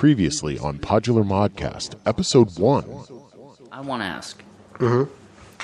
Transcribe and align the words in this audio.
Previously 0.00 0.58
on 0.58 0.78
Podular 0.78 1.22
Modcast, 1.22 1.94
Episode 2.06 2.58
1. 2.58 2.84
I 3.70 3.82
want 3.82 4.00
to 4.00 4.06
ask 4.06 4.42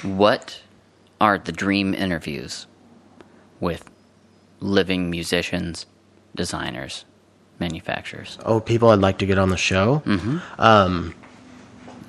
what 0.02 0.60
are 1.22 1.38
the 1.38 1.52
dream 1.52 1.94
interviews 1.94 2.66
with 3.60 3.88
living 4.60 5.08
musicians, 5.08 5.86
designers, 6.34 7.06
manufacturers? 7.58 8.36
Oh, 8.44 8.60
people 8.60 8.90
I'd 8.90 8.98
like 8.98 9.16
to 9.20 9.26
get 9.26 9.38
on 9.38 9.48
the 9.48 9.56
show. 9.56 10.02
Mm-hmm. 10.04 10.36
Um, 10.58 11.14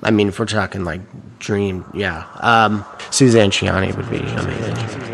I 0.02 0.10
mean, 0.10 0.28
if 0.28 0.38
we're 0.38 0.44
talking 0.44 0.84
like 0.84 1.00
dream, 1.38 1.86
yeah. 1.94 2.26
Um, 2.40 2.84
Suzanne 3.10 3.50
Ciani 3.50 3.96
would 3.96 4.10
be 4.10 4.18
amazing. 4.18 5.07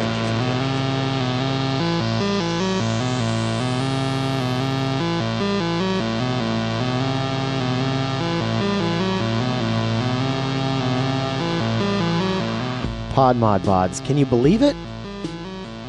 Pod 13.14 13.36
Mod 13.36 13.62
Pods. 13.62 14.00
Can 14.00 14.18
you 14.18 14.26
believe 14.26 14.60
it? 14.60 14.74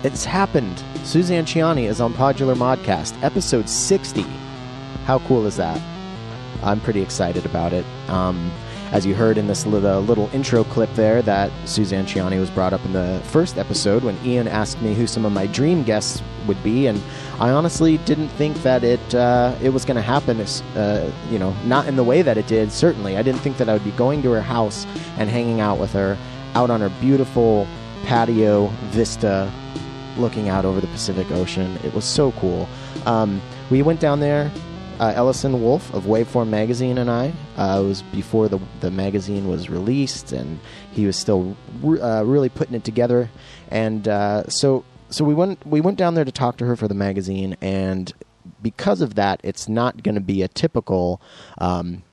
It's 0.03 0.23
happened. 0.23 0.83
Suzanne 1.03 1.43
Ciani 1.43 1.89
is 1.89 1.99
on 1.99 2.13
Podular 2.13 2.53
Modcast, 2.53 3.19
episode 3.23 3.67
60. 3.67 4.21
How 5.05 5.17
cool 5.17 5.47
is 5.47 5.57
that? 5.57 5.81
I'm 6.61 6.79
pretty 6.79 7.01
excited 7.01 7.43
about 7.43 7.73
it. 7.73 7.83
Um, 8.09 8.51
as 8.91 9.07
you 9.07 9.15
heard 9.15 9.39
in 9.39 9.47
this 9.47 9.65
little, 9.65 10.01
little 10.01 10.29
intro 10.33 10.63
clip 10.65 10.93
there, 10.93 11.23
that 11.23 11.51
Suzanne 11.67 12.05
Ciani 12.05 12.39
was 12.39 12.51
brought 12.51 12.73
up 12.73 12.85
in 12.85 12.93
the 12.93 13.19
first 13.23 13.57
episode 13.57 14.03
when 14.03 14.23
Ian 14.23 14.47
asked 14.47 14.79
me 14.83 14.93
who 14.93 15.07
some 15.07 15.25
of 15.25 15.31
my 15.31 15.47
dream 15.47 15.81
guests 15.81 16.21
would 16.45 16.63
be, 16.63 16.85
and 16.85 17.01
I 17.39 17.49
honestly 17.49 17.97
didn't 17.97 18.29
think 18.29 18.55
that 18.61 18.83
it 18.83 19.15
uh, 19.15 19.55
it 19.63 19.69
was 19.69 19.83
going 19.83 19.95
to 19.95 20.03
happen. 20.03 20.39
Uh, 20.39 21.11
you 21.31 21.39
know, 21.39 21.55
not 21.65 21.87
in 21.87 21.95
the 21.95 22.03
way 22.03 22.21
that 22.21 22.37
it 22.37 22.45
did. 22.45 22.71
Certainly, 22.71 23.17
I 23.17 23.23
didn't 23.23 23.41
think 23.41 23.57
that 23.57 23.67
I 23.67 23.73
would 23.73 23.83
be 23.83 23.91
going 23.91 24.21
to 24.21 24.31
her 24.33 24.43
house 24.43 24.85
and 25.17 25.27
hanging 25.27 25.59
out 25.59 25.79
with 25.79 25.91
her 25.93 26.15
out 26.55 26.69
on 26.69 26.81
her 26.81 26.89
beautiful 27.01 27.67
patio 28.05 28.67
vista 28.85 29.51
looking 30.17 30.49
out 30.49 30.65
over 30.65 30.79
the 30.79 30.87
Pacific 30.87 31.29
Ocean. 31.31 31.77
It 31.83 31.93
was 31.93 32.05
so 32.05 32.31
cool. 32.33 32.67
Um, 33.05 33.41
we 33.69 33.81
went 33.81 33.99
down 33.99 34.19
there. 34.21 34.51
Uh, 34.97 35.11
Ellison 35.13 35.61
Wolf 35.61 35.93
of 35.93 36.05
Waveform 36.05 36.47
Magazine 36.47 36.97
and 36.97 37.11
I. 37.11 37.33
Uh, 37.57 37.81
it 37.83 37.87
was 37.87 38.01
before 38.01 38.47
the 38.47 38.59
the 38.79 38.89
magazine 38.89 39.49
was 39.49 39.69
released, 39.69 40.31
and 40.31 40.57
he 40.93 41.05
was 41.05 41.17
still 41.17 41.57
re- 41.81 41.99
uh, 41.99 42.23
really 42.23 42.47
putting 42.47 42.75
it 42.75 42.85
together. 42.85 43.29
And 43.69 44.07
uh, 44.07 44.47
so, 44.47 44.85
so 45.09 45.25
we 45.25 45.33
went 45.33 45.67
we 45.67 45.81
went 45.81 45.97
down 45.97 46.13
there 46.13 46.23
to 46.23 46.31
talk 46.31 46.55
to 46.57 46.65
her 46.65 46.77
for 46.77 46.87
the 46.87 46.93
magazine, 46.93 47.57
and 47.59 48.13
because 48.61 49.01
of 49.01 49.15
that, 49.15 49.41
it's 49.43 49.67
not 49.67 50.01
going 50.01 50.15
to 50.15 50.21
be 50.21 50.41
a 50.41 50.47
typical 50.47 51.19
um, 51.57 52.03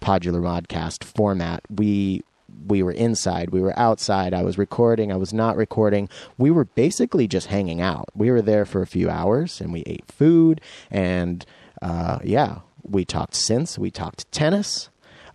Podular 0.00 0.40
Modcast 0.40 1.04
format. 1.04 1.60
We 1.68 2.22
we 2.66 2.82
were 2.82 2.92
inside, 2.92 3.50
we 3.50 3.60
were 3.60 3.78
outside, 3.78 4.32
I 4.32 4.42
was 4.42 4.58
recording, 4.58 5.10
I 5.12 5.16
was 5.16 5.32
not 5.32 5.56
recording. 5.56 6.08
We 6.38 6.50
were 6.50 6.64
basically 6.64 7.26
just 7.26 7.48
hanging 7.48 7.80
out. 7.80 8.08
We 8.14 8.30
were 8.30 8.42
there 8.42 8.64
for 8.64 8.82
a 8.82 8.86
few 8.86 9.10
hours 9.10 9.60
and 9.60 9.72
we 9.72 9.82
ate 9.86 10.04
food 10.06 10.60
and 10.90 11.44
uh, 11.82 12.18
yeah, 12.22 12.60
we 12.82 13.04
talked 13.04 13.34
synths, 13.34 13.78
we 13.78 13.90
talked 13.90 14.30
tennis. 14.32 14.90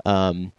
Um, 0.05 0.51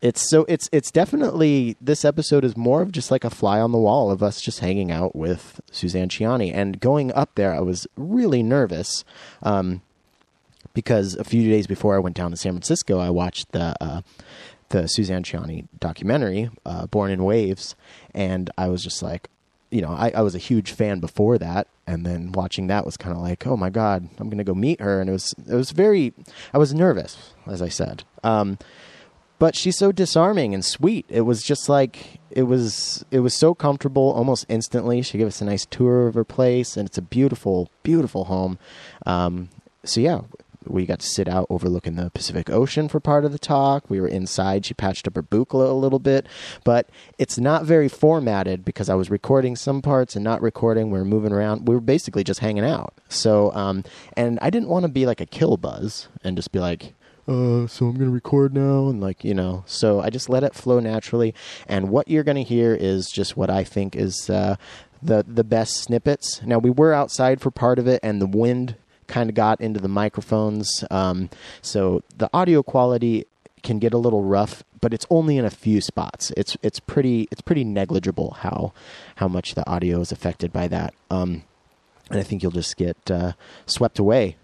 it's 0.00 0.30
so 0.30 0.44
it's 0.48 0.68
it's 0.70 0.92
definitely 0.92 1.76
this 1.80 2.04
episode 2.04 2.44
is 2.44 2.56
more 2.56 2.82
of 2.82 2.92
just 2.92 3.10
like 3.10 3.24
a 3.24 3.30
fly 3.30 3.60
on 3.60 3.72
the 3.72 3.78
wall 3.78 4.12
of 4.12 4.22
us 4.22 4.40
just 4.40 4.60
hanging 4.60 4.92
out 4.92 5.16
with 5.16 5.60
Suzanne 5.72 6.08
Ciani 6.08 6.54
and 6.54 6.78
going 6.78 7.12
up 7.14 7.34
there. 7.34 7.52
I 7.52 7.60
was 7.60 7.86
really 7.96 8.42
nervous 8.42 9.04
um, 9.42 9.82
because 10.72 11.16
a 11.16 11.24
few 11.24 11.48
days 11.50 11.66
before 11.66 11.96
I 11.96 11.98
went 11.98 12.14
down 12.14 12.30
to 12.30 12.36
San 12.36 12.52
Francisco, 12.52 13.00
I 13.00 13.10
watched 13.10 13.50
the 13.50 13.74
uh, 13.80 14.02
the 14.70 14.86
Suzanne 14.86 15.22
Ciani 15.22 15.66
documentary, 15.78 16.50
uh, 16.66 16.86
Born 16.86 17.10
in 17.10 17.24
Waves, 17.24 17.74
and 18.14 18.50
I 18.58 18.68
was 18.68 18.82
just 18.82 19.02
like, 19.02 19.28
you 19.70 19.82
know, 19.82 19.90
I, 19.90 20.12
I 20.14 20.22
was 20.22 20.34
a 20.34 20.38
huge 20.38 20.72
fan 20.72 21.00
before 21.00 21.38
that, 21.38 21.68
and 21.86 22.04
then 22.04 22.32
watching 22.32 22.66
that 22.68 22.84
was 22.84 22.96
kind 22.96 23.14
of 23.14 23.22
like, 23.22 23.46
oh 23.46 23.56
my 23.56 23.70
god, 23.70 24.08
I'm 24.18 24.30
gonna 24.30 24.44
go 24.44 24.54
meet 24.54 24.80
her, 24.80 25.00
and 25.00 25.08
it 25.08 25.12
was 25.12 25.34
it 25.46 25.54
was 25.54 25.70
very, 25.72 26.12
I 26.52 26.58
was 26.58 26.74
nervous, 26.74 27.34
as 27.46 27.60
I 27.62 27.68
said, 27.68 28.04
um, 28.24 28.58
but 29.38 29.54
she's 29.54 29.78
so 29.78 29.92
disarming 29.92 30.52
and 30.52 30.64
sweet. 30.64 31.06
It 31.08 31.22
was 31.22 31.42
just 31.42 31.68
like 31.68 32.18
it 32.30 32.42
was 32.42 33.04
it 33.10 33.20
was 33.20 33.34
so 33.34 33.54
comfortable 33.54 34.12
almost 34.12 34.46
instantly. 34.48 35.02
She 35.02 35.18
gave 35.18 35.26
us 35.26 35.40
a 35.40 35.44
nice 35.44 35.64
tour 35.66 36.08
of 36.08 36.14
her 36.14 36.24
place, 36.24 36.76
and 36.76 36.88
it's 36.88 36.98
a 36.98 37.02
beautiful, 37.02 37.70
beautiful 37.82 38.24
home. 38.24 38.58
Um, 39.06 39.50
so 39.84 40.00
yeah, 40.00 40.22
we 40.70 40.86
got 40.86 41.00
to 41.00 41.06
sit 41.06 41.28
out 41.28 41.46
overlooking 41.50 41.96
the 41.96 42.10
Pacific 42.10 42.50
Ocean 42.50 42.88
for 42.88 43.00
part 43.00 43.24
of 43.24 43.32
the 43.32 43.38
talk. 43.38 43.88
We 43.88 44.00
were 44.00 44.08
inside. 44.08 44.66
She 44.66 44.74
patched 44.74 45.06
up 45.06 45.16
her 45.16 45.22
buchla 45.22 45.68
a 45.68 45.72
little 45.72 45.98
bit, 45.98 46.26
but 46.64 46.88
it's 47.18 47.38
not 47.38 47.64
very 47.64 47.88
formatted 47.88 48.64
because 48.64 48.88
I 48.88 48.94
was 48.94 49.10
recording 49.10 49.56
some 49.56 49.82
parts 49.82 50.14
and 50.14 50.24
not 50.24 50.42
recording. 50.42 50.90
We 50.90 50.98
were 50.98 51.04
moving 51.04 51.32
around. 51.32 51.68
We 51.68 51.74
were 51.74 51.80
basically 51.80 52.24
just 52.24 52.40
hanging 52.40 52.64
out. 52.64 52.94
So, 53.08 53.52
um, 53.54 53.84
and 54.16 54.38
I 54.42 54.50
didn't 54.50 54.68
want 54.68 54.84
to 54.84 54.88
be 54.88 55.06
like 55.06 55.20
a 55.20 55.26
kill 55.26 55.56
buzz 55.56 56.08
and 56.22 56.36
just 56.36 56.52
be 56.52 56.58
like, 56.58 56.94
uh, 57.26 57.66
so 57.66 57.86
I'm 57.86 57.94
going 57.94 58.06
to 58.06 58.10
record 58.10 58.54
now. 58.54 58.88
And 58.88 59.00
like, 59.00 59.22
you 59.24 59.34
know, 59.34 59.64
so 59.66 60.00
I 60.00 60.10
just 60.10 60.30
let 60.30 60.44
it 60.44 60.54
flow 60.54 60.80
naturally. 60.80 61.34
And 61.66 61.90
what 61.90 62.08
you're 62.08 62.24
going 62.24 62.36
to 62.36 62.42
hear 62.42 62.74
is 62.74 63.08
just 63.08 63.36
what 63.36 63.50
I 63.50 63.64
think 63.64 63.94
is, 63.94 64.30
uh, 64.30 64.56
the, 65.02 65.24
the 65.26 65.44
best 65.44 65.76
snippets. 65.76 66.42
Now 66.42 66.58
we 66.58 66.70
were 66.70 66.92
outside 66.92 67.40
for 67.40 67.50
part 67.50 67.78
of 67.78 67.86
it, 67.86 68.00
and 68.02 68.20
the 68.20 68.26
wind 68.26 68.76
kind 69.08 69.28
of 69.28 69.34
got 69.34 69.60
into 69.60 69.80
the 69.80 69.88
microphones. 69.88 70.84
Um, 70.90 71.30
so 71.62 72.02
the 72.16 72.30
audio 72.32 72.62
quality 72.62 73.26
can 73.62 73.78
get 73.78 73.92
a 73.92 73.98
little 73.98 74.22
rough, 74.22 74.62
but 74.80 74.94
it's 74.94 75.06
only 75.10 75.36
in 75.36 75.44
a 75.44 75.50
few 75.50 75.80
spots. 75.80 76.32
It's 76.36 76.56
it's 76.62 76.78
pretty 76.78 77.26
it's 77.32 77.40
pretty 77.40 77.64
negligible 77.64 78.36
how 78.40 78.72
how 79.16 79.26
much 79.26 79.54
the 79.54 79.68
audio 79.68 80.00
is 80.00 80.12
affected 80.12 80.52
by 80.52 80.68
that. 80.68 80.94
Um, 81.10 81.42
and 82.10 82.18
I 82.18 82.22
think 82.22 82.42
you'll 82.42 82.52
just 82.52 82.76
get 82.76 83.10
uh, 83.10 83.32
swept 83.66 83.98
away 83.98 84.36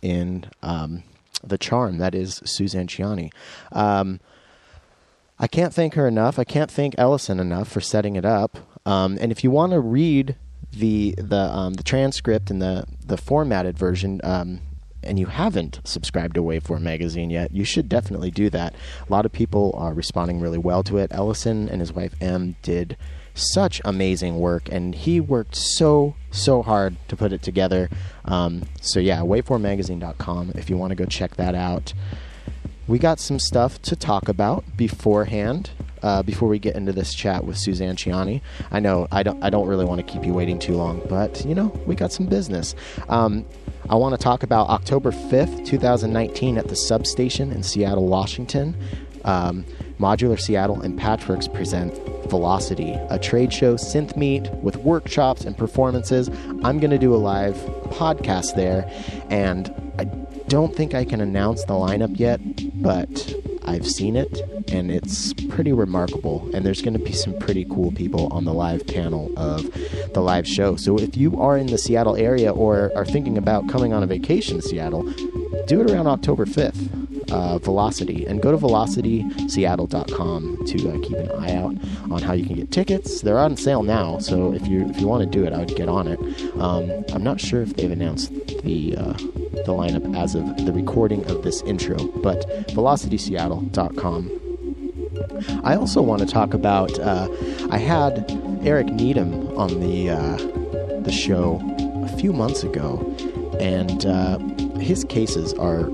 in 0.00 0.46
um, 0.62 1.02
the 1.42 1.58
charm 1.58 1.98
that 1.98 2.14
is 2.14 2.40
Suzanne 2.44 2.86
Ciani. 2.86 3.32
Um, 3.72 4.20
I 5.38 5.46
can't 5.46 5.74
thank 5.74 5.94
her 5.94 6.06
enough. 6.06 6.38
I 6.38 6.44
can't 6.44 6.70
thank 6.70 6.94
Ellison 6.98 7.40
enough 7.40 7.68
for 7.68 7.80
setting 7.80 8.16
it 8.16 8.24
up. 8.24 8.58
Um, 8.86 9.18
and 9.20 9.32
if 9.32 9.42
you 9.42 9.50
want 9.50 9.72
to 9.72 9.80
read 9.80 10.36
the 10.72 11.14
the 11.18 11.40
um, 11.40 11.74
the 11.74 11.82
transcript 11.82 12.50
and 12.50 12.60
the 12.60 12.84
the 13.04 13.16
formatted 13.16 13.78
version. 13.78 14.20
Um, 14.24 14.60
and 15.02 15.18
you 15.18 15.26
haven't 15.26 15.80
subscribed 15.84 16.34
to 16.34 16.42
Waveform 16.42 16.82
magazine 16.82 17.30
yet, 17.30 17.52
you 17.52 17.64
should 17.64 17.88
definitely 17.88 18.30
do 18.30 18.50
that. 18.50 18.74
A 19.08 19.10
lot 19.10 19.24
of 19.24 19.32
people 19.32 19.74
are 19.74 19.94
responding 19.94 20.40
really 20.40 20.58
well 20.58 20.82
to 20.82 20.98
it. 20.98 21.10
Ellison 21.10 21.70
and 21.70 21.80
his 21.80 21.90
wife 21.90 22.14
Em 22.20 22.56
did 22.60 22.98
such 23.34 23.80
amazing 23.84 24.38
work, 24.38 24.68
and 24.70 24.94
he 24.94 25.20
worked 25.20 25.56
so 25.56 26.14
so 26.30 26.62
hard 26.62 26.96
to 27.08 27.16
put 27.16 27.32
it 27.32 27.42
together. 27.42 27.88
Um, 28.24 28.64
so 28.80 29.00
yeah, 29.00 29.20
waveformmagazine.com 29.20 30.52
if 30.54 30.68
you 30.68 30.76
want 30.76 30.90
to 30.90 30.96
go 30.96 31.06
check 31.06 31.36
that 31.36 31.54
out. 31.54 31.92
We 32.86 32.98
got 32.98 33.20
some 33.20 33.38
stuff 33.38 33.80
to 33.82 33.96
talk 33.96 34.28
about 34.28 34.64
beforehand 34.76 35.70
uh, 36.02 36.22
before 36.22 36.48
we 36.48 36.58
get 36.58 36.76
into 36.76 36.92
this 36.92 37.14
chat 37.14 37.44
with 37.44 37.56
Suzanne 37.56 37.96
Ciani. 37.96 38.40
I 38.70 38.80
know 38.80 39.06
I 39.10 39.22
don't 39.22 39.42
I 39.42 39.50
don't 39.50 39.68
really 39.68 39.84
want 39.84 40.04
to 40.06 40.12
keep 40.12 40.24
you 40.24 40.32
waiting 40.32 40.58
too 40.58 40.74
long, 40.74 41.02
but 41.08 41.44
you 41.44 41.54
know 41.54 41.68
we 41.86 41.94
got 41.94 42.12
some 42.12 42.26
business. 42.26 42.74
Um, 43.08 43.44
I 43.88 43.94
want 43.94 44.14
to 44.14 44.22
talk 44.22 44.42
about 44.42 44.68
October 44.68 45.12
fifth, 45.12 45.64
two 45.64 45.78
thousand 45.78 46.12
nineteen, 46.12 46.58
at 46.58 46.68
the 46.68 46.76
substation 46.76 47.52
in 47.52 47.62
Seattle, 47.62 48.06
Washington. 48.06 48.76
Um, 49.24 49.66
Modular 49.98 50.40
Seattle 50.40 50.80
and 50.80 50.98
Patchworks 50.98 51.52
present 51.52 51.94
Velocity, 52.30 52.92
a 53.10 53.18
trade 53.18 53.52
show 53.52 53.74
synth 53.74 54.16
meet 54.16 54.50
with 54.62 54.76
workshops 54.76 55.44
and 55.44 55.58
performances. 55.58 56.30
I'm 56.64 56.78
going 56.78 56.90
to 56.90 56.98
do 56.98 57.14
a 57.14 57.16
live 57.16 57.54
podcast 57.90 58.54
there, 58.56 58.90
and 59.28 59.70
I 59.98 60.04
don't 60.48 60.74
think 60.74 60.94
I 60.94 61.04
can 61.04 61.20
announce 61.20 61.64
the 61.64 61.74
lineup 61.74 62.18
yet, 62.18 62.40
but 62.80 63.34
I've 63.70 63.86
seen 63.86 64.16
it 64.16 64.40
and 64.72 64.90
it's 64.90 65.32
pretty 65.48 65.72
remarkable. 65.72 66.50
And 66.52 66.66
there's 66.66 66.82
going 66.82 66.94
to 66.94 67.04
be 67.04 67.12
some 67.12 67.38
pretty 67.38 67.64
cool 67.64 67.92
people 67.92 68.26
on 68.32 68.44
the 68.44 68.52
live 68.52 68.84
panel 68.84 69.32
of 69.36 69.62
the 70.12 70.20
live 70.20 70.44
show. 70.46 70.74
So 70.74 70.98
if 70.98 71.16
you 71.16 71.40
are 71.40 71.56
in 71.56 71.68
the 71.68 71.78
Seattle 71.78 72.16
area 72.16 72.52
or 72.52 72.90
are 72.96 73.04
thinking 73.04 73.38
about 73.38 73.68
coming 73.68 73.92
on 73.92 74.02
a 74.02 74.06
vacation 74.06 74.56
to 74.56 74.62
Seattle, 74.62 75.04
do 75.68 75.80
it 75.80 75.88
around 75.88 76.08
October 76.08 76.46
5th. 76.46 77.09
Uh, 77.30 77.58
Velocity 77.58 78.26
and 78.26 78.42
go 78.42 78.50
to 78.50 78.58
velocityseattle.com 78.58 80.66
to 80.66 80.90
uh, 80.90 80.98
keep 81.00 81.16
an 81.16 81.30
eye 81.32 81.54
out 81.54 81.76
on 82.10 82.22
how 82.22 82.32
you 82.32 82.44
can 82.44 82.56
get 82.56 82.72
tickets. 82.72 83.20
They're 83.20 83.38
on 83.38 83.56
sale 83.56 83.82
now, 83.82 84.18
so 84.18 84.52
if 84.52 84.66
you 84.66 84.88
if 84.88 85.00
you 85.00 85.06
want 85.06 85.22
to 85.22 85.38
do 85.38 85.44
it, 85.44 85.52
I 85.52 85.58
would 85.58 85.76
get 85.76 85.88
on 85.88 86.08
it. 86.08 86.18
Um, 86.58 86.90
I'm 87.12 87.22
not 87.22 87.40
sure 87.40 87.62
if 87.62 87.76
they've 87.76 87.90
announced 87.90 88.32
the 88.64 88.96
uh, 88.96 89.12
the 89.12 89.72
lineup 89.72 90.16
as 90.16 90.34
of 90.34 90.64
the 90.64 90.72
recording 90.72 91.24
of 91.30 91.42
this 91.42 91.62
intro, 91.62 91.96
but 92.18 92.46
velocityseattle.com. 92.68 94.40
I 95.64 95.76
also 95.76 96.02
want 96.02 96.20
to 96.22 96.26
talk 96.26 96.54
about. 96.54 96.98
Uh, 96.98 97.28
I 97.70 97.78
had 97.78 98.30
Eric 98.64 98.88
Needham 98.88 99.56
on 99.56 99.80
the 99.80 100.10
uh, 100.10 100.36
the 101.02 101.12
show 101.12 101.60
a 102.04 102.08
few 102.18 102.32
months 102.32 102.62
ago, 102.62 102.98
and 103.60 104.06
uh, 104.06 104.38
his 104.78 105.04
cases 105.04 105.52
are 105.54 105.90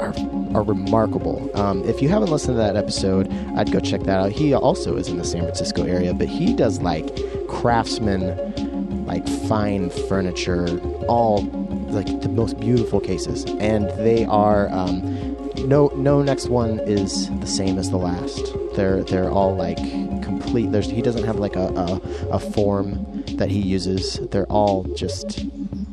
are, 0.00 0.14
are 0.54 0.62
remarkable. 0.62 1.50
Um, 1.54 1.84
if 1.84 2.00
you 2.02 2.08
haven't 2.08 2.30
listened 2.30 2.54
to 2.54 2.58
that 2.58 2.76
episode, 2.76 3.32
I'd 3.56 3.72
go 3.72 3.80
check 3.80 4.02
that 4.02 4.20
out. 4.20 4.32
He 4.32 4.54
also 4.54 4.96
is 4.96 5.08
in 5.08 5.18
the 5.18 5.24
San 5.24 5.42
Francisco 5.42 5.84
area, 5.84 6.14
but 6.14 6.28
he 6.28 6.54
does 6.54 6.80
like 6.80 7.06
craftsman, 7.48 9.04
like 9.06 9.26
fine 9.46 9.90
furniture, 9.90 10.80
all 11.08 11.42
like 11.90 12.20
the 12.20 12.28
most 12.28 12.58
beautiful 12.60 13.00
cases, 13.00 13.44
and 13.58 13.90
they 14.04 14.24
are. 14.26 14.68
Um, 14.70 15.36
no, 15.66 15.88
no 15.96 16.22
next 16.22 16.48
one 16.48 16.78
is 16.80 17.28
the 17.40 17.46
same 17.46 17.78
as 17.78 17.90
the 17.90 17.96
last. 17.96 18.54
They're 18.74 19.02
they're 19.02 19.30
all 19.30 19.56
like 19.56 19.78
complete. 20.22 20.70
There's 20.72 20.88
he 20.88 21.02
doesn't 21.02 21.24
have 21.24 21.36
like 21.36 21.56
a 21.56 21.68
a, 21.68 22.00
a 22.30 22.38
form 22.38 23.24
that 23.34 23.50
he 23.50 23.60
uses. 23.60 24.20
They're 24.30 24.46
all 24.46 24.84
just 24.94 25.44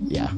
yeah. 0.08 0.32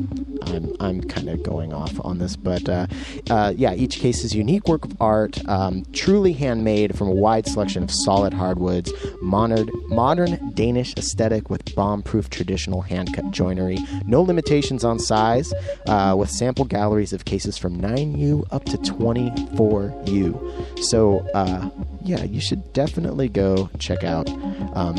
I'm 0.55 0.75
I'm 0.79 1.01
kind 1.01 1.29
of 1.29 1.43
going 1.43 1.73
off 1.73 1.93
on 2.03 2.19
this, 2.19 2.35
but 2.35 2.67
uh, 2.67 2.87
uh, 3.29 3.53
yeah, 3.55 3.73
each 3.73 3.99
case 3.99 4.23
is 4.23 4.35
unique 4.35 4.67
work 4.67 4.85
of 4.85 4.99
art, 5.01 5.47
um, 5.47 5.85
truly 5.93 6.33
handmade 6.33 6.97
from 6.97 7.07
a 7.07 7.11
wide 7.11 7.47
selection 7.47 7.83
of 7.83 7.91
solid 7.91 8.33
hardwoods, 8.33 8.91
modern 9.21 9.69
modern 9.87 10.51
Danish 10.53 10.93
aesthetic 10.97 11.49
with 11.49 11.75
bomb-proof 11.75 12.29
traditional 12.29 12.81
hand-cut 12.81 13.31
joinery. 13.31 13.77
No 14.05 14.21
limitations 14.21 14.83
on 14.83 14.99
size, 14.99 15.53
uh, 15.87 16.15
with 16.17 16.29
sample 16.29 16.65
galleries 16.65 17.13
of 17.13 17.25
cases 17.25 17.57
from 17.57 17.81
9U 17.81 18.45
up 18.51 18.65
to 18.65 18.77
24U. 18.77 20.83
So 20.83 21.27
uh, 21.33 21.69
yeah, 22.03 22.23
you 22.23 22.39
should 22.39 22.71
definitely 22.73 23.27
go 23.27 23.69
check 23.79 24.03
out 24.03 24.29
um, 24.73 24.95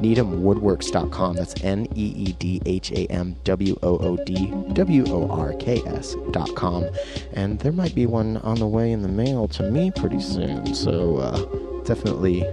NeedhamWoodworks.com. 0.00 1.36
That's 1.36 1.54
N 1.62 1.86
E 1.94 2.12
E 2.16 2.32
D 2.32 2.62
H 2.64 2.90
A 2.92 3.06
M 3.10 3.36
W 3.44 3.78
O 3.82 3.98
O 3.98 4.16
D 4.24 4.50
W 4.86 5.04
O 5.08 5.28
R 5.28 5.52
K 5.54 5.82
S.com. 5.84 6.88
And 7.32 7.58
there 7.58 7.72
might 7.72 7.92
be 7.92 8.06
one 8.06 8.36
on 8.38 8.60
the 8.60 8.68
way 8.68 8.92
in 8.92 9.02
the 9.02 9.08
mail 9.08 9.48
to 9.48 9.68
me 9.68 9.90
pretty 9.90 10.20
soon. 10.20 10.74
So 10.76 11.16
uh, 11.16 11.82
definitely 11.82 12.44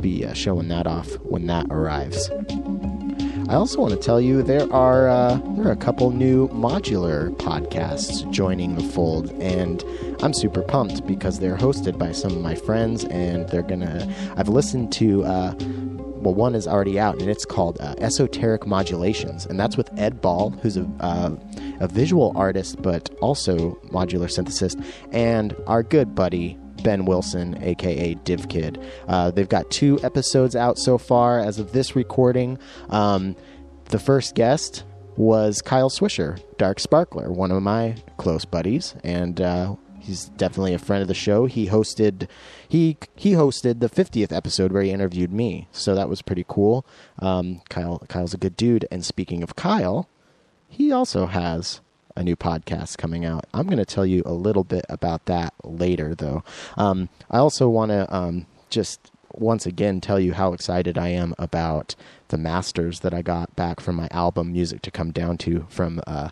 be 0.00 0.24
uh, 0.24 0.34
showing 0.34 0.68
that 0.68 0.86
off 0.86 1.08
when 1.22 1.48
that 1.48 1.66
arrives. 1.70 2.30
I 3.48 3.54
also 3.56 3.80
want 3.80 3.92
to 3.92 3.98
tell 3.98 4.20
you 4.20 4.42
there 4.42 4.72
are 4.72 5.08
uh, 5.08 5.34
there 5.56 5.66
are 5.66 5.72
a 5.72 5.76
couple 5.76 6.12
new 6.12 6.46
modular 6.48 7.36
podcasts 7.38 8.30
joining 8.30 8.76
the 8.76 8.84
fold, 8.84 9.32
and 9.42 9.82
I'm 10.22 10.32
super 10.32 10.62
pumped 10.62 11.04
because 11.08 11.40
they're 11.40 11.56
hosted 11.56 11.98
by 11.98 12.12
some 12.12 12.30
of 12.30 12.40
my 12.40 12.54
friends, 12.54 13.04
and 13.06 13.48
they're 13.48 13.62
gonna. 13.62 14.08
I've 14.36 14.48
listened 14.48 14.92
to. 14.92 15.24
Uh, 15.24 15.54
well, 16.24 16.34
one 16.34 16.54
is 16.54 16.66
already 16.66 16.98
out, 16.98 17.20
and 17.20 17.30
it's 17.30 17.44
called 17.44 17.78
uh, 17.80 17.94
Esoteric 17.98 18.66
Modulations, 18.66 19.44
and 19.46 19.60
that's 19.60 19.76
with 19.76 19.90
Ed 19.98 20.20
Ball, 20.22 20.50
who's 20.62 20.76
a, 20.76 20.88
uh, 21.00 21.36
a 21.80 21.86
visual 21.88 22.32
artist 22.34 22.80
but 22.80 23.10
also 23.20 23.74
modular 23.90 24.26
synthesist, 24.26 24.82
and 25.12 25.54
our 25.66 25.82
good 25.82 26.14
buddy 26.14 26.58
Ben 26.82 27.04
Wilson, 27.04 27.62
aka 27.62 28.14
DivKid. 28.14 28.82
Uh, 29.06 29.30
they've 29.30 29.48
got 29.48 29.70
two 29.70 29.98
episodes 30.02 30.56
out 30.56 30.78
so 30.78 30.98
far 30.98 31.40
as 31.40 31.58
of 31.58 31.72
this 31.72 31.94
recording. 31.94 32.58
Um, 32.88 33.36
the 33.86 33.98
first 33.98 34.34
guest 34.34 34.84
was 35.16 35.62
Kyle 35.62 35.90
Swisher, 35.90 36.40
Dark 36.56 36.80
Sparkler, 36.80 37.30
one 37.30 37.50
of 37.50 37.62
my 37.62 37.96
close 38.16 38.44
buddies, 38.44 38.94
and 39.04 39.40
uh, 39.40 39.76
he's 40.04 40.26
definitely 40.26 40.74
a 40.74 40.78
friend 40.78 41.02
of 41.02 41.08
the 41.08 41.14
show. 41.14 41.46
He 41.46 41.68
hosted 41.68 42.28
he 42.68 42.96
he 43.14 43.32
hosted 43.32 43.80
the 43.80 43.88
50th 43.88 44.32
episode 44.32 44.72
where 44.72 44.82
he 44.82 44.90
interviewed 44.90 45.32
me, 45.32 45.68
so 45.72 45.94
that 45.94 46.08
was 46.08 46.22
pretty 46.22 46.44
cool. 46.46 46.84
Um, 47.18 47.62
Kyle 47.68 48.02
Kyle's 48.08 48.34
a 48.34 48.38
good 48.38 48.56
dude, 48.56 48.86
and 48.90 49.04
speaking 49.04 49.42
of 49.42 49.56
Kyle, 49.56 50.08
he 50.68 50.92
also 50.92 51.26
has 51.26 51.80
a 52.16 52.22
new 52.22 52.36
podcast 52.36 52.96
coming 52.98 53.24
out. 53.24 53.44
I'm 53.52 53.66
going 53.66 53.78
to 53.78 53.84
tell 53.84 54.06
you 54.06 54.22
a 54.24 54.32
little 54.32 54.62
bit 54.62 54.84
about 54.88 55.24
that 55.26 55.52
later, 55.64 56.14
though. 56.14 56.44
Um, 56.76 57.08
I 57.30 57.38
also 57.38 57.68
want 57.68 57.90
to 57.90 58.14
um, 58.14 58.46
just 58.70 59.10
once 59.32 59.66
again 59.66 60.00
tell 60.00 60.20
you 60.20 60.32
how 60.32 60.52
excited 60.52 60.96
I 60.96 61.08
am 61.08 61.34
about 61.38 61.96
the 62.28 62.38
masters 62.38 63.00
that 63.00 63.12
I 63.12 63.22
got 63.22 63.56
back 63.56 63.80
from 63.80 63.96
my 63.96 64.08
album 64.12 64.52
Music 64.52 64.80
to 64.82 64.90
Come 64.92 65.10
Down 65.10 65.36
to 65.38 65.66
from 65.68 66.00
uh, 66.06 66.28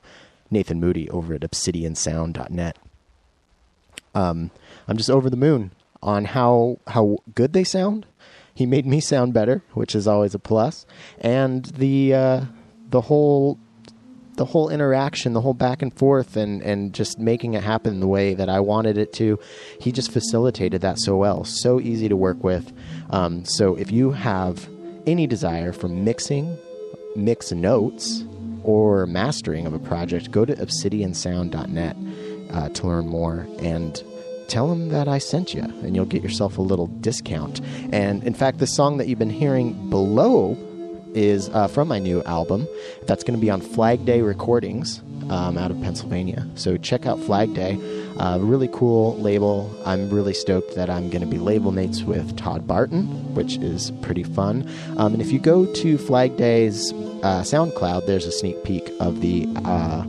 Nathan 0.50 0.78
Moody 0.78 1.10
over 1.10 1.34
at 1.34 1.40
obsidiansound.net. 1.40 2.78
Um, 4.14 4.50
I'm 4.88 4.96
just 4.96 5.10
over 5.10 5.30
the 5.30 5.36
moon 5.36 5.72
on 6.02 6.24
how 6.26 6.78
how 6.88 7.18
good 7.34 7.52
they 7.52 7.64
sound. 7.64 8.06
He 8.54 8.66
made 8.66 8.86
me 8.86 9.00
sound 9.00 9.32
better, 9.32 9.62
which 9.72 9.94
is 9.94 10.06
always 10.06 10.34
a 10.34 10.38
plus. 10.38 10.86
and 11.18 11.64
the 11.66 12.14
uh, 12.14 12.44
the 12.90 13.02
whole 13.02 13.58
the 14.36 14.46
whole 14.46 14.70
interaction, 14.70 15.34
the 15.34 15.40
whole 15.40 15.54
back 15.54 15.82
and 15.82 15.92
forth, 15.96 16.36
and, 16.36 16.62
and 16.62 16.94
just 16.94 17.18
making 17.18 17.54
it 17.54 17.62
happen 17.62 18.00
the 18.00 18.06
way 18.06 18.32
that 18.34 18.48
I 18.48 18.60
wanted 18.60 18.96
it 18.96 19.12
to. 19.14 19.38
He 19.78 19.92
just 19.92 20.10
facilitated 20.10 20.80
that 20.80 20.98
so 20.98 21.16
well. 21.16 21.44
So 21.44 21.80
easy 21.80 22.08
to 22.08 22.16
work 22.16 22.42
with. 22.42 22.72
Um, 23.10 23.44
so 23.44 23.76
if 23.76 23.92
you 23.92 24.12
have 24.12 24.68
any 25.06 25.26
desire 25.26 25.72
for 25.72 25.88
mixing, 25.88 26.56
mix 27.14 27.52
notes, 27.52 28.24
or 28.64 29.06
mastering 29.06 29.66
of 29.66 29.74
a 29.74 29.78
project, 29.78 30.30
go 30.30 30.44
to 30.44 30.54
obsidiansound.net 30.54 31.96
uh, 32.52 32.68
to 32.70 32.86
learn 32.86 33.06
more 33.06 33.46
and 33.60 34.02
tell 34.48 34.68
them 34.68 34.90
that 34.90 35.08
I 35.08 35.18
sent 35.18 35.54
you, 35.54 35.62
and 35.62 35.96
you'll 35.96 36.04
get 36.04 36.22
yourself 36.22 36.58
a 36.58 36.62
little 36.62 36.86
discount. 36.86 37.60
And 37.92 38.22
in 38.24 38.34
fact, 38.34 38.58
the 38.58 38.66
song 38.66 38.98
that 38.98 39.08
you've 39.08 39.18
been 39.18 39.30
hearing 39.30 39.88
below 39.88 40.56
is 41.14 41.48
uh, 41.50 41.68
from 41.68 41.88
my 41.88 41.98
new 41.98 42.22
album. 42.24 42.66
That's 43.06 43.24
going 43.24 43.38
to 43.38 43.40
be 43.40 43.50
on 43.50 43.60
Flag 43.60 44.04
Day 44.04 44.20
Recordings 44.22 45.02
um, 45.30 45.56
out 45.56 45.70
of 45.70 45.80
Pennsylvania. 45.80 46.46
So 46.54 46.76
check 46.76 47.06
out 47.06 47.18
Flag 47.20 47.54
Day. 47.54 47.78
Uh, 48.18 48.38
really 48.38 48.68
cool 48.68 49.16
label. 49.18 49.74
I'm 49.86 50.10
really 50.10 50.34
stoked 50.34 50.74
that 50.76 50.90
I'm 50.90 51.08
going 51.10 51.22
to 51.22 51.26
be 51.26 51.38
label 51.38 51.72
mates 51.72 52.02
with 52.02 52.36
Todd 52.36 52.66
Barton, 52.66 53.06
which 53.34 53.56
is 53.58 53.90
pretty 54.02 54.22
fun. 54.22 54.68
Um, 54.98 55.14
and 55.14 55.22
if 55.22 55.32
you 55.32 55.38
go 55.38 55.66
to 55.66 55.98
Flag 55.98 56.36
Day's 56.36 56.92
uh, 57.22 57.42
SoundCloud, 57.42 58.06
there's 58.06 58.26
a 58.26 58.32
sneak 58.32 58.62
peek 58.64 58.92
of 59.00 59.20
the 59.20 59.48
uh, 59.64 60.04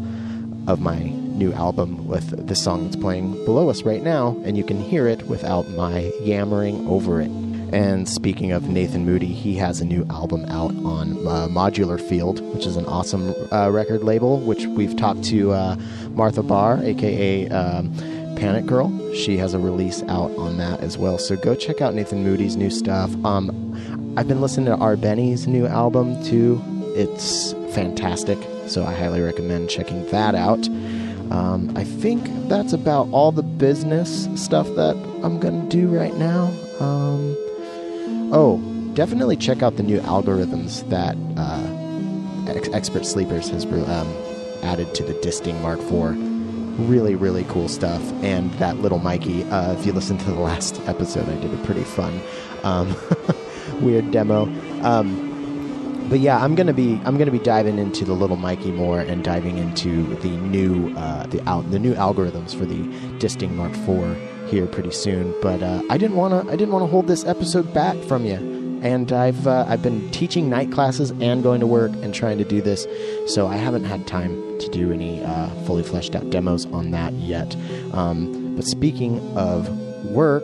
of 0.68 0.80
my 0.80 1.14
new 1.34 1.54
album 1.54 2.08
with 2.08 2.48
the 2.48 2.56
song 2.56 2.84
that's 2.84 2.96
playing 2.96 3.34
below 3.46 3.70
us 3.70 3.84
right 3.84 4.04
now, 4.04 4.38
and 4.44 4.58
you 4.58 4.64
can 4.64 4.80
hear 4.80 5.08
it 5.08 5.24
without 5.28 5.70
my 5.70 6.12
yammering 6.22 6.88
over 6.88 7.22
it. 7.22 7.32
And 7.74 8.08
speaking 8.08 8.52
of 8.52 8.70
Nathan 8.70 9.04
Moody, 9.04 9.34
he 9.34 9.56
has 9.56 9.82
a 9.82 9.86
new 9.86 10.06
album 10.12 10.46
out 10.46 10.76
on 10.86 11.14
uh, 11.26 11.48
Modular 11.50 12.00
Field, 12.00 12.40
which 12.54 12.68
is 12.68 12.78
an 12.78 12.86
awesome 12.86 13.34
uh, 13.52 13.72
record 13.72 14.04
label, 14.04 14.40
which 14.40 14.68
we've 14.68 14.96
talked 14.96 15.24
to 15.26 15.54
uh, 15.54 15.76
Martha 16.10 16.44
Bahr, 16.44 16.84
aka 16.84 17.50
um, 17.50 17.92
Panic 18.36 18.68
Girl. 18.68 18.92
She 19.14 19.38
has 19.38 19.56
a 19.56 19.60
release 19.60 20.04
out 20.04 20.30
on 20.38 20.58
that 20.58 20.82
as 20.82 21.00
well. 21.00 21.18
So 21.18 21.36
go 21.36 21.56
check 21.56 21.82
out 21.82 21.96
Nathan 21.96 22.24
Moody's 22.24 22.56
new 22.56 22.70
stuff. 22.70 23.12
Um, 23.26 23.50
I've 24.18 24.28
been 24.28 24.42
listening 24.42 24.68
to 24.68 24.76
R. 24.76 24.96
Beny's 24.96 25.48
new 25.48 25.66
album 25.66 26.24
too. 26.24 26.62
It's 26.96 27.54
fantastic, 27.74 28.38
so 28.68 28.86
I 28.86 28.94
highly 28.94 29.22
recommend 29.22 29.72
checking 29.72 30.06
that 30.12 30.36
out. 30.36 30.70
Um, 31.34 31.74
I 31.76 31.84
think 31.84 32.24
that's 32.48 32.74
about 32.74 33.10
all 33.12 33.32
the 33.32 33.42
business 33.42 34.30
stuff 34.36 34.68
that 34.76 34.96
I'm 35.24 35.40
going 35.40 35.68
to 35.68 35.76
do 35.76 35.88
right 35.88 36.14
now. 36.16 36.46
Um, 36.80 37.36
oh, 38.32 38.62
definitely 38.94 39.36
check 39.36 39.64
out 39.64 39.76
the 39.76 39.82
new 39.84 40.00
algorithms 40.02 40.88
that 40.90 41.18
uh, 41.36 42.52
Ex- 42.56 42.70
Expert 42.70 43.04
Sleepers 43.04 43.50
has 43.50 43.66
um, 43.66 44.16
added 44.62 44.94
to 44.94 45.04
the 45.04 45.14
Disting 45.22 45.60
Mark 45.64 45.80
IV. 45.80 46.16
Really, 46.88 47.16
really 47.16 47.46
cool 47.46 47.68
stuff. 47.68 48.02
And 48.24 48.52
that 48.54 48.78
little 48.78 49.00
Mikey, 49.00 49.44
uh, 49.46 49.74
if 49.74 49.88
you 49.88 49.94
listen 49.94 50.20
to 50.20 50.26
the 50.26 50.40
last 50.40 50.80
episode, 50.82 51.28
I 51.28 51.42
did 51.42 51.52
a 51.52 51.64
pretty 51.66 51.84
fun, 51.84 52.22
um, 52.64 52.96
weird 53.82 54.12
demo. 54.12 54.46
But 56.10 56.20
yeah, 56.20 56.44
I'm 56.44 56.56
gonna 56.56 56.74
be 56.74 57.02
I'm 57.06 57.18
gonna 57.18 57.32
be 57.32 57.40
diving 57.40 57.80
into 57.80 58.06
the 58.06 58.14
little 58.14 58.36
Mikey 58.38 58.72
more 58.72 59.00
and 59.00 59.24
diving 59.24 59.58
into 59.58 60.06
the 60.18 60.30
new 60.30 60.96
uh, 60.96 61.26
the 61.28 61.42
al- 61.48 61.64
the 61.64 61.80
new 61.80 61.94
algorithms 61.96 62.56
for 62.56 62.66
the 62.66 62.84
Disting 63.18 63.56
Mark 63.56 63.72
IV 63.74 64.18
here 64.50 64.68
pretty 64.68 64.92
soon. 64.92 65.34
But 65.42 65.64
uh, 65.64 65.82
I 65.90 65.98
didn't 65.98 66.16
wanna 66.18 66.40
I 66.50 66.56
didn't 66.56 66.72
wanna 66.72 66.88
hold 66.88 67.08
this 67.08 67.26
episode 67.26 67.74
back 67.74 67.98
from 68.04 68.26
you. 68.26 68.52
And 68.84 69.14
I've 69.14 69.48
uh, 69.48 69.66
I've 69.68 69.82
been 69.82 70.12
teaching 70.12 70.50
night 70.50 70.72
classes 70.72 71.12
and 71.22 71.42
going 71.42 71.62
to 71.62 71.68
work 71.68 71.94
and 72.04 72.14
trying 72.14 72.38
to 72.38 72.44
do 72.44 72.62
this, 72.62 72.86
so 73.34 73.48
I 73.48 73.56
haven't 73.56 73.86
had 73.86 74.06
time 74.06 74.60
to 74.60 74.68
do 74.70 74.92
any 74.92 75.24
uh, 75.24 75.48
fully 75.66 75.84
fleshed 75.84 76.16
out 76.16 76.30
demos 76.30 76.66
on 76.66 76.92
that 76.92 77.14
yet. 77.14 77.56
Um, 77.94 78.56
but 78.58 78.66
speaking 78.66 79.22
of 79.38 79.70
work, 80.04 80.44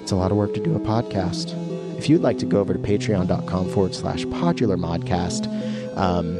it's 0.00 0.10
a 0.10 0.16
lot 0.16 0.30
of 0.30 0.38
work 0.38 0.54
to 0.54 0.60
do 0.60 0.74
a 0.74 0.80
podcast 0.80 1.54
if 1.98 2.08
you'd 2.08 2.22
like 2.22 2.38
to 2.38 2.46
go 2.46 2.60
over 2.60 2.72
to 2.72 2.78
patreon.com 2.78 3.70
forward 3.70 3.94
slash 3.94 4.24
podular 4.26 4.78
modcast, 4.78 5.46
um, 5.96 6.38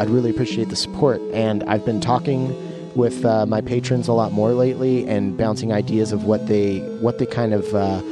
I'd 0.00 0.10
really 0.10 0.30
appreciate 0.30 0.68
the 0.68 0.76
support. 0.76 1.20
And 1.32 1.62
I've 1.64 1.84
been 1.84 2.00
talking 2.00 2.54
with 2.96 3.24
uh, 3.24 3.46
my 3.46 3.60
patrons 3.60 4.08
a 4.08 4.12
lot 4.12 4.32
more 4.32 4.52
lately 4.52 5.06
and 5.06 5.36
bouncing 5.36 5.72
ideas 5.72 6.12
of 6.12 6.24
what 6.24 6.46
they 6.48 6.78
what 7.00 7.18
they 7.18 7.26
kind 7.26 7.54
of 7.54 7.74
uh, 7.74 8.02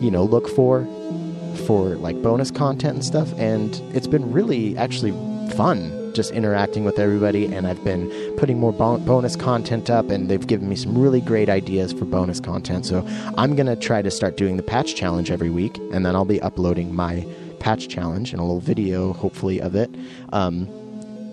you 0.00 0.10
know 0.10 0.24
look 0.24 0.48
for 0.48 0.86
for 1.66 1.96
like 1.96 2.20
bonus 2.22 2.50
content 2.50 2.94
and 2.94 3.04
stuff. 3.04 3.32
And 3.38 3.80
it's 3.94 4.06
been 4.06 4.30
really 4.32 4.76
actually 4.76 5.12
fun 5.54 5.99
just 6.14 6.32
interacting 6.32 6.84
with 6.84 6.98
everybody, 6.98 7.46
and 7.46 7.66
I've 7.66 7.82
been 7.84 8.10
putting 8.36 8.58
more 8.58 8.72
bon- 8.72 9.04
bonus 9.04 9.36
content 9.36 9.90
up, 9.90 10.10
and 10.10 10.28
they've 10.28 10.46
given 10.46 10.68
me 10.68 10.76
some 10.76 10.96
really 10.96 11.20
great 11.20 11.48
ideas 11.48 11.92
for 11.92 12.04
bonus 12.04 12.40
content. 12.40 12.86
So 12.86 13.06
I'm 13.36 13.56
gonna 13.56 13.76
try 13.76 14.02
to 14.02 14.10
start 14.10 14.36
doing 14.36 14.56
the 14.56 14.62
patch 14.62 14.94
challenge 14.94 15.30
every 15.30 15.50
week, 15.50 15.78
and 15.92 16.04
then 16.04 16.14
I'll 16.14 16.24
be 16.24 16.40
uploading 16.40 16.94
my 16.94 17.26
patch 17.58 17.88
challenge 17.88 18.32
and 18.32 18.40
a 18.40 18.44
little 18.44 18.60
video, 18.60 19.12
hopefully, 19.12 19.60
of 19.60 19.74
it 19.74 19.94
um, 20.32 20.68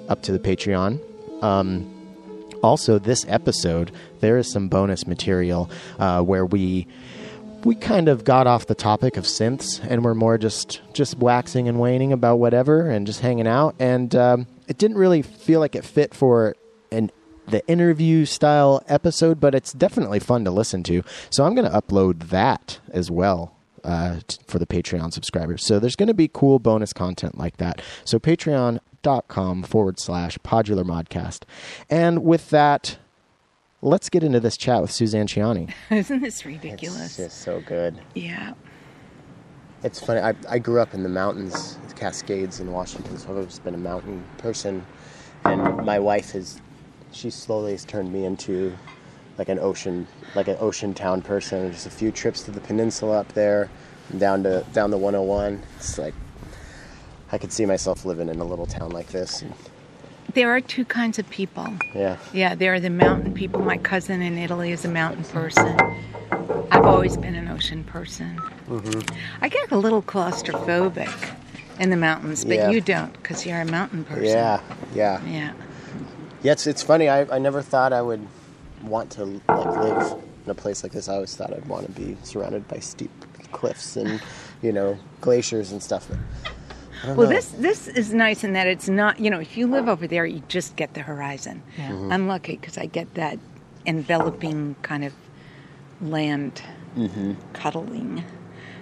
up 0.10 0.22
to 0.24 0.32
the 0.32 0.40
Patreon. 0.40 1.00
Um, 1.44 1.94
also, 2.64 3.00
this 3.00 3.26
episode 3.28 3.92
there 4.20 4.38
is 4.38 4.52
some 4.52 4.68
bonus 4.68 5.08
material 5.08 5.70
uh, 6.00 6.22
where 6.22 6.46
we 6.46 6.88
we 7.64 7.76
kind 7.76 8.08
of 8.08 8.24
got 8.24 8.48
off 8.48 8.68
the 8.68 8.76
topic 8.76 9.18
of 9.18 9.26
synths 9.26 9.80
and 9.88 10.04
we're 10.04 10.14
more 10.14 10.38
just 10.38 10.82
just 10.94 11.18
waxing 11.18 11.68
and 11.68 11.80
waning 11.80 12.14
about 12.14 12.38
whatever 12.38 12.90
and 12.90 13.06
just 13.06 13.20
hanging 13.20 13.48
out 13.48 13.76
and 13.80 14.16
um, 14.16 14.48
it 14.68 14.78
didn't 14.78 14.98
really 14.98 15.22
feel 15.22 15.60
like 15.60 15.76
it 15.76 15.86
fit 15.86 16.14
for 16.14 16.56
an 16.92 17.12
the 17.48 17.66
interview 17.68 18.26
style 18.26 18.84
episode 18.90 19.40
but 19.40 19.56
it's 19.56 19.72
definitely 19.72 20.20
fun 20.20 20.44
to 20.44 20.52
listen 20.52 20.84
to. 20.84 21.02
So 21.30 21.46
i'm 21.46 21.56
going 21.56 21.70
to 21.70 21.76
upload 21.82 22.30
that 22.30 22.80
as 22.92 23.10
well 23.10 23.56
uh, 23.84 24.20
t- 24.28 24.38
for 24.46 24.60
the 24.60 24.66
patreon 24.66 25.14
subscribers. 25.14 25.66
So 25.66 25.80
there's 25.80 25.96
going 25.96 26.08
to 26.08 26.14
be 26.14 26.28
cool 26.28 26.60
bonus 26.60 26.92
content 26.92 27.38
like 27.38 27.56
that. 27.58 27.82
So 28.04 28.20
patreon.com 28.20 29.64
forward 29.64 29.98
slash 30.00 30.38
podular 30.40 30.84
modcast. 30.84 31.44
And 31.90 32.24
with 32.24 32.50
that 32.50 32.98
let's 33.82 34.10
get 34.10 34.24
into 34.24 34.40
this 34.40 34.58
chat 34.58 34.82
with 34.82 34.92
suzanne 34.92 35.28
Ciani 35.28 35.72
Isn't 35.92 36.22
this 36.22 36.46
ridiculous? 36.46 37.06
it's 37.06 37.18
just 37.18 37.42
so 37.44 37.62
good. 37.62 37.96
Yeah. 38.16 38.54
It's 39.88 40.02
funny. 40.02 40.20
I, 40.20 40.36
I 40.50 40.60
grew 40.60 40.82
up 40.82 40.94
in 40.94 41.02
the 41.02 41.08
mountains, 41.08 41.78
Cascades 41.96 42.60
in 42.60 42.74
Washington, 42.74 43.18
so 43.18 43.30
I've 43.30 43.38
always 43.38 43.60
been 43.60 43.74
a 43.74 43.78
mountain 43.78 44.22
person. 44.38 44.86
And 45.46 45.78
my 45.78 45.98
wife 45.98 46.32
has, 46.32 46.60
she 47.14 47.30
slowly 47.30 47.72
has 47.72 47.86
turned 47.86 48.12
me 48.12 48.26
into 48.26 48.78
like 49.38 49.48
an 49.48 49.60
ocean, 49.60 50.06
like 50.36 50.50
an 50.50 50.58
ocean 50.60 50.94
town 50.94 51.22
person. 51.22 51.72
Just 51.72 51.88
a 51.88 51.90
few 51.90 52.12
trips 52.12 52.44
to 52.44 52.52
the 52.52 52.60
peninsula 52.60 53.18
up 53.18 53.32
there, 53.32 53.70
and 54.10 54.20
down 54.20 54.44
to 54.44 54.66
down 54.74 54.92
the 54.92 54.98
101. 54.98 55.64
It's 55.78 55.98
like 55.98 56.14
I 57.32 57.38
could 57.38 57.54
see 57.54 57.66
myself 57.66 58.04
living 58.04 58.28
in 58.28 58.42
a 58.42 58.46
little 58.46 58.66
town 58.66 58.90
like 58.90 59.08
this. 59.08 59.42
And, 59.42 59.54
There 60.34 60.56
are 60.56 60.62
two 60.62 60.86
kinds 60.86 61.18
of 61.20 61.30
people. 61.30 61.68
yeah, 61.96 62.18
Yeah, 62.34 62.54
there 62.56 62.74
are 62.74 62.80
the 62.80 62.90
mountain 62.90 63.34
people. 63.34 63.62
My 63.62 63.78
cousin 63.78 64.22
in 64.22 64.38
Italy 64.38 64.72
is 64.72 64.86
a 64.86 64.90
mountain 64.90 65.24
person. 65.24 65.78
I've 66.72 66.86
always 66.86 67.18
been 67.18 67.36
an 67.36 67.48
ocean 67.48 67.84
person. 67.84 68.38
Mm-hmm. 68.68 69.16
I 69.44 69.50
get 69.50 69.72
a 69.72 69.78
little 69.78 70.02
claustrophobic 70.02 71.36
in 71.80 71.90
the 71.90 71.98
mountains, 71.98 72.44
but 72.44 72.56
Yeah. 72.56 72.70
you 72.70 72.82
don't 72.82 73.14
because 73.14 73.46
you're 73.46 73.62
a 73.62 73.66
mountain 73.66 74.04
person. 74.04 74.26
yeah, 74.26 74.62
yeah. 74.94 75.22
Yeah. 75.26 75.54
Yeah, 76.44 76.52
it's, 76.52 76.68
it's 76.68 76.84
funny. 76.84 77.10
I, 77.10 77.22
I 77.36 77.40
never 77.40 77.62
thought 77.62 77.94
I 77.94 78.02
would 78.02 78.26
want 78.84 79.10
to 79.12 79.26
like 79.26 79.42
live 79.48 80.22
in 80.46 80.52
a 80.52 80.56
place 80.56 80.84
like 80.84 80.92
this. 80.92 81.10
I 81.10 81.16
always 81.16 81.36
thought 81.36 81.52
I'd 81.54 81.66
want 81.66 81.86
to 81.88 81.92
be 82.00 82.16
surrounded 82.24 82.68
by 82.68 82.80
steep 82.80 83.10
cliffs 83.52 83.96
and 83.98 84.22
you 84.62 84.72
know 84.72 84.98
glaciers 85.22 85.72
and 85.72 85.82
stuff. 85.82 86.08
But 86.10 86.20
Well, 87.06 87.16
know. 87.16 87.26
this 87.28 87.48
this 87.50 87.88
is 87.88 88.14
nice 88.14 88.44
in 88.44 88.54
that 88.54 88.68
it's 88.68 88.90
not. 88.90 89.20
You 89.20 89.30
know, 89.30 89.40
if 89.40 89.58
you 89.58 89.68
live 89.68 89.88
over 89.88 90.08
there, 90.08 90.26
you 90.26 90.42
just 90.48 90.76
get 90.76 90.94
the 90.94 91.02
horizon. 91.02 91.62
Mm-hmm. 91.78 92.12
I'm 92.12 92.28
lucky 92.28 92.58
because 92.58 92.78
I 92.78 92.86
get 92.86 93.14
that 93.16 93.40
enveloping 93.86 94.76
kind 94.82 95.04
of 95.04 95.14
land 96.02 96.62
Mm-hmm. 96.96 97.34
cuddling. 97.54 98.24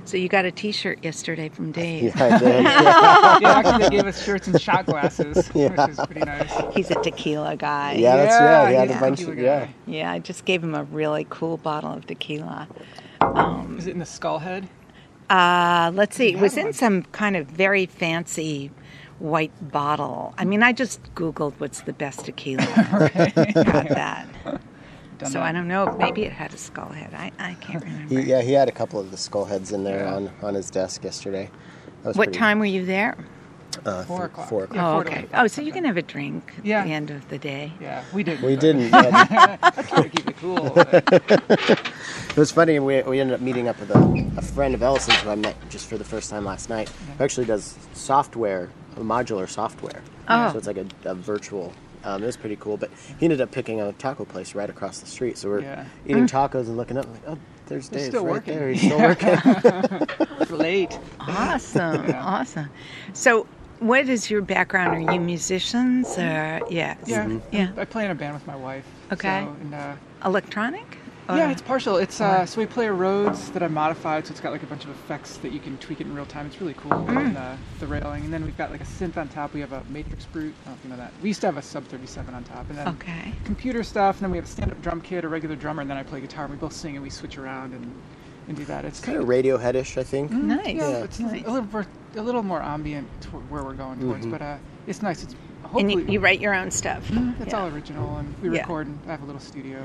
So 0.06 0.16
you 0.16 0.30
got 0.30 0.46
a 0.46 0.52
T-shirt 0.52 1.04
yesterday 1.04 1.50
from 1.50 1.72
Dave. 1.74 2.16
Yeah, 2.16 2.24
I 2.24 2.38
did. 2.38 2.64
Yeah. 2.64 3.40
Yeah, 3.42 3.50
actually, 3.58 3.84
they 3.84 3.90
gave 3.90 4.06
us 4.06 4.24
shirts 4.24 4.48
and 4.48 4.62
shot 4.62 4.86
glasses, 4.86 5.48
which 5.50 5.90
is 5.90 5.98
pretty 6.06 6.22
nice. 6.22 6.54
He's 6.74 6.92
a 6.92 6.96
tequila 7.02 7.58
guy. 7.58 7.94
Yeah, 7.94 8.16
that's 8.16 8.36
yeah. 8.40 8.70
He 8.70 8.76
had 8.76 8.92
a 8.92 9.00
bunch. 9.02 9.20
tequila 9.20 9.32
Of, 9.38 9.44
guy. 9.44 9.76
yeah, 9.86 9.98
Yeah, 10.04 10.12
I 10.14 10.20
just 10.20 10.46
gave 10.46 10.64
him 10.64 10.76
a 10.76 10.84
really 10.84 11.26
cool 11.30 11.58
bottle 11.58 11.92
of 11.92 12.06
tequila. 12.08 12.68
Is 13.78 13.88
it 13.88 13.92
in 13.92 14.00
the 14.00 14.06
skull 14.06 14.40
head? 14.40 14.70
Uh, 15.30 15.92
let's 15.94 16.16
see, 16.16 16.30
it 16.34 16.40
was 16.40 16.56
in 16.58 16.74
some 16.74 17.04
kind 17.04 17.36
of 17.36 17.48
very 17.48 17.86
fancy 17.86 18.72
white 19.20 19.52
bottle. 19.72 20.34
I 20.38 20.46
mean, 20.46 20.62
I 20.62 20.72
just 20.74 21.02
Googled 21.16 21.54
what's 21.58 21.82
the 21.82 21.94
best 21.94 22.26
tequila. 22.26 22.66
Got 23.56 23.90
that. 23.90 24.28
Done 25.18 25.32
So 25.32 25.40
that. 25.40 25.44
I 25.44 25.52
don't 25.54 25.68
know. 25.70 25.96
Maybe 25.98 26.24
it 26.24 26.34
had 26.34 26.54
a 26.54 26.58
skull 26.58 26.90
head. 26.90 27.14
I, 27.14 27.32
I 27.40 27.54
can't 27.56 27.84
remember. 27.84 28.20
he, 28.20 28.30
yeah. 28.30 28.42
He 28.42 28.52
had 28.52 28.68
a 28.68 28.72
couple 28.74 29.00
of 29.00 29.12
the 29.12 29.18
skull 29.18 29.46
heads 29.46 29.72
in 29.72 29.84
there 29.86 30.06
on, 30.08 30.30
on 30.42 30.54
his 30.54 30.70
desk 30.70 31.04
yesterday. 31.06 31.50
What 32.04 32.16
pretty- 32.16 32.32
time 32.34 32.60
were 32.60 32.66
you 32.66 32.86
there? 32.86 33.18
Uh, 33.86 34.04
Four 34.04 34.18
th- 34.20 34.30
o'clock. 34.32 34.50
Four 34.50 34.64
o'clock. 34.66 34.76
Yeah, 34.76 34.88
oh, 34.90 34.94
four 34.94 35.02
okay. 35.12 35.26
Oh, 35.34 35.48
so 35.48 35.62
you 35.62 35.72
can 35.72 35.84
have 35.86 35.98
a 35.98 36.02
drink 36.02 36.54
Yeah. 36.64 36.80
at 36.82 36.86
the 36.86 36.94
end 36.94 37.12
of 37.12 37.28
the 37.30 37.38
day. 37.38 37.72
Yeah, 37.82 38.04
we 38.14 38.24
didn't. 38.24 38.46
We 38.46 38.56
didn't. 38.56 38.92
but 38.92 39.14
I 39.14 39.82
try 39.84 40.04
to 40.04 40.10
keep 40.10 40.28
it 40.28 40.38
cool. 40.38 40.70
but- 40.76 41.04
it 42.30 42.38
was 42.38 42.52
funny. 42.52 42.80
We, 42.80 43.02
we 43.04 43.20
ended 43.20 43.36
up 43.36 43.42
meeting 43.42 43.68
up 43.68 43.80
with 43.80 43.92
a, 43.92 44.32
a 44.38 44.42
friend 44.42 44.74
of 44.76 44.82
Ellison's 44.84 45.18
who 45.22 45.30
I 45.30 45.36
met 45.36 45.56
just 45.70 45.88
for 45.88 45.98
the 45.98 46.04
first 46.04 46.30
time 46.30 46.46
last 46.46 46.70
night. 46.70 46.90
Who 47.18 47.24
actually 47.24 47.46
does 47.48 47.78
software, 47.94 48.70
modular 48.98 49.48
software. 49.50 50.02
Oh. 50.28 50.52
So 50.52 50.58
it's 50.58 50.68
like 50.68 50.78
a, 50.78 50.86
a 51.06 51.16
virtual. 51.16 51.74
Um, 52.04 52.22
it 52.22 52.28
was 52.28 52.38
pretty 52.38 52.56
cool. 52.58 52.78
But 52.78 52.92
he 53.20 53.26
ended 53.26 53.42
up 53.42 53.52
picking 53.52 53.82
a 53.82 53.92
taco 53.94 54.26
place 54.26 54.54
right 54.56 54.70
across 54.70 55.00
the 55.00 55.08
street. 55.08 55.38
So 55.38 55.50
we're 55.50 55.62
Yeah. 55.62 55.86
eating 56.06 56.28
tacos 56.28 56.68
and 56.68 56.78
looking 56.78 56.98
up 56.98 57.08
like, 57.08 57.22
oh, 57.28 57.38
there's 57.68 57.90
They're 57.90 58.00
Dave 58.02 58.10
still 58.10 58.26
right 58.26 58.32
working. 58.34 58.56
there. 58.60 58.70
He's 58.70 58.82
still 58.86 59.00
working. 59.00 59.40
It's 60.40 60.52
late. 60.66 61.00
Awesome, 61.20 62.12
awesome. 62.14 62.70
So, 63.14 63.48
what 63.80 64.08
is 64.10 64.30
your 64.30 64.42
background? 64.42 65.10
Are 65.10 65.14
you 65.14 65.20
musicians 65.20 66.18
or 66.18 66.62
yes? 66.70 66.98
Yeah, 67.06 67.40
yeah. 67.52 67.72
I 67.78 67.86
play 67.86 68.06
in 68.06 68.12
a 68.12 68.16
band 68.16 68.34
with 68.34 68.48
my 68.48 68.56
wife. 68.56 68.86
Okay. 69.12 69.44
So, 69.46 69.56
and, 69.62 69.74
uh, 69.74 69.96
Electronic? 70.24 70.98
yeah, 71.28 71.50
it's 71.52 71.62
partial. 71.62 71.98
It's 71.98 72.22
uh, 72.22 72.46
so 72.46 72.62
we 72.62 72.68
play 72.68 72.86
a 72.86 72.94
Rhodes 72.94 73.50
that 73.52 73.64
I 73.64 73.68
modified, 73.68 74.28
so 74.28 74.32
it's 74.32 74.40
got 74.40 74.52
like 74.52 74.62
a 74.62 74.68
bunch 74.68 74.84
of 74.84 74.92
effects 74.92 75.38
that 75.38 75.52
you 75.52 75.60
can 75.60 75.76
tweak 75.80 76.00
it 76.00 76.06
in 76.08 76.14
real 76.16 76.26
time. 76.28 76.46
It's 76.46 76.62
really 76.62 76.76
cool. 76.76 76.92
Mm. 76.92 77.18
And 77.28 77.38
uh, 77.38 77.56
the 77.80 77.88
railing, 77.88 78.26
and 78.26 78.34
then 78.34 78.46
we've 78.46 78.58
got 78.58 78.70
like 78.72 78.82
a 78.82 78.86
synth 78.86 79.18
on 79.18 79.28
top. 79.30 79.54
We 79.54 79.60
have 79.60 79.74
a 79.74 79.84
Matrix 79.90 80.26
Brute. 80.26 80.54
I 80.66 80.70
don't 80.70 80.74
know 80.74 80.78
if 80.78 80.84
you 80.84 80.90
know 80.92 80.98
that. 80.98 81.12
We 81.24 81.30
used 81.30 81.42
to 81.42 81.48
have 81.48 81.58
a 81.58 81.62
Sub 81.64 81.84
37 81.86 82.34
on 82.34 82.44
top, 82.44 82.70
and 82.70 82.78
then 82.78 82.88
Okay. 82.90 83.34
computer 83.44 83.84
stuff. 83.84 84.18
And 84.18 84.26
then 84.26 84.32
we 84.32 84.38
have 84.38 84.46
a 84.46 84.50
stand-up 84.50 84.82
drum 84.84 85.02
kit, 85.02 85.26
a 85.26 85.28
regular 85.28 85.56
drummer, 85.56 85.82
and 85.82 85.90
then 85.90 85.98
I 85.98 86.04
play 86.04 86.22
guitar. 86.22 86.46
And 86.46 86.54
we 86.54 86.60
both 86.60 86.74
sing 86.74 86.96
and 86.96 87.04
we 87.04 87.10
switch 87.10 87.40
around 87.40 87.74
and, 87.74 87.92
and 88.48 88.56
do 88.56 88.64
that. 88.66 88.86
It's 88.86 89.00
kind 89.00 89.18
of 89.18 89.26
Radioheadish, 89.26 89.98
I 89.98 90.04
think. 90.04 90.30
Nice. 90.32 90.76
Yeah, 90.76 91.04
it's 91.04 91.20
nice. 91.20 91.44
a 91.44 91.52
little 91.52 91.68
more, 91.72 91.88
a 92.16 92.22
little 92.22 92.44
more 92.44 92.62
ambient 92.62 93.08
to 93.22 93.30
where 93.30 93.64
we're 93.64 93.74
going 93.74 94.00
towards, 94.00 94.22
mm-hmm. 94.22 94.32
but 94.32 94.42
uh, 94.42 94.58
it's 94.88 95.02
nice. 95.02 95.24
It's 95.24 95.34
And 95.34 95.72
hopefully 95.72 95.94
you, 96.06 96.12
you 96.14 96.20
write 96.20 96.40
your 96.40 96.54
own 96.54 96.72
stuff. 96.72 97.08
Mm-hmm. 97.08 97.42
it's 97.42 97.52
Yeah. 97.52 97.60
all 97.60 97.68
original, 97.70 98.18
and 98.18 98.36
we 98.42 98.50
Yeah. 98.56 98.62
record 98.62 98.88
and 98.88 99.00
I 99.08 99.12
have 99.12 99.24
a 99.24 99.26
little 99.26 99.42
studio. 99.42 99.84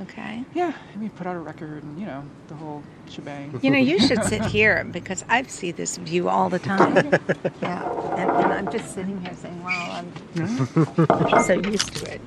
Okay. 0.00 0.44
Yeah, 0.54 0.72
and 0.92 1.02
we 1.02 1.08
put 1.08 1.24
out 1.28 1.36
a 1.36 1.38
record, 1.38 1.84
and 1.84 2.00
you 2.00 2.04
know 2.06 2.24
the 2.48 2.54
whole 2.54 2.82
shebang. 3.08 3.60
You 3.62 3.70
know, 3.70 3.78
you 3.78 4.00
should 4.00 4.24
sit 4.24 4.44
here 4.56 4.82
because 4.90 5.24
I 5.28 5.42
see 5.44 5.70
this 5.70 5.98
view 5.98 6.28
all 6.28 6.48
the 6.48 6.58
time. 6.58 6.96
yeah. 7.62 7.88
And, 8.16 8.28
and 8.30 8.52
I'm 8.52 8.72
just 8.72 8.92
sitting 8.92 9.20
here 9.20 9.34
saying, 9.40 9.62
wow, 9.62 9.90
I'm 10.02 10.12
mm-hmm. 10.34 11.40
so 11.46 11.70
used 11.70 11.94
to 11.96 12.12
it. 12.12 12.20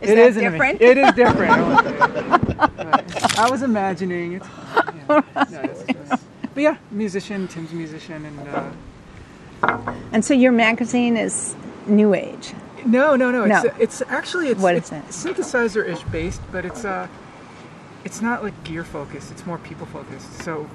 is 0.00 0.10
It 0.10 0.14
that 0.14 0.18
is 0.18 0.36
an- 0.36 0.44
different? 0.52 0.80
It 0.80 0.96
is 0.96 1.12
different. 1.14 1.50
I 1.52 1.60
will 1.60 1.82
say. 1.82 1.96
But 2.78 3.38
I 3.38 3.50
was 3.50 3.62
imagining 3.62 4.34
it. 4.34 4.42
Yeah, 4.76 5.04
no, 5.08 5.18
it's- 5.42 5.84
it's- 5.88 6.21
but 6.54 6.62
yeah, 6.62 6.76
musician. 6.90 7.48
Tim's 7.48 7.72
musician, 7.72 8.24
and 8.24 8.48
uh, 8.48 9.92
and 10.12 10.24
so 10.24 10.34
your 10.34 10.52
magazine 10.52 11.16
is 11.16 11.54
New 11.86 12.14
Age. 12.14 12.52
no, 12.86 13.16
no, 13.16 13.30
no. 13.30 13.44
It's 13.44 13.64
No. 13.64 13.70
it's 13.78 14.02
actually 14.08 14.48
it's, 14.48 14.60
What 14.60 14.74
it's 14.76 14.92
is 14.92 15.24
it? 15.24 15.34
synthesizer-ish 15.34 16.02
based, 16.04 16.40
but 16.50 16.64
it's 16.64 16.84
uh, 16.84 17.06
it's 18.04 18.20
not 18.20 18.42
like 18.42 18.64
gear 18.64 18.84
focused. 18.84 19.30
It's 19.30 19.46
more 19.46 19.58
people 19.58 19.86
focused. 19.86 20.32
So 20.42 20.68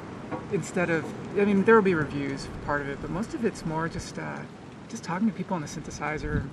instead 0.51 0.89
of, 0.89 1.05
I 1.39 1.45
mean, 1.45 1.63
there 1.65 1.75
will 1.75 1.81
be 1.81 1.93
reviews 1.95 2.47
part 2.65 2.81
of 2.81 2.89
it, 2.89 2.99
but 3.01 3.09
most 3.09 3.33
of 3.33 3.45
it's 3.45 3.65
more 3.65 3.87
just 3.89 4.17
uh, 4.19 4.39
just 4.89 5.03
talking 5.03 5.27
to 5.27 5.33
people 5.33 5.55
on 5.55 5.61
the 5.61 5.67
synthesizer 5.67 6.47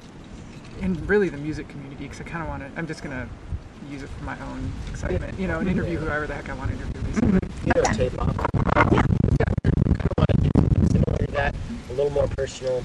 and 0.82 1.08
really 1.08 1.28
the 1.28 1.36
music 1.38 1.68
community 1.68 2.04
because 2.04 2.20
I 2.20 2.24
kind 2.24 2.42
of 2.42 2.48
want 2.48 2.62
to. 2.62 2.70
I'm 2.78 2.86
just 2.86 3.02
gonna 3.02 3.28
use 3.90 4.02
it 4.02 4.08
for 4.10 4.24
my 4.24 4.38
own 4.40 4.72
excitement, 4.90 5.38
you 5.38 5.46
know, 5.48 5.60
and 5.60 5.68
interview 5.68 5.98
whoever 5.98 6.26
the 6.26 6.34
heck 6.34 6.48
I 6.48 6.54
want 6.54 6.70
to 6.70 6.76
interview. 6.76 7.02
Basically. 7.02 7.40
You 7.66 7.72
know, 7.74 7.82
tape 7.92 8.20
off. 8.20 8.36
Yeah. 8.92 9.02
Kind 9.02 10.00
of 10.04 10.12
want 10.18 10.30
to 10.30 10.50
do 10.80 10.86
similar 10.92 11.16
to 11.26 11.32
that, 11.32 11.54
a 11.90 11.92
little 11.94 12.10
more 12.10 12.28
personal. 12.28 12.82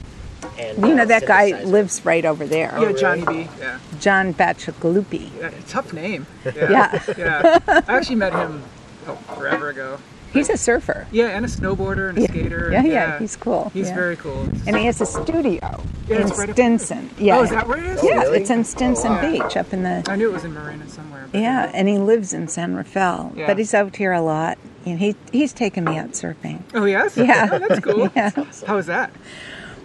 And 0.57 0.77
You 0.85 0.95
know, 0.95 1.03
uh, 1.03 1.05
that 1.05 1.25
guy 1.25 1.63
lives 1.63 2.05
right 2.05 2.23
over 2.23 2.45
there. 2.45 2.73
yeah, 2.79 2.91
Johnny 2.93 3.25
B. 3.25 3.49
Yeah. 3.59 3.79
John 3.99 4.33
Bacigalupi. 4.33 5.29
yeah, 5.37 5.51
tough 5.67 5.91
name. 5.93 6.25
Yeah. 6.45 7.01
yeah. 7.17 7.59
I 7.67 7.97
actually 7.97 8.15
met 8.15 8.33
him 8.33 8.63
oh, 9.07 9.15
forever 9.35 9.69
ago. 9.69 9.97
He's 10.33 10.49
a 10.49 10.57
surfer. 10.57 11.07
Yeah, 11.11 11.27
and 11.29 11.43
a 11.45 11.47
snowboarder 11.47 12.09
and 12.09 12.17
a 12.17 12.21
Yeah. 12.21 12.27
skater. 12.27 12.69
Yeah, 12.71 12.83
yeah, 12.83 13.19
he's 13.19 13.35
cool. 13.35 13.71
He's 13.73 13.89
Yeah. 13.89 13.95
very 13.95 14.15
cool. 14.15 14.47
And 14.67 14.75
he 14.77 14.85
has 14.85 15.01
a 15.01 15.05
studio 15.05 15.81
Yeah, 16.07 16.17
in 16.21 16.27
right 16.29 16.49
Stinson. 16.51 17.09
Yeah. 17.17 17.37
Oh, 17.37 17.43
is 17.43 17.49
that 17.49 17.67
where 17.67 17.77
it 17.79 17.85
is? 17.85 18.03
Yeah, 18.03 18.21
really? 18.21 18.37
it's 18.41 18.49
in 18.49 18.63
Stinson 18.63 19.11
wow. 19.13 19.21
Beach 19.31 19.57
up 19.57 19.73
in 19.73 19.83
the 19.83 20.03
I 20.07 20.15
knew 20.15 20.29
it 20.29 20.33
was 20.33 20.43
in 20.45 20.53
Marin 20.53 20.87
somewhere. 20.87 21.25
but- 21.31 21.39
Yeah, 21.41 21.71
and 21.73 21.87
he 21.87 21.97
lives 21.97 22.33
in 22.33 22.47
San 22.47 22.75
Rafael, 22.75 23.33
Yeah. 23.35 23.47
but 23.47 23.57
he's 23.57 23.73
out 23.73 23.95
here 23.95 24.11
a 24.13 24.21
lot. 24.21 24.57
And 24.85 24.99
he 24.99 25.15
he's 25.31 25.51
taken 25.51 25.83
me 25.83 25.97
out 25.97 26.11
surfing. 26.11 26.59
Oh, 26.73 26.85
yes? 26.85 27.17
Yeah. 27.17 27.49
Oh, 27.51 27.59
that's 27.59 27.79
cool. 27.81 28.09
Yeah. 28.15 28.31
How 28.65 28.75
was 28.77 28.85
that? 28.85 29.11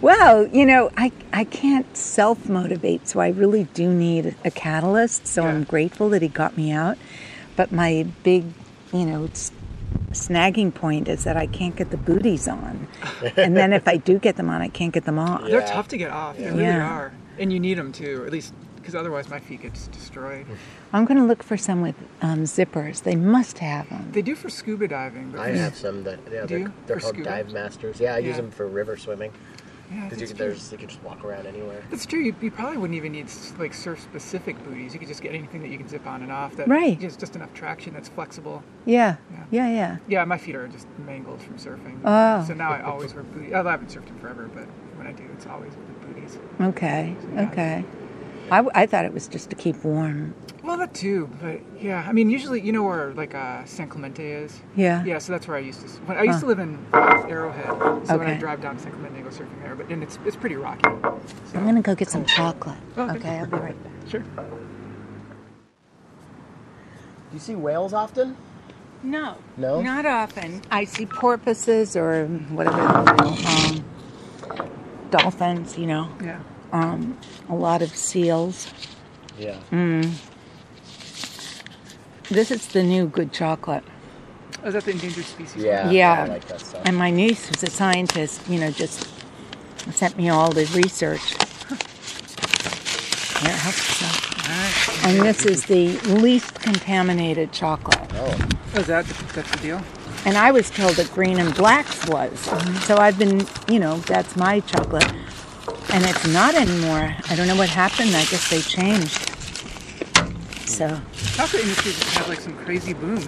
Well, 0.01 0.47
you 0.49 0.67
know, 0.67 0.91
I, 0.97 1.13
I 1.33 1.45
can't 1.45 1.97
self 1.97 2.49
motivate, 2.49 3.09
so 3.09 3.21
I 3.21 3.29
really 3.29 3.65
do 3.75 3.89
need 3.93 4.35
a 4.45 4.51
catalyst. 4.51 5.27
So 5.27 5.45
I'm 5.45 5.65
grateful 5.65 6.09
that 6.11 6.21
he 6.23 6.29
got 6.29 6.57
me 6.57 6.71
out. 6.73 6.99
But 7.57 7.73
my 7.73 8.07
big, 8.23 8.45
you 8.93 9.05
know, 9.07 9.25
s- 9.33 9.51
snagging 10.11 10.73
point 10.73 11.09
is 11.09 11.25
that 11.25 11.37
I 11.37 11.47
can't 11.47 11.75
get 11.77 11.91
the 11.91 11.97
booties 11.97 12.49
on. 12.49 12.87
and 13.37 13.57
then 13.57 13.73
if 13.73 13.87
I 13.89 13.97
do 13.97 14.19
get 14.19 14.37
them 14.37 14.49
on, 14.49 14.61
I 14.63 14.69
can't 14.69 14.93
get 14.93 15.05
them 15.05 15.19
off. 15.19 15.45
They're 15.45 15.67
tough 15.67 15.89
to 15.89 15.97
get 15.97 16.11
off. 16.11 16.37
They 16.37 16.51
really 16.51 16.63
Yeah. 16.65 16.89
are. 16.89 17.13
And 17.39 17.53
you 17.53 17.59
need 17.59 17.79
them 17.79 17.93
too, 17.93 18.23
at 18.27 18.33
least 18.33 18.55
because 18.77 18.95
otherwise 18.95 19.31
my 19.31 19.41
feet 19.41 19.63
get 19.63 19.73
destroyed. 19.93 20.47
I'm 20.93 21.07
going 21.07 21.19
to 21.19 21.25
look 21.25 21.43
for 21.43 21.57
some 21.57 21.81
with 21.81 21.95
um, 22.21 22.41
zippers. 22.45 23.03
They 23.03 23.17
must 23.17 23.59
have 23.59 23.89
them. 23.89 24.11
They 24.13 24.21
do 24.21 24.35
for 24.35 24.51
scuba 24.51 24.87
diving. 24.87 25.31
But 25.31 25.41
I 25.41 25.49
have 25.57 25.75
some 25.75 26.05
that 26.05 26.19
yeah, 26.31 26.43
Do 26.43 26.47
they're, 26.47 26.59
you? 26.59 26.73
they're 26.87 27.01
called 27.01 27.15
scuba? 27.15 27.31
dive 27.31 27.51
masters. 27.51 27.99
Yeah, 27.99 28.15
I 28.15 28.19
use 28.19 28.37
them 28.37 28.51
for 28.51 28.69
river 28.69 28.97
swimming 28.99 29.33
Yeah, 29.93 30.05
because 30.05 30.19
that's 30.19 30.31
you, 30.31 30.37
true. 30.37 30.47
there's 30.47 30.73
you 30.73 30.79
can 30.79 30.89
just 30.89 31.03
walk 31.03 31.25
around 31.25 31.47
anywhere. 31.47 31.83
That's 31.91 32.07
true. 32.07 32.21
You, 32.21 32.35
you 32.41 32.51
probably 32.51 32.79
wouldn't 32.79 32.97
even 32.97 33.13
need 33.13 33.29
like 33.59 33.75
surf 33.75 34.01
specific 34.01 34.63
booties. 34.65 34.93
You 34.95 34.99
could 34.99 35.09
just 35.09 35.23
get 35.23 35.35
anything 35.35 35.61
that 35.63 35.69
you 35.69 35.79
can 35.79 35.89
zip 35.89 36.07
on 36.07 36.23
and 36.23 36.33
off. 36.33 36.57
That 36.57 36.69
Right. 36.69 36.99
Just 36.99 37.21
just 37.21 37.37
enough 37.37 37.53
traction 37.55 37.93
that's 37.95 38.09
flexible. 38.09 38.63
Yeah, 38.87 39.17
Yeah. 39.31 39.45
yeah, 39.51 39.69
yeah. 39.69 39.97
Yeah, 40.09 40.25
my 40.25 40.39
feet 40.39 40.55
are 40.57 40.69
just 40.69 40.87
mangled 41.07 41.43
from 41.43 41.57
surfing. 41.57 42.01
Oh. 42.05 42.45
So 42.47 42.55
now 42.55 42.71
I 42.73 42.83
always 42.83 43.15
wear 43.15 43.23
booties. 43.25 43.53
I 43.53 43.59
haven't 43.63 43.89
surfed 43.89 44.09
in 44.09 44.19
forever, 44.19 44.49
but 44.55 44.65
when 44.97 45.07
I 45.07 45.13
do, 45.13 45.25
it's 45.33 45.47
always 45.47 45.73
with 45.77 46.01
booties. 46.03 46.39
Okay, 46.61 47.17
Yeah. 47.35 47.49
okay. 47.51 47.85
I, 48.51 48.57
w- 48.59 48.71
I 48.75 48.87
thought 48.87 49.05
it 49.05 49.13
was 49.13 49.27
just 49.29 49.51
to 49.51 49.57
keep 49.57 49.83
warm. 49.85 50.35
Well, 50.63 50.79
that 50.79 50.95
too, 50.95 51.29
but 51.43 51.61
yeah, 51.81 52.05
I 52.09 52.13
mean, 52.13 52.31
usually 52.31 52.61
you 52.61 52.73
know 52.73 52.83
where 52.83 53.13
like 53.15 53.35
uh, 53.35 53.65
San 53.65 53.89
Clemente 53.89 54.33
is. 54.33 54.61
Yeah. 54.77 55.05
Yeah, 55.05 55.19
so 55.19 55.33
that's 55.33 55.47
where 55.49 55.57
I 55.57 55.61
used 55.61 55.81
to. 55.83 55.89
When 56.07 56.17
I 56.17 56.23
used 56.23 56.37
Huh. 56.37 56.41
to 56.41 56.47
live 56.47 56.59
in 56.59 56.79
Arrowhead, 56.95 58.07
so 58.07 58.19
when 58.19 58.29
I 58.29 58.39
drive 58.39 58.61
down 58.63 58.79
San 58.79 58.93
Clemente, 58.93 59.19
I 59.19 59.23
go 59.23 59.29
surfing 59.29 59.61
there. 59.63 59.75
But 59.75 59.91
and 59.91 60.03
it's 60.03 60.19
it's 60.25 60.37
pretty 60.37 60.57
rocky. 60.57 60.83
So, 60.85 61.21
I'm 61.55 61.65
going 61.65 61.75
to 61.77 61.83
go 61.83 61.95
get 61.95 62.09
some 62.09 62.25
chocolate. 62.25 62.79
Okay. 62.97 63.19
Okay, 63.19 63.39
I'll 63.39 63.47
be 63.47 63.57
right 63.59 63.85
back. 63.85 63.93
sure. 64.09 64.21
Do 64.21 64.27
you 67.35 67.39
see 67.41 67.55
whales 67.57 67.93
often? 67.93 68.37
No. 69.03 69.37
No? 69.59 69.83
Not 69.83 70.07
often. 70.07 70.63
I 70.71 70.85
see 70.85 71.05
porpoises 71.05 71.95
or 71.97 72.25
whatever, 72.27 72.81
um, 72.81 73.85
dolphins, 75.11 75.77
you 75.77 75.87
know, 75.87 76.09
Yeah. 76.23 76.39
Um, 76.75 77.17
a 77.49 77.55
lot 77.55 77.81
of 77.83 77.95
seals. 77.95 78.69
Yeah. 79.39 79.57
Mm. 79.71 80.13
This 82.29 82.51
is 82.51 82.67
the 82.69 82.83
new 82.83 83.07
good 83.07 83.33
chocolate. 83.33 83.85
Oh, 84.63 84.69
is 84.69 84.75
that 84.75 84.85
the 84.85 84.91
endangered 84.91 85.25
species? 85.25 85.63
Yeah. 85.63 85.91
Yeah. 85.91 86.25
I 86.25 86.27
like 86.27 86.47
that 86.49 86.61
stuff. 86.61 86.83
And 86.85 86.97
my 86.97 87.11
niece, 87.11 87.47
who's 87.47 87.63
a 87.63 87.71
scientist, 87.71 88.47
you 88.49 88.59
know, 88.59 88.71
just 88.71 89.09
sent 89.93 90.17
me 90.17 90.29
all 90.31 90.51
the 90.51 90.65
research. 90.75 91.21
Here, 93.41 93.53
help 93.53 93.77
yourself. 93.77 95.05
And 95.07 95.21
this 95.21 95.45
is 95.45 95.67
the 95.67 95.99
least 96.09 96.55
contaminated 96.61 97.53
chocolate. 97.53 98.01
oh, 98.15 98.49
Oh, 98.75 98.81
is 98.81 98.87
that 98.87 99.05
that's 99.07 99.51
the 99.53 99.59
deal? 99.59 99.83
And 100.27 100.37
I 100.39 100.51
was 100.51 100.71
told 100.71 100.95
that 100.97 101.11
green 101.13 101.39
and 101.39 101.55
blacks 101.55 102.07
was. 102.09 102.39
So 102.87 102.97
I've 102.97 103.19
been, 103.19 103.47
you 103.69 103.79
know, 103.79 103.99
that's 103.99 104.35
my 104.37 104.61
chocolate. 104.61 105.13
And 105.95 106.05
it's 106.05 106.27
not 106.27 106.55
anymore. 106.57 107.15
I 107.31 107.37
don't 107.37 107.47
know 107.47 107.55
what 107.57 107.69
happened. 107.69 108.11
I 108.17 108.25
guess 108.25 108.51
they 108.51 108.61
changed. 108.61 109.31
So, 110.69 110.89
the 110.89 111.01
Chocolate 111.37 111.63
industry 111.63 111.93
just 111.93 112.15
had 112.17 112.29
like 112.29 112.41
some 112.41 112.57
crazy 112.57 112.95
boom. 112.95 113.19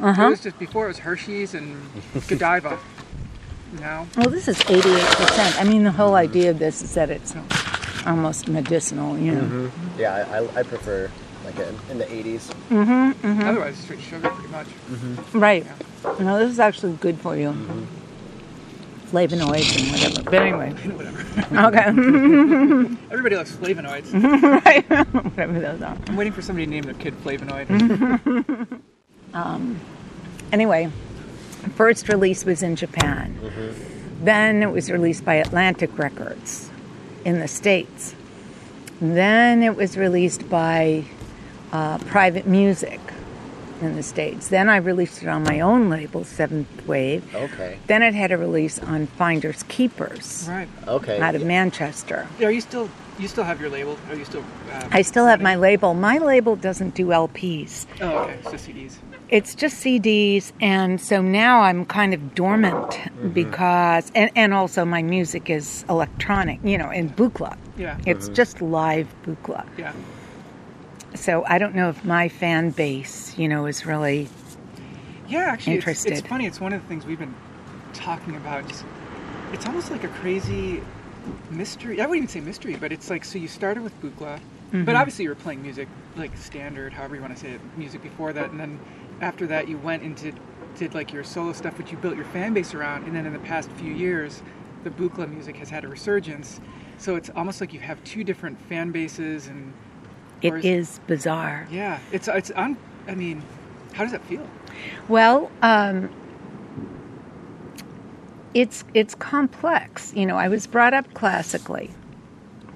uh 0.00 0.08
It 0.10 0.14
huh. 0.14 0.28
was 0.30 0.40
just 0.40 0.58
before 0.58 0.84
it 0.84 0.88
was 0.88 0.98
Hershey's 1.00 1.54
and 1.54 1.80
Godiva. 2.28 2.78
Now, 3.80 4.06
Well, 4.16 4.30
this 4.30 4.46
is 4.46 4.58
88%. 4.58 5.60
I 5.60 5.64
mean, 5.64 5.82
the 5.82 5.90
whole 5.90 6.14
idea 6.14 6.50
of 6.50 6.60
this 6.60 6.80
is 6.80 6.94
that 6.94 7.10
it's 7.10 7.34
almost 8.06 8.46
medicinal, 8.46 9.18
you 9.18 9.32
know. 9.34 9.70
yeah. 9.98 10.14
I, 10.30 10.38
I, 10.38 10.60
I 10.60 10.62
prefer 10.62 11.10
like 11.44 11.58
a, 11.58 11.68
in 11.90 11.98
the 11.98 12.04
80s. 12.04 12.54
Mm-hmm. 12.70 13.40
otherwise 13.42 13.76
straight 13.78 14.00
sugar, 14.00 14.28
pretty 14.30 14.52
much. 14.52 14.68
Mm-hmm. 14.68 15.40
Right. 15.40 15.66
No, 16.20 16.38
this 16.38 16.50
is 16.52 16.60
actually 16.60 16.92
good 17.00 17.18
for 17.18 17.36
you. 17.36 17.52
Flavonoids 19.14 19.78
and 19.78 19.92
whatever. 19.92 20.22
But 20.24 20.34
anyway, 20.42 20.70
Whatever. 21.52 21.68
okay. 21.68 22.96
Everybody 23.12 23.36
likes 23.36 23.52
flavonoids. 23.52 24.12
right. 24.64 24.84
whatever 24.90 25.60
those 25.60 25.82
are. 25.82 25.96
I'm 26.08 26.16
waiting 26.16 26.32
for 26.32 26.42
somebody 26.42 26.66
to 26.66 26.70
name 26.72 26.82
their 26.82 26.94
kid 26.94 27.14
flavonoid. 27.22 28.80
um, 29.32 29.78
Anyway, 30.52 30.90
first 31.76 32.08
release 32.08 32.44
was 32.44 32.64
in 32.64 32.74
Japan. 32.74 33.38
Then 34.20 34.64
it 34.64 34.70
was 34.72 34.90
released 34.90 35.24
by 35.24 35.34
Atlantic 35.36 35.96
Records 35.96 36.68
in 37.24 37.38
the 37.38 37.46
States. 37.48 38.16
Then 39.00 39.62
it 39.62 39.76
was 39.76 39.96
released 39.96 40.48
by 40.50 41.04
uh, 41.72 41.98
Private 41.98 42.46
Music 42.48 43.00
in 43.84 43.96
the 43.96 44.02
States. 44.02 44.48
Then 44.48 44.68
I 44.68 44.76
released 44.76 45.22
it 45.22 45.28
on 45.28 45.44
my 45.44 45.60
own 45.60 45.90
label, 45.90 46.24
Seventh 46.24 46.86
Wave. 46.86 47.34
Okay. 47.34 47.78
Then 47.86 48.02
it 48.02 48.14
had 48.14 48.32
a 48.32 48.36
release 48.36 48.78
on 48.78 49.06
Finders 49.06 49.62
Keepers 49.64 50.46
right. 50.48 50.68
Okay. 50.88 51.20
out 51.20 51.34
of 51.34 51.44
Manchester. 51.44 52.26
Are 52.42 52.50
you 52.50 52.60
still 52.60 52.90
you 53.18 53.28
still 53.28 53.44
have 53.44 53.60
your 53.60 53.70
label? 53.70 53.96
Are 54.08 54.16
you 54.16 54.24
still? 54.24 54.44
Uh, 54.72 54.88
I 54.90 55.02
still 55.02 55.26
have 55.26 55.40
my 55.40 55.54
label. 55.54 55.94
My 55.94 56.18
label 56.18 56.56
doesn't 56.56 56.94
do 56.94 57.06
LPs. 57.06 57.86
Oh, 58.00 58.18
okay. 58.18 58.38
So 58.42 58.50
CDs. 58.50 58.96
It's 59.28 59.54
just 59.54 59.82
CDs, 59.82 60.52
and 60.60 61.00
so 61.00 61.22
now 61.22 61.60
I'm 61.60 61.86
kind 61.86 62.12
of 62.12 62.34
dormant 62.34 62.98
because, 63.32 64.12
and, 64.14 64.30
and 64.36 64.52
also 64.52 64.84
my 64.84 65.02
music 65.02 65.48
is 65.48 65.84
electronic, 65.88 66.60
you 66.62 66.76
know, 66.76 66.90
in 66.90 67.08
Buchla. 67.10 67.56
Yeah. 67.76 67.98
It's 68.06 68.28
just 68.28 68.60
live 68.60 69.08
Buchla. 69.24 69.66
Yeah. 69.78 69.92
So 71.14 71.44
I 71.46 71.58
don't 71.58 71.74
know 71.74 71.88
if 71.88 72.04
my 72.04 72.28
fan 72.28 72.70
base, 72.70 73.36
you 73.38 73.48
know, 73.48 73.66
is 73.66 73.86
really. 73.86 74.28
Yeah, 75.28 75.44
actually, 75.44 75.76
it's, 75.76 76.04
it's 76.04 76.20
funny. 76.20 76.46
It's 76.46 76.60
one 76.60 76.72
of 76.72 76.82
the 76.82 76.88
things 76.88 77.06
we've 77.06 77.18
been 77.18 77.34
talking 77.92 78.36
about. 78.36 78.68
Just, 78.68 78.84
it's 79.52 79.66
almost 79.66 79.90
like 79.90 80.04
a 80.04 80.08
crazy 80.08 80.82
mystery. 81.50 82.00
I 82.00 82.06
wouldn't 82.06 82.24
even 82.24 82.28
say 82.28 82.46
mystery, 82.46 82.76
but 82.76 82.92
it's 82.92 83.10
like 83.10 83.24
so 83.24 83.38
you 83.38 83.48
started 83.48 83.82
with 83.82 83.98
Buchla, 84.02 84.38
but 84.70 84.78
mm-hmm. 84.78 84.96
obviously 84.96 85.22
you 85.24 85.30
were 85.30 85.36
playing 85.36 85.62
music 85.62 85.88
like 86.16 86.36
standard, 86.36 86.92
however 86.92 87.14
you 87.14 87.22
want 87.22 87.34
to 87.34 87.40
say 87.40 87.52
it, 87.52 87.60
music 87.76 88.02
before 88.02 88.32
that, 88.32 88.50
and 88.50 88.60
then 88.60 88.78
after 89.20 89.46
that 89.46 89.68
you 89.68 89.78
went 89.78 90.02
into 90.02 90.32
did 90.76 90.94
like 90.94 91.12
your 91.12 91.24
solo 91.24 91.52
stuff, 91.52 91.78
which 91.78 91.92
you 91.92 91.96
built 91.98 92.16
your 92.16 92.24
fan 92.26 92.52
base 92.52 92.74
around, 92.74 93.04
and 93.04 93.14
then 93.14 93.26
in 93.26 93.32
the 93.32 93.38
past 93.40 93.70
few 93.72 93.92
years, 93.92 94.42
the 94.82 94.90
Buchla 94.90 95.28
music 95.28 95.56
has 95.56 95.70
had 95.70 95.84
a 95.84 95.88
resurgence. 95.88 96.60
So 96.98 97.16
it's 97.16 97.30
almost 97.30 97.60
like 97.60 97.72
you 97.72 97.80
have 97.80 98.02
two 98.04 98.24
different 98.24 98.60
fan 98.62 98.90
bases, 98.90 99.46
and 99.46 99.72
It 100.42 100.54
is- 100.56 100.64
is 100.64 101.00
bizarre. 101.06 101.66
yeah, 101.70 101.98
it's 102.12 102.28
it's. 102.28 102.50
I 102.56 102.74
mean, 103.14 103.42
how 103.92 104.04
does 104.04 104.12
that 104.12 104.22
feel? 104.24 104.46
Well, 105.08 105.50
um, 105.62 106.10
it's 108.52 108.84
it's 108.94 109.14
complex. 109.14 110.12
You 110.14 110.26
know, 110.26 110.36
I 110.36 110.48
was 110.48 110.66
brought 110.66 110.94
up 110.94 111.12
classically, 111.14 111.90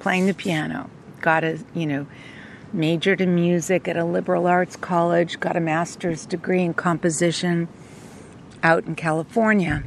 playing 0.01 0.27
the 0.27 0.35
piano. 0.35 0.91
Got 1.21 1.45
a 1.45 1.59
you 1.75 1.87
know, 1.87 2.07
majored 2.73 3.21
in 3.21 3.35
music 3.35 3.89
at 3.89 3.97
a 3.97 4.05
liberal 4.05 4.47
arts 4.47 4.77
college. 4.77 5.41
Got 5.41 5.57
a 5.57 5.61
master's 5.61 6.27
degree 6.27 6.63
in 6.63 6.75
composition 6.75 7.69
out 8.63 8.85
in 8.85 8.95
California. 8.97 9.85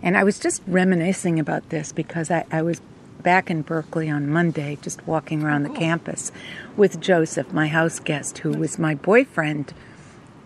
And 0.00 0.16
I 0.16 0.22
was 0.22 0.38
just 0.38 0.62
reminiscing 0.68 1.40
about 1.40 1.70
this 1.70 1.90
because 1.92 2.30
I, 2.30 2.44
I 2.52 2.62
was 2.62 2.80
back 3.22 3.50
in 3.50 3.62
Berkeley 3.62 4.08
on 4.10 4.28
Monday, 4.28 4.78
just 4.82 5.06
walking 5.06 5.42
around 5.42 5.64
the 5.64 5.70
oh, 5.70 5.74
campus 5.74 6.30
with 6.76 7.00
Joseph, 7.00 7.52
my 7.52 7.66
house 7.68 7.98
guest, 7.98 8.38
who 8.38 8.50
was 8.52 8.78
my 8.78 8.94
boyfriend 8.94 9.72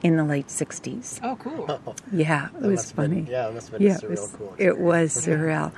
in 0.03 0.17
the 0.17 0.25
late 0.25 0.49
60s. 0.49 1.21
Oh, 1.23 1.37
cool. 1.37 1.95
Yeah, 2.13 2.47
it 2.49 2.53
That 2.55 2.63
was 2.63 2.77
must 2.77 2.89
have 2.89 2.97
been- 2.97 3.11
funny. 3.25 3.31
yeah, 3.31 3.49
it 3.49 3.55
must 3.55 3.69
have 3.71 3.79
been 3.79 3.87
Yeah, 3.89 3.99
a 4.03 4.05
it 4.05 4.11
was, 4.11 4.33
cool 4.37 4.55
it 4.59 4.79
was 4.79 5.15
surreal. 5.27 5.73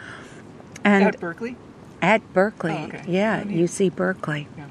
And 0.84 1.04
At 1.04 1.20
Berkeley. 1.20 1.56
at 2.00 2.32
Berkeley, 2.32 2.72
Oh, 2.72 2.84
okay. 2.86 3.02
yeah, 3.06 3.42
Oh, 3.44 3.48
neat. 3.48 3.58
UC 3.70 3.94
Berkeley. 3.94 4.48
Yeah. 4.56 4.64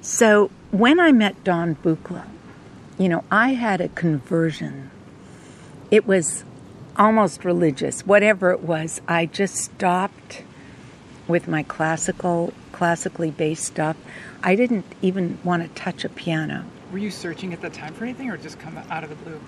So 0.00 0.50
when 0.70 0.98
I 1.00 1.12
met 1.12 1.42
Don 1.44 1.76
Buchla, 1.76 2.24
you 2.98 3.08
know, 3.08 3.24
I 3.30 3.50
had 3.54 3.80
a 3.80 3.88
conversion. 3.88 4.90
It 5.90 6.06
was 6.06 6.44
almost 6.96 7.44
religious, 7.44 8.06
whatever 8.06 8.50
it 8.50 8.60
was. 8.60 9.00
I 9.08 9.26
just 9.26 9.56
stopped 9.56 10.42
with 11.32 11.48
my 11.48 11.64
classical, 11.64 12.52
classically 12.70 13.32
based 13.32 13.64
stuff. 13.64 13.96
I 14.44 14.54
didn't 14.54 14.84
even 15.02 15.38
want 15.42 15.62
to 15.62 15.68
touch 15.70 16.04
a 16.04 16.08
piano. 16.08 16.64
Were 16.92 16.98
you 16.98 17.10
searching 17.10 17.52
at 17.52 17.60
that 17.62 17.72
time 17.72 17.94
for 17.94 18.04
anything, 18.04 18.30
or 18.30 18.36
just 18.36 18.58
come 18.60 18.76
out 18.90 19.02
of 19.02 19.10
the 19.10 19.16
blue? 19.16 19.40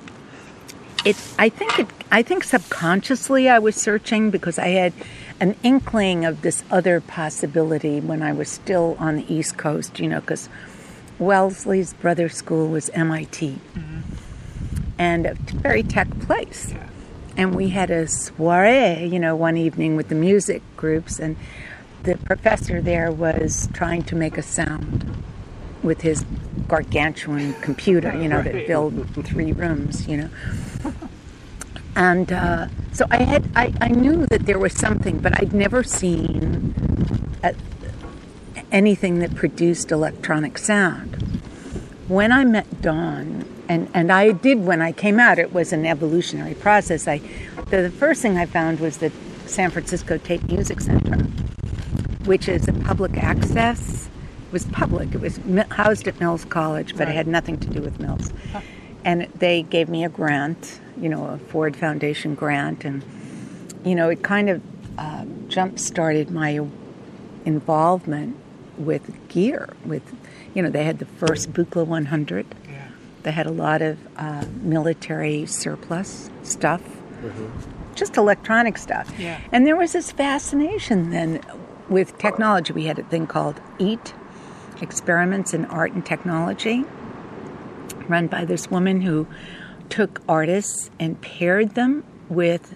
it 1.04 1.16
i 1.38 1.50
think 1.50 1.78
it 1.78 1.86
i 2.10 2.22
think 2.22 2.42
subconsciously 2.42 3.46
i 3.46 3.58
was 3.58 3.76
searching 3.76 4.30
because 4.30 4.58
i 4.58 4.68
had 4.68 4.92
an 5.38 5.54
inkling 5.62 6.24
of 6.24 6.40
this 6.40 6.64
other 6.70 6.98
possibility 7.00 8.00
when 8.00 8.22
i 8.22 8.32
was 8.32 8.48
still 8.48 8.96
on 8.98 9.16
the 9.16 9.34
east 9.34 9.58
coast 9.58 10.00
you 10.00 10.08
know 10.08 10.20
because 10.20 10.48
wellesley's 11.18 11.92
brother 11.94 12.28
school 12.30 12.68
was 12.68 12.88
mit 12.94 13.30
mm-hmm. 13.32 14.00
and 14.98 15.26
a 15.26 15.34
very 15.52 15.82
tech 15.82 16.08
place 16.20 16.72
Yeah. 16.72 16.88
and 17.36 17.54
we 17.54 17.68
had 17.70 17.90
a 17.90 18.06
soiree, 18.06 19.04
you 19.06 19.18
know, 19.18 19.34
one 19.36 19.56
evening 19.56 19.96
with 19.96 20.08
the 20.08 20.14
music 20.14 20.62
groups, 20.76 21.18
and 21.18 21.36
the 22.04 22.16
professor 22.18 22.80
there 22.80 23.10
was 23.10 23.68
trying 23.72 24.02
to 24.04 24.14
make 24.14 24.38
a 24.38 24.42
sound 24.42 25.22
with 25.82 26.02
his 26.02 26.24
gargantuan 26.68 27.54
computer, 27.54 28.14
you 28.16 28.28
know, 28.28 28.42
that 28.42 28.66
filled 28.66 29.08
three 29.26 29.52
rooms, 29.52 30.06
you 30.06 30.16
know. 30.16 30.30
And 31.96 32.32
uh, 32.32 32.68
so 32.92 33.06
I 33.10 33.22
had, 33.22 33.48
I, 33.54 33.72
I 33.80 33.88
knew 33.88 34.26
that 34.26 34.46
there 34.46 34.58
was 34.58 34.72
something, 34.72 35.18
but 35.18 35.40
I'd 35.40 35.52
never 35.52 35.82
seen 35.82 36.74
a, 37.42 37.54
anything 38.72 39.20
that 39.20 39.34
produced 39.34 39.92
electronic 39.92 40.58
sound. 40.58 41.14
When 42.08 42.32
I 42.32 42.44
met 42.44 42.82
Don, 42.82 43.44
and, 43.68 43.88
and 43.94 44.12
I 44.12 44.32
did 44.32 44.58
when 44.60 44.82
I 44.82 44.92
came 44.92 45.20
out, 45.20 45.38
it 45.38 45.52
was 45.52 45.72
an 45.72 45.86
evolutionary 45.86 46.54
process. 46.54 47.06
I, 47.06 47.18
the, 47.70 47.82
the 47.82 47.90
first 47.90 48.20
thing 48.20 48.36
I 48.36 48.46
found 48.46 48.80
was 48.80 48.98
the 48.98 49.12
San 49.46 49.70
Francisco 49.70 50.18
Tape 50.18 50.42
Music 50.48 50.80
Center, 50.80 51.26
which 52.26 52.48
is 52.48 52.66
a 52.68 52.72
public 52.72 53.16
access. 53.16 54.06
It 54.48 54.52
was 54.52 54.64
public. 54.66 55.14
It 55.14 55.20
was 55.20 55.38
housed 55.70 56.06
at 56.08 56.18
Mills 56.20 56.44
College, 56.44 56.96
but 56.96 57.08
it 57.08 57.14
had 57.14 57.26
nothing 57.26 57.58
to 57.60 57.68
do 57.68 57.80
with 57.80 58.00
Mills. 58.00 58.32
And 59.04 59.28
they 59.38 59.62
gave 59.62 59.88
me 59.88 60.04
a 60.04 60.08
grant, 60.08 60.80
you 60.98 61.08
know, 61.08 61.26
a 61.26 61.38
Ford 61.38 61.76
Foundation 61.76 62.34
grant, 62.34 62.84
and 62.84 63.04
you 63.84 63.94
know, 63.94 64.08
it 64.08 64.22
kind 64.22 64.48
of 64.48 64.62
uh, 64.96 65.24
jump 65.48 65.78
started 65.78 66.30
my 66.30 66.60
involvement 67.44 68.36
with 68.78 69.10
gear. 69.28 69.68
With, 69.84 70.02
you 70.54 70.62
know, 70.62 70.70
they 70.70 70.84
had 70.84 70.98
the 70.98 71.04
first 71.04 71.52
Buchla 71.52 71.86
100. 71.86 72.46
Yeah. 72.66 72.88
They 73.24 73.30
had 73.32 73.46
a 73.46 73.50
lot 73.52 73.82
of 73.82 73.98
uh, 74.16 74.44
military 74.62 75.44
surplus 75.46 76.30
stuff, 76.42 76.80
Mhm. 77.22 77.50
just 77.94 78.16
electronic 78.16 78.78
stuff. 78.78 79.12
Yeah. 79.18 79.38
And 79.52 79.66
there 79.66 79.76
was 79.76 79.92
this 79.92 80.10
fascination 80.12 81.10
then 81.10 81.40
with 81.88 82.16
technology. 82.18 82.72
We 82.72 82.84
had 82.84 82.98
a 82.98 83.04
thing 83.04 83.26
called 83.26 83.60
EAT, 83.78 84.14
Experiments 84.80 85.54
in 85.54 85.64
Art 85.66 85.92
and 85.92 86.04
Technology, 86.04 86.84
run 88.08 88.26
by 88.26 88.44
this 88.44 88.70
woman 88.70 89.00
who 89.00 89.26
took 89.88 90.20
artists 90.28 90.90
and 90.98 91.20
paired 91.20 91.74
them 91.74 92.04
with 92.28 92.74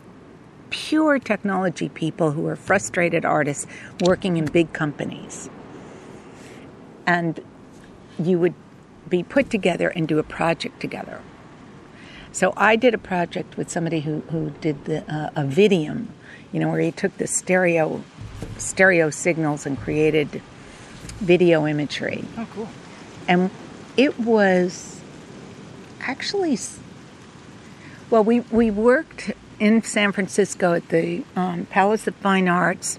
pure 0.70 1.18
technology 1.18 1.88
people 1.88 2.32
who 2.32 2.42
were 2.42 2.56
frustrated 2.56 3.24
artists 3.24 3.66
working 4.02 4.36
in 4.36 4.44
big 4.44 4.72
companies. 4.72 5.48
And 7.06 7.40
you 8.18 8.38
would 8.38 8.54
be 9.08 9.22
put 9.22 9.50
together 9.50 9.88
and 9.88 10.06
do 10.06 10.18
a 10.18 10.22
project 10.22 10.80
together. 10.80 11.22
So 12.32 12.52
I 12.56 12.76
did 12.76 12.92
a 12.92 12.98
project 12.98 13.56
with 13.56 13.70
somebody 13.70 14.00
who, 14.00 14.20
who 14.30 14.50
did 14.60 14.84
the, 14.84 14.98
uh, 15.12 15.30
a 15.34 15.42
Vidium, 15.44 16.08
you 16.52 16.60
know, 16.60 16.68
where 16.68 16.80
he 16.80 16.92
took 16.92 17.16
the 17.16 17.26
stereo 17.26 18.04
stereo 18.56 19.10
signals 19.10 19.66
and 19.66 19.78
created 19.80 20.42
video 21.18 21.66
imagery. 21.66 22.24
Oh, 22.36 22.46
cool. 22.54 22.68
And 23.26 23.50
it 23.96 24.18
was 24.18 25.00
actually, 26.00 26.58
well, 28.10 28.24
we, 28.24 28.40
we 28.40 28.70
worked 28.70 29.32
in 29.58 29.82
San 29.82 30.12
Francisco 30.12 30.74
at 30.74 30.88
the 30.88 31.24
um, 31.34 31.66
Palace 31.66 32.06
of 32.06 32.14
Fine 32.16 32.48
Arts 32.48 32.98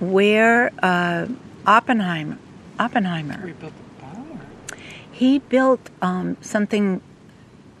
where 0.00 0.72
uh, 0.82 1.26
Oppenheimer, 1.66 2.38
Oppenheimer, 2.78 3.52
built? 3.54 3.72
He 5.10 5.38
built 5.38 5.90
um, 6.02 6.36
something, 6.40 7.00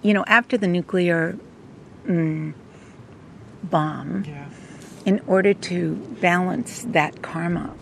you 0.02 0.14
know, 0.14 0.24
after 0.26 0.56
the 0.56 0.68
nuclear 0.68 1.36
mm, 2.06 2.54
bomb, 3.62 4.24
Yeah. 4.24 4.43
In 5.04 5.20
order 5.26 5.52
to 5.54 5.94
balance 6.20 6.82
that 6.88 7.22
karma. 7.22 7.74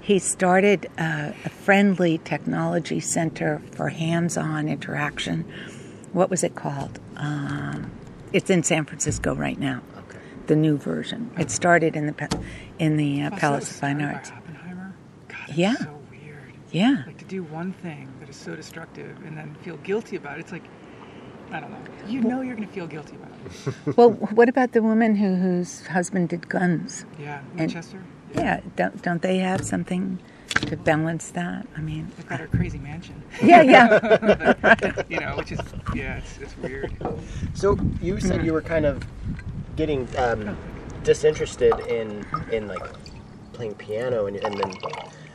He 0.00 0.18
started 0.18 0.86
a, 0.98 1.34
a 1.44 1.48
friendly 1.50 2.18
technology 2.18 3.00
center 3.00 3.60
for 3.72 3.90
hands 3.90 4.36
on 4.38 4.68
interaction. 4.68 5.44
What 6.12 6.30
was 6.30 6.42
it 6.42 6.54
called? 6.54 6.98
Um, 7.16 7.90
it's 8.32 8.48
in 8.48 8.62
San 8.62 8.86
Francisco 8.86 9.34
right 9.34 9.58
now. 9.58 9.82
Okay. 9.98 10.18
The 10.46 10.56
new 10.56 10.78
version. 10.78 11.30
It 11.38 11.50
started 11.50 11.94
in 11.94 12.06
the 12.06 12.38
in 12.78 12.96
the 12.96 13.22
uh, 13.22 13.30
Oh, 13.32 13.36
Palace 13.36 13.60
was 13.66 13.70
of 13.72 13.76
Fine 13.76 14.00
Arts. 14.02 14.30
Oppenheimer? 14.30 14.94
God, 15.28 15.38
that's 15.48 15.58
Yeah. 15.58 15.74
so 15.76 15.98
weird. 16.10 16.54
Yeah. 16.70 17.02
Like 17.06 17.18
to 17.18 17.24
do 17.26 17.42
one 17.42 17.72
thing 17.74 18.08
that 18.20 18.30
is 18.30 18.36
so 18.36 18.56
destructive 18.56 19.14
and 19.26 19.36
then 19.36 19.54
feel 19.62 19.76
guilty 19.78 20.16
about 20.16 20.38
it. 20.38 20.40
It's 20.40 20.52
like, 20.52 20.64
I 21.50 21.60
don't 21.60 21.70
know. 21.70 21.78
You 22.06 22.20
know 22.20 22.40
you're 22.40 22.56
going 22.56 22.68
to 22.68 22.74
feel 22.74 22.86
guilty 22.86 23.16
about 23.16 23.30
it. 23.86 23.96
well, 23.96 24.10
what 24.10 24.48
about 24.48 24.72
the 24.72 24.82
woman 24.82 25.16
who 25.16 25.34
whose 25.36 25.86
husband 25.86 26.28
did 26.30 26.48
guns? 26.48 27.04
Yeah. 27.18 27.40
And- 27.50 27.60
Winchester? 27.60 28.02
Yeah, 28.34 28.60
don't 28.76 29.00
don't 29.02 29.22
they 29.22 29.38
have 29.38 29.64
something 29.64 30.18
to 30.48 30.76
balance 30.76 31.30
that? 31.30 31.66
I 31.76 31.80
mean, 31.80 32.10
They've 32.16 32.28
got 32.28 32.40
her 32.40 32.46
crazy 32.46 32.78
mansion. 32.78 33.22
yeah, 33.42 33.62
yeah. 33.62 35.02
you 35.08 35.18
know, 35.18 35.36
which 35.36 35.52
is, 35.52 35.60
yeah, 35.94 36.18
it's, 36.18 36.38
it's 36.38 36.56
weird. 36.58 36.92
So 37.54 37.78
you 38.02 38.20
said 38.20 38.44
you 38.44 38.52
were 38.52 38.60
kind 38.62 38.84
of 38.84 39.02
getting 39.76 40.06
um, 40.18 40.58
disinterested 41.04 41.72
in 41.88 42.26
in 42.52 42.68
like 42.68 42.84
playing 43.54 43.74
piano, 43.74 44.26
and, 44.26 44.36
and 44.36 44.58
then 44.58 44.72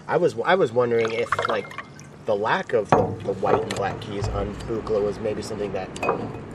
I 0.07 0.17
was 0.17 0.35
I 0.45 0.55
was 0.55 0.71
wondering 0.71 1.11
if 1.11 1.29
like 1.47 1.82
the 2.25 2.35
lack 2.35 2.73
of 2.73 2.89
the, 2.89 2.97
the 3.23 3.33
white 3.33 3.61
and 3.61 3.75
black 3.75 3.99
keys 4.01 4.27
on 4.29 4.53
Buchla 4.55 5.03
was 5.03 5.19
maybe 5.19 5.41
something 5.41 5.71
that 5.73 5.89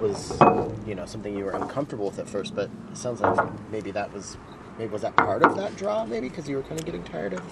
was 0.00 0.38
you 0.86 0.94
know 0.94 1.06
something 1.06 1.36
you 1.36 1.44
were 1.44 1.52
uncomfortable 1.52 2.06
with 2.06 2.18
at 2.18 2.28
first, 2.28 2.54
but 2.54 2.70
it 2.90 2.96
sounds 2.96 3.20
like 3.20 3.48
maybe 3.70 3.90
that 3.90 4.12
was 4.12 4.36
maybe 4.78 4.92
was 4.92 5.02
that 5.02 5.16
part 5.16 5.42
of 5.42 5.56
that 5.56 5.76
draw 5.76 6.04
maybe 6.04 6.28
because 6.28 6.48
you 6.48 6.56
were 6.56 6.62
kind 6.62 6.78
of 6.78 6.86
getting 6.86 7.02
tired 7.02 7.32
of 7.32 7.42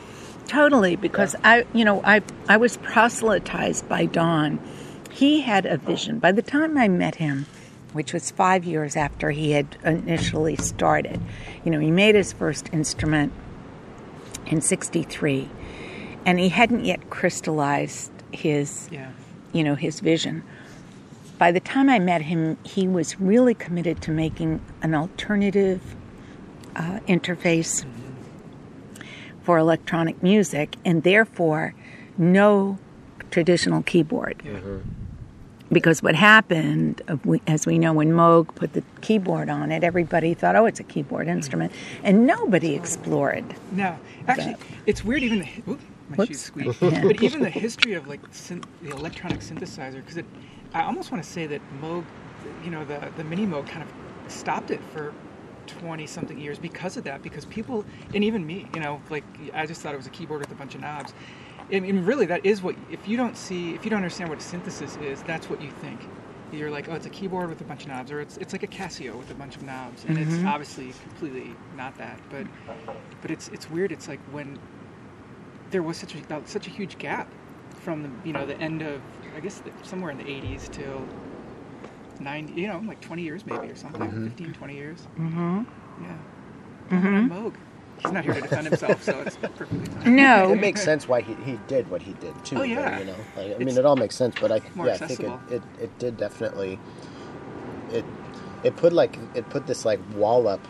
Totally, 0.47 0.95
because 0.95 1.35
I, 1.43 1.67
you 1.73 1.85
know, 1.85 2.01
I 2.05 2.23
I 2.49 2.57
was 2.57 2.77
proselytized 2.79 3.89
by 3.89 4.07
Don. 4.07 4.61
He 5.11 5.41
had 5.41 5.67
a 5.67 5.77
vision. 5.77 6.19
By 6.19 6.33
the 6.33 6.43
time 6.43 6.79
I 6.79 6.89
met 6.89 7.17
him, 7.17 7.47
which 7.93 8.13
was 8.13 8.31
five 8.31 8.65
years 8.65 8.97
after 8.97 9.31
he 9.31 9.53
had 9.53 9.77
initially 9.85 10.57
started, 10.57 11.21
you 11.65 11.71
know, 11.71 11.81
he 11.81 11.91
made 11.91 12.15
his 12.15 12.33
first 12.33 12.73
instrument 12.73 13.33
in 14.47 14.61
'63, 14.61 15.49
and 16.27 16.39
he 16.41 16.51
hadn't 16.51 16.85
yet 16.85 17.09
crystallized 17.09 18.11
his, 18.33 18.89
Yeah. 18.91 19.11
you 19.53 19.65
know, 19.65 19.77
his 19.77 20.01
vision. 20.01 20.43
By 21.39 21.53
the 21.53 21.61
time 21.61 21.89
I 21.89 21.99
met 21.99 22.23
him, 22.23 22.59
he 22.65 22.89
was 22.89 23.19
really 23.21 23.55
committed 23.55 24.03
to 24.03 24.11
making 24.11 24.61
an 24.83 24.95
alternative 24.95 25.81
uh, 26.75 26.99
interface 27.09 27.87
for 29.43 29.57
electronic 29.59 30.23
music, 30.23 30.77
and 30.85 31.05
therefore 31.05 31.75
no 32.19 32.79
traditional 33.31 33.83
keyboard. 33.83 34.43
Because 35.71 36.03
what 36.03 36.15
happened, 36.15 37.03
uh, 37.09 37.17
as 37.47 37.67
we 37.67 37.79
know, 37.79 37.93
when 37.93 38.11
Moog 38.13 38.55
put 38.55 38.73
the 38.73 38.83
keyboard 39.01 39.49
on 39.49 39.73
it, 39.73 39.83
everybody 39.85 40.33
thought, 40.35 40.55
oh, 40.57 40.67
it's 40.67 40.81
a 40.81 40.85
keyboard 40.85 41.29
instrument. 41.29 41.73
And 42.03 42.27
nobody 42.27 42.75
explored. 42.75 43.45
No, 43.73 43.97
actually, 44.29 44.57
it's 44.87 45.05
weird. 45.05 45.23
Even 45.23 45.41
the 45.41 45.79
oop, 46.07 46.11
my 46.11 46.17
Whoops. 46.17 46.29
shoes 46.29 46.41
squeaked. 46.43 46.81
but 46.81 47.23
even 47.23 47.43
the 47.43 47.51
history 47.51 47.95
of 47.95 48.07
like 48.07 48.21
syn- 48.31 48.65
the 48.83 48.91
electronic 48.91 49.41
synthesizer, 49.41 49.97
because 49.97 50.17
it 50.17 50.27
I 50.75 50.83
almost 50.83 51.11
want 51.11 51.23
to 51.23 51.31
say 51.31 51.47
that 51.47 51.61
Moog, 51.81 52.05
you 52.65 52.71
know, 52.71 52.85
the 52.85 53.11
the 53.17 53.25
mini 53.25 53.47
Moog 53.47 53.67
kind 53.67 53.83
of 53.83 54.33
stopped 54.33 54.71
it 54.71 54.81
for 54.93 55.13
twenty 55.67 56.07
something 56.07 56.39
years 56.39 56.59
because 56.59 56.97
of 56.97 57.05
that. 57.05 57.23
Because 57.23 57.45
people, 57.47 57.85
and 58.15 58.23
even 58.25 58.47
me, 58.47 58.69
you 58.75 58.81
know, 58.81 59.01
like 59.11 59.25
I 59.55 59.67
just 59.67 59.81
thought 59.81 59.95
it 59.95 59.99
was 59.99 60.07
a 60.07 60.11
keyboard 60.11 60.41
with 60.41 60.51
a 60.51 60.55
bunch 60.55 60.75
of 60.75 60.81
knobs. 60.81 61.15
I 61.73 61.81
mean, 61.81 62.05
really, 62.05 62.27
that 62.27 62.45
is 62.47 62.63
what. 62.63 62.77
If 62.91 63.09
you 63.09 63.17
don't 63.17 63.37
see, 63.37 63.75
if 63.75 63.85
you 63.85 63.91
don't 63.91 63.99
understand 63.99 64.31
what 64.31 64.39
a 64.39 64.43
synthesis 64.43 64.97
is, 64.97 65.23
that's 65.23 65.51
what 65.51 65.61
you 65.61 65.71
think. 65.71 66.01
You're 66.53 66.71
like, 66.71 66.89
oh, 66.89 66.95
it's 66.95 67.07
a 67.07 67.11
keyboard 67.11 67.49
with 67.49 67.61
a 67.61 67.65
bunch 67.65 67.83
of 67.83 67.89
knobs, 67.89 68.13
or 68.13 68.21
it's 68.21 68.37
it's 68.37 68.53
like 68.53 68.63
a 68.63 68.69
Casio 68.69 69.17
with 69.17 69.31
a 69.31 69.35
bunch 69.35 69.57
of 69.57 69.63
knobs, 69.63 70.05
and 70.05 70.17
it's 70.17 70.31
mm-hmm. 70.31 70.47
obviously 70.47 70.93
completely 71.03 71.55
not 71.77 71.97
that. 71.99 72.21
But 72.31 72.47
but 73.21 73.31
it's 73.31 73.49
it's 73.49 73.69
weird. 73.69 73.91
It's 73.91 74.07
like 74.07 74.21
when 74.31 74.59
there 75.71 75.83
was 75.83 75.97
such 75.97 76.15
a 76.15 76.43
such 76.47 76.67
a 76.67 76.71
huge 76.71 76.99
gap 76.99 77.31
from 77.81 78.03
the 78.03 78.11
you 78.25 78.33
know 78.33 78.47
the 78.47 78.59
end 78.59 78.83
of 78.83 79.01
I 79.37 79.41
guess 79.41 79.61
the, 79.61 79.71
somewhere 79.83 80.11
in 80.11 80.19
the 80.19 80.25
80s 80.25 80.71
till 80.71 81.07
90 82.21 82.53
you 82.55 82.69
know 82.69 82.83
like 82.87 83.01
20 83.01 83.23
years 83.23 83.45
maybe 83.47 83.69
or 83.69 83.77
something 83.77 84.29
15 84.29 84.53
20 84.53 84.75
years. 84.75 85.07
Mm-hmm. 85.19 85.63
Yeah. 86.03 86.19
Mm-hmm. 86.91 87.33
Moog. 87.33 87.55
He's 87.99 88.13
not 88.13 88.25
here 88.25 88.35
to 88.35 88.41
defend 88.43 88.67
himself 88.67 89.03
so 89.03 89.19
it's 89.21 89.37
perfectly 89.37 89.87
fine. 89.87 90.19
It 90.53 90.61
makes 90.61 90.83
sense 90.83 91.09
why 91.09 91.23
he, 91.23 91.35
he 91.45 91.59
did 91.67 91.91
what 91.91 92.03
he 92.03 92.13
did 92.15 92.45
too. 92.45 92.57
Oh, 92.57 92.59
though, 92.59 92.65
yeah. 92.65 92.99
you 92.99 93.05
know, 93.07 93.17
like, 93.37 93.55
I 93.55 93.59
mean, 93.59 93.77
it 93.77 93.87
all 93.87 93.97
makes 93.97 94.15
sense, 94.15 94.35
but 94.41 94.53
I 94.53 94.61
more 94.75 94.87
yeah, 94.87 94.95
I 94.95 94.99
think 94.99 95.21
it, 95.21 95.33
it, 95.51 95.63
it 95.81 95.99
did 95.99 96.17
definitely 96.17 96.79
it 97.91 98.05
it 98.65 98.77
put 98.77 98.93
like 98.93 99.19
it 99.35 99.49
put 99.51 99.67
this 99.67 99.85
like 99.85 100.01
wall 100.15 100.49
up 100.49 100.61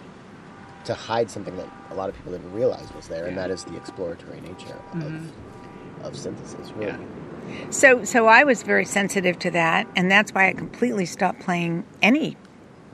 to 0.85 0.95
hide 0.95 1.31
something 1.31 1.57
that 1.57 1.69
a 1.86 1.86
lot 1.97 2.09
of 2.09 2.17
people 2.17 2.33
didn't 2.33 2.53
realize 2.53 2.93
was 2.95 3.09
there, 3.09 3.27
and 3.27 3.37
that 3.39 3.51
is 3.51 3.65
the 3.65 3.77
exploratory 3.77 4.41
nature 4.41 4.77
of 4.93 4.99
mm-hmm. 4.99 6.05
of 6.07 6.17
synthesis. 6.17 6.71
Really, 6.73 6.93
Yeah. 6.93 7.71
So, 7.71 8.05
so 8.05 8.27
I 8.27 8.43
was 8.43 8.63
very 8.65 8.85
sensitive 8.85 9.39
to 9.41 9.51
that, 9.53 9.87
and 9.95 10.11
that's 10.11 10.33
why 10.35 10.49
I 10.49 10.53
completely 10.53 11.07
stopped 11.07 11.41
playing 11.41 11.85
any 12.03 12.37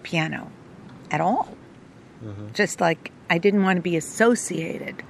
piano 0.02 0.50
at 1.10 1.20
all. 1.22 1.56
Mm-hmm. 2.22 2.48
Just 2.52 2.80
like 2.80 3.10
I 3.30 3.38
didn't 3.38 3.62
want 3.62 3.78
to 3.78 3.82
be 3.82 3.96
associated 3.96 5.02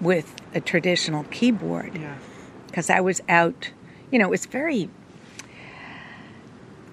with 0.00 0.34
a 0.54 0.60
traditional 0.60 1.24
keyboard 1.24 1.94
Yeah. 1.94 2.16
because 2.66 2.90
I 2.90 3.00
was 3.00 3.20
out. 3.28 3.70
You 4.10 4.18
know, 4.18 4.26
it 4.26 4.30
was 4.30 4.46
very. 4.46 4.88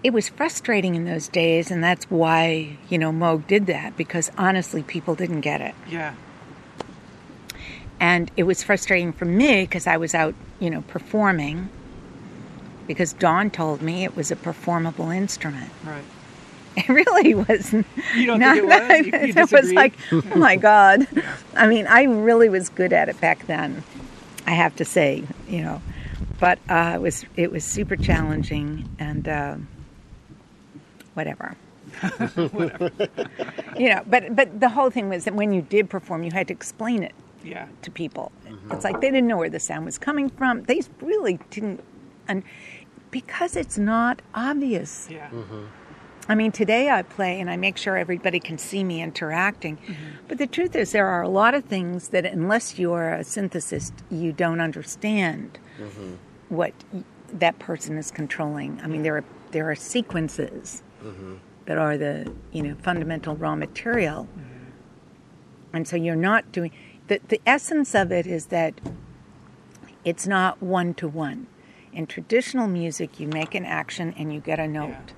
It 0.03 0.11
was 0.11 0.27
frustrating 0.27 0.95
in 0.95 1.05
those 1.05 1.29
days, 1.29 1.71
and 1.71 1.81
that's 1.81 2.11
why 2.11 2.77
you 2.89 2.97
know 2.97 3.11
Moog 3.11 3.47
did 3.47 3.67
that 3.67 3.95
because 3.95 4.29
honestly, 4.37 4.83
people 4.83 5.15
didn't 5.15 5.41
get 5.41 5.61
it, 5.61 5.75
Yeah. 5.89 6.15
And 7.99 8.29
it 8.35 8.43
was 8.43 8.63
frustrating 8.63 9.13
for 9.13 9.25
me 9.25 9.61
because 9.63 9.87
I 9.87 9.97
was 9.97 10.13
out, 10.13 10.35
you 10.59 10.69
know, 10.69 10.81
performing. 10.83 11.69
Because 12.87 13.13
Don 13.13 13.49
told 13.49 13.81
me 13.81 14.03
it 14.03 14.15
was 14.15 14.29
a 14.31 14.35
performable 14.35 15.09
instrument. 15.09 15.69
Right. 15.85 16.03
It 16.75 16.89
really 16.89 17.35
wasn't. 17.35 17.85
You 18.15 18.25
don't 18.25 18.39
not 18.39 18.57
think 18.57 18.67
it 19.07 19.13
was? 19.13 19.21
You- 19.21 19.27
you 19.27 19.43
it 19.43 19.51
was 19.51 19.71
like, 19.73 19.93
oh 20.11 20.23
my 20.35 20.55
god. 20.55 21.07
I 21.55 21.67
mean, 21.67 21.85
I 21.85 22.03
really 22.05 22.49
was 22.49 22.69
good 22.69 22.91
at 22.93 23.09
it 23.09 23.21
back 23.21 23.45
then. 23.45 23.83
I 24.47 24.51
have 24.51 24.75
to 24.77 24.83
say, 24.85 25.23
you 25.47 25.61
know, 25.61 25.83
but 26.39 26.57
uh, 26.69 26.93
it 26.95 26.99
was 27.01 27.25
it 27.35 27.51
was 27.51 27.63
super 27.63 27.95
challenging 27.95 28.89
and 28.97 29.27
uh, 29.29 29.55
whatever. 31.13 31.55
you 33.77 33.89
know, 33.89 34.01
but 34.07 34.35
but 34.35 34.59
the 34.59 34.69
whole 34.69 34.89
thing 34.89 35.09
was 35.09 35.25
that 35.25 35.35
when 35.35 35.53
you 35.53 35.61
did 35.61 35.91
perform, 35.91 36.23
you 36.23 36.31
had 36.31 36.47
to 36.47 36.53
explain 36.53 37.03
it 37.03 37.13
Yeah. 37.43 37.67
to 37.81 37.91
people. 37.91 38.31
Mm-hmm. 38.45 38.71
It's 38.71 38.83
like 38.83 39.01
they 39.01 39.11
didn't 39.11 39.27
know 39.27 39.37
where 39.37 39.49
the 39.49 39.59
sound 39.59 39.85
was 39.85 39.97
coming 39.97 40.29
from. 40.29 40.63
They 40.63 40.81
really 41.01 41.39
didn't, 41.49 41.83
and 42.27 42.43
because 43.11 43.55
it's 43.55 43.77
not 43.77 44.21
obvious. 44.33 45.07
Yeah. 45.09 45.29
Mm-hmm. 45.29 45.65
I 46.29 46.35
mean, 46.35 46.53
today 46.53 46.89
I 46.89 47.01
play 47.01 47.41
and 47.41 47.49
I 47.49 47.57
make 47.57 47.75
sure 47.75 47.97
everybody 47.97 48.39
can 48.39 48.57
see 48.57 48.83
me 48.83 49.01
interacting. 49.01 49.75
Mm-hmm. 49.77 49.93
But 50.29 50.37
the 50.37 50.47
truth 50.47 50.73
is, 50.73 50.93
there 50.93 51.07
are 51.07 51.21
a 51.21 51.27
lot 51.27 51.53
of 51.53 51.65
things 51.65 52.09
that, 52.09 52.25
unless 52.25 52.79
you're 52.79 53.13
a 53.13 53.19
synthesist, 53.19 53.91
you 54.09 54.31
don't 54.31 54.61
understand 54.61 55.59
what 56.47 56.73
that 57.33 57.59
person 57.59 57.97
is 57.97 58.11
controlling. 58.11 58.79
I 58.81 58.87
mean, 58.87 59.03
there 59.03 59.17
are 59.17 59.23
there 59.51 59.69
are 59.69 59.75
sequences 59.75 60.81
that 61.65 61.77
are 61.77 61.97
the 61.97 62.31
you 62.51 62.63
know 62.63 62.75
fundamental 62.81 63.35
raw 63.35 63.55
material, 63.55 64.27
and 65.73 65.87
so 65.87 65.95
you're 65.95 66.15
not 66.15 66.51
doing 66.51 66.71
the 67.07 67.19
the 67.27 67.41
essence 67.45 67.93
of 67.95 68.11
it 68.11 68.25
is 68.27 68.47
that 68.47 68.73
it's 70.03 70.27
not 70.27 70.61
one 70.61 70.93
to 70.95 71.07
one. 71.07 71.47
In 71.91 72.07
traditional 72.07 72.67
music, 72.67 73.19
you 73.19 73.27
make 73.27 73.53
an 73.55 73.65
action 73.65 74.13
and 74.17 74.33
you 74.33 74.39
get 74.39 74.59
a 74.59 74.67
note 74.67 75.13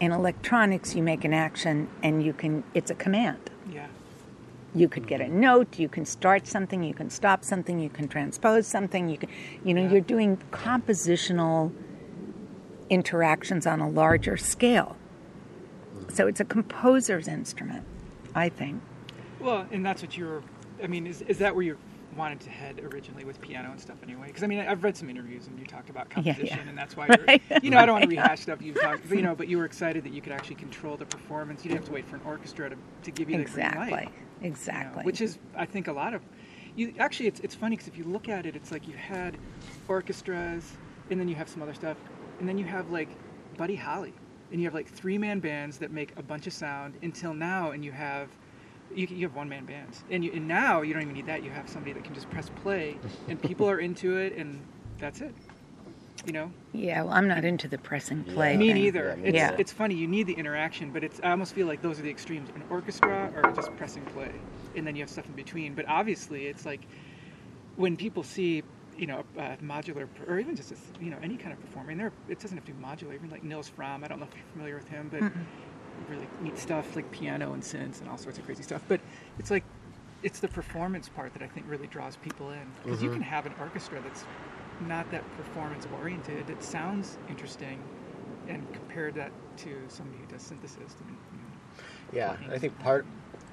in 0.00 0.12
electronics 0.12 0.94
you 0.94 1.02
make 1.02 1.24
an 1.24 1.32
action 1.32 1.88
and 2.02 2.22
you 2.22 2.32
can 2.32 2.64
it's 2.74 2.90
a 2.90 2.94
command 2.94 3.50
Yeah. 3.70 3.86
you 4.74 4.88
could 4.88 5.06
get 5.06 5.20
a 5.20 5.24
mm-hmm. 5.24 5.40
note 5.40 5.78
you 5.78 5.88
can 5.88 6.04
start 6.04 6.46
something 6.46 6.82
you 6.82 6.94
can 6.94 7.10
stop 7.10 7.44
something 7.44 7.78
you 7.78 7.88
can 7.88 8.08
transpose 8.08 8.66
something 8.66 9.08
you 9.08 9.16
can 9.16 9.28
you 9.64 9.72
know 9.72 9.82
Yeah. 9.82 9.92
you're 9.92 10.00
doing 10.00 10.38
compositional 10.50 11.72
interactions 12.90 13.66
on 13.66 13.80
a 13.80 13.88
larger 13.88 14.36
scale 14.36 14.96
mm-hmm. 15.96 16.12
so 16.12 16.26
it's 16.26 16.40
a 16.40 16.44
composer's 16.44 17.28
instrument 17.28 17.84
i 18.34 18.48
think 18.48 18.82
Well, 19.40 19.66
and 19.70 19.84
that's 19.84 20.02
what 20.02 20.16
you 20.16 20.24
were. 20.26 20.42
I 20.84 20.86
mean, 20.86 21.06
is, 21.06 21.22
is 21.22 21.38
that 21.38 21.54
where 21.54 21.64
you 21.64 21.78
wanted 22.16 22.38
to 22.40 22.50
head 22.50 22.78
originally 22.80 23.24
with 23.24 23.40
piano 23.40 23.70
and 23.72 23.80
stuff 23.80 23.96
anyway? 24.04 24.28
Because 24.28 24.42
I 24.42 24.46
mean, 24.46 24.60
I've 24.60 24.84
read 24.84 24.96
some 24.96 25.08
interviews 25.10 25.46
and 25.48 25.58
you 25.58 25.66
talked 25.66 25.90
about 25.90 26.08
Yeah, 26.16 26.22
yeah. 26.22 26.34
composition, 26.34 26.68
and 26.68 26.78
that's 26.78 26.96
why 26.96 27.06
Right. 27.28 27.42
you're. 27.50 27.60
You 27.62 27.70
know, 27.70 27.78
I 27.78 27.86
don't 27.86 27.94
want 27.94 28.02
to 28.04 28.08
rehash 28.16 28.40
stuff 28.40 28.62
you've 28.62 28.80
talked, 28.80 29.08
but, 29.08 29.16
you 29.16 29.22
know, 29.22 29.34
but 29.34 29.48
you 29.48 29.58
were 29.58 29.64
excited 29.64 30.04
that 30.04 30.12
you 30.12 30.20
could 30.20 30.32
actually 30.32 30.56
control 30.56 30.96
the 30.96 31.06
performance. 31.06 31.64
You 31.64 31.70
didn't 31.70 31.80
have 31.80 31.88
to 31.88 31.92
wait 31.94 32.06
for 32.06 32.16
an 32.16 32.22
orchestra 32.24 32.70
to, 32.70 32.76
to 33.02 33.10
give 33.10 33.30
you 33.30 33.38
the 33.38 33.44
green 33.44 33.66
exactly 33.66 33.90
light. 33.92 34.08
you 34.12 34.42
know, 34.42 34.48
exactly 34.48 35.04
which 35.04 35.20
is, 35.20 35.38
I 35.56 35.66
think, 35.66 35.88
a 35.88 35.92
lot 35.92 36.14
of. 36.14 36.22
You 36.76 36.92
actually, 36.98 37.28
it's 37.28 37.40
it's 37.40 37.54
funny 37.54 37.76
because 37.76 37.88
if 37.88 37.96
you 37.96 38.04
look 38.04 38.28
at 38.28 38.46
it, 38.46 38.54
it's 38.56 38.70
like 38.72 38.86
you 38.88 38.94
had 38.94 39.38
orchestras, 39.88 40.76
and 41.10 41.18
then 41.20 41.28
you 41.28 41.34
have 41.36 41.48
some 41.48 41.62
other 41.62 41.74
stuff, 41.74 41.96
and 42.40 42.48
then 42.48 42.58
you 42.58 42.64
have 42.64 42.90
like 42.90 43.08
Buddy 43.56 43.76
Holly, 43.76 44.12
and 44.50 44.60
you 44.60 44.66
have 44.66 44.74
like 44.74 44.88
three 44.88 45.18
man 45.18 45.40
bands 45.40 45.78
that 45.78 45.90
make 45.92 46.12
a 46.18 46.22
bunch 46.22 46.46
of 46.46 46.52
sound 46.52 46.94
until 47.02 47.34
now, 47.34 47.70
and 47.70 47.84
you 47.84 47.92
have. 47.92 48.28
You, 48.94 49.06
you 49.10 49.26
have 49.26 49.34
one 49.34 49.48
man 49.48 49.64
bands, 49.64 50.04
and, 50.10 50.24
you, 50.24 50.30
and 50.32 50.46
now 50.46 50.82
you 50.82 50.92
don't 50.92 51.02
even 51.02 51.14
need 51.14 51.26
that. 51.26 51.42
You 51.42 51.50
have 51.50 51.68
somebody 51.68 51.92
that 51.94 52.04
can 52.04 52.14
just 52.14 52.30
press 52.30 52.48
play, 52.62 52.98
and 53.28 53.40
people 53.40 53.68
are 53.68 53.78
into 53.78 54.16
it, 54.16 54.36
and 54.36 54.64
that's 54.98 55.20
it. 55.20 55.34
You 56.26 56.32
know, 56.32 56.50
yeah 56.72 57.02
well 57.02 57.12
i'm 57.12 57.28
not 57.28 57.44
into 57.44 57.68
the 57.68 57.76
pressing 57.76 58.24
play 58.24 58.56
me 58.56 58.68
thing. 58.68 58.82
neither. 58.82 59.08
Yeah, 59.08 59.14
me 59.16 59.28
it's 59.28 59.32
neither. 59.34 59.56
it's 59.58 59.72
funny. 59.72 59.94
You 59.94 60.06
need 60.06 60.26
the 60.26 60.32
interaction, 60.32 60.90
but 60.90 61.04
it's 61.04 61.20
I 61.22 61.30
almost 61.32 61.52
feel 61.52 61.66
like 61.66 61.82
those 61.82 61.98
are 61.98 62.02
the 62.02 62.08
extremes: 62.10 62.48
an 62.54 62.64
orchestra 62.70 63.30
or 63.36 63.52
just 63.52 63.76
pressing 63.76 64.04
play, 64.06 64.30
and 64.74 64.86
then 64.86 64.96
you 64.96 65.02
have 65.02 65.10
stuff 65.10 65.28
in 65.28 65.34
between. 65.34 65.74
But 65.74 65.86
obviously, 65.86 66.46
it's 66.46 66.64
like 66.64 66.80
when 67.76 67.94
people 67.96 68.22
see 68.22 68.62
you 68.96 69.06
know 69.06 69.24
uh, 69.38 69.56
modular 69.62 70.08
or 70.26 70.38
even 70.38 70.56
just 70.56 70.72
you 70.98 71.10
know 71.10 71.18
any 71.22 71.36
kind 71.36 71.52
of 71.52 71.60
performer. 71.60 71.90
And 71.90 72.00
there, 72.00 72.12
it 72.28 72.40
doesn't 72.40 72.56
have 72.56 72.64
to 72.64 72.72
be 72.72 72.82
modular. 72.82 73.14
Even 73.14 73.28
like 73.28 73.42
Nils 73.44 73.70
Frahm. 73.76 74.02
I 74.02 74.08
don't 74.08 74.18
know 74.18 74.26
if 74.30 74.34
you're 74.34 74.52
familiar 74.52 74.76
with 74.76 74.88
him, 74.88 75.10
but 75.10 75.20
really 76.08 76.26
neat 76.40 76.58
stuff 76.58 76.96
like 76.96 77.10
piano 77.10 77.52
and 77.52 77.62
synths 77.62 78.00
and 78.00 78.08
all 78.08 78.18
sorts 78.18 78.38
of 78.38 78.44
crazy 78.44 78.62
stuff. 78.62 78.82
But 78.88 79.00
it's 79.38 79.50
like 79.50 79.64
it's 80.22 80.40
the 80.40 80.48
performance 80.48 81.08
part 81.08 81.32
that 81.34 81.42
I 81.42 81.46
think 81.46 81.66
really 81.68 81.86
draws 81.86 82.16
people 82.16 82.50
in 82.50 82.66
because 82.82 83.02
you 83.02 83.10
mm-hmm. 83.10 83.18
can 83.18 83.22
have 83.22 83.46
an 83.46 83.54
orchestra 83.60 84.00
that's 84.00 84.24
not 84.80 85.10
that 85.10 85.22
performance 85.36 85.86
oriented. 86.00 86.50
It 86.50 86.62
sounds 86.62 87.18
interesting, 87.28 87.80
and 88.48 88.70
compare 88.72 89.12
that 89.12 89.30
to 89.58 89.76
somebody 89.88 90.18
who 90.18 90.26
does 90.26 90.42
synthesis. 90.42 90.78
Mean, 91.06 91.16
you 91.32 91.38
know, 91.38 91.84
Yeah, 92.12 92.36
I 92.52 92.58
think 92.58 92.78
part 92.80 93.06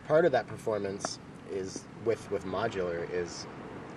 part 0.08 0.26
of 0.26 0.32
that 0.32 0.48
performance 0.48 1.20
is 1.52 1.86
with 2.06 2.30
with 2.32 2.46
modular 2.46 3.10
is 3.12 3.46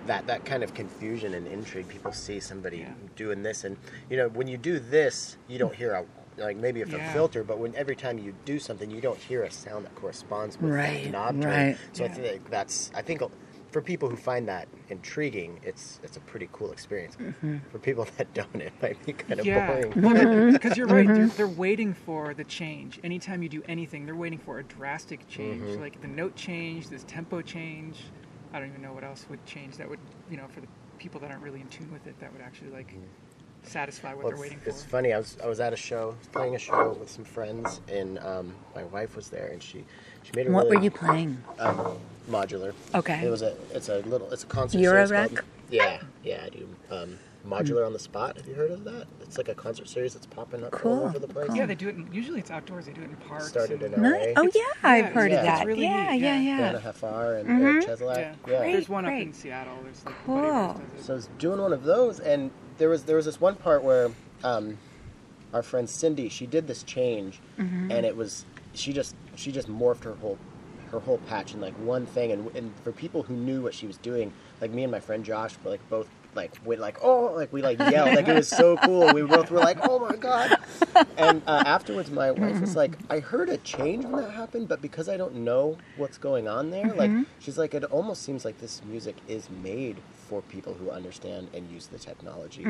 that 0.05 0.27
that 0.27 0.45
kind 0.45 0.63
of 0.63 0.73
confusion 0.73 1.33
and 1.33 1.47
intrigue. 1.47 1.87
People 1.87 2.11
see 2.11 2.39
somebody 2.39 2.79
Yeah. 2.79 2.93
doing 3.15 3.41
this, 3.41 3.63
and 3.63 3.77
you 4.09 4.17
know 4.17 4.29
when 4.29 4.47
you 4.47 4.57
do 4.57 4.79
this, 4.79 5.37
you 5.47 5.57
don't 5.57 5.75
hear 5.75 5.93
a 5.93 6.05
like 6.37 6.57
maybe 6.57 6.81
if 6.81 6.93
a 6.93 6.97
Yeah. 6.97 7.13
filter, 7.13 7.43
but 7.43 7.59
when 7.59 7.73
every 7.75 7.95
time 7.95 8.17
you 8.17 8.33
do 8.45 8.59
something, 8.59 8.89
you 8.91 9.01
don't 9.01 9.19
hear 9.19 9.43
a 9.43 9.51
sound 9.51 9.85
that 9.85 9.95
corresponds 9.95 10.59
with 10.59 10.73
Right, 10.73 11.03
that 11.05 11.11
knob 11.11 11.41
turn. 11.41 11.51
right. 11.51 11.77
So 11.93 12.05
I 12.05 12.07
think 12.09 12.49
that's 12.49 12.91
I 12.93 13.01
think 13.01 13.21
for 13.71 13.81
people 13.81 14.09
who 14.09 14.15
find 14.15 14.47
that 14.47 14.67
intriguing, 14.89 15.59
it's 15.63 15.99
it's 16.03 16.15
a 16.17 16.21
pretty 16.21 16.47
cool 16.51 16.71
experience. 16.71 17.15
Mm-hmm. 17.17 17.57
For 17.71 17.79
people 17.79 18.07
that 18.17 18.33
don't, 18.33 18.55
it 18.55 18.73
might 18.81 19.03
be 19.05 19.13
kind 19.13 19.39
of 19.39 19.45
yeah, 19.45 19.67
boring. 19.67 19.91
Mm-hmm. 19.93 20.51
because 20.53 20.77
you're 20.77 20.87
right. 20.87 21.07
They're, 21.07 21.27
they're 21.27 21.47
waiting 21.47 21.93
for 21.93 22.33
the 22.33 22.43
change. 22.43 22.99
Anytime 23.03 23.43
you 23.43 23.49
do 23.49 23.63
anything, 23.67 24.05
they're 24.05 24.15
waiting 24.15 24.39
for 24.39 24.59
a 24.59 24.63
drastic 24.63 25.27
change, 25.27 25.61
Mm-hmm. 25.61 25.81
like 25.81 26.01
the 26.01 26.07
note 26.07 26.35
change, 26.35 26.89
this 26.89 27.03
tempo 27.05 27.41
change. 27.41 27.97
I 28.53 28.59
don't 28.59 28.69
even 28.69 28.81
know 28.81 28.93
what 28.93 29.03
else 29.03 29.25
would 29.29 29.45
change. 29.45 29.75
That 29.77 29.89
would, 29.89 29.99
you 30.31 30.37
know, 30.37 30.47
for 30.47 30.61
the 30.61 30.67
people 30.97 31.19
that 31.21 31.29
aren't 31.31 31.43
really 31.43 31.59
in 31.59 31.67
tune 31.67 31.91
with 31.91 32.07
it, 32.07 32.17
that 32.21 32.31
would 32.31 32.41
actually 32.41 32.71
like 32.71 32.87
mm-hmm. 32.87 33.03
Satisfy 33.67 34.13
what 34.13 34.17
Well, 34.23 34.27
they're 34.27 34.33
it's, 34.35 34.41
waiting 34.41 34.59
for. 34.59 34.69
it's 34.69 34.83
funny. 34.83 35.13
I 35.13 35.17
was 35.17 35.37
I 35.43 35.47
was 35.47 35.59
at 35.59 35.73
a 35.73 35.77
show, 35.77 36.15
playing 36.31 36.55
a 36.55 36.59
show 36.59 36.95
with 36.99 37.09
some 37.09 37.23
friends, 37.25 37.81
and 37.91 38.19
um, 38.19 38.53
my 38.75 38.83
wife 38.85 39.15
was 39.15 39.29
there, 39.29 39.47
and 39.47 39.61
she 39.61 39.83
she 40.23 40.31
made 40.35 40.47
a 40.47 40.51
what 40.51 40.65
really 40.65 40.77
were 40.77 40.83
you 40.83 40.91
playing 40.91 41.37
um, 41.59 41.97
modular. 42.29 42.73
Okay. 42.93 43.25
It 43.25 43.29
was 43.29 43.41
a 43.41 43.55
it's 43.73 43.89
a 43.89 43.99
little 43.99 44.31
it's 44.31 44.43
a 44.43 44.47
concert. 44.47 44.79
Eurorack? 44.79 45.07
series 45.09 45.29
called- 45.31 45.49
Yeah, 45.69 46.01
yeah, 46.23 46.43
I 46.45 46.49
do. 46.49 46.67
Um, 46.91 47.19
modular 47.47 47.85
on 47.85 47.93
the 47.93 47.99
spot. 47.99 48.37
Have 48.37 48.47
you 48.47 48.55
heard 48.55 48.71
of 48.71 48.83
that? 48.85 49.05
It's 49.21 49.37
like 49.37 49.49
a 49.49 49.53
concert 49.55 49.87
series 49.87 50.13
that's 50.15 50.25
popping 50.25 50.63
up 50.63 50.71
Cool, 50.71 50.93
all 50.99 51.05
over 51.05 51.19
the 51.19 51.27
place. 51.27 51.47
cool. 51.47 51.55
yeah, 51.55 51.65
they 51.67 51.75
do 51.75 51.89
it. 51.89 51.95
In, 51.95 52.07
usually, 52.11 52.39
it's 52.39 52.49
outdoors. 52.49 52.85
They 52.87 52.93
do 52.93 53.01
it 53.01 53.09
in 53.09 53.15
parks. 53.17 53.47
Started 53.47 53.83
in 53.83 53.91
Ni- 53.91 53.97
LA. 54.09 54.17
oh 54.37 54.47
It's- 54.47 54.55
yeah 54.55 54.63
i've 54.89 55.05
yeah, 55.05 55.11
heard 55.11 55.31
yeah, 55.31 55.37
of 55.41 55.45
it's 55.45 55.59
that 55.59 55.67
really 55.67 55.83
yeah, 55.83 56.11
neat, 56.11 56.21
yeah 56.21 56.39
yeah. 56.39 56.57
yeah 56.57 56.65
Dana 56.71 56.79
Hafar 56.79 57.35
and 57.35 57.49
Mhm. 57.49 57.61
Eric 57.61 57.85
Cheslak. 57.87 58.15
Yeah. 58.17 58.21
yeah. 58.29 58.33
Great. 58.43 58.71
There's 58.73 58.89
one 58.89 59.05
up 59.05 59.11
in 59.13 59.33
Seattle. 59.33 59.77
There's 59.83 60.05
like 60.05 60.15
Cool. 60.25 60.73
Does 60.73 60.79
it. 60.99 61.03
So 61.03 61.13
I 61.13 61.15
was 61.17 61.29
doing 61.37 61.61
one 61.61 61.73
of 61.73 61.83
those, 61.83 62.19
and 62.19 62.49
there 62.77 62.89
was 62.89 63.03
there 63.03 63.15
was 63.15 63.25
this 63.25 63.39
one 63.41 63.55
part 63.55 63.83
where 63.83 64.11
um, 64.43 64.77
our 65.53 65.63
friend 65.63 65.89
Cindy 65.89 66.29
she 66.29 66.45
did 66.45 66.67
this 66.67 66.83
change, 66.83 67.39
Mm-hmm. 67.57 67.91
and 67.91 68.05
it 68.05 68.15
was 68.15 68.45
she 68.73 68.91
just 68.93 69.15
she 69.35 69.51
just 69.51 69.69
morphed 69.69 70.03
her 70.03 70.15
whole 70.15 70.37
her 70.91 70.99
whole 70.99 71.17
patch 71.29 71.53
in 71.53 71.61
like 71.61 71.73
one 71.75 72.05
thing, 72.05 72.31
and 72.31 72.53
and 72.55 72.71
for 72.83 72.91
people 72.91 73.23
who 73.23 73.33
knew 73.35 73.61
what 73.61 73.73
she 73.73 73.87
was 73.87 73.97
doing, 73.97 74.31
like 74.61 74.71
me 74.71 74.83
and 74.83 74.91
my 74.91 74.99
friend 74.99 75.23
Josh, 75.23 75.55
were 75.63 75.71
like 75.71 75.89
both 75.89 76.07
like 76.35 76.53
went 76.65 76.81
like 76.81 76.97
oh 77.01 77.31
like 77.33 77.53
we 77.53 77.61
like 77.61 77.79
yelled 77.79 78.13
like 78.13 78.27
it 78.27 78.35
was 78.35 78.49
so 78.49 78.75
cool. 78.83 79.13
We 79.13 79.21
both 79.21 79.49
were 79.51 79.59
like 79.61 79.77
oh 79.83 79.99
my 79.99 80.17
god, 80.17 80.57
and 81.17 81.41
uh, 81.47 81.63
afterwards 81.65 82.11
my 82.11 82.31
wife 82.31 82.59
was 82.59 82.75
like 82.75 82.97
I 83.09 83.19
heard 83.19 83.47
a 83.47 83.55
change 83.59 84.03
when 84.03 84.21
that 84.21 84.31
happened, 84.31 84.67
but 84.67 84.81
because 84.81 85.07
I 85.07 85.15
don't 85.15 85.35
know 85.35 85.77
what's 85.95 86.17
going 86.17 86.49
on 86.49 86.71
there, 86.71 86.93
like 86.93 87.11
she's 87.39 87.57
like 87.57 87.73
it 87.73 87.85
almost 87.85 88.23
seems 88.23 88.43
like 88.43 88.59
this 88.59 88.81
music 88.83 89.15
is 89.29 89.49
made 89.63 89.95
for 90.27 90.41
people 90.43 90.73
who 90.73 90.89
understand 90.89 91.49
and 91.53 91.69
use 91.69 91.87
the 91.87 91.99
technology, 91.99 92.65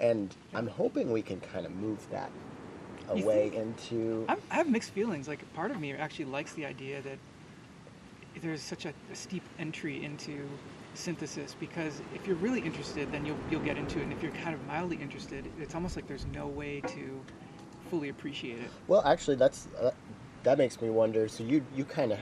and 0.00 0.34
I'm 0.54 0.66
hoping 0.66 1.12
we 1.12 1.22
can 1.22 1.40
kind 1.40 1.66
of 1.66 1.72
move 1.72 1.98
that 2.10 2.30
away 3.08 3.52
into 3.54 4.24
I'm, 4.28 4.38
I 4.50 4.54
have 4.54 4.68
mixed 4.68 4.90
feelings. 4.90 5.28
Like 5.28 5.40
part 5.54 5.70
of 5.70 5.80
me 5.80 5.92
actually 5.92 6.26
likes 6.26 6.52
the 6.52 6.64
idea 6.64 7.02
that 7.02 7.18
there's 8.40 8.62
such 8.62 8.86
a, 8.86 8.92
a 9.10 9.16
steep 9.16 9.42
entry 9.58 10.02
into 10.04 10.48
synthesis 10.94 11.56
because 11.58 12.00
if 12.14 12.26
you're 12.26 12.36
really 12.36 12.60
interested, 12.60 13.10
then 13.12 13.24
you'll 13.26 13.38
you'll 13.50 13.60
get 13.60 13.76
into 13.76 13.98
it, 13.98 14.04
and 14.04 14.12
if 14.12 14.22
you're 14.22 14.32
kind 14.32 14.54
of 14.54 14.64
mildly 14.66 14.98
interested, 15.00 15.44
it's 15.60 15.74
almost 15.74 15.96
like 15.96 16.06
there's 16.06 16.26
no 16.26 16.46
way 16.46 16.80
to 16.82 17.20
fully 17.90 18.08
appreciate 18.08 18.58
it. 18.58 18.70
Well, 18.88 19.02
actually, 19.04 19.36
that's 19.36 19.68
uh, 19.80 19.90
that 20.44 20.58
makes 20.58 20.80
me 20.80 20.90
wonder. 20.90 21.28
So 21.28 21.44
you 21.44 21.64
you 21.74 21.84
kind 21.84 22.12
of 22.12 22.18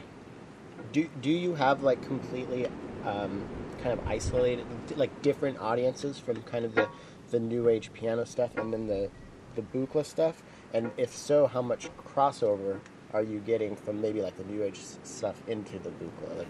do 0.92 1.08
do 1.20 1.30
you 1.30 1.54
have 1.54 1.82
like 1.82 2.02
completely 2.02 2.66
um, 3.04 3.42
kind 3.82 3.98
of 3.98 4.06
isolated 4.06 4.66
like 4.96 5.22
different 5.22 5.58
audiences 5.58 6.18
from 6.18 6.42
kind 6.42 6.64
of 6.64 6.74
the 6.74 6.88
the 7.30 7.40
new 7.40 7.68
age 7.68 7.92
piano 7.92 8.24
stuff 8.26 8.56
and 8.56 8.72
then 8.72 8.86
the 8.86 9.10
the 9.56 9.62
Buchla 9.62 10.04
stuff? 10.04 10.42
And 10.72 10.90
if 10.96 11.14
so, 11.14 11.46
how 11.46 11.62
much 11.62 11.88
crossover 11.96 12.78
are 13.12 13.22
you 13.22 13.40
getting 13.40 13.74
from 13.74 14.00
maybe 14.00 14.22
like 14.22 14.36
the 14.36 14.44
new 14.44 14.62
age 14.62 14.78
stuff 15.02 15.40
into 15.48 15.78
the 15.80 15.90
Buchla? 15.90 16.38
Like, 16.38 16.48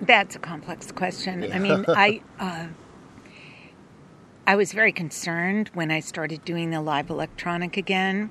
That's 0.00 0.36
a 0.36 0.38
complex 0.38 0.92
question. 0.92 1.52
I 1.52 1.58
mean, 1.58 1.84
I 1.88 2.20
uh, 2.38 2.66
I 4.46 4.56
was 4.56 4.72
very 4.72 4.92
concerned 4.92 5.70
when 5.74 5.90
I 5.90 6.00
started 6.00 6.44
doing 6.44 6.70
the 6.70 6.80
live 6.82 7.08
electronic 7.10 7.76
again 7.76 8.30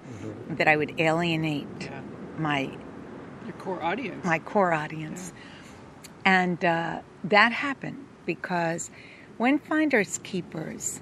that 0.50 0.68
I 0.68 0.76
would 0.78 1.00
alienate 1.00 1.68
Yeah. 1.82 2.02
my 2.38 2.60
Your 3.46 3.54
core 3.58 3.82
audience. 3.82 4.24
my 4.24 4.40
core 4.40 4.74
audience, 4.74 5.34
and 6.26 6.64
uh, 6.64 7.02
that 7.24 7.52
happened 7.52 8.06
because 8.26 8.90
when 9.38 9.60
Finders 9.60 10.20
Keepers, 10.24 11.02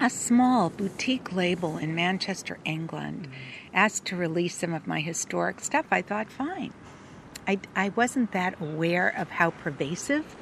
a 0.00 0.10
small 0.10 0.70
boutique 0.70 1.32
label 1.32 1.76
in 1.78 1.94
Manchester, 1.94 2.58
England, 2.64 3.28
asked 3.72 4.06
to 4.06 4.16
release 4.16 4.56
some 4.56 4.74
of 4.74 4.86
my 4.86 5.00
historic 5.00 5.60
stuff, 5.60 5.86
I 5.90 6.02
thought, 6.02 6.30
fine. 6.30 6.72
I, 7.46 7.58
I 7.76 7.90
wasn't 7.90 8.32
that 8.32 8.60
aware 8.60 9.08
of 9.16 9.30
how 9.30 9.50
pervasive 9.50 10.36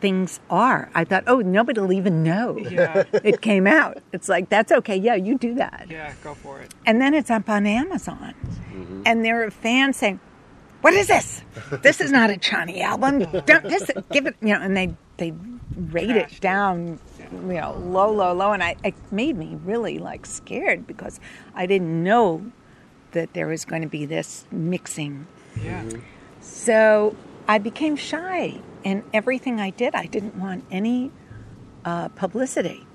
things 0.00 0.38
are. 0.48 0.90
I 0.94 1.04
thought, 1.04 1.24
oh, 1.26 1.40
nobody 1.40 1.80
will 1.80 1.92
even 1.92 2.22
know 2.22 2.56
Yeah. 2.58 3.04
it 3.12 3.40
came 3.40 3.66
out. 3.66 3.98
It's 4.12 4.28
like, 4.28 4.48
that's 4.48 4.70
okay. 4.70 4.96
Yeah, 4.96 5.16
you 5.16 5.36
do 5.36 5.54
that. 5.54 5.86
yeah, 5.90 6.12
go 6.22 6.34
for 6.34 6.60
it. 6.60 6.72
And 6.86 7.00
then 7.00 7.14
it's 7.14 7.30
up 7.30 7.48
on 7.48 7.66
Amazon. 7.66 8.34
And 9.04 9.24
there 9.24 9.44
are 9.44 9.50
fans 9.50 9.96
saying, 9.96 10.20
What 10.80 10.94
is 10.94 11.08
this? 11.08 11.42
This 11.82 12.00
is 12.00 12.12
not 12.12 12.30
a 12.30 12.34
Ciani 12.34 12.80
album. 12.80 13.20
Don't 13.46 13.68
just 13.68 13.90
give 14.10 14.26
it 14.26 14.36
you 14.40 14.54
know, 14.54 14.60
and 14.60 14.76
they 14.76 14.94
they 15.16 15.32
rate 15.76 16.08
Trashed 16.08 16.16
it 16.16 16.32
it. 16.32 16.40
down 16.40 17.00
you 17.32 17.38
know, 17.54 17.72
low, 17.72 18.10
low, 18.12 18.32
low. 18.32 18.52
And 18.52 18.62
I 18.62 18.76
it 18.84 18.94
made 19.10 19.36
me 19.36 19.58
really 19.64 19.98
like 19.98 20.24
scared 20.24 20.86
because 20.86 21.18
I 21.54 21.66
didn't 21.66 22.02
know 22.02 22.52
that 23.12 23.34
there 23.34 23.46
was 23.46 23.64
going 23.64 23.82
to 23.82 23.88
be 23.88 24.06
this 24.06 24.46
mixing. 24.50 25.26
Yeah. 25.62 25.84
So 26.40 27.16
I 27.48 27.58
became 27.58 27.96
shy 27.96 28.60
and 28.84 29.02
everything 29.12 29.60
I 29.60 29.70
did. 29.70 29.94
I 29.94 30.06
didn't 30.06 30.36
want 30.36 30.64
any 30.70 31.10
uh, 31.84 32.08
publicity. 32.08 32.86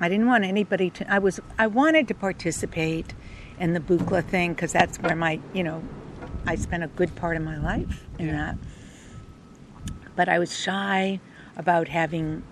I 0.00 0.08
didn't 0.08 0.26
want 0.26 0.44
anybody 0.44 0.90
to. 0.90 1.12
I 1.12 1.18
was. 1.18 1.40
I 1.58 1.66
wanted 1.66 2.08
to 2.08 2.14
participate 2.14 3.14
in 3.58 3.72
the 3.72 3.80
Buchla 3.80 4.24
thing 4.24 4.52
because 4.52 4.72
that's 4.72 4.98
where 4.98 5.16
my, 5.16 5.40
you 5.54 5.64
know, 5.64 5.82
I 6.46 6.54
spent 6.54 6.84
a 6.84 6.88
good 6.88 7.14
part 7.16 7.36
of 7.36 7.42
my 7.42 7.58
life 7.58 8.04
in 8.18 8.28
that. 8.28 8.56
But 10.14 10.28
I 10.28 10.38
was 10.38 10.56
shy 10.56 11.20
about 11.56 11.88
having, 11.88 12.42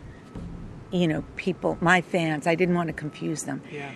you 0.90 1.08
know, 1.08 1.24
people, 1.36 1.78
my 1.80 2.00
fans. 2.00 2.46
I 2.46 2.54
didn't 2.54 2.74
want 2.74 2.88
to 2.88 2.92
confuse 2.92 3.44
them. 3.44 3.62
Yeah. 3.70 3.90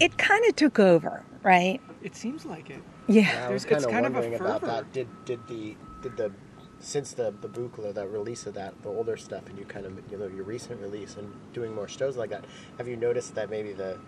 It 0.00 0.18
kind 0.18 0.44
of 0.46 0.56
took 0.56 0.78
over, 0.78 1.22
right? 1.42 1.80
It 2.02 2.16
seems 2.16 2.44
like 2.44 2.70
it. 2.70 2.82
Yeah. 3.06 3.46
I 3.48 3.52
was 3.52 3.64
kind 3.64 3.76
it's 3.76 3.86
of 3.86 3.92
kind 3.92 4.06
of 4.06 4.12
a 4.12 4.14
wondering 4.14 4.34
about 4.34 4.60
fervor. 4.60 4.72
that. 4.72 4.92
Did 4.92 5.08
did 5.24 5.46
the 5.46 5.76
did 6.02 6.16
the 6.16 6.32
since 6.80 7.12
the 7.12 7.32
the 7.40 7.48
Buchla, 7.48 7.94
that 7.94 8.08
release 8.08 8.46
of 8.46 8.54
that, 8.54 8.80
the 8.82 8.88
older 8.88 9.16
stuff, 9.16 9.48
and 9.48 9.56
you 9.58 9.64
kind 9.64 9.86
of 9.86 9.92
you 10.10 10.18
know 10.18 10.26
your 10.26 10.44
recent 10.44 10.80
release 10.80 11.16
and 11.16 11.32
doing 11.52 11.74
more 11.74 11.86
shows 11.88 12.16
like 12.16 12.30
that, 12.30 12.44
have 12.78 12.88
you 12.88 12.96
noticed 12.96 13.34
that 13.36 13.50
maybe 13.50 13.72
the 13.72 13.98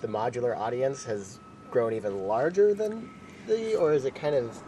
the 0.00 0.08
modular 0.08 0.56
audience 0.56 1.04
has 1.04 1.38
grown 1.70 1.92
even 1.92 2.26
larger 2.26 2.74
than 2.74 3.10
the, 3.46 3.76
or 3.76 3.92
is 3.92 4.04
it 4.04 4.14
kind 4.14 4.34
of 4.34 4.62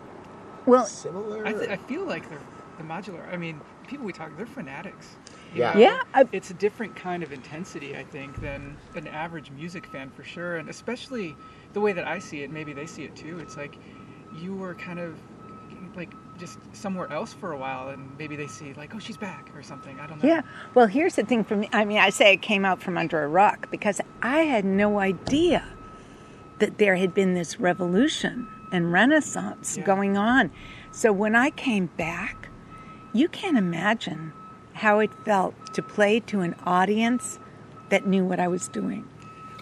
Well, 0.67 0.87
similar? 0.87 1.47
I, 1.47 1.53
th- 1.53 1.69
I 1.71 1.77
feel 1.77 2.05
like 2.05 2.29
they're 2.29 2.39
the 2.79 2.85
modular. 2.85 3.33
I 3.33 3.37
mean, 3.37 3.61
people 3.87 4.05
we 4.05 4.13
talk, 4.13 4.37
they're 4.37 4.47
fanatics. 4.47 5.17
Yeah. 5.55 5.73
know? 5.73 5.81
Yeah, 5.81 6.01
I- 6.15 6.29
it's 6.33 6.51
a 6.51 6.55
different 6.55 6.95
kind 6.97 7.23
of 7.23 7.33
intensity, 7.33 7.97
I 7.97 8.05
think, 8.05 8.41
than 8.41 8.77
an 8.95 9.07
average 9.07 9.51
music 9.51 9.87
fan 9.87 10.11
for 10.11 10.25
sure. 10.25 10.57
And 10.57 10.69
especially 10.69 11.37
the 11.73 11.81
way 11.81 11.93
that 11.93 12.07
I 12.07 12.19
see 12.19 12.43
it, 12.43 12.51
maybe 12.51 12.73
they 12.73 12.87
see 12.87 13.05
it 13.05 13.17
too. 13.17 13.39
It's 13.39 13.57
like 13.57 13.77
you 14.39 14.55
were 14.55 14.75
kind 14.75 14.99
of 14.99 15.17
like 15.97 16.13
just 16.39 16.59
somewhere 16.75 17.11
else 17.11 17.33
for 17.33 17.53
a 17.53 17.57
while, 17.57 17.89
and 17.89 18.11
maybe 18.19 18.37
they 18.37 18.47
see 18.47 18.75
like, 18.75 18.95
oh, 18.95 18.99
she's 18.99 19.17
back 19.17 19.49
or 19.57 19.63
something. 19.63 19.99
I 19.99 20.07
don't 20.07 20.23
know. 20.23 20.29
Yeah. 20.29 20.43
Well, 20.75 20.87
here's 20.87 21.15
the 21.17 21.23
thing 21.25 21.43
for 21.45 21.57
me. 21.57 21.71
I 21.73 21.87
mean, 21.87 21.97
I 21.99 22.11
say 22.11 22.35
it 22.35 22.43
came 22.43 22.67
out 22.67 22.83
from 22.83 22.99
under 22.99 23.23
a 23.25 23.29
rock 23.29 23.71
because 23.71 24.03
I 24.21 24.41
had 24.41 24.67
no 24.67 24.99
idea 24.99 25.65
that 26.59 26.77
there 26.77 26.97
had 26.97 27.15
been 27.15 27.33
this 27.33 27.59
revolution 27.59 28.49
and 28.73 28.93
renaissance 28.93 29.77
Yeah. 29.77 29.85
going 29.85 30.17
on. 30.17 30.51
So 30.91 31.13
when 31.13 31.35
I 31.35 31.51
came 31.51 31.87
back, 31.97 32.49
you 33.13 33.29
can't 33.29 33.57
imagine 33.57 34.33
how 34.75 34.99
it 34.99 35.11
felt 35.25 35.55
to 35.75 35.83
play 35.83 36.21
to 36.21 36.41
an 36.41 36.55
audience 36.65 37.39
that 37.89 38.07
knew 38.07 38.25
what 38.25 38.41
I 38.41 38.49
was 38.49 38.69
doing. 38.69 39.05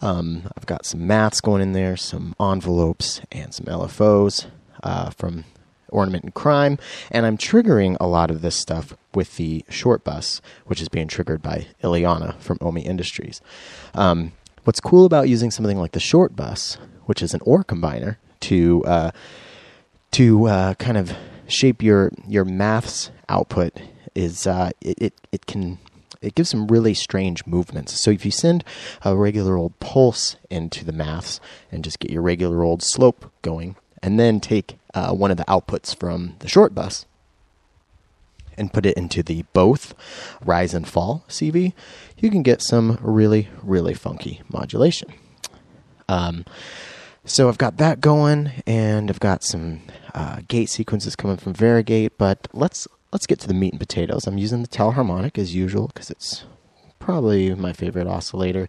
Um, 0.00 0.50
I've 0.56 0.66
got 0.66 0.86
some 0.86 1.06
maths 1.06 1.40
going 1.40 1.62
in 1.62 1.72
there, 1.72 1.96
some 1.96 2.34
envelopes, 2.40 3.20
and 3.30 3.52
some 3.52 3.66
LFOs 3.66 4.46
uh, 4.82 5.10
from 5.10 5.44
Ornament 5.90 6.24
and 6.24 6.34
Crime, 6.34 6.78
and 7.10 7.26
I'm 7.26 7.38
triggering 7.38 7.96
a 8.00 8.06
lot 8.06 8.30
of 8.30 8.42
this 8.42 8.56
stuff 8.56 8.94
with 9.14 9.36
the 9.36 9.64
short 9.68 10.04
bus, 10.04 10.40
which 10.66 10.80
is 10.80 10.88
being 10.88 11.08
triggered 11.08 11.42
by 11.42 11.66
Ileana 11.82 12.38
from 12.40 12.58
Omi 12.60 12.82
Industries. 12.82 13.40
Um, 13.94 14.32
what's 14.64 14.80
cool 14.80 15.04
about 15.04 15.28
using 15.28 15.50
something 15.50 15.78
like 15.78 15.92
the 15.92 16.00
short 16.00 16.36
bus, 16.36 16.78
which 17.06 17.22
is 17.22 17.34
an 17.34 17.40
OR 17.44 17.64
combiner, 17.64 18.16
to 18.40 18.84
uh, 18.84 19.10
to 20.12 20.46
uh, 20.46 20.74
kind 20.74 20.96
of 20.96 21.16
shape 21.48 21.82
your 21.82 22.12
your 22.26 22.44
maths 22.44 23.10
output 23.28 23.78
is 24.18 24.48
uh, 24.48 24.70
it, 24.80 25.00
it 25.00 25.14
it 25.30 25.46
can 25.46 25.78
it 26.20 26.34
gives 26.34 26.50
some 26.50 26.66
really 26.66 26.94
strange 26.94 27.46
movements. 27.46 28.00
So 28.02 28.10
if 28.10 28.24
you 28.24 28.32
send 28.32 28.64
a 29.04 29.16
regular 29.16 29.56
old 29.56 29.78
pulse 29.78 30.36
into 30.50 30.84
the 30.84 30.92
maths 30.92 31.40
and 31.70 31.84
just 31.84 32.00
get 32.00 32.10
your 32.10 32.22
regular 32.22 32.64
old 32.64 32.82
slope 32.82 33.30
going, 33.42 33.76
and 34.02 34.18
then 34.18 34.40
take 34.40 34.78
uh, 34.94 35.12
one 35.12 35.30
of 35.30 35.36
the 35.36 35.44
outputs 35.44 35.94
from 35.98 36.34
the 36.40 36.48
short 36.48 36.74
bus, 36.74 37.06
and 38.56 38.72
put 38.72 38.84
it 38.84 38.96
into 38.96 39.22
the 39.22 39.44
both 39.52 39.94
rise 40.44 40.74
and 40.74 40.88
fall 40.88 41.24
CV, 41.28 41.72
you 42.18 42.28
can 42.28 42.42
get 42.42 42.60
some 42.60 42.98
really, 43.00 43.48
really 43.62 43.94
funky 43.94 44.42
modulation. 44.48 45.12
Um, 46.08 46.44
so 47.24 47.48
I've 47.48 47.58
got 47.58 47.76
that 47.76 48.00
going, 48.00 48.50
and 48.66 49.10
I've 49.10 49.20
got 49.20 49.44
some 49.44 49.82
uh, 50.12 50.40
gate 50.48 50.70
sequences 50.70 51.14
coming 51.14 51.36
from 51.36 51.52
Varigate. 51.52 52.18
But 52.18 52.48
let's 52.52 52.88
let's 53.12 53.26
get 53.26 53.38
to 53.40 53.48
the 53.48 53.54
meat 53.54 53.72
and 53.72 53.80
potatoes. 53.80 54.26
I'm 54.26 54.38
using 54.38 54.62
the 54.62 54.68
Telharmonic 54.68 55.38
as 55.38 55.54
usual 55.54 55.88
because 55.88 56.10
it's 56.10 56.44
probably 56.98 57.54
my 57.54 57.72
favorite 57.72 58.06
oscillator. 58.06 58.68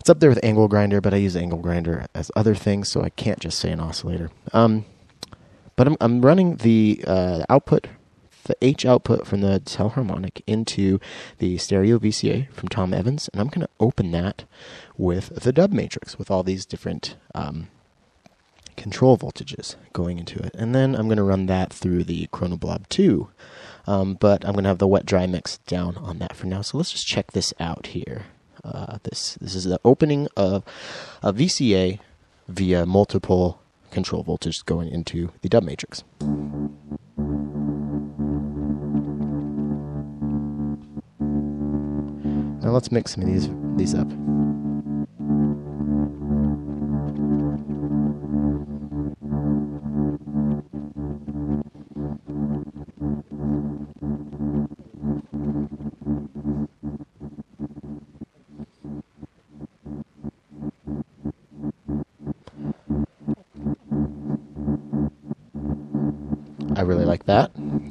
It's 0.00 0.10
up 0.10 0.20
there 0.20 0.28
with 0.28 0.44
Angle 0.44 0.68
Grinder, 0.68 1.00
but 1.00 1.14
I 1.14 1.18
use 1.18 1.36
Angle 1.36 1.60
Grinder 1.60 2.06
as 2.14 2.30
other 2.36 2.54
things, 2.54 2.90
so 2.90 3.02
I 3.02 3.10
can't 3.10 3.40
just 3.40 3.58
say 3.58 3.70
an 3.70 3.80
oscillator. 3.80 4.30
Um, 4.52 4.84
but 5.76 5.86
I'm, 5.86 5.96
I'm 6.00 6.20
running 6.20 6.56
the 6.56 7.02
uh, 7.06 7.44
output, 7.48 7.88
the 8.44 8.56
H 8.60 8.84
output 8.84 9.26
from 9.26 9.40
the 9.40 9.60
Telharmonic 9.60 10.42
into 10.46 11.00
the 11.38 11.56
stereo 11.58 11.98
VCA 11.98 12.52
from 12.52 12.68
Tom 12.68 12.92
Evans, 12.92 13.30
and 13.32 13.40
I'm 13.40 13.48
going 13.48 13.62
to 13.66 13.72
open 13.80 14.10
that 14.10 14.44
with 14.98 15.42
the 15.42 15.52
dub 15.52 15.72
matrix 15.72 16.18
with 16.18 16.30
all 16.30 16.42
these 16.42 16.66
different 16.66 17.16
um, 17.34 17.68
control 18.76 19.16
voltages 19.16 19.76
going 19.92 20.18
into 20.18 20.38
it. 20.42 20.54
And 20.54 20.74
then 20.74 20.94
I'm 20.94 21.06
going 21.06 21.18
to 21.18 21.22
run 21.22 21.46
that 21.46 21.72
through 21.72 22.04
the 22.04 22.26
Chronoblob 22.28 22.88
2. 22.88 23.28
Um, 23.86 24.14
but 24.14 24.44
I'm 24.44 24.52
going 24.52 24.64
to 24.64 24.68
have 24.68 24.78
the 24.78 24.88
wet 24.88 25.06
dry 25.06 25.26
mix 25.26 25.58
down 25.58 25.96
on 25.96 26.18
that 26.18 26.34
for 26.36 26.46
now. 26.46 26.62
So 26.62 26.78
let's 26.78 26.92
just 26.92 27.06
check 27.06 27.32
this 27.32 27.52
out 27.60 27.88
here. 27.88 28.26
Uh, 28.62 28.98
this 29.02 29.34
this 29.42 29.54
is 29.54 29.64
the 29.64 29.78
opening 29.84 30.26
of 30.38 30.64
a 31.22 31.34
VCA 31.34 31.98
via 32.48 32.86
multiple 32.86 33.60
control 33.90 34.22
voltage 34.22 34.64
going 34.64 34.88
into 34.88 35.30
the 35.42 35.50
dub 35.50 35.64
matrix. 35.64 36.02
Now 42.62 42.70
let's 42.70 42.90
mix 42.90 43.12
some 43.12 43.24
of 43.24 43.28
these 43.28 43.50
these 43.76 43.94
up. 43.94 44.08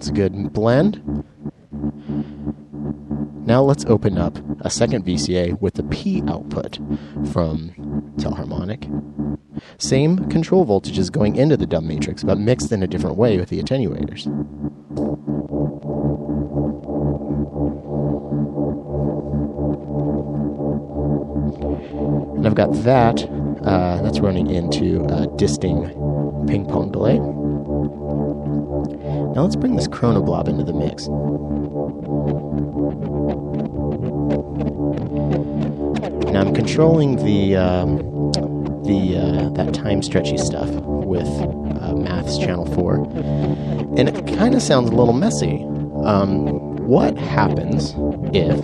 That. 0.04 0.10
It's 0.10 0.10
a 0.10 0.14
good 0.14 0.54
blend. 0.54 1.24
Now 3.46 3.62
let's 3.62 3.86
open 3.86 4.18
up 4.18 4.38
a 4.62 4.70
second 4.70 5.06
VCA 5.06 5.60
with 5.60 5.74
the 5.76 5.84
P 5.84 6.24
output 6.28 6.78
from 7.32 7.72
Telharmonic. 8.18 8.90
Same 9.78 10.30
control 10.30 10.66
voltages 10.66 11.12
going 11.12 11.36
into 11.36 11.58
the 11.58 11.66
dub 11.66 11.84
matrix, 11.84 12.24
but 12.24 12.38
mixed 12.38 12.72
in 12.72 12.84
a 12.84 12.88
different 12.88 13.18
way 13.18 13.38
with 13.38 13.50
the 13.50 13.62
attenuators. 13.62 14.26
And 22.38 22.48
I've 22.48 22.56
got 22.56 22.74
that, 22.84 23.24
uh, 23.64 24.02
that's 24.02 24.20
running 24.20 24.50
into 24.50 25.06
a 25.06 25.28
disting 25.38 25.84
ping 26.48 26.66
pong 26.66 26.92
delay. 26.92 27.43
Now 29.34 29.42
let's 29.42 29.56
bring 29.56 29.76
this 29.76 29.88
chronoblob 29.88 30.48
into 30.48 30.64
the 30.64 30.74
mix. 30.74 31.08
Now 36.32 36.42
I'm 36.42 36.54
controlling 36.54 37.16
the 37.16 37.56
um, 37.56 37.98
the 38.84 39.18
uh, 39.18 39.50
that 39.50 39.74
time 39.74 40.04
stretchy 40.04 40.38
stuff 40.38 40.70
with 40.70 41.28
uh, 41.28 41.96
Maths 41.96 42.38
Channel 42.38 42.66
Four, 42.76 43.06
and 43.98 44.08
it 44.08 44.38
kind 44.38 44.54
of 44.54 44.62
sounds 44.62 44.92
a 44.92 44.94
little 44.94 45.14
messy. 45.14 45.64
Um, 46.04 46.76
what 46.88 47.18
happens 47.18 47.96
if 48.36 48.60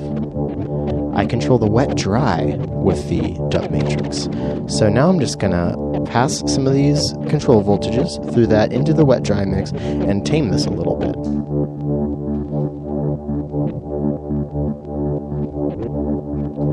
I 1.16 1.26
control 1.26 1.58
the 1.58 1.66
wet 1.66 1.96
dry 1.98 2.58
with 2.68 3.10
the 3.10 3.34
dub 3.50 3.72
matrix? 3.72 4.30
So 4.68 4.88
now 4.88 5.10
I'm 5.10 5.20
just 5.20 5.40
gonna 5.40 5.76
pass 6.10 6.40
some 6.52 6.66
of 6.66 6.74
these 6.74 7.14
control 7.30 7.64
voltages 7.64 8.18
through 8.34 8.48
that 8.48 8.74
into 8.74 8.94
the 8.94 9.06
wet 9.06 9.24
dry 9.24 9.46
mix 9.46 9.72
and 9.72 10.26
tame 10.26 10.50
this 10.50 10.66
a 10.66 10.72
little 10.72 10.96
bit. 10.96 11.16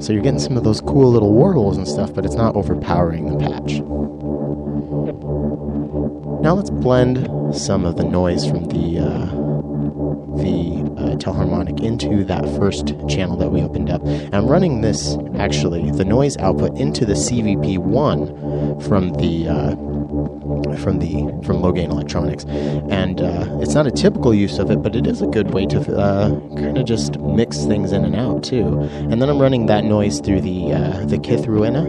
So 0.02 0.12
you're 0.12 0.22
getting 0.22 0.40
some 0.40 0.56
of 0.56 0.64
those 0.64 0.80
cool 0.80 1.10
little 1.10 1.32
warbles 1.32 1.76
and 1.76 1.86
stuff, 1.86 2.14
but 2.14 2.24
it's 2.24 2.34
not 2.34 2.54
overpowering 2.54 3.26
the 3.26 3.38
patch. 3.38 3.80
Now 6.42 6.54
let's 6.54 6.70
blend 6.70 7.28
some 7.54 7.84
of 7.84 7.96
the 7.96 8.04
noise 8.04 8.46
from 8.46 8.66
the 8.66 8.98
uh, 8.98 9.26
the 10.36 10.84
uh, 10.96 11.16
telharmonic 11.16 11.82
into 11.82 12.24
that 12.24 12.44
first 12.56 12.94
channel 13.08 13.36
that 13.38 13.50
we 13.50 13.62
opened 13.62 13.90
up. 13.90 14.02
And 14.04 14.34
I'm 14.34 14.46
running 14.46 14.80
this 14.80 15.16
actually 15.38 15.90
the 15.90 16.04
noise 16.04 16.36
output 16.36 16.78
into 16.78 17.04
the 17.04 17.14
CVP1 17.14 18.45
from 18.82 19.10
the 19.14 19.48
uh, 19.48 19.70
from 20.76 20.98
the 20.98 21.26
from 21.44 21.60
low 21.60 21.72
gain 21.72 21.90
electronics, 21.90 22.44
and 22.44 23.20
uh, 23.20 23.58
it's 23.60 23.74
not 23.74 23.86
a 23.86 23.90
typical 23.90 24.34
use 24.34 24.58
of 24.58 24.70
it, 24.70 24.82
but 24.82 24.94
it 24.94 25.06
is 25.06 25.22
a 25.22 25.26
good 25.26 25.52
way 25.52 25.66
to 25.66 25.96
uh, 25.96 26.30
kind 26.56 26.78
of 26.78 26.84
just 26.84 27.18
mix 27.18 27.64
things 27.64 27.92
in 27.92 28.04
and 28.04 28.14
out 28.14 28.42
too. 28.42 28.80
And 29.10 29.20
then 29.20 29.28
I'm 29.28 29.40
running 29.40 29.66
that 29.66 29.84
noise 29.84 30.20
through 30.20 30.40
the 30.42 30.72
uh, 30.72 31.04
the 31.06 31.18
Kith 31.18 31.46
Ruina 31.46 31.84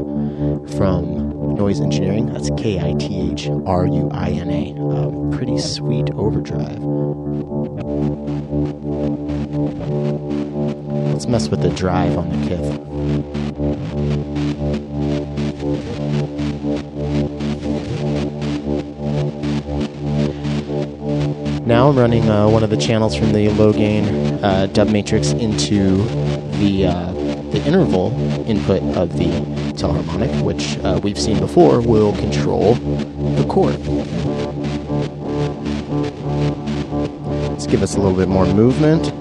from 0.77 1.55
Noise 1.55 1.81
Engineering. 1.81 2.27
That's 2.27 2.49
K 2.57 2.79
I 2.79 2.93
T 2.93 3.31
H 3.31 3.49
R 3.65 3.85
U 3.85 4.09
I 4.11 4.29
N 4.31 4.49
A. 4.49 4.73
Um, 4.79 5.31
pretty 5.31 5.57
sweet 5.57 6.09
overdrive. 6.11 6.79
Let's 11.13 11.27
mess 11.27 11.49
with 11.49 11.61
the 11.61 11.69
drive 11.69 12.17
on 12.17 12.29
the 12.29 12.47
Kith. 12.47 12.96
Now 21.87 21.91
I'm 21.93 21.99
running 21.99 22.29
uh, 22.29 22.49
one 22.49 22.63
of 22.63 22.69
the 22.69 22.75
channels 22.75 23.15
from 23.15 23.31
the 23.31 23.47
low 23.47 23.71
gain 23.71 24.03
uh, 24.43 24.65
dub 24.73 24.89
matrix 24.89 25.31
into 25.31 25.95
the 26.59 26.87
uh, 26.87 27.13
the 27.51 27.63
interval 27.65 28.11
input 28.45 28.83
of 28.97 29.17
the 29.17 29.29
telharmonic, 29.71 30.41
which 30.43 30.77
uh, 30.79 30.99
we've 31.01 31.17
seen 31.17 31.39
before 31.39 31.79
will 31.79 32.11
control 32.17 32.73
the 32.73 33.45
chord. 33.47 33.79
Let's 37.51 37.67
give 37.67 37.81
us 37.81 37.95
a 37.95 38.01
little 38.01 38.17
bit 38.17 38.27
more 38.27 38.45
movement. 38.47 39.13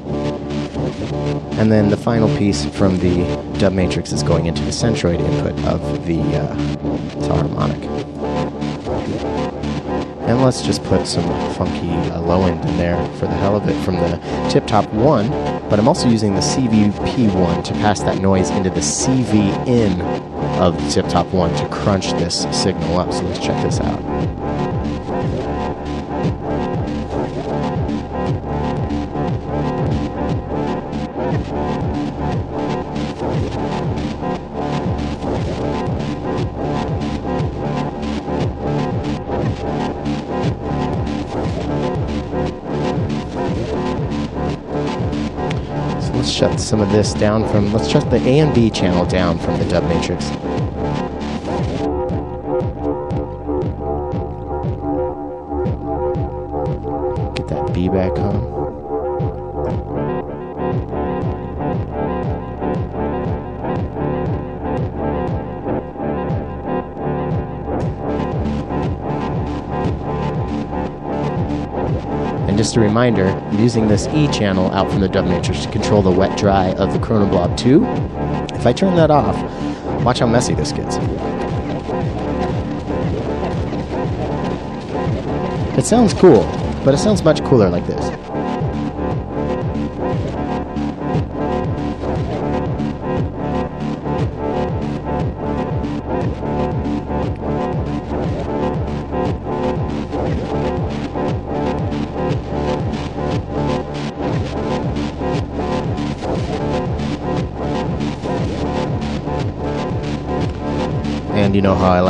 And 1.61 1.71
then 1.71 1.89
the 1.89 1.97
final 1.97 2.29
piece 2.37 2.65
from 2.65 2.99
the 2.99 3.23
dub 3.61 3.75
matrix 3.75 4.11
is 4.11 4.25
going 4.25 4.47
into 4.47 4.63
the 4.63 4.73
centroid 4.73 5.21
input 5.21 5.53
of 5.67 6.05
the 6.05 6.19
uh, 6.19 6.57
telharmonic. 7.29 7.96
Let's 10.47 10.63
just 10.63 10.85
put 10.85 11.09
some 11.09 11.25
funky 11.55 11.91
uh, 11.91 12.21
low 12.21 12.47
end 12.47 12.65
in 12.65 12.77
there 12.77 13.05
for 13.15 13.27
the 13.27 13.35
hell 13.35 13.57
of 13.57 13.69
it 13.69 13.75
from 13.85 13.97
the 13.97 14.49
tip 14.49 14.65
top 14.65 14.89
one. 14.93 15.29
But 15.69 15.81
I'm 15.81 15.89
also 15.89 16.09
using 16.09 16.37
the 16.37 16.41
CVP 16.41 17.35
one 17.35 17.65
to 17.65 17.73
pass 17.73 17.99
that 18.03 18.19
noise 18.23 18.51
into 18.51 18.71
the 18.71 18.79
CV 18.79 19.51
in 19.67 20.01
of 20.61 20.81
the 20.81 20.89
tip 20.89 21.09
top 21.09 21.27
one 21.33 21.53
to 21.57 21.69
crunch 21.71 22.13
this 22.13 22.43
signal 22.57 22.97
up. 22.97 23.13
So 23.13 23.23
let's 23.23 23.45
check 23.45 23.61
this 23.65 23.81
out. 23.81 24.01
Some 46.67 46.81
of 46.81 46.91
this 46.91 47.15
down 47.15 47.49
from, 47.49 47.73
let's 47.73 47.89
shut 47.89 48.11
the 48.11 48.17
A 48.17 48.41
and 48.41 48.53
B 48.53 48.71
channel 48.71 49.07
down 49.07 49.39
from 49.39 49.57
the 49.61 49.65
dub 49.67 49.85
matrix. 49.85 50.29
A 72.77 72.81
reminder, 72.81 73.27
I'm 73.27 73.59
using 73.59 73.89
this 73.89 74.07
E 74.09 74.29
channel 74.29 74.71
out 74.73 74.91
from 74.91 75.01
the 75.01 75.09
dub 75.09 75.27
matrix 75.27 75.65
to 75.65 75.71
control 75.71 76.03
the 76.03 76.11
wet 76.11 76.37
dry 76.39 76.73
of 76.73 76.93
the 76.93 76.99
Chronoblob 76.99 77.57
2. 77.57 77.85
If 78.57 78.67
I 78.67 78.73
turn 78.73 78.97
that 78.97 79.11
off, 79.11 79.37
watch 80.05 80.19
how 80.19 80.27
messy 80.27 80.55
this 80.55 80.73
gets. 80.73 80.97
It 85.79 85.85
sounds 85.85 86.15
cool, 86.15 86.43
but 86.85 86.95
it 86.95 86.99
sounds 86.99 87.23
much 87.23 87.45
cooler 87.45 87.69
like 87.69 87.87
this. 87.87 88.16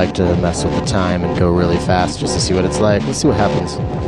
Like 0.07 0.14
to 0.14 0.36
mess 0.36 0.64
with 0.64 0.72
the 0.78 0.86
time 0.86 1.24
and 1.24 1.36
go 1.36 1.50
really 1.50 1.78
fast 1.78 2.20
just 2.20 2.34
to 2.34 2.40
see 2.40 2.54
what 2.54 2.64
it's 2.64 2.78
like. 2.78 3.02
Let's 3.02 3.18
see 3.18 3.28
what 3.28 3.36
happens. 3.36 4.05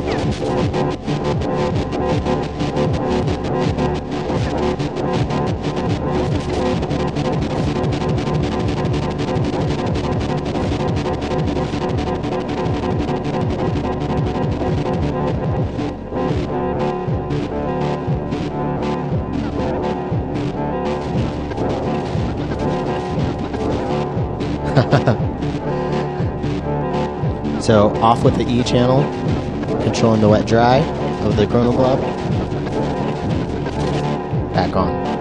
Off 28.02 28.22
with 28.24 28.36
the 28.36 28.48
E 28.48 28.62
channel, 28.62 29.02
controlling 29.82 30.20
the 30.20 30.28
wet 30.28 30.46
dry 30.46 30.78
of 31.24 31.36
the 31.36 31.46
Chronoblob. 31.46 32.00
Back 34.54 34.76
on. 34.76 35.17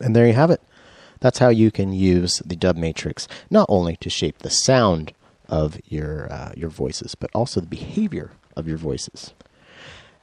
And 0.00 0.14
there 0.14 0.26
you 0.26 0.32
have 0.34 0.50
it. 0.50 0.62
That's 1.20 1.38
how 1.38 1.48
you 1.48 1.70
can 1.70 1.92
use 1.92 2.40
the 2.44 2.56
dub 2.56 2.76
matrix 2.76 3.26
not 3.50 3.66
only 3.68 3.96
to 3.96 4.10
shape 4.10 4.38
the 4.38 4.50
sound 4.50 5.12
of 5.48 5.80
your 5.86 6.32
uh, 6.32 6.52
your 6.56 6.70
voices, 6.70 7.14
but 7.14 7.30
also 7.34 7.60
the 7.60 7.66
behavior 7.66 8.32
of 8.56 8.68
your 8.68 8.76
voices. 8.76 9.32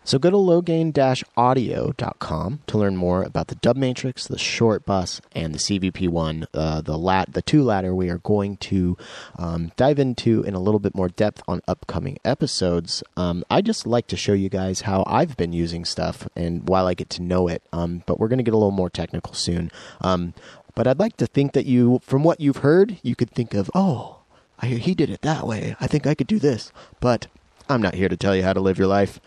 So 0.06 0.18
go 0.20 0.30
to 0.30 0.38
lowgain-audio.com 0.38 2.60
to 2.68 2.78
learn 2.78 2.96
more 2.96 3.24
about 3.24 3.48
the 3.48 3.56
dub 3.56 3.76
matrix, 3.76 4.28
the 4.28 4.38
short 4.38 4.86
bus, 4.86 5.20
and 5.32 5.56
the 5.56 5.58
CVP1. 5.58 6.46
Uh, 6.54 6.82
the 6.82 6.96
lat, 6.96 7.34
the 7.34 7.42
two 7.42 7.64
latter, 7.64 7.96
we 7.96 8.12
are 8.12 8.20
going 8.20 8.58
to 8.58 8.96
um, 9.40 9.72
dive 9.76 9.98
into 9.98 10.44
in 10.44 10.54
a 10.54 10.60
little 10.60 10.80
bit 10.80 10.94
more 10.94 11.10
depth 11.10 11.42
on 11.48 11.64
upcoming 11.68 12.20
episodes. 12.24 13.02
Um, 13.18 13.44
I 13.50 13.62
just 13.62 13.88
like 13.88 14.06
to 14.08 14.16
show 14.16 14.34
you 14.34 14.48
guys 14.48 14.82
how 14.82 15.04
I've 15.08 15.36
been 15.38 15.54
using 15.54 15.86
stuff, 15.86 16.28
and 16.36 16.70
while 16.70 16.86
I 16.86 16.94
get 16.94 17.10
to 17.12 17.22
know 17.24 17.48
it. 17.48 17.64
Um, 17.74 18.04
but 18.06 18.20
we're 18.20 18.28
going 18.28 18.38
to 18.38 18.44
get 18.44 18.54
a 18.54 18.58
little 18.58 18.70
more 18.70 18.92
technical 18.92 19.34
soon. 19.34 19.72
Um, 20.02 20.36
but 20.76 20.86
I'd 20.86 21.00
like 21.00 21.18
to 21.18 21.26
think 21.26 21.54
that 21.54 21.66
you, 21.66 22.00
from 22.04 22.24
what 22.24 22.40
you've 22.40 22.58
heard, 22.58 23.00
you 23.02 23.16
could 23.16 23.32
think 23.32 23.56
of, 23.56 23.72
oh, 23.74 24.20
I, 24.60 24.68
he 24.68 24.94
did 24.94 25.10
it 25.10 25.24
that 25.24 25.48
way. 25.48 25.76
I 25.82 25.88
think 25.88 26.06
I 26.06 26.14
could 26.14 26.28
do 26.28 26.38
this. 26.38 26.72
But 27.00 27.26
I'm 27.68 27.82
not 27.82 27.96
here 27.96 28.10
to 28.10 28.18
tell 28.18 28.36
you 28.36 28.44
how 28.44 28.54
to 28.54 28.62
live 28.62 28.78
your 28.78 28.88
life. 28.88 29.20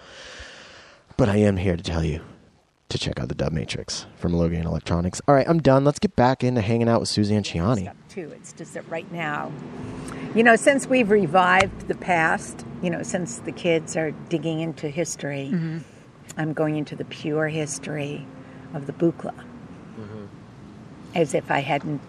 But 1.19 1.29
I 1.29 1.39
am 1.39 1.57
here 1.57 1.77
to 1.77 1.83
tell 1.83 2.05
you 2.05 2.21
to 2.91 2.97
check 2.97 3.19
out 3.19 3.29
the 3.29 3.35
Dub 3.35 3.53
Matrix 3.53 4.07
from 4.15 4.35
Low 4.35 4.49
Gain 4.49 4.63
Electronics. 4.63 5.21
All 5.27 5.35
right, 5.35 5.49
I'm 5.49 5.59
done. 5.59 5.85
Let's 5.85 5.99
get 5.99 6.15
back 6.15 6.45
into 6.45 6.61
hanging 6.61 6.89
out 6.89 7.01
with 7.01 7.09
Suzanne 7.09 7.43
Ciani. 7.43 7.83
Step 7.83 7.97
two. 8.09 8.31
It's 8.37 8.53
just 8.53 8.75
that 8.75 8.89
right 8.89 9.11
now, 9.11 9.51
you 10.37 10.45
know, 10.45 10.55
since 10.55 10.87
we've 10.87 11.11
revived 11.11 11.89
the 11.89 11.97
past, 11.97 12.65
you 12.85 12.89
know, 12.89 13.03
since 13.03 13.41
the 13.41 13.51
kids 13.51 13.97
are 13.97 14.13
digging 14.29 14.61
into 14.61 14.89
history, 14.89 15.51
mm-hmm. 15.53 15.79
I'm 16.37 16.53
going 16.53 16.77
into 16.77 16.95
the 16.95 17.05
pure 17.05 17.49
history 17.49 18.25
of 18.73 18.87
the 18.87 18.93
Buchla, 18.93 19.35
mm-hmm. 19.35 20.27
as 21.17 21.35
if 21.35 21.51
I 21.51 21.59
hadn't 21.59 22.01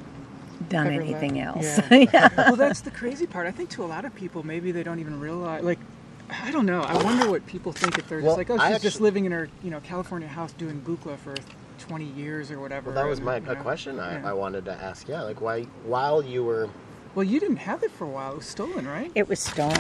done 0.69 0.85
Ever 0.85 1.01
anything 1.01 1.39
else. 1.39 1.79
Yeah. 1.89 2.05
Yeah. 2.13 2.29
well, 2.37 2.55
that's 2.55 2.81
the 2.81 2.91
crazy 2.91 3.25
part. 3.25 3.47
I 3.47 3.51
think 3.51 3.71
to 3.71 3.83
a 3.83 3.87
lot 3.87 4.05
of 4.05 4.13
people, 4.13 4.45
maybe 4.45 4.71
they 4.71 4.83
don't 4.83 4.99
even 4.99 5.19
realize. 5.19 5.63
Like, 5.63 5.79
I 6.29 6.51
don't 6.51 6.65
know. 6.65 6.81
I 6.81 7.01
wonder 7.03 7.29
what 7.29 7.45
people 7.45 7.71
think 7.71 7.97
if 7.97 8.07
they're 8.07 8.19
Well, 8.21 8.35
just 8.35 8.49
like, 8.49 8.49
oh, 8.49 8.57
I 8.63 8.73
she's 8.73 8.81
just 8.81 9.01
living 9.01 9.25
in 9.25 9.31
her, 9.31 9.49
you 9.63 9.71
know, 9.71 9.79
California 9.81 10.27
house 10.27 10.51
doing 10.53 10.81
Buchla 10.81 11.17
for 11.17 11.35
20 11.79 12.05
years 12.05 12.51
or 12.51 12.59
whatever. 12.59 12.91
Well, 12.91 13.03
that 13.03 13.09
was 13.09 13.19
and, 13.19 13.25
my 13.25 13.37
you 13.37 13.45
a 13.49 13.55
know, 13.55 13.61
question 13.61 13.99
I, 13.99 14.19
yeah. 14.19 14.29
I 14.29 14.33
wanted 14.33 14.65
to 14.65 14.73
ask. 14.73 15.07
Yeah, 15.07 15.21
like 15.23 15.41
why 15.41 15.63
while 15.85 16.23
you 16.23 16.43
were 16.43 16.69
Well, 17.15 17.23
you 17.23 17.39
didn't 17.39 17.57
have 17.57 17.83
it 17.83 17.91
for 17.91 18.05
a 18.05 18.09
while. 18.09 18.33
It 18.33 18.37
was 18.37 18.45
stolen, 18.45 18.87
right? 18.87 19.11
It 19.15 19.27
was 19.27 19.39
stolen. 19.39 19.75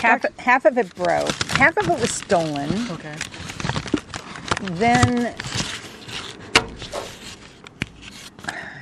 Half, 0.00 0.24
half 0.38 0.64
of 0.64 0.78
it 0.78 0.94
broke. 0.94 1.32
Half 1.52 1.76
of 1.78 1.88
it 1.90 2.00
was 2.00 2.10
stolen. 2.10 2.70
Okay. 2.92 3.14
Then 4.72 5.34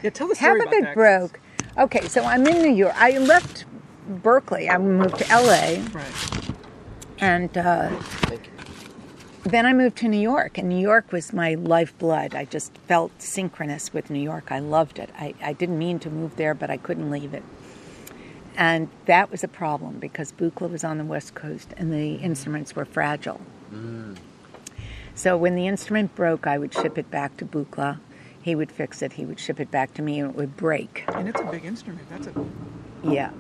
Yeah, 0.03 0.11
tell 0.11 0.29
the 0.29 0.35
story 0.35 0.51
half 0.51 0.57
of 0.61 0.63
about 0.73 0.75
it 0.75 0.85
that. 0.85 0.95
broke. 0.95 1.41
Okay, 1.79 2.07
so 2.09 2.23
I'm 2.25 2.47
in 2.47 2.63
New 2.63 2.73
York. 2.75 2.95
I 2.97 3.19
left 3.19 3.65
Berkeley. 4.23 4.69
I 4.69 4.79
moved 4.79 5.19
to 5.19 5.25
LA, 5.29 5.83
Right. 5.93 6.46
And 7.21 7.57
uh, 7.57 7.91
then 9.45 9.65
I 9.65 9.73
moved 9.73 9.97
to 9.99 10.09
New 10.09 10.21
York. 10.21 10.59
And 10.59 10.69
New 10.69 10.81
York 10.81 11.13
was 11.13 11.33
my 11.33 11.55
lifeblood. 11.55 12.35
I 12.35 12.45
just 12.45 12.73
felt 12.89 13.23
synchronous 13.23 13.93
with 13.93 14.11
New 14.11 14.21
York. 14.21 14.51
I 14.51 14.59
loved 14.59 14.99
it. 14.99 15.11
I, 15.19 15.35
I 15.43 15.53
didn't 15.53 15.79
mean 15.79 15.99
to 16.01 16.11
move 16.11 16.37
there, 16.37 16.55
but 16.55 16.71
I 16.71 16.77
couldn't 16.77 17.11
leave 17.11 17.33
it. 17.33 17.45
And 18.57 18.89
that 19.05 19.31
was 19.31 19.45
a 19.45 19.49
problem 19.49 19.99
because 19.99 20.33
Buchla 20.33 20.71
was 20.71 20.83
on 20.83 20.99
the 20.99 21.05
West 21.05 21.35
Coast 21.35 21.75
and 21.77 21.93
the 21.93 22.15
instruments 22.15 22.75
were 22.75 22.87
fragile. 22.87 23.41
So 25.15 25.37
when 25.37 25.55
the 25.55 25.67
instrument 25.67 26.15
broke, 26.15 26.47
I 26.47 26.59
would 26.59 26.75
ship 26.75 26.99
it 26.99 27.11
back 27.11 27.37
to 27.39 27.45
Buchla. 27.45 27.99
He 28.43 28.55
would 28.55 28.71
fix 28.71 29.03
it. 29.03 29.15
He 29.15 29.25
would 29.25 29.41
ship 29.41 29.61
it 29.61 29.71
back 29.71 29.95
to 29.95 30.03
me, 30.03 30.21
and 30.21 30.31
it 30.31 30.37
would 30.37 30.57
break. 30.57 31.05
And 31.09 31.29
it's 31.29 31.41
a 31.41 31.45
big 31.45 31.65
instrument. 31.65 32.09
That's 32.11 32.29
a 32.29 32.47
Yeah. 33.03 33.31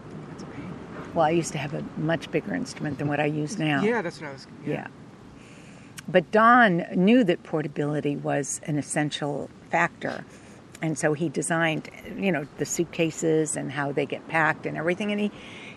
That's 1.16 1.24
a 1.24 1.24
pain. 1.24 1.24
Well, 1.24 1.26
I 1.26 1.30
used 1.30 1.52
to 1.52 1.58
have 1.58 1.74
a 1.74 1.82
much 1.98 2.30
bigger 2.30 2.54
instrument 2.54 2.98
than 2.98 3.08
what 3.08 3.20
I 3.20 3.26
use 3.26 3.58
now. 3.58 3.82
Yeah, 3.82 4.02
that's 4.02 4.20
what 4.20 4.30
I 4.30 4.32
was. 4.32 4.46
Yeah. 4.64 4.72
Yeah. 4.72 4.86
But 6.08 6.30
Don 6.30 6.86
knew 6.94 7.24
that 7.24 7.42
portability 7.42 8.16
was 8.16 8.60
an 8.64 8.78
essential 8.78 9.50
factor. 9.70 10.24
And 10.82 10.98
so 10.98 11.14
he 11.14 11.28
designed, 11.28 11.90
you 12.16 12.30
know, 12.30 12.46
the 12.58 12.66
suitcases 12.66 13.56
and 13.56 13.72
how 13.72 13.92
they 13.92 14.06
get 14.06 14.28
packed 14.28 14.66
and 14.66 14.76
everything. 14.76 15.10
And 15.10 15.20
he 15.20 15.30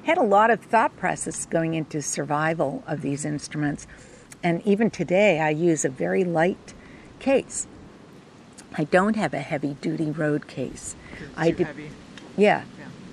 had 0.04 0.18
a 0.18 0.24
lot 0.24 0.52
of 0.52 0.62
thought 0.62 0.96
process 0.98 1.46
going 1.46 1.74
into 1.74 2.02
survival 2.02 2.84
of 2.86 3.02
these 3.02 3.26
instruments. 3.26 3.88
And 4.44 4.62
even 4.66 4.90
today, 4.92 5.40
I 5.40 5.50
use 5.50 5.86
a 5.86 5.90
very 5.90 6.24
light 6.24 6.74
case. 7.20 7.66
I 8.78 8.84
don't 8.84 9.16
have 9.16 9.34
a 9.34 9.40
heavy 9.40 9.76
duty 9.82 10.12
road 10.12 10.48
case. 10.48 10.96
It's 11.14 11.32
I 11.38 11.52
did, 11.52 11.68
heavy. 11.68 11.90
yeah. 12.38 12.64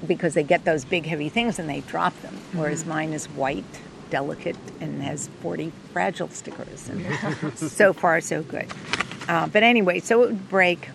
Because 0.06 0.34
they 0.34 0.42
get 0.42 0.64
those 0.64 0.84
big 0.84 1.06
heavy 1.06 1.28
things 1.28 1.58
and 1.58 1.68
they 1.68 1.80
drop 1.80 2.20
them, 2.20 2.36
whereas 2.52 2.84
mine 2.84 3.12
is 3.12 3.26
white, 3.26 3.64
delicate, 4.10 4.56
and 4.80 5.02
has 5.02 5.28
40 5.40 5.72
fragile 5.92 6.28
stickers. 6.28 6.88
And 6.88 7.58
so 7.58 7.92
far, 7.92 8.20
so 8.20 8.42
good. 8.42 8.66
Uh, 9.28 9.46
but 9.48 9.62
anyway, 9.62 10.00
so 10.00 10.22
it 10.22 10.26
would 10.30 10.48
break, 10.48 10.88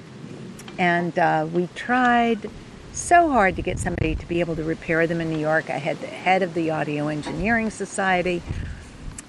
and 0.77 1.17
uh, 1.17 1.47
we 1.51 1.67
tried 1.75 2.49
so 2.93 3.29
hard 3.29 3.55
to 3.55 3.61
get 3.61 3.79
somebody 3.79 4.15
to 4.15 4.25
be 4.27 4.39
able 4.39 4.55
to 4.55 4.63
repair 4.63 5.07
them 5.07 5.21
in 5.21 5.29
New 5.29 5.39
York. 5.39 5.69
I 5.69 5.77
had 5.77 5.99
the 5.99 6.07
head 6.07 6.43
of 6.43 6.53
the 6.53 6.71
Audio 6.71 7.07
Engineering 7.07 7.69
Society, 7.69 8.41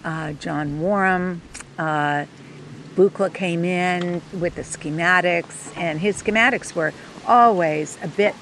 uh, 0.04 0.32
John 0.34 0.80
Warham. 0.80 1.40
Uh, 1.78 2.26
Buchla 2.94 3.32
came 3.32 3.64
in 3.64 4.20
with 4.32 4.54
the 4.56 4.62
schematics, 4.62 5.74
and 5.76 6.00
his 6.00 6.22
schematics 6.22 6.74
were 6.74 6.92
always 7.26 7.98
a 8.02 8.08
bit 8.08 8.34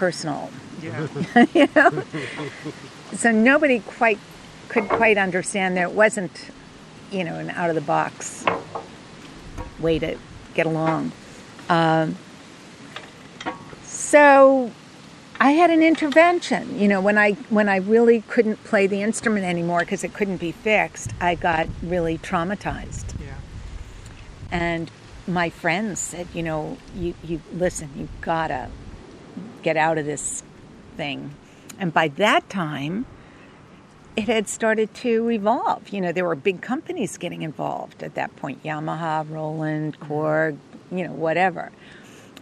personal. 0.00 0.48
Yeah. 0.82 1.06
you 1.54 1.68
know, 1.76 2.02
so 3.12 3.30
nobody 3.30 3.80
quite 3.80 4.18
could 4.68 4.88
quite 4.88 5.18
understand 5.18 5.76
that 5.76 5.82
it 5.82 5.92
wasn't, 5.92 6.50
you 7.12 7.22
know, 7.22 7.34
an 7.34 7.50
out 7.50 7.68
of 7.68 7.74
the 7.74 7.82
box 7.82 8.46
way 9.78 9.98
to 9.98 10.16
get 10.54 10.64
along. 10.64 11.12
Um, 11.68 12.16
so 13.82 14.70
I 15.38 15.50
had 15.52 15.68
an 15.68 15.82
intervention. 15.82 16.80
You 16.80 16.88
know, 16.88 17.02
when 17.02 17.18
I 17.18 17.32
when 17.50 17.68
I 17.68 17.76
really 17.76 18.22
couldn't 18.22 18.64
play 18.64 18.86
the 18.86 19.02
instrument 19.02 19.44
anymore 19.44 19.80
because 19.80 20.02
it 20.02 20.14
couldn't 20.14 20.38
be 20.38 20.52
fixed, 20.52 21.12
I 21.20 21.34
got 21.34 21.68
really 21.82 22.16
traumatized. 22.16 23.20
Yeah. 23.20 23.34
And 24.50 24.90
my 25.26 25.50
friends 25.50 26.00
said, 26.00 26.26
you 26.32 26.42
know, 26.42 26.78
you, 26.96 27.12
you 27.22 27.42
listen, 27.52 27.90
you've 27.94 28.20
gotta 28.22 28.70
get 29.62 29.76
out 29.76 29.98
of 29.98 30.06
this 30.06 30.42
thing. 30.96 31.34
And 31.78 31.92
by 31.92 32.08
that 32.08 32.48
time, 32.50 33.06
it 34.16 34.28
had 34.28 34.48
started 34.48 34.92
to 34.94 35.30
evolve. 35.30 35.88
You 35.88 36.00
know, 36.00 36.12
there 36.12 36.24
were 36.24 36.34
big 36.34 36.60
companies 36.60 37.16
getting 37.16 37.42
involved 37.42 38.02
at 38.02 38.14
that 38.14 38.34
point 38.36 38.62
Yamaha, 38.62 39.28
Roland, 39.28 39.98
mm-hmm. 39.98 40.12
Korg, 40.12 40.58
you 40.90 41.06
know, 41.06 41.12
whatever. 41.12 41.70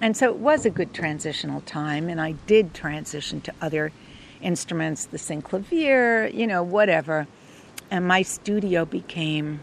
And 0.01 0.17
so 0.17 0.31
it 0.31 0.37
was 0.37 0.65
a 0.65 0.71
good 0.71 0.95
transitional 0.95 1.61
time, 1.63 2.09
and 2.09 2.21
I 2.21 2.33
did 2.47 2.73
transition 2.73 3.41
to 3.43 3.55
other 3.61 3.93
instruments, 4.41 5.07
the 5.07 5.19
synclavier, 5.19 6.33
you 6.33 6.47
know, 6.47 6.63
whatever. 6.63 7.27
And 7.91 8.07
my 8.07 8.23
studio 8.23 8.85
became 8.85 9.61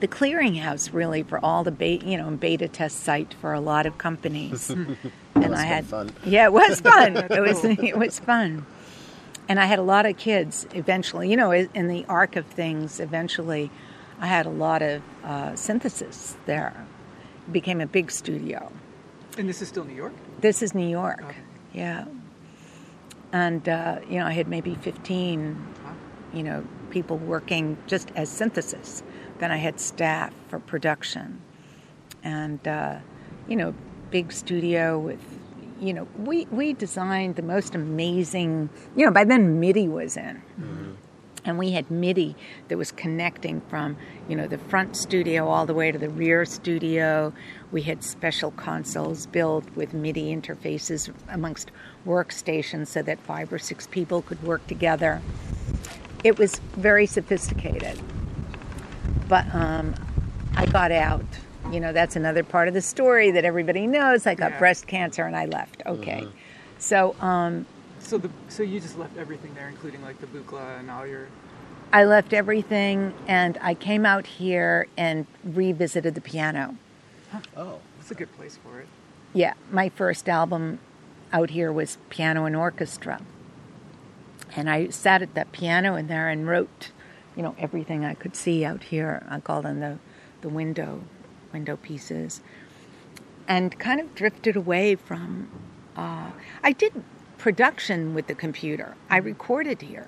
the 0.00 0.08
clearinghouse 0.08 0.92
really 0.92 1.22
for 1.22 1.44
all 1.44 1.64
the 1.64 1.72
beta, 1.72 2.06
you 2.06 2.16
know, 2.16 2.30
beta 2.30 2.68
test 2.68 3.00
site 3.00 3.34
for 3.40 3.52
a 3.52 3.60
lot 3.60 3.86
of 3.86 3.98
companies. 3.98 4.74
and 5.34 5.54
I 5.54 5.64
had 5.64 5.86
fun. 5.86 6.10
yeah, 6.24 6.44
it 6.46 6.52
was 6.52 6.80
fun. 6.80 7.16
it 7.30 7.40
was 7.40 7.64
it 7.64 7.96
was 7.96 8.18
fun. 8.18 8.66
And 9.48 9.58
I 9.58 9.66
had 9.66 9.78
a 9.78 9.82
lot 9.82 10.06
of 10.06 10.16
kids 10.16 10.66
eventually, 10.74 11.28
you 11.30 11.36
know, 11.36 11.50
in 11.52 11.88
the 11.88 12.04
arc 12.08 12.36
of 12.36 12.46
things, 12.46 13.00
eventually 13.00 13.70
I 14.20 14.26
had 14.26 14.46
a 14.46 14.50
lot 14.50 14.82
of 14.82 15.02
uh, 15.24 15.56
synthesis 15.56 16.36
there. 16.46 16.86
It 17.48 17.52
became 17.52 17.80
a 17.80 17.86
big 17.86 18.10
studio. 18.10 18.70
And 19.36 19.48
this 19.48 19.60
is 19.60 19.68
still 19.68 19.84
New 19.84 19.94
York? 19.94 20.12
This 20.40 20.62
is 20.62 20.74
New 20.74 20.88
York, 20.88 21.22
Okay. 21.24 21.36
yeah. 21.72 22.04
And 23.32 23.68
uh, 23.68 23.98
you 24.08 24.18
know, 24.18 24.26
I 24.26 24.32
had 24.32 24.46
maybe 24.46 24.74
fifteen, 24.76 25.56
you 26.32 26.42
know, 26.42 26.64
people 26.90 27.16
working 27.16 27.76
just 27.86 28.10
as 28.14 28.28
synthesis. 28.28 29.02
Then 29.38 29.50
I 29.50 29.56
had 29.56 29.80
staff 29.80 30.32
for 30.48 30.58
production, 30.60 31.40
and 32.22 32.66
uh, 32.68 32.98
you 33.48 33.56
know, 33.56 33.74
big 34.12 34.30
studio 34.30 34.98
with, 34.98 35.20
you 35.80 35.92
know, 35.92 36.06
we 36.18 36.46
we 36.52 36.74
designed 36.74 37.36
the 37.36 37.42
most 37.42 37.74
amazing. 37.74 38.70
You 38.94 39.06
know, 39.06 39.10
by 39.10 39.24
then 39.24 39.58
MIDI 39.58 39.88
was 39.88 40.16
in. 40.16 40.42
And 41.44 41.58
we 41.58 41.72
had 41.72 41.90
MIDI 41.90 42.36
that 42.68 42.78
was 42.78 42.92
connecting 42.92 43.60
from, 43.62 43.96
you 44.28 44.36
know, 44.36 44.46
the 44.46 44.58
front 44.58 44.96
studio 44.96 45.48
all 45.48 45.66
the 45.66 45.74
way 45.74 45.90
to 45.90 45.98
the 45.98 46.08
rear 46.08 46.44
studio. 46.44 47.32
We 47.72 47.82
had 47.82 48.04
special 48.04 48.52
consoles 48.52 49.26
built 49.26 49.68
with 49.74 49.92
MIDI 49.92 50.36
interfaces 50.36 51.12
amongst 51.28 51.72
workstations 52.06 52.86
so 52.88 53.02
that 53.02 53.18
five 53.18 53.52
or 53.52 53.58
six 53.58 53.88
people 53.88 54.22
could 54.22 54.40
work 54.44 54.64
together. 54.68 55.20
It 56.22 56.38
was 56.38 56.60
very 56.76 57.06
sophisticated. 57.06 57.98
But 59.28 59.52
um, 59.52 59.96
I 60.54 60.66
got 60.66 60.92
out. 60.92 61.24
You 61.72 61.80
know, 61.80 61.92
that's 61.92 62.16
another 62.16 62.44
part 62.44 62.68
of 62.68 62.74
the 62.74 62.82
story 62.82 63.30
that 63.30 63.44
everybody 63.46 63.86
knows. 63.86 64.26
I 64.26 64.34
got 64.34 64.52
Yeah. 64.52 64.58
breast 64.58 64.86
cancer 64.86 65.24
and 65.24 65.34
I 65.34 65.46
left. 65.46 65.82
Okay. 65.86 66.28
So 66.78 67.16
um, 67.20 67.64
So 67.98 68.18
the 68.18 68.30
so 68.48 68.62
you 68.62 68.78
just 68.78 68.98
left 68.98 69.16
everything 69.16 69.54
there, 69.54 69.68
including 69.68 70.02
like 70.02 70.20
the 70.20 70.26
Buchla 70.26 70.78
and 70.78 70.90
all 70.90 71.06
your 71.06 71.28
I 71.94 72.04
left 72.04 72.32
everything 72.32 73.14
and 73.26 73.58
I 73.62 73.74
came 73.74 74.04
out 74.04 74.26
here 74.26 74.86
and 74.96 75.26
revisited 75.44 76.14
the 76.14 76.20
piano. 76.20 76.76
Oh, 77.56 77.78
It's 78.00 78.10
a 78.10 78.14
good 78.14 78.34
place 78.36 78.58
for 78.62 78.80
it. 78.80 78.88
Yeah, 79.32 79.54
my 79.70 79.88
first 79.88 80.28
album 80.28 80.78
out 81.32 81.50
here 81.50 81.72
was 81.72 81.96
piano 82.10 82.44
and 82.44 82.54
orchestra. 82.54 83.20
And 84.54 84.68
I 84.68 84.88
sat 84.88 85.22
at 85.22 85.34
that 85.34 85.52
piano 85.52 85.96
in 85.96 86.08
there 86.08 86.28
and 86.28 86.46
wrote, 86.46 86.90
you 87.34 87.42
know, 87.42 87.54
everything 87.58 88.04
I 88.04 88.12
could 88.12 88.36
see 88.36 88.64
out 88.64 88.84
here. 88.84 89.24
I 89.30 89.40
called 89.40 89.64
them 89.64 89.80
the, 89.80 89.98
the 90.42 90.50
window, 90.50 91.02
window 91.52 91.76
pieces. 91.76 92.40
And 93.48 93.78
kind 93.78 94.00
of 94.00 94.14
drifted 94.14 94.56
away 94.56 94.94
from, 94.94 95.48
uh, 95.96 96.30
I 96.62 96.72
did 96.72 96.92
production 97.38 98.14
with 98.14 98.28
the 98.28 98.34
computer. 98.34 98.94
I 99.10 99.16
recorded 99.16 99.82
here. 99.82 100.06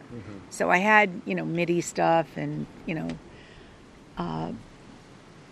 So 0.50 0.70
I 0.70 0.78
had, 0.78 1.20
you 1.26 1.34
know, 1.34 1.44
MIDI 1.44 1.80
stuff 1.80 2.28
and, 2.36 2.66
you 2.86 2.94
know, 2.94 3.08
uh, 4.16 4.52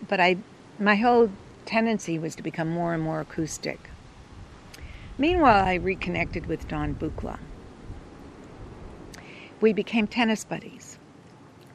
but 0.08 0.20
I, 0.20 0.36
my 0.78 0.94
whole 0.94 1.30
tendency 1.66 2.18
was 2.18 2.34
to 2.36 2.42
become 2.42 2.68
more 2.68 2.94
and 2.94 3.02
more 3.02 3.20
acoustic. 3.20 3.90
Meanwhile, 5.18 5.64
I 5.64 5.74
reconnected 5.74 6.46
with 6.46 6.68
Don 6.68 6.94
Buchla. 6.94 7.38
We 9.60 9.72
became 9.72 10.06
tennis 10.06 10.44
buddies. 10.44 10.81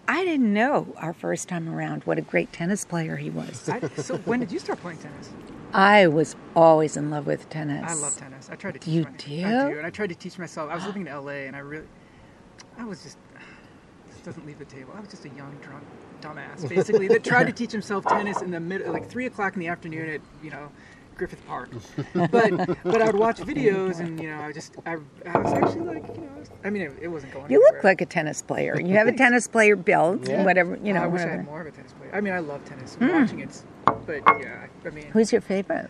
I 0.07 0.23
didn't 0.23 0.53
know 0.53 0.93
our 0.97 1.13
first 1.13 1.49
time 1.49 1.67
around 1.67 2.03
what 2.03 2.17
a 2.17 2.21
great 2.21 2.53
tennis 2.53 2.85
player 2.85 3.17
he 3.17 3.29
was. 3.29 3.67
I, 3.67 3.79
so 3.97 4.17
when 4.19 4.39
did 4.39 4.51
you 4.51 4.59
start 4.59 4.79
playing 4.79 4.99
tennis? 4.99 5.29
I 5.73 6.07
was 6.07 6.35
always 6.55 6.95
in 6.95 7.09
love 7.09 7.27
with 7.27 7.49
tennis. 7.49 7.89
I 7.89 7.93
love 7.93 8.15
tennis. 8.15 8.49
I 8.49 8.55
tried 8.55 8.75
to 8.75 8.79
teach 8.79 8.93
You 8.93 9.03
do? 9.03 9.45
I 9.45 9.69
do, 9.69 9.77
and 9.77 9.85
I 9.85 9.89
tried 9.89 10.09
to 10.09 10.15
teach 10.15 10.39
myself. 10.39 10.71
I 10.71 10.75
was 10.75 10.85
living 10.85 11.07
in 11.07 11.13
LA, 11.13 11.47
and 11.47 11.55
I 11.55 11.59
really, 11.59 11.87
I 12.77 12.85
was 12.85 13.03
just. 13.03 13.17
This 14.07 14.21
doesn't 14.21 14.45
leave 14.45 14.59
the 14.59 14.65
table. 14.65 14.93
I 14.95 15.01
was 15.01 15.09
just 15.09 15.25
a 15.25 15.29
young 15.29 15.57
drunk 15.61 15.83
dumbass, 16.21 16.67
basically, 16.67 17.07
that 17.09 17.23
tried 17.23 17.47
to 17.47 17.53
teach 17.53 17.71
himself 17.71 18.05
tennis 18.05 18.41
in 18.41 18.51
the 18.51 18.59
middle, 18.59 18.91
like 18.93 19.09
three 19.09 19.25
o'clock 19.25 19.55
in 19.55 19.59
the 19.59 19.67
afternoon 19.67 20.09
at 20.09 20.21
you 20.41 20.51
know. 20.51 20.71
Griffith 21.17 21.45
Park, 21.47 21.69
but 22.13 22.31
but 22.83 23.01
I 23.01 23.05
would 23.07 23.15
watch 23.15 23.37
videos 23.37 23.99
and 23.99 24.21
you 24.21 24.29
know 24.29 24.39
I 24.39 24.51
just 24.51 24.75
I, 24.85 24.97
I 25.25 25.37
was 25.37 25.53
actually 25.53 25.81
like 25.81 26.07
you 26.15 26.21
know 26.21 26.29
I, 26.35 26.39
was, 26.39 26.49
I 26.63 26.69
mean 26.69 26.83
it, 26.83 26.91
it 27.01 27.07
wasn't 27.07 27.33
going. 27.33 27.51
You 27.51 27.59
look 27.59 27.83
like 27.83 28.01
a 28.01 28.05
tennis 28.05 28.41
player. 28.41 28.79
You 28.79 28.95
have 28.95 29.07
a 29.07 29.11
tennis 29.11 29.47
player 29.47 29.75
build, 29.75 30.27
Yeah. 30.27 30.43
whatever 30.43 30.77
you 30.83 30.93
know. 30.93 31.01
I 31.03 31.07
wish 31.07 31.21
I 31.21 31.27
had 31.29 31.45
more 31.45 31.61
of 31.61 31.67
a 31.67 31.71
tennis 31.71 31.93
player. 31.93 32.11
I 32.13 32.21
mean 32.21 32.33
I 32.33 32.39
love 32.39 32.63
tennis. 32.65 32.95
Hmm. 32.95 33.07
Watching 33.09 33.39
it, 33.39 33.63
but 34.05 34.21
yeah 34.39 34.67
I, 34.83 34.87
I 34.87 34.91
mean 34.91 35.05
Who's 35.11 35.31
your 35.31 35.41
favorite? 35.41 35.89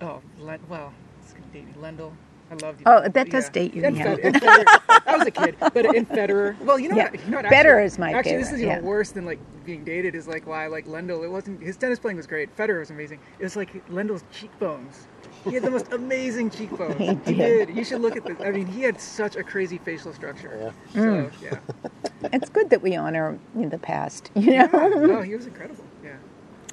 oh 0.00 0.20
Len, 0.38 0.60
well 0.68 0.92
it's 1.22 1.32
gonna 1.32 1.46
date 1.52 1.66
me 1.66 1.72
Lendl. 1.74 2.12
I 2.50 2.54
loved 2.56 2.80
you. 2.80 2.84
Oh, 2.86 3.08
that 3.08 3.30
does 3.30 3.48
date 3.48 3.74
you, 3.74 3.84
And 3.84 3.96
yeah. 3.96 4.14
Fed- 4.16 4.66
I 5.06 5.16
was 5.16 5.26
a 5.26 5.30
kid, 5.30 5.56
but 5.60 5.94
in 5.94 6.06
Federer. 6.06 6.58
Well, 6.60 6.78
you 6.78 6.88
know 6.90 6.96
Yeah. 6.96 7.10
what? 7.10 7.24
You 7.24 7.30
know 7.30 7.36
what 7.38 7.46
Federer 7.46 7.76
actually, 7.76 7.84
is 7.86 7.98
my 7.98 8.12
Actually, 8.12 8.36
this 8.36 8.48
is 8.52 8.60
even 8.62 8.68
yeah. 8.68 8.80
worse 8.80 9.10
than 9.12 9.24
like 9.24 9.38
being 9.64 9.82
dated. 9.84 10.14
Is 10.14 10.28
like 10.28 10.46
why 10.46 10.64
I 10.64 10.66
like 10.68 10.86
Lendl. 10.86 11.24
It 11.24 11.28
wasn't 11.30 11.62
his 11.62 11.76
tennis 11.76 11.98
playing 11.98 12.16
was 12.18 12.26
great. 12.26 12.54
Federer 12.56 12.80
was 12.80 12.90
amazing. 12.90 13.18
It 13.38 13.44
was 13.44 13.56
like 13.56 13.86
Lendl's 13.88 14.24
cheekbones. 14.32 15.06
He 15.44 15.54
had 15.54 15.62
the 15.62 15.70
most 15.70 15.92
amazing 15.92 16.50
cheekbones. 16.50 16.96
He 16.98 17.06
He 17.06 17.14
did. 17.38 17.66
did. 17.68 17.76
You 17.76 17.84
should 17.84 18.00
look 18.02 18.16
at 18.16 18.24
this. 18.24 18.36
I 18.40 18.50
mean, 18.50 18.66
he 18.66 18.82
had 18.82 19.00
such 19.00 19.36
a 19.36 19.42
crazy 19.42 19.78
facial 19.78 20.12
structure. 20.12 20.72
Yeah. 20.94 20.94
So 20.94 21.00
mm. 21.00 21.32
yeah. 21.42 22.30
It's 22.32 22.48
good 22.50 22.70
that 22.70 22.82
we 22.82 22.94
honor 22.96 23.38
in 23.54 23.70
the 23.70 23.78
past, 23.78 24.30
you 24.34 24.50
know. 24.58 24.66
No, 25.06 25.22
he 25.22 25.34
was 25.34 25.46
incredible. 25.46 25.84
Yeah, 26.02 26.16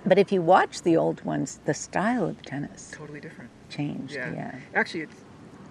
But 0.06 0.18
if 0.18 0.32
you 0.32 0.42
watch 0.42 0.82
the 0.84 0.96
old 0.98 1.24
ones, 1.24 1.60
the 1.66 1.74
style 1.74 2.26
of 2.26 2.42
tennis 2.44 2.92
totally 2.94 3.20
different. 3.20 3.50
changed. 3.70 4.14
Yeah. 4.14 4.32
Yeah. 4.34 4.56
Actually, 4.76 5.02
it's 5.02 5.16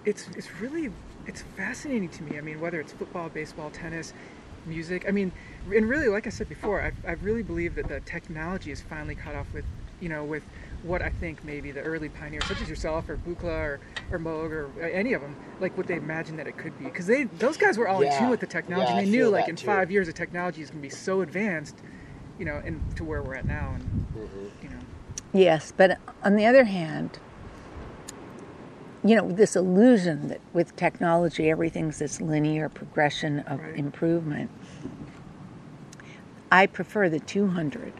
it's 0.05 0.27
it's 0.29 0.59
really 0.61 0.89
it's 1.25 1.41
fascinating 1.55 2.09
to 2.09 2.23
me. 2.23 2.37
I 2.37 2.41
mean, 2.41 2.59
whether 2.59 2.79
it's 2.79 2.93
football, 2.93 3.29
baseball, 3.29 3.69
tennis, 3.69 4.13
music. 4.65 5.05
I 5.07 5.11
mean, 5.11 5.31
and 5.73 5.87
really, 5.89 6.07
like 6.07 6.27
I 6.27 6.29
said 6.29 6.49
before, 6.49 6.81
I 6.81 6.91
I 7.07 7.13
really 7.13 7.43
believe 7.43 7.75
that 7.75 7.87
the 7.87 7.99
technology 8.01 8.71
is 8.71 8.81
finally 8.81 9.15
caught 9.15 9.35
up 9.35 9.47
with 9.53 9.65
you 9.99 10.09
know 10.09 10.23
with 10.23 10.43
what 10.83 11.01
I 11.01 11.09
think 11.09 11.43
maybe 11.43 11.71
the 11.71 11.81
early 11.81 12.09
pioneers, 12.09 12.45
such 12.47 12.61
as 12.61 12.69
yourself 12.69 13.07
or 13.09 13.17
Buchla 13.17 13.43
or, 13.43 13.79
or 14.11 14.19
Moog 14.19 14.51
or 14.51 14.81
any 14.81 15.13
of 15.13 15.21
them, 15.21 15.37
like 15.59 15.77
what 15.77 15.87
they 15.87 15.95
imagined 15.95 16.39
that 16.39 16.47
it 16.47 16.57
could 16.57 16.77
be. 16.77 16.85
Because 16.85 17.07
they 17.07 17.25
those 17.25 17.57
guys 17.57 17.77
were 17.77 17.87
all 17.87 18.01
in 18.01 18.11
tune 18.17 18.29
with 18.29 18.39
the 18.39 18.47
technology. 18.47 18.93
Yeah, 18.93 18.99
and 18.99 19.07
they 19.07 19.17
knew 19.17 19.29
like 19.29 19.47
in 19.47 19.55
too. 19.55 19.67
five 19.67 19.91
years 19.91 20.07
the 20.07 20.13
technology 20.13 20.61
is 20.61 20.71
going 20.71 20.81
to 20.81 20.89
be 20.89 20.93
so 20.93 21.21
advanced, 21.21 21.75
you 22.39 22.45
know, 22.45 22.61
and 22.65 22.81
to 22.95 23.03
where 23.03 23.21
we're 23.21 23.35
at 23.35 23.47
now. 23.47 23.73
And 23.75 23.83
Mm-hmm. 24.15 24.65
you 24.65 24.69
know, 24.69 24.81
Yes, 25.33 25.71
but 25.71 25.97
on 26.23 26.35
the 26.35 26.45
other 26.45 26.65
hand, 26.65 27.19
you 29.03 29.15
know, 29.15 29.31
this 29.31 29.55
illusion 29.55 30.27
that 30.27 30.41
with 30.53 30.75
technology 30.75 31.49
everything's 31.49 31.99
this 31.99 32.21
linear 32.21 32.69
progression 32.69 33.39
of 33.39 33.59
Right. 33.59 33.75
improvement. 33.75 34.49
I 36.51 36.67
prefer 36.67 37.09
the 37.09 37.19
200 37.19 37.93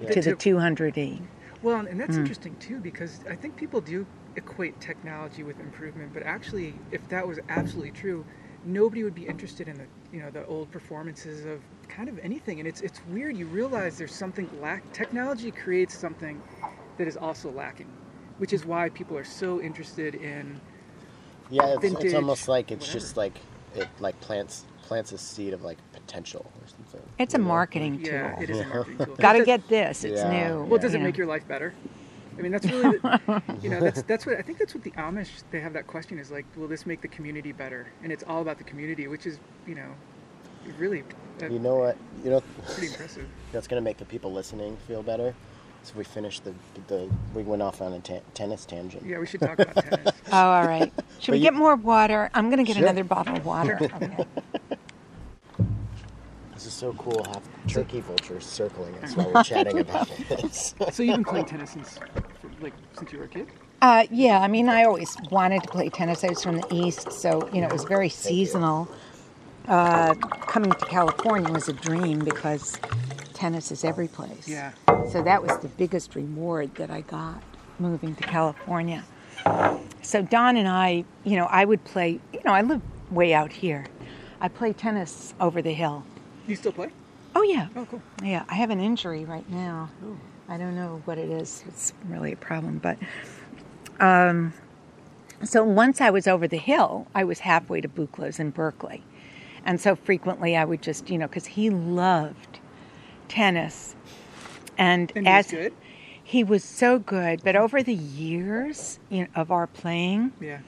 Yeah. 0.00 0.10
to 0.10 0.20
the 0.20 0.34
To- 0.34 0.36
200e. 0.36 1.22
Well, 1.62 1.86
and 1.86 2.00
that's 2.00 2.16
hmm. 2.16 2.22
interesting 2.22 2.56
too 2.56 2.80
because 2.80 3.20
I 3.28 3.34
think 3.36 3.56
people 3.56 3.80
do 3.80 4.06
equate 4.36 4.80
technology 4.80 5.42
with 5.42 5.58
improvement, 5.60 6.12
but 6.14 6.22
actually, 6.22 6.74
if 6.90 7.06
that 7.08 7.26
was 7.26 7.38
absolutely 7.48 7.90
true, 7.92 8.24
nobody 8.64 9.04
would 9.04 9.14
be 9.14 9.26
interested 9.26 9.68
in 9.68 9.76
the 9.76 9.84
you 10.12 10.20
know 10.22 10.30
the 10.30 10.44
old 10.46 10.70
performances 10.70 11.44
of 11.44 11.60
kind 11.88 12.08
of 12.08 12.18
anything. 12.20 12.58
And 12.60 12.68
it's 12.68 12.80
it's 12.80 13.00
weird. 13.06 13.36
You 13.36 13.46
realize 13.46 13.98
there's 13.98 14.14
something 14.14 14.48
lack. 14.60 14.90
Technology 14.92 15.50
creates 15.50 15.96
something 15.96 16.40
that 16.96 17.06
is 17.06 17.16
also 17.16 17.50
lacking, 17.50 17.88
which 18.40 18.54
is 18.54 18.64
why 18.64 18.88
people 18.88 19.18
are 19.18 19.24
so 19.24 19.60
interested 19.60 20.14
in. 20.14 20.58
Yeah, 21.50 21.74
it's, 21.74 21.82
vintage, 21.82 22.06
it's 22.06 22.14
almost 22.14 22.48
like 22.48 22.72
it's 22.72 22.86
whatever. 22.86 22.98
just 22.98 23.16
like 23.18 23.34
it 23.76 23.86
like 24.00 24.18
plants 24.22 24.64
plants 24.84 25.12
a 25.12 25.18
seed 25.18 25.52
of 25.52 25.62
like 25.62 25.76
potential 25.92 26.50
or 26.60 26.66
something. 26.66 27.02
It's 27.18 27.34
a 27.34 27.36
you 27.36 27.42
know? 27.42 27.48
marketing 27.48 28.00
Yeah, 28.02 28.32
tool. 28.32 28.42
it 28.42 28.48
is 28.50 28.60
a 28.60 28.66
marketing 28.66 28.98
tool. 29.04 29.16
Got 29.18 29.34
to 29.34 29.44
get 29.44 29.68
this. 29.68 30.04
It's 30.04 30.22
Yeah. 30.22 30.48
new. 30.54 30.64
Well, 30.64 30.80
does 30.80 30.94
it 30.94 30.98
you 30.98 31.04
make 31.04 31.18
your 31.18 31.26
life 31.26 31.46
better? 31.46 31.74
I 32.38 32.42
mean, 32.42 32.52
that's 32.52 32.64
really, 32.64 32.96
the, 32.96 33.42
you 33.62 33.68
know, 33.68 33.80
that's 33.82 34.00
that's 34.02 34.24
what 34.24 34.38
I 34.38 34.42
think. 34.42 34.58
That's 34.58 34.74
what 34.74 34.84
the 34.84 34.92
Amish 34.92 35.42
they 35.50 35.60
have 35.60 35.74
that 35.74 35.86
question 35.86 36.18
is 36.18 36.30
like, 36.30 36.46
will 36.56 36.68
this 36.68 36.86
make 36.86 37.02
the 37.02 37.08
community 37.08 37.52
better? 37.52 37.88
And 38.02 38.10
it's 38.10 38.24
all 38.26 38.40
about 38.40 38.56
the 38.56 38.64
community, 38.64 39.06
which 39.06 39.26
is, 39.26 39.38
you 39.66 39.74
know, 39.74 39.90
really 40.78 41.04
uh, 41.42 41.48
You 41.48 41.58
know 41.58 41.76
what? 41.76 41.98
You 42.24 42.30
know 42.30 42.42
pretty 42.72 42.86
impressive. 42.86 43.28
that's 43.52 43.68
gonna 43.68 43.82
make 43.82 43.98
the 43.98 44.06
people 44.06 44.32
listening 44.32 44.78
feel 44.88 45.02
better. 45.02 45.34
So 45.82 45.94
we 45.96 46.04
finished 46.04 46.44
the 46.44 46.54
the 46.88 47.08
we 47.34 47.42
went 47.42 47.62
off 47.62 47.80
on 47.82 47.92
a 47.94 48.00
ta- 48.00 48.20
tennis 48.34 48.64
tangent. 48.64 49.04
Yeah, 49.04 49.18
we 49.18 49.26
should 49.26 49.40
talk 49.40 49.58
about 49.58 49.76
tennis. 49.84 50.14
Oh, 50.32 50.36
all 50.50 50.66
right. 50.66 50.92
Should 51.18 51.32
we 51.32 51.38
you- 51.38 51.44
get 51.44 51.54
more 51.54 51.74
water? 51.76 52.30
I'm 52.34 52.46
going 52.50 52.58
to 52.58 52.64
get 52.64 52.76
Sure. 52.76 52.84
another 52.84 53.02
bottle 53.04 53.36
of 53.36 53.44
water. 53.46 53.78
Okay. 53.82 54.24
This 56.54 56.66
is 56.66 56.72
so 56.74 56.92
cool. 56.98 57.24
Have 57.24 57.42
turkey 57.68 58.00
vultures 58.00 58.44
circling 58.44 58.94
us 58.96 59.16
while 59.16 59.32
we're 59.32 59.42
chatting 59.44 59.78
about 59.78 60.10
this. 60.28 60.74
So 60.92 61.02
you've 61.02 61.16
been 61.16 61.24
playing 61.24 61.46
tennis 61.46 61.70
since, 61.70 61.98
like, 62.60 62.74
since 62.98 63.10
you 63.14 63.18
were 63.18 63.24
a 63.24 63.28
kid? 63.28 63.48
Uh, 63.80 64.04
yeah, 64.10 64.40
I 64.40 64.46
mean, 64.46 64.68
I 64.68 64.84
always 64.84 65.16
wanted 65.30 65.62
to 65.62 65.68
play 65.70 65.88
tennis. 65.88 66.22
I 66.22 66.28
was 66.28 66.42
from 66.42 66.56
the 66.58 66.66
East, 66.70 67.12
so, 67.12 67.48
you 67.50 67.62
know, 67.62 67.66
it 67.66 67.72
was 67.72 67.84
very 67.84 68.10
seasonal. 68.10 68.90
Uh, 69.68 70.12
coming 70.14 70.70
to 70.70 70.84
California 70.84 71.50
was 71.50 71.70
a 71.70 71.72
dream 71.72 72.18
because 72.18 72.78
tennis 73.40 73.72
is 73.72 73.84
every 73.84 74.06
place. 74.06 74.46
Yeah. 74.46 74.72
So 75.10 75.22
that 75.22 75.42
was 75.42 75.56
the 75.60 75.68
biggest 75.68 76.14
reward 76.14 76.74
that 76.74 76.90
I 76.90 77.00
got 77.00 77.42
moving 77.78 78.14
to 78.16 78.22
California. 78.22 79.02
So 80.02 80.20
Don 80.20 80.58
and 80.58 80.68
I, 80.68 81.04
you 81.24 81.36
know, 81.36 81.46
I 81.46 81.64
would 81.64 81.82
play, 81.84 82.20
you 82.34 82.40
know, 82.44 82.52
I 82.52 82.60
live 82.60 82.82
way 83.10 83.32
out 83.32 83.50
here. 83.50 83.86
I 84.42 84.48
play 84.48 84.74
tennis 84.74 85.32
over 85.40 85.62
the 85.62 85.72
hill. 85.72 86.04
You 86.46 86.54
still 86.54 86.72
play? 86.72 86.90
Oh, 87.34 87.42
yeah. 87.42 87.68
Oh, 87.76 87.86
cool. 87.86 88.02
Yeah, 88.22 88.44
I 88.48 88.56
have 88.56 88.68
an 88.68 88.80
injury 88.80 89.24
right 89.24 89.48
now. 89.48 89.88
I 90.46 90.58
don't 90.58 90.74
know 90.74 91.00
what 91.06 91.16
it 91.16 91.30
is. 91.30 91.64
It's 91.66 91.94
really 92.08 92.32
a 92.32 92.36
problem, 92.36 92.78
but 92.78 92.98
um, 94.00 94.52
so 95.42 95.64
once 95.64 96.02
I 96.02 96.10
was 96.10 96.28
over 96.28 96.46
the 96.46 96.58
hill, 96.58 97.06
I 97.14 97.24
was 97.24 97.38
halfway 97.38 97.80
to 97.80 97.88
Buchla's 97.88 98.38
in 98.38 98.50
Berkeley, 98.50 99.02
and 99.64 99.80
so 99.80 99.94
frequently 99.96 100.56
I 100.56 100.64
would 100.64 100.82
just, 100.82 101.08
you 101.08 101.16
know, 101.16 101.28
because 101.28 101.46
he 101.46 101.70
loved 101.70 102.49
tennis, 103.30 103.94
and, 104.76 105.10
And 105.16 105.26
he 105.26 105.32
was 105.32 105.46
as 105.46 105.50
good? 105.50 105.72
he 106.22 106.44
was 106.44 106.62
so 106.64 106.98
good, 106.98 107.42
but 107.42 107.56
over 107.56 107.82
the 107.82 107.94
years 107.94 108.98
you 109.08 109.22
know, 109.22 109.28
of 109.34 109.50
our 109.50 109.66
playing, 109.66 110.32
Yeah. 110.40 110.58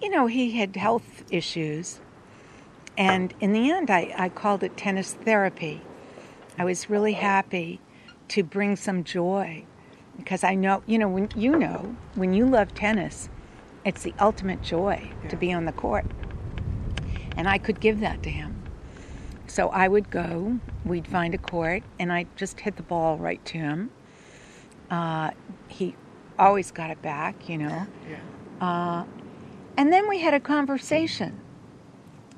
you 0.00 0.08
know, 0.10 0.26
he 0.26 0.52
had 0.52 0.74
health 0.76 1.24
issues. 1.30 2.00
And 2.96 3.32
in 3.40 3.52
the 3.52 3.70
end, 3.70 3.90
I, 3.90 4.12
I 4.16 4.28
called 4.28 4.62
it 4.64 4.76
tennis 4.76 5.14
therapy. 5.14 5.82
I 6.58 6.64
was 6.64 6.90
really 6.90 7.12
happy 7.12 7.80
to 8.28 8.42
bring 8.42 8.74
some 8.76 9.04
joy 9.04 9.64
because 10.16 10.42
I 10.42 10.54
know, 10.56 10.82
you 10.86 10.98
know, 10.98 11.08
when 11.08 11.28
you 11.36 11.56
know, 11.56 11.94
when 12.16 12.32
you 12.34 12.44
love 12.46 12.74
tennis, 12.74 13.28
it's 13.84 14.02
the 14.02 14.12
ultimate 14.18 14.62
joy 14.62 15.10
to 15.28 15.36
be 15.36 15.52
on 15.52 15.64
the 15.64 15.72
court. 15.72 16.04
And 17.36 17.48
I 17.48 17.58
could 17.58 17.78
give 17.78 18.00
that 18.00 18.22
to 18.24 18.30
him. 18.30 18.57
So 19.48 19.68
I 19.70 19.88
would 19.88 20.10
go, 20.10 20.58
we'd 20.84 21.06
find 21.06 21.34
a 21.34 21.38
court, 21.38 21.82
and 21.98 22.12
I'd 22.12 22.34
just 22.36 22.60
hit 22.60 22.76
the 22.76 22.82
ball 22.82 23.18
right 23.18 23.44
to 23.46 23.58
him. 23.58 23.90
Uh, 24.90 25.30
he 25.68 25.96
always 26.38 26.70
got 26.70 26.90
it 26.90 27.02
back, 27.02 27.48
you 27.48 27.58
know. 27.58 27.86
Yeah. 28.08 29.04
And 29.76 29.92
then 29.92 30.08
we 30.08 30.20
had 30.20 30.34
a 30.34 30.40
conversation 30.40 31.40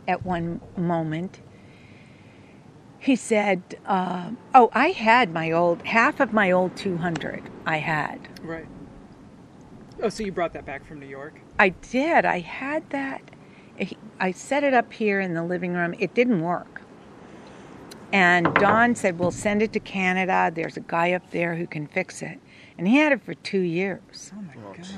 at 0.06 0.24
one 0.24 0.61
moment. 0.76 1.40
He 2.98 3.16
said, 3.16 3.62
uh, 3.86 4.30
Oh, 4.54 4.70
I 4.74 4.88
had 4.88 5.32
my 5.32 5.50
old, 5.50 5.82
half 5.86 6.20
of 6.20 6.32
my 6.32 6.50
old 6.50 6.76
200, 6.76 7.42
I 7.64 7.78
had. 7.78 8.20
Right. 8.42 8.66
Oh, 10.02 10.11
so 10.11 10.22
you 10.22 10.32
brought 10.32 10.52
that 10.52 10.66
back 10.66 10.84
from 10.84 11.00
New 11.00 11.06
York? 11.06 11.40
I 11.58 11.70
did. 11.70 12.24
I 12.24 12.40
had 12.40 12.88
that. 12.90 13.22
I 14.18 14.32
set 14.32 14.64
it 14.64 14.74
up 14.74 14.92
here 14.92 15.20
in 15.20 15.32
the 15.32 15.42
living 15.42 15.72
room. 15.72 15.94
It 15.98 16.14
didn't 16.14 16.42
work. 16.42 16.79
And 18.12 18.52
Don 18.54 18.94
said, 18.94 19.18
We'll 19.18 19.30
send 19.30 19.62
it 19.62 19.72
to 19.74 19.80
Canada. 19.80 20.50
There's 20.54 20.76
a 20.76 20.80
guy 20.80 21.12
up 21.12 21.30
there 21.30 21.54
who 21.54 21.66
can 21.66 21.86
fix 21.86 22.22
it. 22.22 22.38
And 22.78 22.88
he 22.88 22.96
had 22.96 23.12
it 23.12 23.22
for 23.22 23.34
two 23.34 23.61
years. 23.61 24.32
Oh 24.36 24.40
my 24.42 24.54
gosh. 24.76 24.90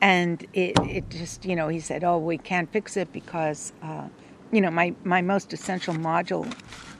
and 0.00 0.46
it, 0.54 0.78
it 0.80 1.08
just 1.10 1.44
you 1.44 1.54
know 1.54 1.68
he 1.68 1.78
said 1.78 2.02
oh 2.04 2.16
we 2.16 2.38
can't 2.38 2.72
fix 2.72 2.96
it 2.96 3.12
because 3.12 3.72
uh, 3.82 4.08
you 4.50 4.60
know 4.62 4.70
my, 4.70 4.94
my 5.04 5.20
most 5.20 5.52
essential 5.52 5.92
module 5.92 6.50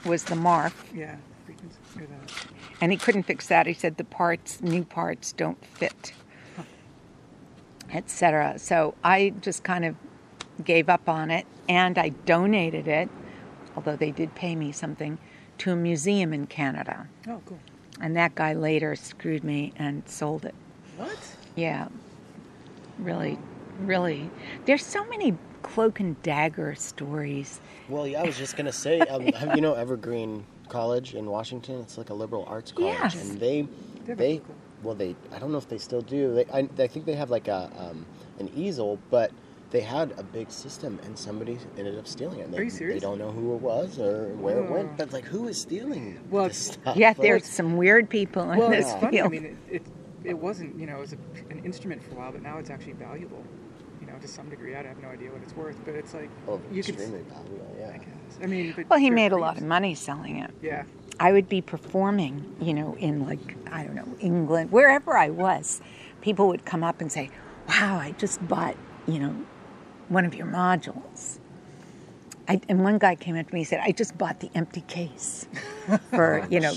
was 0.05 0.23
the 0.25 0.35
marf 0.35 0.73
Yeah. 0.93 1.15
Frequency. 1.47 1.77
or 1.97 2.01
the- 2.05 2.45
and 2.79 2.91
he 2.91 2.97
couldn't 2.99 3.23
fix 3.23 3.47
that 3.47 3.65
he 3.65 3.73
said 3.73 3.97
the 3.97 4.03
parts 4.03 4.61
new 4.61 4.83
parts 4.85 5.33
don't 5.33 5.63
fit 5.65 6.13
etc 7.91 8.59
so 8.59 8.93
i 9.03 9.33
just 9.41 9.63
kind 9.63 9.83
of 9.83 9.95
gave 10.63 10.87
up 10.89 11.09
on 11.09 11.31
it 11.31 11.47
and 11.67 11.97
i 11.97 12.09
donated 12.09 12.87
it 12.87 13.09
although 13.75 13.95
they 13.95 14.11
did 14.11 14.33
pay 14.35 14.55
me 14.55 14.71
something 14.71 15.17
to 15.61 15.71
a 15.71 15.75
museum 15.75 16.33
in 16.33 16.47
canada 16.47 17.07
Oh, 17.27 17.39
cool. 17.45 17.59
and 18.01 18.15
that 18.15 18.33
guy 18.35 18.53
later 18.53 18.95
screwed 18.95 19.43
me 19.43 19.73
and 19.77 20.01
sold 20.07 20.43
it 20.45 20.55
What? 20.97 21.17
Yeah. 21.55 21.87
Really, 22.99 23.37
really. 23.79 24.29
There's 24.65 24.85
so 24.85 25.03
many 25.05 25.35
cloak 25.63 25.99
and 25.99 26.21
dagger 26.23 26.75
stories. 26.75 27.59
well, 27.89 28.07
yeah, 28.07 28.21
I 28.21 28.25
was 28.25 28.37
just 28.37 28.55
gonna 28.57 28.71
say, 28.71 28.99
um, 29.01 29.25
have 29.33 29.55
you 29.55 29.61
know 29.61 29.73
Evergreen 29.73 30.45
College 30.69 31.13
in 31.15 31.25
Washington? 31.25 31.79
It's 31.81 31.97
like 31.97 32.09
a 32.09 32.13
liberal 32.13 32.45
arts 32.47 32.71
college, 32.71 32.93
Yes. 32.93 33.15
and 33.29 33.39
they 33.39 33.67
They're 34.05 34.15
they 34.15 34.37
cool. 34.37 34.55
well 34.83 34.95
they 34.95 35.15
I 35.33 35.39
don't 35.39 35.51
know 35.51 35.57
if 35.57 35.67
they 35.67 35.77
still 35.79 36.01
do. 36.01 36.33
They 36.35 36.45
I, 36.53 36.67
I 36.77 36.87
think 36.87 37.05
they 37.05 37.15
have 37.15 37.29
like 37.31 37.47
a 37.47 37.71
um, 37.77 38.05
an 38.39 38.49
easel, 38.55 38.99
but 39.09 39.31
they 39.71 39.79
had 39.79 40.13
a 40.17 40.23
big 40.23 40.51
system, 40.51 40.99
and 41.03 41.17
somebody 41.17 41.57
ended 41.77 41.97
up 41.97 42.05
stealing 42.05 42.39
it. 42.39 42.51
They, 42.51 42.57
Are 42.59 42.63
you 42.63 42.69
serious? 42.69 42.95
They 42.95 42.99
don't 42.99 43.17
know 43.17 43.31
who 43.31 43.55
it 43.55 43.61
was 43.61 43.97
or 43.99 44.27
where 44.35 44.59
it 44.63 44.69
went, 44.69 44.97
but 44.97 45.13
like 45.13 45.23
who 45.25 45.47
is 45.47 45.59
stealing 45.59 46.19
Well, 46.29 46.49
this 46.49 46.73
stuff? 46.73 46.95
Yeah, 46.95 47.09
Like, 47.09 47.17
there's 47.17 47.45
some 47.45 47.77
weird 47.77 48.09
people 48.09 48.51
in 48.51 48.59
Well, 48.59 48.69
this 48.69 48.85
it's 48.85 48.99
funny. 49.01 49.21
I 49.21 49.27
mean, 49.27 49.57
it, 49.69 49.75
it, 49.75 49.81
it 50.23 50.33
wasn't, 50.37 50.77
you 50.77 50.85
know, 50.85 50.97
it 50.97 51.01
was 51.01 51.13
a, 51.13 51.17
an 51.49 51.61
instrument 51.63 52.03
for 52.03 52.11
a 52.11 52.17
while, 52.17 52.31
but 52.33 52.41
now 52.41 52.57
it's 52.57 52.69
actually 52.69 52.93
valuable, 52.93 53.43
you 54.01 54.07
know, 54.07 54.13
to 54.19 54.27
some 54.27 54.49
degree. 54.49 54.75
I 54.75 54.83
have 54.83 55.01
no 55.01 55.07
idea 55.07 55.31
what 55.31 55.41
it's 55.41 55.55
worth, 55.55 55.77
but 55.85 55.95
it's 55.95 56.13
like, 56.13 56.29
oh, 56.49 56.61
you 56.71 56.83
can, 56.83 56.95
extremely 56.95 57.23
valuable. 57.23 57.75
Yeah. 57.79 57.91
I 57.93 57.97
guess. 57.97 58.39
I 58.43 58.45
mean, 58.47 58.73
but 58.75 58.89
well, 58.89 58.99
he 58.99 59.09
made 59.09 59.31
a 59.31 59.37
lot 59.37 59.57
of 59.57 59.63
money 59.63 59.95
selling 59.95 60.37
it. 60.37 60.51
Yeah. 60.61 60.83
I 61.19 61.31
would 61.31 61.47
be 61.47 61.61
performing, 61.61 62.55
you 62.59 62.73
know, 62.73 62.95
in 62.99 63.25
like, 63.25 63.55
I 63.71 63.83
don't 63.85 63.95
know, 63.95 64.07
England, 64.19 64.71
wherever 64.71 65.15
I 65.15 65.29
was. 65.29 65.81
People 66.21 66.47
would 66.49 66.65
come 66.65 66.83
up 66.83 66.99
and 67.01 67.11
say, 67.11 67.29
Wow, 67.69 67.97
I 67.97 68.11
just 68.17 68.45
bought, 68.47 68.75
you 69.07 69.17
know, 69.19 69.35
one 70.11 70.25
of 70.25 70.35
your 70.35 70.47
modules. 70.47 71.39
I, 72.47 72.59
and 72.67 72.83
one 72.83 72.97
guy 72.97 73.15
came 73.15 73.37
up 73.37 73.47
to 73.47 73.53
me 73.53 73.61
and 73.61 73.67
said, 73.67 73.79
I 73.81 73.91
just 73.91 74.17
bought 74.17 74.41
the 74.41 74.51
empty 74.53 74.81
case 74.81 75.47
for, 76.09 76.45
you 76.51 76.59
know, 76.59 76.73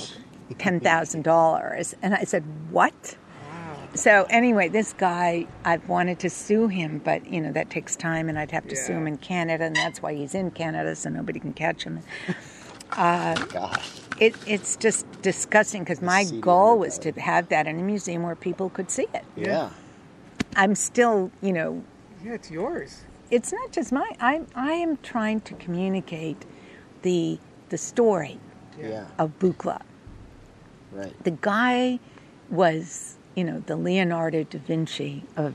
$10,000. 0.52 1.94
And 2.02 2.14
I 2.14 2.24
said, 2.24 2.44
What? 2.70 3.16
Wow. 3.50 3.88
So 3.94 4.26
anyway, 4.30 4.68
this 4.68 4.92
guy, 4.92 5.46
I've 5.64 5.88
wanted 5.88 6.20
to 6.20 6.30
sue 6.30 6.68
him, 6.68 7.00
but 7.04 7.26
you 7.26 7.40
know 7.40 7.52
that 7.52 7.70
takes 7.70 7.96
time, 7.96 8.28
and 8.28 8.38
I'd 8.38 8.52
have 8.52 8.68
to 8.68 8.76
sue 8.76 8.92
him 8.92 9.06
in 9.06 9.18
Canada, 9.18 9.64
and 9.64 9.74
that's 9.74 10.00
why 10.00 10.14
he's 10.14 10.34
in 10.34 10.50
Canada, 10.52 10.94
so 10.94 11.10
nobody 11.10 11.40
can 11.40 11.52
catch 11.52 11.84
him. 11.84 12.00
Uh, 12.96 13.34
God. 13.46 13.80
It, 14.20 14.36
it's 14.46 14.76
just 14.76 15.04
disgusting 15.20 15.82
because 15.82 16.00
my 16.00 16.24
goal 16.40 16.78
was 16.78 16.96
to 16.98 17.10
have 17.12 17.48
that 17.48 17.66
in 17.66 17.80
a 17.80 17.82
museum 17.82 18.22
where 18.22 18.36
people 18.36 18.70
could 18.70 18.88
see 18.88 19.08
it. 19.12 19.24
Yeah. 19.34 19.70
I'm 20.54 20.76
still, 20.76 21.32
you 21.42 21.52
know, 21.52 21.82
Yeah, 22.24 22.34
it's 22.34 22.52
yours. 22.52 23.00
It's 23.30 23.52
not 23.52 23.72
just 23.72 23.92
my. 23.92 24.10
I'm 24.20 24.46
I 24.54 24.72
am 24.72 24.96
trying 24.98 25.40
to 25.42 25.54
communicate 25.54 26.44
the 27.02 27.38
the 27.70 27.78
story 27.78 28.38
Yeah. 28.80 29.06
of 29.18 29.38
Buchla. 29.38 29.80
Right. 30.92 31.12
the 31.24 31.32
guy 31.32 31.98
was, 32.50 33.16
you 33.34 33.42
know, 33.42 33.58
the 33.66 33.74
Leonardo 33.74 34.44
da 34.44 34.58
Vinci 34.58 35.24
of 35.36 35.54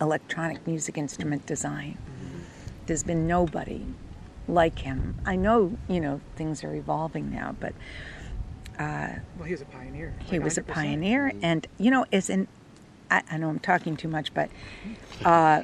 electronic 0.00 0.64
music 0.66 0.96
instrument 0.96 1.44
design. 1.46 1.98
There's 2.86 3.02
been 3.02 3.26
nobody 3.26 3.84
like 4.46 4.80
him. 4.80 5.16
I 5.24 5.34
know, 5.36 5.76
you 5.88 6.00
know, 6.00 6.20
things 6.36 6.62
are 6.62 6.72
evolving 6.74 7.32
now, 7.32 7.56
but 7.58 7.72
uh, 8.78 9.08
well, 9.38 9.46
he 9.46 9.52
was 9.52 9.62
a 9.62 9.64
pioneer. 9.66 10.14
he 10.24 10.38
like 10.38 10.44
was 10.44 10.58
a 10.58 10.62
100%. 10.62 10.66
pioneer 10.66 11.32
and 11.42 11.66
you 11.78 11.90
know 11.90 12.04
as 12.12 12.28
in 12.28 12.46
I, 13.10 13.22
I 13.30 13.36
know 13.38 13.48
i'm 13.48 13.60
talking 13.60 13.96
too 13.96 14.08
much 14.08 14.34
but 14.34 14.50
uh, 15.24 15.62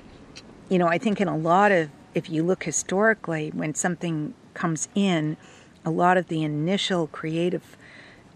you 0.71 0.79
know 0.79 0.87
i 0.87 0.97
think 0.97 1.21
in 1.21 1.29
a 1.29 1.37
lot 1.37 1.71
of 1.71 1.91
if 2.15 2.31
you 2.31 2.43
look 2.43 2.65
historically 2.65 3.51
when 3.51 3.75
something 3.75 4.33
comes 4.55 4.89
in 4.95 5.37
a 5.85 5.91
lot 5.91 6.17
of 6.17 6.29
the 6.29 6.43
initial 6.43 7.07
creative 7.09 7.77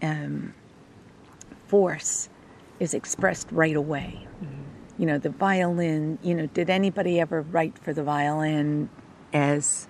um, 0.01 0.53
force 1.67 2.29
is 2.79 2.93
expressed 2.93 3.51
right 3.51 3.75
away. 3.75 4.27
You 4.97 5.05
know 5.05 5.17
the 5.17 5.29
violin 5.29 6.19
you 6.23 6.33
know 6.33 6.45
did 6.47 6.69
anybody 6.69 7.19
ever 7.19 7.41
write 7.41 7.77
for 7.77 7.91
the 7.91 8.03
violin 8.03 8.89
as 9.33 9.89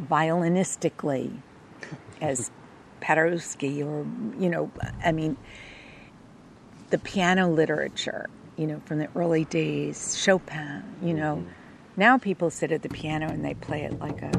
violinistically 0.00 1.40
as 2.20 2.52
Paderewski 3.00 3.84
or 3.84 4.06
you 4.40 4.48
know 4.48 4.70
I 5.04 5.10
mean 5.10 5.36
the 6.90 6.98
piano 6.98 7.50
literature 7.50 8.30
you 8.56 8.66
know 8.66 8.80
from 8.84 8.98
the 8.98 9.08
early 9.14 9.44
days 9.46 10.16
Chopin 10.16 10.82
you 11.02 11.14
know 11.14 11.36
mm-hmm. 11.36 11.48
now 11.96 12.18
people 12.18 12.50
sit 12.50 12.72
at 12.72 12.82
the 12.82 12.88
piano 12.88 13.28
and 13.28 13.44
they 13.44 13.54
play 13.54 13.82
it 13.82 13.98
like 13.98 14.22
a 14.22 14.32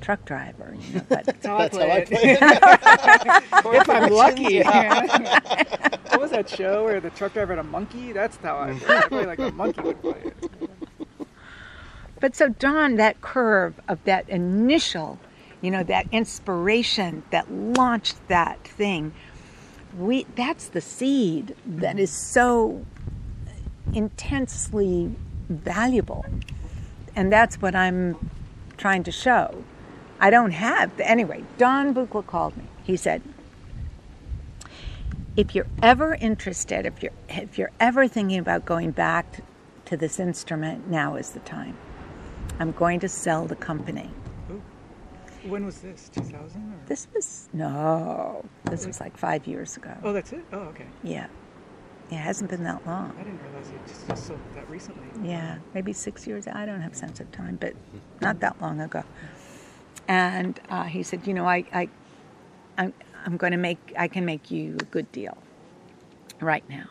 truck 0.00 0.24
driver 0.24 0.76
you 0.80 0.94
know 0.94 1.02
but 1.08 1.24
That's 1.26 1.46
how 1.46 1.58
I 1.58 1.68
play 1.68 1.90
it. 1.90 2.08
play 2.08 2.20
it. 2.32 2.38
if 2.40 3.90
I'm 3.90 4.12
lucky. 4.12 4.62
what 6.10 6.20
was 6.20 6.30
that 6.30 6.48
show 6.48 6.84
where 6.84 7.00
the 7.00 7.10
truck 7.10 7.32
driver 7.32 7.56
had 7.56 7.64
a 7.64 7.68
monkey? 7.68 8.12
That's 8.12 8.36
how 8.36 8.58
I 8.58 8.70
mm-hmm. 8.70 8.78
play. 8.78 8.96
it. 8.96 9.04
I 9.04 9.08
play 9.08 9.26
like 9.26 9.38
a 9.40 9.50
monkey 9.50 9.80
would 9.80 10.00
play 10.00 10.22
it. 10.24 10.50
But 12.20 12.34
so, 12.34 12.48
Don, 12.48 12.96
that 12.96 13.20
curve 13.20 13.78
of 13.88 14.02
that 14.04 14.28
initial, 14.28 15.18
you 15.60 15.70
know, 15.70 15.82
that 15.84 16.06
inspiration 16.12 17.22
that 17.30 17.50
launched 17.52 18.16
that 18.28 18.66
thing, 18.66 19.12
we 19.96 20.26
that's 20.36 20.68
the 20.68 20.80
seed 20.80 21.54
that 21.64 21.98
is 21.98 22.10
so 22.10 22.84
intensely 23.94 25.14
valuable. 25.48 26.24
And 27.14 27.32
that's 27.32 27.62
what 27.62 27.74
I'm 27.74 28.30
trying 28.76 29.02
to 29.04 29.12
show. 29.12 29.64
I 30.20 30.30
don't 30.30 30.52
have 30.52 30.98
anyway, 31.00 31.44
Don 31.58 31.94
Buchla 31.94 32.26
called 32.26 32.56
me. 32.56 32.64
He 32.84 32.96
said, 32.96 33.22
if 35.36 35.54
you're 35.54 35.66
ever 35.82 36.14
interested, 36.14 36.86
if 36.86 37.02
you're 37.02 37.12
if 37.28 37.58
you're 37.58 37.72
ever 37.80 38.08
thinking 38.08 38.38
about 38.38 38.64
going 38.64 38.90
back 38.90 39.32
to, 39.32 39.42
to 39.86 39.96
this 39.96 40.18
instrument, 40.18 40.88
now 40.88 41.16
is 41.16 41.30
the 41.30 41.40
time. 41.40 41.76
I'm 42.58 42.72
going 42.72 43.00
to 43.00 43.08
sell 43.08 43.46
the 43.46 43.56
company. 43.56 44.10
When 45.48 45.64
was 45.64 45.78
this? 45.78 46.08
2000? 46.08 46.60
Or? 46.60 46.86
This 46.86 47.06
was 47.14 47.48
no, 47.52 48.44
this 48.64 48.86
was 48.86 49.00
like 49.00 49.16
five 49.16 49.46
years 49.46 49.76
ago. 49.76 49.94
Oh, 50.02 50.12
that's 50.12 50.32
it. 50.32 50.44
Oh, 50.52 50.58
okay. 50.58 50.86
Yeah, 51.02 51.28
it 52.10 52.16
hasn't 52.16 52.50
been 52.50 52.64
that 52.64 52.86
long. 52.86 53.14
I 53.18 53.22
didn't 53.22 53.40
realize 53.42 53.68
it 53.70 53.86
just, 53.86 54.08
just 54.08 54.26
so 54.26 54.38
that 54.54 54.68
recently. 54.68 55.06
Yeah, 55.28 55.58
maybe 55.74 55.92
six 55.92 56.26
years. 56.26 56.46
I 56.46 56.66
don't 56.66 56.80
have 56.80 56.92
a 56.92 56.96
sense 56.96 57.20
of 57.20 57.30
time, 57.32 57.56
but 57.60 57.74
not 58.20 58.40
that 58.40 58.60
long 58.60 58.80
ago. 58.80 59.04
And 60.08 60.60
uh, 60.68 60.84
he 60.84 61.02
said, 61.02 61.26
you 61.26 61.34
know, 61.34 61.46
I, 61.46 61.64
I, 61.72 61.88
I'm, 62.78 62.92
I'm 63.24 63.36
going 63.36 63.52
to 63.52 63.58
make, 63.58 63.92
I 63.98 64.08
can 64.08 64.24
make 64.24 64.50
you 64.50 64.76
a 64.80 64.84
good 64.84 65.10
deal 65.10 65.36
right 66.40 66.68
now. 66.68 66.86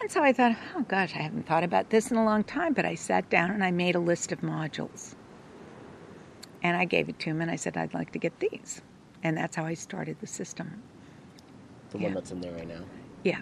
And 0.00 0.10
so 0.10 0.22
I 0.22 0.32
thought, 0.32 0.56
oh 0.76 0.82
gosh, 0.82 1.14
I 1.14 1.18
haven't 1.18 1.46
thought 1.46 1.64
about 1.64 1.90
this 1.90 2.10
in 2.10 2.16
a 2.16 2.24
long 2.24 2.44
time. 2.44 2.72
But 2.72 2.84
I 2.84 2.94
sat 2.94 3.28
down 3.30 3.50
and 3.50 3.62
I 3.62 3.70
made 3.70 3.94
a 3.94 4.00
list 4.00 4.32
of 4.32 4.40
modules. 4.40 5.14
And 6.62 6.76
I 6.76 6.84
gave 6.84 7.08
it 7.08 7.18
to 7.20 7.30
him 7.30 7.40
and 7.40 7.50
I 7.50 7.56
said, 7.56 7.76
I'd 7.76 7.94
like 7.94 8.12
to 8.12 8.18
get 8.18 8.38
these. 8.40 8.82
And 9.22 9.36
that's 9.36 9.56
how 9.56 9.64
I 9.64 9.74
started 9.74 10.16
the 10.20 10.26
system. 10.26 10.82
The 11.90 11.98
Yeah. 11.98 12.04
one 12.06 12.14
that's 12.14 12.30
in 12.30 12.40
there 12.40 12.52
right 12.52 12.68
now. 12.68 12.82
Yeah. 13.24 13.40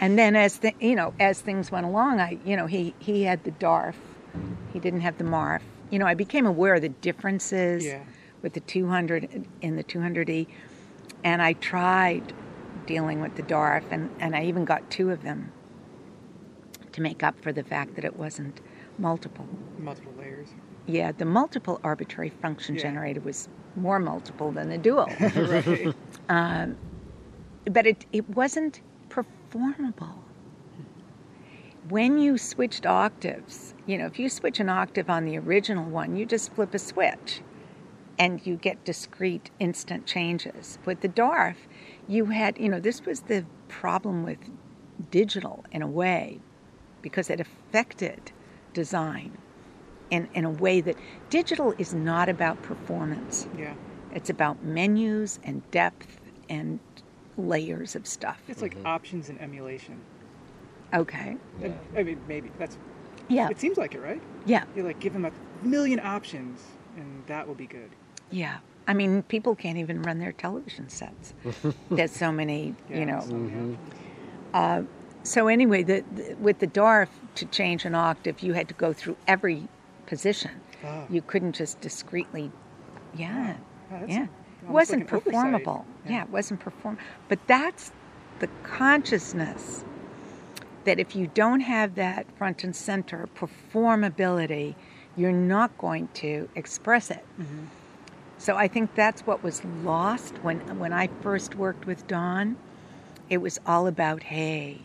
And 0.00 0.18
then 0.18 0.36
as 0.36 0.58
the, 0.58 0.72
you 0.80 0.94
know, 0.94 1.14
as 1.20 1.40
things 1.40 1.70
went 1.70 1.86
along, 1.86 2.20
I, 2.20 2.38
you 2.44 2.56
know, 2.56 2.66
he, 2.66 2.94
he 2.98 3.22
had 3.22 3.44
the 3.44 3.52
DARF. 3.52 3.94
He 4.72 4.80
didn't 4.80 5.00
have 5.02 5.18
the 5.18 5.24
MARF. 5.24 5.62
You 5.90 5.98
know, 5.98 6.06
I 6.06 6.14
became 6.14 6.46
aware 6.46 6.74
of 6.74 6.82
the 6.82 6.88
differences 6.88 7.84
Yeah. 7.84 8.02
with 8.42 8.54
the 8.54 8.60
200 8.60 9.46
in 9.62 9.76
the 9.76 9.84
200E. 9.84 10.46
And 11.22 11.40
I 11.40 11.52
tried 11.54 12.32
dealing 12.86 13.20
with 13.20 13.36
the 13.36 13.42
DARF, 13.42 13.84
and, 13.90 14.10
and 14.20 14.36
I 14.36 14.44
even 14.44 14.64
got 14.64 14.90
two 14.90 15.10
of 15.10 15.22
them 15.22 15.52
to 16.92 17.00
make 17.00 17.22
up 17.22 17.40
for 17.40 17.52
the 17.52 17.62
fact 17.62 17.94
that 17.96 18.04
it 18.04 18.16
wasn't 18.16 18.60
multiple. 18.98 19.48
Multiple 19.78 20.12
layers. 20.18 20.48
Yeah, 20.86 21.12
the 21.12 21.24
multiple 21.24 21.80
arbitrary 21.82 22.30
function 22.30 22.74
Yeah. 22.74 22.82
generator 22.82 23.20
was 23.20 23.48
more 23.76 23.98
multiple 23.98 24.52
than 24.52 24.68
the 24.68 24.78
dual. 24.78 25.10
right. 25.36 25.94
Um, 26.28 26.76
but 27.70 27.86
it, 27.86 28.06
it 28.12 28.28
wasn't 28.30 28.80
performable. 29.08 30.22
When 31.88 32.18
you 32.18 32.38
switched 32.38 32.86
octaves, 32.86 33.74
you 33.86 33.98
know, 33.98 34.06
if 34.06 34.18
you 34.18 34.28
switch 34.28 34.60
an 34.60 34.68
octave 34.68 35.10
on 35.10 35.24
the 35.24 35.36
original 35.38 35.84
one, 35.84 36.16
you 36.16 36.24
just 36.24 36.52
flip 36.54 36.74
a 36.74 36.78
switch 36.78 37.42
and 38.18 38.46
you 38.46 38.56
get 38.56 38.84
discrete 38.84 39.50
instant 39.58 40.06
changes. 40.06 40.78
With 40.84 41.00
the 41.00 41.08
DARF, 41.08 41.56
you 42.08 42.26
had, 42.26 42.58
you 42.58 42.68
know, 42.68 42.80
this 42.80 43.04
was 43.04 43.22
the 43.22 43.44
problem 43.68 44.22
with 44.22 44.38
digital 45.10 45.64
in 45.72 45.82
a 45.82 45.86
way 45.86 46.40
because 47.02 47.28
it 47.28 47.40
affected 47.40 48.32
design 48.72 49.36
in, 50.10 50.28
in 50.34 50.44
a 50.44 50.50
way 50.50 50.80
that 50.80 50.96
digital 51.30 51.74
is 51.78 51.94
not 51.94 52.28
about 52.28 52.60
performance. 52.62 53.46
Yeah. 53.56 53.74
It's 54.12 54.30
about 54.30 54.62
menus 54.62 55.40
and 55.44 55.68
depth 55.70 56.20
and 56.48 56.78
layers 57.36 57.96
of 57.96 58.06
stuff. 58.06 58.40
It's 58.48 58.62
like 58.62 58.74
mm-hmm. 58.76 58.86
options 58.86 59.28
and 59.28 59.40
emulation. 59.40 60.00
Okay. 60.92 61.36
And- 61.62 61.78
I 61.96 62.02
mean, 62.02 62.20
maybe 62.28 62.50
that's. 62.58 62.78
Yeah. 63.28 63.48
It 63.48 63.58
seems 63.58 63.78
like 63.78 63.94
it, 63.94 64.00
right? 64.00 64.20
Yeah. 64.46 64.64
You 64.76 64.82
like 64.84 65.00
give 65.00 65.14
them 65.14 65.24
a 65.24 65.32
million 65.66 65.98
options, 65.98 66.60
and 66.96 67.24
that 67.26 67.46
will 67.48 67.54
be 67.54 67.66
good. 67.66 67.90
Yeah. 68.30 68.58
I 68.86 68.92
mean, 68.92 69.22
people 69.22 69.54
can't 69.54 69.78
even 69.78 70.02
run 70.02 70.18
their 70.18 70.32
television 70.32 70.88
sets. 70.90 71.32
There's 71.90 72.12
so 72.12 72.30
many, 72.30 72.74
Yeah, 72.90 72.98
you 72.98 73.06
know. 73.06 73.20
so, 73.20 73.76
yeah. 74.52 74.58
Uh, 74.58 74.82
so 75.22 75.48
anyway, 75.48 75.82
the, 75.82 76.04
the, 76.14 76.34
with 76.34 76.58
the 76.58 76.66
DARF 76.66 77.08
to 77.36 77.46
change 77.46 77.86
an 77.86 77.94
octave, 77.94 78.40
you 78.40 78.52
had 78.52 78.68
to 78.68 78.74
go 78.74 78.92
through 78.92 79.16
every 79.26 79.68
position. 80.14 80.52
Ah. 80.84 81.04
You 81.10 81.22
couldn't 81.22 81.54
just 81.62 81.80
discreetly, 81.80 82.52
yeah, 83.14 83.56
Ah, 83.92 84.02
yeah. 84.06 84.26
It 84.62 84.70
wasn't 84.80 85.06
performable. 85.08 85.84
Yeah. 86.04 86.12
Yeah, 86.12 86.22
it 86.22 86.30
wasn't 86.30 86.60
perform. 86.60 86.96
But 87.28 87.40
that's 87.46 87.92
the 88.38 88.48
consciousness 88.62 89.84
that 90.84 90.98
if 91.00 91.16
you 91.16 91.26
don't 91.42 91.60
have 91.60 91.96
that 91.96 92.22
front 92.38 92.64
and 92.64 92.74
center 92.76 93.28
performability, 93.34 94.74
you're 95.16 95.40
not 95.56 95.76
going 95.78 96.08
to 96.22 96.48
express 96.54 97.10
it. 97.10 97.24
Mm-hmm. 97.40 97.64
So 98.38 98.56
I 98.56 98.68
think 98.68 98.94
that's 98.94 99.22
what 99.26 99.42
was 99.42 99.64
lost 99.82 100.34
when 100.42 100.58
when 100.78 100.92
I 100.92 101.08
first 101.22 101.54
worked 101.56 101.86
with 101.86 102.06
Don. 102.06 102.56
It 103.30 103.38
was 103.38 103.58
all 103.66 103.86
about, 103.86 104.22
hey, 104.22 104.80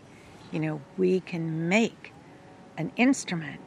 you 0.50 0.60
know, 0.60 0.80
we 0.96 1.20
can 1.20 1.68
make 1.68 2.12
an 2.78 2.90
instrument, 2.96 3.60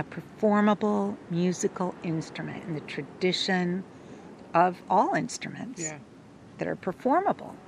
a 0.00 0.04
performable 0.04 1.18
musical 1.28 1.94
instrument 2.02 2.64
in 2.64 2.74
the 2.74 2.80
tradition 2.80 3.84
of 4.54 4.82
all 4.88 5.14
instruments 5.14 5.82
Yeah. 5.82 5.98
that 6.58 6.66
are 6.66 6.76
performable. 6.76 7.58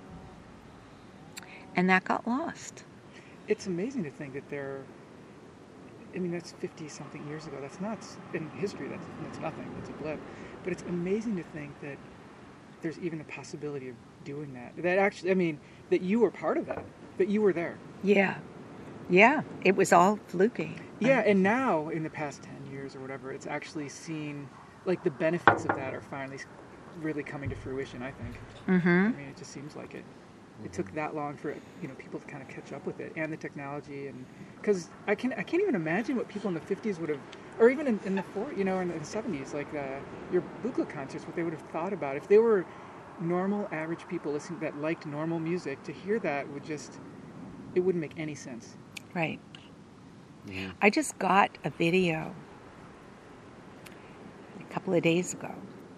And 1.76 1.88
that 1.90 2.04
got 2.04 2.26
lost. 2.26 2.84
It's 3.46 3.66
amazing 3.66 4.04
to 4.04 4.10
think 4.10 4.32
that 4.34 4.48
there. 4.48 4.86
I 6.14 6.18
mean, 6.18 6.30
that's 6.32 6.52
fifty 6.52 6.88
something 6.88 7.22
years 7.24 7.46
ago. 7.46 7.60
That's 7.60 7.80
not 7.80 8.06
in 8.32 8.50
history. 8.50 8.88
That's 8.88 9.06
that's 9.20 9.40
nothing. 9.40 9.72
That's 9.74 9.90
a 9.90 9.94
blip. 9.94 10.20
But 10.62 10.72
it's 10.72 10.82
amazing 10.88 11.36
to 11.36 11.44
think 11.44 11.80
that 11.80 11.98
there's 12.82 12.98
even 12.98 13.20
a 13.20 13.24
possibility 13.24 13.88
of 13.88 13.96
doing 14.22 14.52
that. 14.54 14.72
That 14.76 14.98
actually, 14.98 15.30
I 15.32 15.34
mean, 15.34 15.60
that 15.90 16.00
you 16.02 16.20
were 16.20 16.30
part 16.30 16.58
of 16.58 16.66
that. 16.66 16.86
That 17.18 17.28
you 17.28 17.42
were 17.42 17.52
there. 17.52 17.80
Yeah. 18.02 18.40
Yeah. 19.08 19.42
It 19.64 19.76
was 19.76 19.92
all 19.92 20.18
fluky. 20.28 20.78
Yeah, 21.00 21.22
and 21.26 21.42
now 21.42 21.88
in 21.88 22.02
the 22.02 22.10
past 22.10 22.42
10 22.42 22.66
years 22.72 22.94
or 22.94 23.00
whatever, 23.00 23.32
it's 23.32 23.46
actually 23.46 23.88
seen 23.88 24.48
like 24.84 25.02
the 25.02 25.10
benefits 25.10 25.64
of 25.64 25.76
that 25.76 25.94
are 25.94 26.00
finally 26.00 26.40
really 27.00 27.22
coming 27.22 27.50
to 27.50 27.56
fruition, 27.56 28.02
I 28.02 28.10
think. 28.12 28.38
Mm-hmm. 28.68 28.88
I 28.88 29.08
mean, 29.08 29.28
it 29.28 29.36
just 29.36 29.52
seems 29.52 29.74
like 29.74 29.94
it. 29.94 30.04
It 30.64 30.72
took 30.72 30.92
that 30.92 31.16
long 31.16 31.36
for 31.36 31.54
you 31.80 31.88
know 31.88 31.94
people 31.98 32.20
to 32.20 32.26
kind 32.26 32.40
of 32.40 32.48
catch 32.48 32.72
up 32.72 32.86
with 32.86 33.00
it 33.00 33.12
and 33.16 33.32
the 33.32 33.36
technology 33.36 34.06
and 34.06 34.24
because 34.60 34.90
I 35.08 35.16
can 35.16 35.32
I 35.32 35.42
can't 35.42 35.60
even 35.60 35.74
imagine 35.74 36.14
what 36.14 36.28
people 36.28 36.48
in 36.48 36.54
the 36.54 36.60
50s 36.60 37.00
would 37.00 37.08
have 37.08 37.18
or 37.58 37.68
even 37.68 37.88
in, 37.88 38.00
in 38.04 38.14
the 38.14 38.22
four 38.22 38.52
you 38.52 38.62
know 38.62 38.78
in 38.78 38.88
the 38.88 38.94
70s 38.94 39.52
like 39.52 39.74
uh, 39.74 39.98
your 40.30 40.42
Buchla 40.62 40.88
concerts 40.88 41.26
what 41.26 41.34
they 41.34 41.42
would 41.42 41.52
have 41.52 41.62
thought 41.72 41.92
about 41.92 42.16
if 42.16 42.28
they 42.28 42.38
were 42.38 42.64
normal 43.18 43.66
average 43.72 44.06
people 44.06 44.30
listening 44.32 44.60
that 44.60 44.76
liked 44.76 45.04
normal 45.04 45.40
music 45.40 45.82
to 45.82 45.92
hear 45.92 46.20
that 46.20 46.48
would 46.48 46.62
just 46.62 47.00
it 47.74 47.80
wouldn't 47.80 48.00
make 48.00 48.14
any 48.16 48.36
sense. 48.36 48.76
Right. 49.14 49.40
I 50.80 50.90
just 50.90 51.18
got 51.18 51.50
a 51.64 51.70
video 51.70 52.34
a 54.58 54.64
couple 54.74 54.94
of 54.94 55.02
days 55.02 55.32
ago 55.32 55.52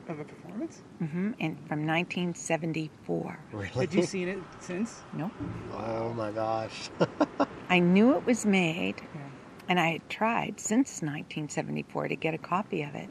Of 0.08 0.18
a 0.20 0.24
performance? 0.24 0.82
hmm 0.98 1.32
and 1.40 1.56
from 1.68 1.86
1974. 1.86 3.38
Really? 3.52 3.70
Had 3.74 3.94
you 3.94 4.02
seen 4.02 4.28
it 4.28 4.38
since? 4.60 5.00
Nope. 5.12 5.32
Oh 5.72 6.12
my 6.12 6.30
gosh. 6.30 6.90
I 7.70 7.78
knew 7.78 8.16
it 8.16 8.26
was 8.26 8.44
made, 8.44 9.08
Yeah. 9.14 9.30
and 9.68 9.80
I 9.80 9.88
had 9.92 10.08
tried 10.08 10.60
since 10.60 11.00
1974 11.02 12.08
to 12.08 12.16
get 12.16 12.34
a 12.34 12.38
copy 12.38 12.82
of 12.82 12.94
it, 12.94 13.10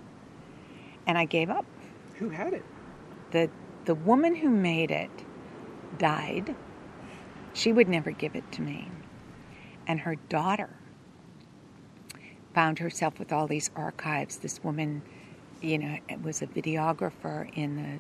and 1.08 1.18
I 1.18 1.26
gave 1.26 1.49
up. 1.49 1.66
Who 2.20 2.30
had 2.30 2.54
it? 2.54 2.66
the 3.32 3.49
The 3.86 3.95
woman 3.95 4.36
who 4.36 4.49
made 4.49 4.91
it 4.91 5.12
died. 5.97 6.56
She 7.54 7.72
would 7.74 7.88
never 7.89 8.12
give 8.12 8.36
it 8.36 8.45
to 8.54 8.62
me, 8.62 8.91
and 9.88 10.01
her 10.01 10.15
daughter 10.29 10.69
found 12.53 12.79
herself 12.79 13.19
with 13.19 13.31
all 13.31 13.47
these 13.47 13.69
archives. 13.75 14.38
This 14.38 14.63
woman, 14.63 15.03
you 15.61 15.77
know, 15.77 15.97
was 16.21 16.41
a 16.41 16.47
videographer 16.47 17.49
in 17.53 17.75
the 17.75 17.99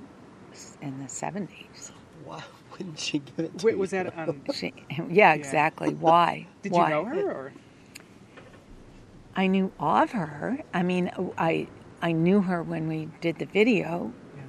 in 0.85 0.99
the 0.99 1.05
70s. 1.07 1.91
Why 2.23 2.43
wouldn't 2.71 2.99
she 2.99 3.19
give 3.19 3.39
it 3.45 3.57
to 3.59 3.65
Wait, 3.65 3.73
you? 3.73 3.79
was 3.79 3.91
that 3.91 4.17
um, 4.17 4.43
She, 4.53 4.73
yeah, 5.09 5.33
exactly. 5.33 5.93
Why? 5.93 6.47
Did 6.61 6.73
Why? 6.73 6.83
you 6.83 6.89
know 6.89 7.05
her 7.05 7.31
or? 7.31 7.53
I 9.35 9.47
knew 9.47 9.71
of 9.79 10.11
her. 10.11 10.59
I 10.73 10.83
mean, 10.83 11.11
I 11.37 11.67
I 12.01 12.11
knew 12.11 12.41
her 12.41 12.61
when 12.63 12.87
we 12.87 13.07
did 13.21 13.39
the 13.39 13.45
video, 13.45 14.13
Yeah. 14.35 14.43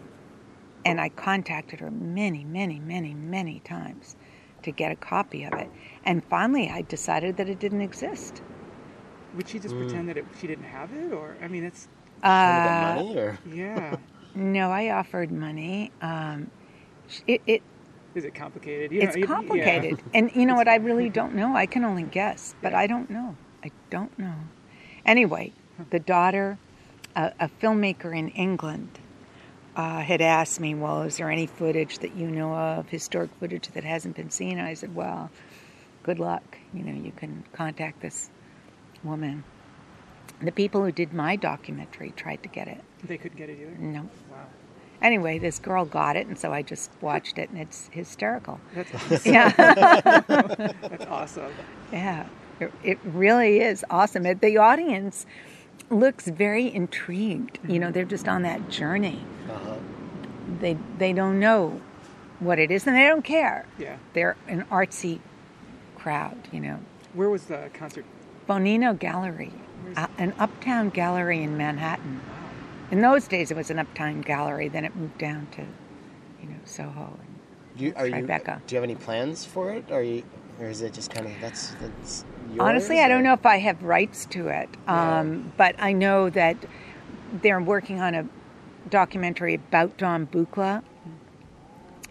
and 0.85 1.01
I 1.01 1.09
contacted 1.09 1.81
her 1.81 1.91
many, 1.91 2.45
many, 2.45 2.81
many, 2.81 3.15
many 3.15 3.61
times 3.61 4.17
to 4.65 4.73
get 4.73 4.93
a 4.93 4.97
copy 4.97 5.45
of 5.45 5.53
it. 5.55 5.69
And 6.05 6.23
finally, 6.25 6.69
I 6.71 6.83
decided 6.83 7.37
that 7.37 7.49
it 7.49 7.59
didn't 7.61 7.81
exist. 7.81 8.43
Would 9.37 9.49
she 9.49 9.59
Mm. 9.59 9.63
just 9.63 9.77
pretend 9.77 10.09
that 10.09 10.17
it, 10.17 10.25
she 10.41 10.47
didn't 10.47 10.65
have 10.65 10.93
it, 10.93 11.13
or 11.13 11.37
I 11.43 11.49
mean, 11.49 11.65
it's 11.65 11.89
Trying 12.21 12.67
Uh, 12.67 13.03
money 13.03 13.17
or 13.17 13.39
yeah. 13.55 13.97
no, 14.35 14.71
I 14.71 14.91
offered 14.91 15.31
money. 15.31 15.91
Um, 16.01 16.51
it, 17.27 17.43
it 17.47 17.63
Is 18.15 18.25
it 18.25 18.35
complicated? 18.35 18.93
You 18.93 19.03
it's 19.03 19.15
know, 19.17 19.21
you- 19.21 19.27
yeah. 19.27 19.35
complicated, 19.35 20.03
and 20.15 20.31
you 20.35 20.47
know 20.47 20.55
what? 20.55 20.69
I 20.69 20.77
really 20.77 21.11
don't 21.11 21.35
know. 21.35 21.55
I 21.55 21.67
can 21.67 21.85
only 21.85 22.05
guess, 22.05 22.55
but 22.63 22.73
I 22.75 22.87
don't 22.87 23.11
know. 23.11 23.37
I 23.63 23.71
don't 23.91 24.17
know. 24.19 24.35
Anyway, 25.05 25.53
the 25.91 25.99
daughter, 25.99 26.57
a, 27.15 27.33
a 27.41 27.51
filmmaker 27.61 28.17
in 28.17 28.29
England, 28.31 28.89
uh, 29.77 30.01
had 30.01 30.21
asked 30.21 30.61
me, 30.61 30.75
"Well, 30.75 31.03
is 31.03 31.17
there 31.17 31.31
any 31.31 31.47
footage 31.47 31.99
that 31.99 32.15
you 32.17 32.29
know 32.29 32.55
of, 32.55 32.89
historic 32.89 33.31
footage 33.41 33.69
that 33.69 33.85
hasn't 33.85 34.17
been 34.17 34.31
seen?" 34.31 34.59
And 34.59 34.67
I 34.67 34.75
said, 34.75 34.95
"Well, 34.95 35.31
good 36.03 36.19
luck. 36.19 36.59
You 36.73 36.85
know, 36.85 36.93
you 36.93 37.13
can 37.13 37.45
contact 37.53 38.01
this 38.01 38.31
woman." 39.03 39.45
The 40.41 40.53
people 40.53 40.85
who 40.85 40.93
did 40.93 41.13
my 41.13 41.37
documentary 41.37 42.13
tried 42.17 42.43
to 42.43 42.49
get 42.49 42.69
it. 42.69 42.81
They 43.05 43.17
couldn't 43.17 43.39
get 43.39 43.49
it 43.49 43.59
either. 43.61 43.77
No. 43.79 44.03
Wow. 44.31 44.47
Anyway, 45.03 45.39
this 45.39 45.59
girl 45.59 45.85
got 45.85 46.17
it, 46.17 46.27
and 46.27 46.39
so 46.39 46.53
I 46.53 46.63
just 46.63 46.91
watched 47.01 47.39
it, 47.39 47.51
and 47.51 47.59
it's 47.59 47.89
hysterical. 47.93 48.61
That's 48.75 48.95
awesome. 49.13 49.33
Yeah. 49.33 49.51
That's 50.27 51.05
awesome. 51.09 51.53
Yeah, 51.93 52.27
it, 52.61 52.73
it 52.83 52.99
really 53.05 53.61
is 53.61 53.85
awesome. 53.91 54.23
The 54.23 54.57
audience 54.57 55.27
looks 55.91 56.27
very 56.29 56.73
intrigued. 56.73 57.59
You 57.69 57.79
know, 57.79 57.91
they're 57.91 58.05
just 58.05 58.29
on 58.29 58.43
that 58.43 58.69
journey. 58.69 59.25
uh-huh. 59.51 59.77
They 60.61 60.77
they 60.99 61.13
don't 61.13 61.41
know 61.41 61.81
what 62.41 62.59
it 62.59 62.71
is, 62.71 62.87
and 62.87 62.95
they 62.97 63.05
don't 63.07 63.25
care. 63.25 63.67
Yeah. 63.79 63.97
They're 64.13 64.37
an 64.47 64.65
artsy 64.71 65.21
crowd. 65.97 66.37
You 66.53 66.61
know, 66.61 66.79
Where 67.15 67.31
was 67.31 67.45
the 67.47 67.71
concert? 67.73 68.05
Bonino 68.49 68.99
Gallery, 68.99 69.53
uh, 69.97 70.07
an 70.19 70.35
uptown 70.39 70.91
gallery 70.91 71.43
in 71.43 71.57
Manhattan. 71.57 72.19
Wow. 72.29 72.35
In 72.91 73.01
those 73.01 73.27
days, 73.27 73.51
it 73.51 73.57
was 73.57 73.71
an 73.71 73.79
uptown 73.79 74.21
gallery. 74.21 74.69
Then 74.69 74.85
it 74.85 74.95
moved 74.95 75.17
down 75.17 75.47
to, 75.53 75.63
you 76.43 76.49
know, 76.51 76.57
Soho. 76.67 77.19
And 77.19 77.79
Do 77.79 77.85
you, 77.85 77.93
are 77.97 78.07
you, 78.07 78.15
Tribeca. 78.15 78.61
do 78.67 78.75
you 78.75 78.77
have 78.77 78.85
any 78.85 78.95
plans 78.97 79.47
for 79.47 79.73
it? 79.73 79.87
Or 79.91 80.01
are 80.01 80.03
you, 80.03 80.23
or 80.61 80.67
is 80.67 80.83
it 80.83 80.93
just 80.93 81.11
kind 81.11 81.27
of 81.27 81.33
that's 81.41 81.71
that's 81.81 82.25
yours? 82.27 82.34
Honestly, 82.61 83.01
I 83.01 83.09
don't 83.09 83.23
know 83.23 83.33
if 83.33 83.47
I 83.47 83.59
have 83.59 83.83
rights 83.83 84.27
to 84.27 84.49
it, 84.49 84.69
um, 84.87 85.53
but 85.57 85.75
I 85.79 85.93
know 85.93 86.31
that 86.31 86.57
they're 87.43 87.61
working 87.61 88.01
on 88.01 88.15
a 88.15 88.29
documentary 88.91 89.55
about 89.55 89.97
Don 89.97 90.27
Buchla, 90.27 90.83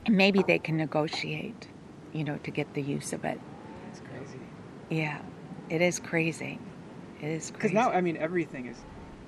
and 0.05 0.17
maybe 0.17 0.43
they 0.43 0.59
can 0.59 0.77
negotiate, 0.77 1.67
you 2.11 2.23
know, 2.23 2.37
to 2.43 2.51
get 2.51 2.73
the 2.73 2.81
use 2.81 3.13
of 3.13 3.23
it. 3.23 3.39
That's 3.85 4.01
crazy. 4.01 4.39
Yeah, 4.89 5.19
it 5.69 5.81
is 5.81 5.99
crazy. 5.99 6.59
It 7.21 7.27
is 7.27 7.51
crazy. 7.51 7.53
Because 7.53 7.71
now, 7.71 7.91
I 7.91 8.01
mean, 8.01 8.17
everything 8.17 8.65
is, 8.67 8.77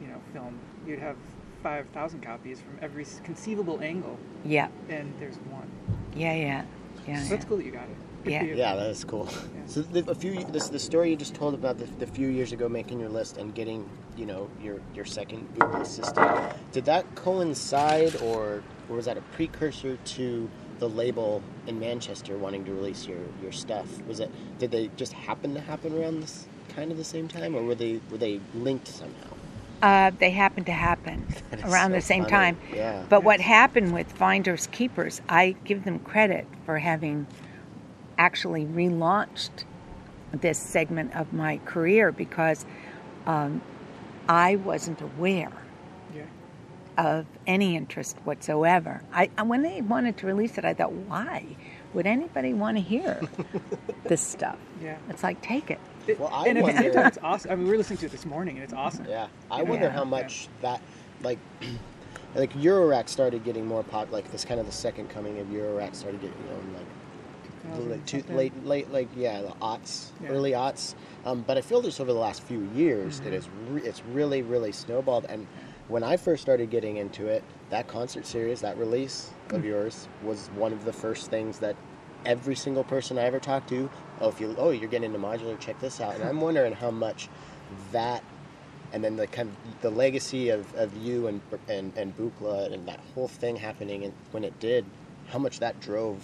you 0.02 0.08
know, 0.08 0.22
filmed. 0.34 0.60
You'd 0.86 1.00
have 1.00 1.16
five 1.64 1.88
thousand 1.90 2.22
copies 2.22 2.60
from 2.62 2.78
every 2.82 3.06
conceivable 3.24 3.80
angle, 3.82 4.20
yeah, 4.44 4.68
and 4.90 5.14
there's 5.20 5.38
one. 5.50 5.70
yeah, 6.16 6.34
yeah, 6.34 6.66
yeah. 7.08 7.24
So 7.24 7.30
that's 7.30 7.46
cool 7.46 7.58
that 7.58 7.66
you 7.66 7.72
got 7.72 7.84
it. 7.84 7.96
Good 8.26 8.32
Yeah. 8.32 8.44
Yeah, 8.44 8.76
that 8.76 8.88
is 8.88 9.04
cool. 9.04 9.30
So 9.68 9.82
the, 9.82 10.10
a 10.10 10.16
few 10.16 10.44
this 10.46 10.70
the 10.70 10.80
story 10.80 11.12
you 11.12 11.16
just 11.16 11.36
told 11.36 11.54
about 11.54 11.78
the, 11.78 11.86
the 12.00 12.08
few 12.08 12.28
years 12.28 12.52
ago 12.52 12.68
making 12.68 13.00
your 13.00 13.10
list 13.10 13.38
and 13.38 13.54
getting 13.54 13.88
you 14.18 14.26
know 14.26 14.50
your 14.62 14.80
your 14.96 15.06
second 15.06 15.48
Google 15.54 15.82
Assistant. 15.82 16.54
Did 16.72 16.86
that 16.86 17.14
coincide 17.16 18.16
or 18.18 18.64
or 18.90 18.96
was 18.96 19.06
that 19.06 19.18
a 19.18 19.22
precursor 19.22 19.98
to 19.98 20.50
the 20.80 20.90
label 20.90 21.42
in 21.68 21.80
Manchester 21.80 22.38
wanting 22.38 22.66
to 22.66 22.74
release 22.74 23.08
your 23.08 23.20
your 23.44 23.52
stuff? 23.52 23.88
Was 24.08 24.20
it 24.20 24.32
did 24.58 24.72
they 24.72 24.90
just 24.98 25.14
happen 25.14 25.54
to 25.54 25.62
happen 25.62 25.94
around 25.98 26.22
this 26.22 26.48
kind 26.70 26.92
of 26.92 26.98
the 26.98 27.04
same 27.04 27.28
time 27.28 27.56
or 27.56 27.64
were 27.64 27.76
they 27.76 28.02
were 28.10 28.18
they 28.18 28.42
linked 28.56 28.88
somehow? 28.88 29.36
Uh, 29.82 30.10
they 30.18 30.32
happened 30.32 30.66
to 30.66 30.72
happen 30.72 31.28
around 31.64 31.92
so 31.92 31.96
the 31.96 32.02
same 32.02 32.24
funny. 32.24 32.32
time. 32.32 32.58
Yeah. 32.74 33.04
But 33.08 33.24
what 33.24 33.40
happened 33.40 33.94
with 33.94 34.12
Finders 34.12 34.68
Keepers, 34.68 35.22
I 35.30 35.56
give 35.64 35.84
them 35.84 36.00
credit 36.00 36.48
for 36.66 36.80
having 36.80 37.28
actually 38.18 38.66
relaunched 38.66 39.64
this 40.32 40.58
segment 40.58 41.16
of 41.16 41.32
my 41.34 41.58
career 41.66 42.12
because 42.12 42.66
um, 43.26 43.62
I 44.28 44.56
wasn't 44.58 45.02
aware 45.02 45.52
Yeah. 46.14 46.24
of 46.98 47.26
any 47.48 47.76
interest 47.76 48.18
whatsoever. 48.24 49.02
I 49.14 49.30
I- 49.38 49.44
when 49.44 49.62
they 49.62 49.82
wanted 49.82 50.18
to 50.18 50.28
release 50.28 50.58
it, 50.58 50.66
I 50.66 50.74
thought, 50.74 50.92
why 50.92 51.46
would 51.94 52.06
anybody 52.06 52.54
want 52.54 52.78
to 52.78 52.84
hear 52.84 53.22
this 54.04 54.22
stuff? 54.22 54.58
Yeah. 54.82 54.98
It's 55.10 55.24
like 55.24 55.42
take 55.42 55.72
it. 55.72 55.80
It- 56.08 56.20
Well, 56.20 56.30
I 56.34 56.48
and 56.48 56.58
at 56.58 56.66
the 56.66 56.72
same 56.72 56.76
wonder- 56.84 56.94
time, 56.94 57.08
it's 57.08 57.18
awesome. 57.24 57.52
I 57.52 57.56
mean, 57.56 57.66
we 57.66 57.72
were 57.72 57.78
listening 57.78 57.98
to 58.00 58.06
it 58.08 58.12
this 58.12 58.26
morning, 58.26 58.56
and 58.56 58.64
it's 58.64 58.74
awesome. 58.74 59.06
Yeah, 59.08 59.28
I 59.50 59.58
Yeah. 59.62 59.70
wonder 59.70 59.86
Yeah. 59.86 59.92
how 59.92 60.04
much 60.04 60.48
that, 60.62 60.82
like, 61.24 61.40
like 62.36 62.52
Eurorack 62.54 63.08
started 63.10 63.44
getting 63.46 63.66
more 63.66 63.84
pop. 63.84 64.12
Like 64.12 64.30
this 64.32 64.44
kind 64.44 64.60
of 64.60 64.66
the 64.66 64.72
second 64.72 65.10
coming 65.10 65.40
of 65.40 65.48
Eurorack 65.48 65.96
started 65.96 66.20
getting, 66.22 66.36
you 66.44 66.50
know, 66.50 66.78
like, 66.80 66.86
the, 66.86 67.05
like 67.74 68.08
Something. 68.08 68.36
late, 68.36 68.66
late, 68.66 68.92
like 68.92 69.08
yeah, 69.16 69.42
the 69.42 69.50
aughts, 69.62 70.10
Yeah. 70.22 70.30
early 70.30 70.52
aughts. 70.52 70.96
Um, 71.26 71.44
but 71.46 71.58
I 71.58 71.62
feel 71.62 71.82
this 71.82 72.00
over 72.00 72.12
the 72.14 72.20
last 72.20 72.42
few 72.44 72.70
years, 72.76 73.20
Mm-hmm. 73.20 73.28
it 73.28 73.34
is 73.34 73.50
re- 73.70 73.82
it's 73.82 74.04
really, 74.06 74.42
really 74.42 74.72
snowballed. 74.72 75.26
And 75.30 75.48
when 75.88 76.04
I 76.04 76.18
first 76.18 76.42
started 76.42 76.70
getting 76.70 76.98
into 76.98 77.28
it, 77.28 77.44
that 77.70 77.88
concert 77.88 78.26
series, 78.26 78.62
that 78.62 78.78
release 78.78 79.32
of 79.50 79.64
yours, 79.66 80.08
was 80.24 80.48
one 80.56 80.74
of 80.74 80.86
the 80.86 80.94
first 80.94 81.30
things 81.30 81.60
that 81.60 81.76
every 82.26 82.56
single 82.56 82.84
person 82.84 83.18
I 83.20 83.24
ever 83.24 83.40
talked 83.40 83.70
to, 83.70 83.90
oh, 84.22 84.30
if 84.30 84.40
you, 84.42 84.56
oh, 84.58 84.72
you're 84.72 84.90
getting 84.90 85.14
into 85.14 85.20
modular, 85.20 85.60
check 85.60 85.80
this 85.80 86.02
out. 86.02 86.16
And 86.16 86.24
I'm 86.24 86.42
wondering 86.48 86.74
how 86.74 86.92
much 86.92 87.30
that 87.92 88.24
and 88.94 89.04
then 89.04 89.16
the 89.18 89.28
kind 89.28 89.50
of 89.50 89.82
the 89.82 89.90
legacy 89.90 90.50
of, 90.50 90.74
of 90.76 90.96
you 90.98 91.28
and 91.28 91.42
and 91.68 91.92
and 91.98 92.16
Buchla 92.16 92.72
and 92.72 92.88
that 92.88 93.00
whole 93.14 93.28
thing 93.28 93.56
happening 93.56 94.04
and 94.04 94.14
when 94.32 94.44
it 94.44 94.58
did, 94.60 94.86
how 95.28 95.40
much 95.40 95.60
that 95.60 95.80
drove 95.82 96.24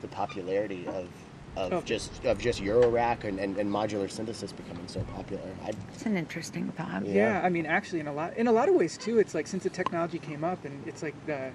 the 0.00 0.08
popularity 0.08 0.86
of 0.88 1.08
of 1.56 1.72
Oh. 1.72 1.80
just 1.82 2.24
of 2.24 2.38
just 2.38 2.62
Eurorack 2.62 3.24
and, 3.24 3.40
and, 3.40 3.56
and 3.56 3.68
modular 3.68 4.08
synthesis 4.08 4.52
becoming 4.52 4.86
so 4.86 5.00
popular. 5.14 5.42
I, 5.64 5.72
It's 5.92 6.06
an 6.06 6.16
interesting 6.16 6.68
thought. 6.72 7.04
Yeah. 7.04 7.40
Yeah. 7.40 7.40
I 7.44 7.48
mean, 7.48 7.66
actually, 7.66 7.98
in 8.00 8.06
a 8.06 8.12
lot 8.12 8.36
in 8.36 8.46
a 8.46 8.52
lot 8.52 8.68
of 8.68 8.76
ways 8.76 8.96
too. 8.96 9.18
It's 9.18 9.34
like 9.34 9.46
since 9.48 9.64
the 9.64 9.70
technology 9.70 10.18
came 10.20 10.44
up, 10.44 10.64
and 10.64 10.80
it's 10.86 11.02
like 11.02 11.14
the, 11.26 11.50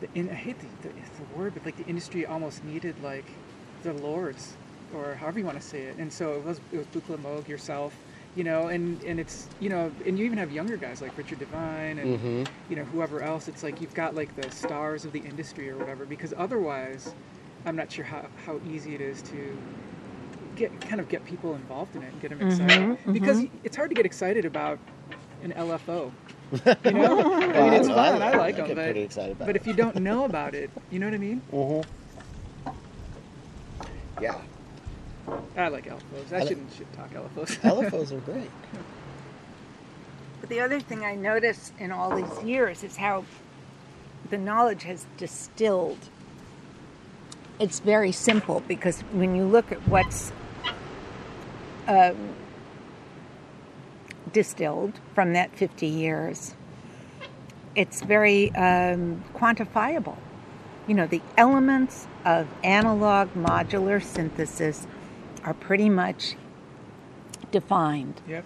the 0.00 0.08
in, 0.14 0.28
I 0.28 0.34
hate 0.34 0.58
the, 0.58 0.88
the, 0.88 0.94
the 0.94 1.38
word, 1.38 1.54
but 1.54 1.64
like 1.64 1.76
the 1.78 1.86
industry 1.86 2.26
almost 2.26 2.62
needed 2.64 2.94
like 3.02 3.24
the 3.84 3.94
lords, 3.94 4.54
or 4.94 5.14
however 5.14 5.38
you 5.38 5.46
want 5.46 5.58
to 5.58 5.66
say 5.66 5.84
it. 5.84 5.96
And 5.96 6.12
so 6.12 6.32
it 6.34 6.44
was 6.44 6.60
it 6.70 6.76
was 6.76 6.86
Buchla 6.88 7.16
Moog, 7.18 7.48
yourself, 7.48 7.94
you 8.36 8.44
know, 8.44 8.68
and 8.68 9.02
and 9.04 9.18
it's 9.18 9.48
you 9.60 9.70
know, 9.70 9.90
and 10.04 10.18
you 10.18 10.26
even 10.26 10.36
have 10.36 10.52
younger 10.52 10.76
guys 10.76 11.00
like 11.00 11.16
Richard 11.16 11.38
Devine 11.38 11.98
and 12.00 12.20
Mhm. 12.20 12.48
you 12.68 12.76
know 12.76 12.84
whoever 12.84 13.22
else. 13.22 13.48
It's 13.48 13.62
like 13.62 13.80
you've 13.80 13.94
got 13.94 14.14
like 14.14 14.36
the 14.36 14.50
stars 14.50 15.06
of 15.06 15.12
the 15.12 15.20
industry 15.20 15.70
or 15.70 15.78
whatever. 15.78 16.04
Because 16.04 16.34
otherwise, 16.36 17.14
I'm 17.66 17.76
not 17.76 17.90
sure 17.92 18.04
how 18.04 18.26
how 18.46 18.60
easy 18.70 18.94
it 18.94 19.00
is 19.00 19.22
to 19.22 19.56
get 20.56 20.80
kind 20.80 21.00
of 21.00 21.08
get 21.08 21.24
people 21.24 21.54
involved 21.54 21.94
in 21.96 22.02
it 22.02 22.12
and 22.12 22.20
get 22.20 22.30
them 22.30 22.40
excited 22.48 23.12
because 23.12 23.44
it's 23.64 23.76
hard 23.76 23.90
to 23.90 23.94
get 23.94 24.06
excited 24.06 24.44
about 24.44 24.78
an 25.42 25.52
LFO. 25.52 26.10
You 26.84 26.90
know, 26.90 27.32
I 27.32 27.46
mean 27.46 27.72
it's 27.74 27.86
Well, 27.88 28.12
fun. 28.12 28.22
I 28.22 28.32
like 28.36 28.56
get 28.56 28.66
them, 28.68 28.76
but 28.76 28.84
pretty 28.86 29.02
excited 29.02 29.32
about 29.36 29.46
but 29.46 29.54
if 29.56 29.66
you 29.68 29.72
don't 29.72 29.94
know 29.96 30.24
about 30.24 30.54
it, 30.54 30.68
you 30.90 30.98
know 30.98 31.06
what 31.06 31.14
I 31.14 31.18
mean? 31.18 31.42
Mhm. 31.52 31.84
Yeah. 34.20 34.36
I 35.56 35.68
like 35.68 35.86
LFOs. 35.86 36.32
I, 36.32 36.38
like- 36.40 36.48
shouldn't 36.48 36.72
shit 36.72 36.92
talk 36.92 37.10
LFOs. 37.14 37.56
LFOs 37.60 38.12
are 38.16 38.20
great. 38.20 38.50
But 40.40 40.50
the 40.50 40.60
other 40.60 40.80
thing 40.80 41.04
I 41.04 41.14
notice 41.14 41.72
in 41.78 41.92
all 41.92 42.14
these 42.16 42.42
years 42.44 42.82
is 42.82 42.96
how 42.96 43.24
the 44.30 44.38
knowledge 44.38 44.82
has 44.84 45.06
distilled. 45.16 45.98
It's 47.60 47.78
very 47.80 48.10
simple 48.10 48.62
because 48.66 49.02
when 49.12 49.36
you 49.36 49.44
look 49.44 49.70
at 49.70 49.86
what's 49.86 50.32
um, 51.86 52.16
distilled 54.32 54.98
from 55.14 55.34
that 55.34 55.54
50 55.54 55.86
years, 55.86 56.54
it's 57.76 58.00
very 58.00 58.50
um, 58.54 59.22
quantifiable. 59.34 60.16
You 60.86 60.94
know, 60.94 61.06
the 61.06 61.20
elements 61.36 62.08
of 62.24 62.48
analog 62.64 63.28
modular 63.34 64.02
synthesis 64.02 64.86
are 65.44 65.54
pretty 65.54 65.90
much 65.90 66.36
defined 67.50 68.20
yep. 68.28 68.44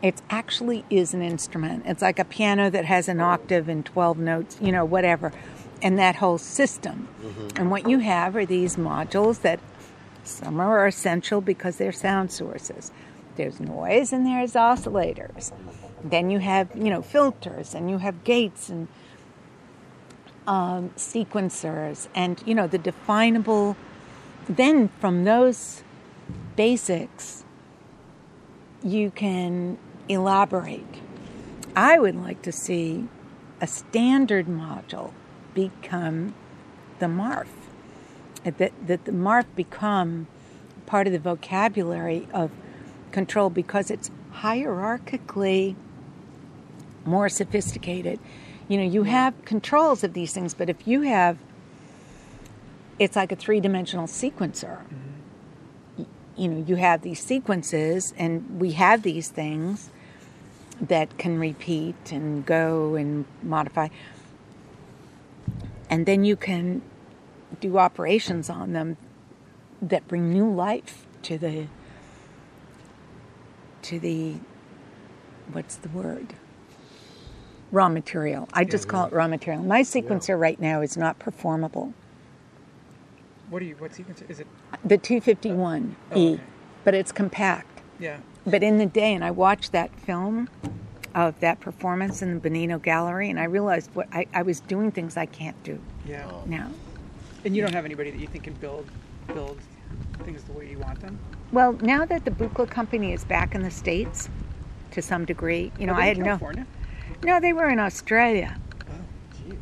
it 0.00 0.22
actually 0.30 0.84
is 0.90 1.12
an 1.12 1.22
instrument. 1.22 1.82
It's 1.86 2.02
like 2.02 2.18
a 2.18 2.24
piano 2.24 2.70
that 2.70 2.84
has 2.84 3.08
an 3.08 3.20
octave 3.20 3.68
and 3.68 3.84
12 3.84 4.18
notes, 4.18 4.58
you 4.60 4.70
know, 4.70 4.84
whatever, 4.84 5.32
and 5.82 5.98
that 5.98 6.16
whole 6.16 6.38
system. 6.38 7.08
And 7.56 7.70
what 7.70 7.88
you 7.88 7.98
have 7.98 8.36
are 8.36 8.46
these 8.46 8.76
modules 8.76 9.42
that 9.42 9.60
some 10.24 10.60
are 10.60 10.86
essential 10.86 11.40
because 11.40 11.76
they're 11.76 11.92
sound 11.92 12.30
sources. 12.30 12.92
There's 13.36 13.60
noise 13.60 14.12
and 14.12 14.24
there's 14.24 14.52
oscillators. 14.52 15.52
Then 16.04 16.30
you 16.30 16.38
have, 16.38 16.68
you 16.74 16.90
know, 16.90 17.02
filters 17.02 17.74
and 17.74 17.90
you 17.90 17.98
have 17.98 18.22
gates 18.24 18.68
and 18.68 18.88
um, 20.46 20.90
sequencers 20.96 22.08
and, 22.14 22.42
you 22.46 22.54
know, 22.54 22.66
the 22.66 22.78
definable. 22.78 23.76
Then 24.48 24.88
from 25.00 25.24
those 25.24 25.82
basics, 26.56 27.44
you 28.82 29.10
can 29.10 29.78
elaborate. 30.08 31.00
I 31.74 31.98
would 31.98 32.16
like 32.16 32.42
to 32.42 32.52
see 32.52 33.08
a 33.60 33.66
standard 33.66 34.46
module 34.46 35.12
become 35.54 36.34
the 36.98 37.06
MARF. 37.06 37.48
That, 38.44 38.72
that 38.86 39.04
the 39.04 39.12
MARF 39.12 39.46
become 39.54 40.26
part 40.86 41.06
of 41.06 41.12
the 41.12 41.18
vocabulary 41.18 42.26
of 42.32 42.50
control 43.12 43.50
because 43.50 43.90
it's 43.90 44.10
hierarchically 44.34 45.76
more 47.04 47.28
sophisticated. 47.28 48.18
You 48.68 48.78
know, 48.78 48.84
you 48.84 49.04
have 49.04 49.44
controls 49.44 50.02
of 50.02 50.12
these 50.12 50.32
things, 50.32 50.54
but 50.54 50.68
if 50.70 50.86
you 50.86 51.02
have, 51.02 51.38
it's 52.98 53.16
like 53.16 53.32
a 53.32 53.36
three 53.36 53.60
dimensional 53.60 54.06
sequencer 54.06 54.78
mm-hmm. 54.84 56.02
you 56.36 56.48
know 56.48 56.64
you 56.66 56.76
have 56.76 57.02
these 57.02 57.20
sequences 57.20 58.14
and 58.16 58.60
we 58.60 58.72
have 58.72 59.02
these 59.02 59.28
things 59.28 59.90
that 60.80 61.16
can 61.18 61.38
repeat 61.38 61.96
and 62.12 62.44
go 62.44 62.94
and 62.94 63.24
modify 63.42 63.88
and 65.92 66.06
then 66.06 66.24
you 66.24 66.36
can 66.36 66.80
do 67.60 67.76
operations 67.76 68.48
on 68.48 68.72
them 68.72 68.96
that 69.82 70.08
bring 70.08 70.32
new 70.32 70.50
life 70.50 71.06
to 71.22 71.36
the 71.36 71.66
to 73.82 74.00
the 74.00 74.36
what's 75.52 75.76
the 75.76 75.90
word 75.90 76.32
raw 77.70 77.88
material 77.90 78.48
i 78.54 78.64
just 78.64 78.88
call 78.88 79.06
it 79.06 79.12
raw 79.12 79.28
material 79.28 79.62
my 79.62 79.82
sequencer 79.82 80.38
right 80.38 80.60
now 80.60 80.80
is 80.80 80.96
not 80.96 81.18
performable 81.18 81.92
What 83.50 83.58
do 83.58 83.66
you? 83.66 83.74
What 83.76 83.92
sequence 83.94 84.22
is 84.30 84.40
it? 84.40 84.46
the 84.82 84.96
251e 84.96 85.94
Oh, 86.12 86.32
okay. 86.34 86.40
but 86.84 86.94
it's 86.94 87.12
compact 87.12 87.82
Yeah. 87.98 88.16
But 88.44 88.62
in 88.64 88.78
the 88.78 88.86
day, 88.86 89.14
and 89.14 89.22
I 89.24 89.30
watched 89.30 89.70
that 89.70 89.94
film 90.00 90.48
of 91.14 91.38
that 91.40 91.60
performance 91.60 92.22
in 92.22 92.34
the 92.40 92.40
Bonino 92.50 92.80
Gallery, 92.80 93.28
and 93.30 93.38
I 93.38 93.44
realized 93.44 93.90
what 93.94 94.08
I, 94.12 94.26
I 94.32 94.42
was 94.42 94.60
doing 94.60 94.90
things 94.90 95.16
I 95.16 95.26
can't 95.26 95.60
do 95.62 95.78
Yeah. 96.06 96.26
now. 96.46 96.70
And 97.44 97.54
you 97.56 97.62
don't 97.62 97.74
have 97.74 97.84
anybody 97.84 98.10
that 98.10 98.18
you 98.20 98.26
think 98.26 98.44
can 98.44 98.54
build 98.54 98.86
build 99.26 99.58
things 100.24 100.42
the 100.44 100.52
way 100.52 100.68
you 100.70 100.78
want 100.78 101.00
them. 101.00 101.18
Well, 101.52 101.72
now 101.82 102.04
that 102.06 102.24
the 102.24 102.30
Buchla 102.30 102.68
company 102.68 103.12
is 103.12 103.24
back 103.24 103.54
in 103.54 103.62
the 103.62 103.70
states, 103.70 104.28
to 104.92 105.02
some 105.02 105.24
degree, 105.24 105.72
you 105.78 105.86
know, 105.86 105.94
I 105.94 106.06
had 106.06 106.18
in 106.18 106.24
no. 106.24 106.38
No, 107.24 107.40
they 107.40 107.52
were 107.52 107.68
in 107.68 107.78
Australia, 107.78 108.58
Oh, 108.90 108.92
jeez. 109.36 109.58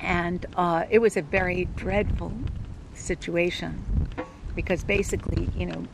and 0.00 0.44
uh, 0.56 0.84
it 0.90 0.98
was 0.98 1.16
a 1.16 1.22
very 1.22 1.66
dreadful 1.76 2.32
situation 2.94 4.08
because 4.54 4.82
basically, 4.84 5.48
you 5.56 5.66
know, 5.66 5.84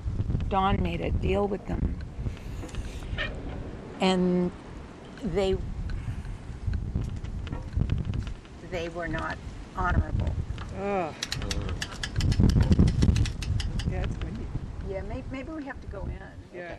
Don 0.48 0.82
made 0.82 1.00
a 1.00 1.10
deal 1.10 1.48
with 1.48 1.66
them, 1.66 1.98
and 4.00 4.50
they 5.24 5.56
they 8.70 8.88
were 8.88 9.08
not 9.08 9.36
honorable. 9.76 10.34
Oh. 10.80 11.14
Yeah, 13.90 14.02
it's 14.02 14.16
windy. 14.24 14.46
Yeah, 14.88 15.02
maybe, 15.02 15.24
maybe 15.30 15.52
we 15.52 15.64
have 15.64 15.80
to 15.80 15.86
go 15.88 16.02
in. 16.04 16.18
Yeah. 16.54 16.76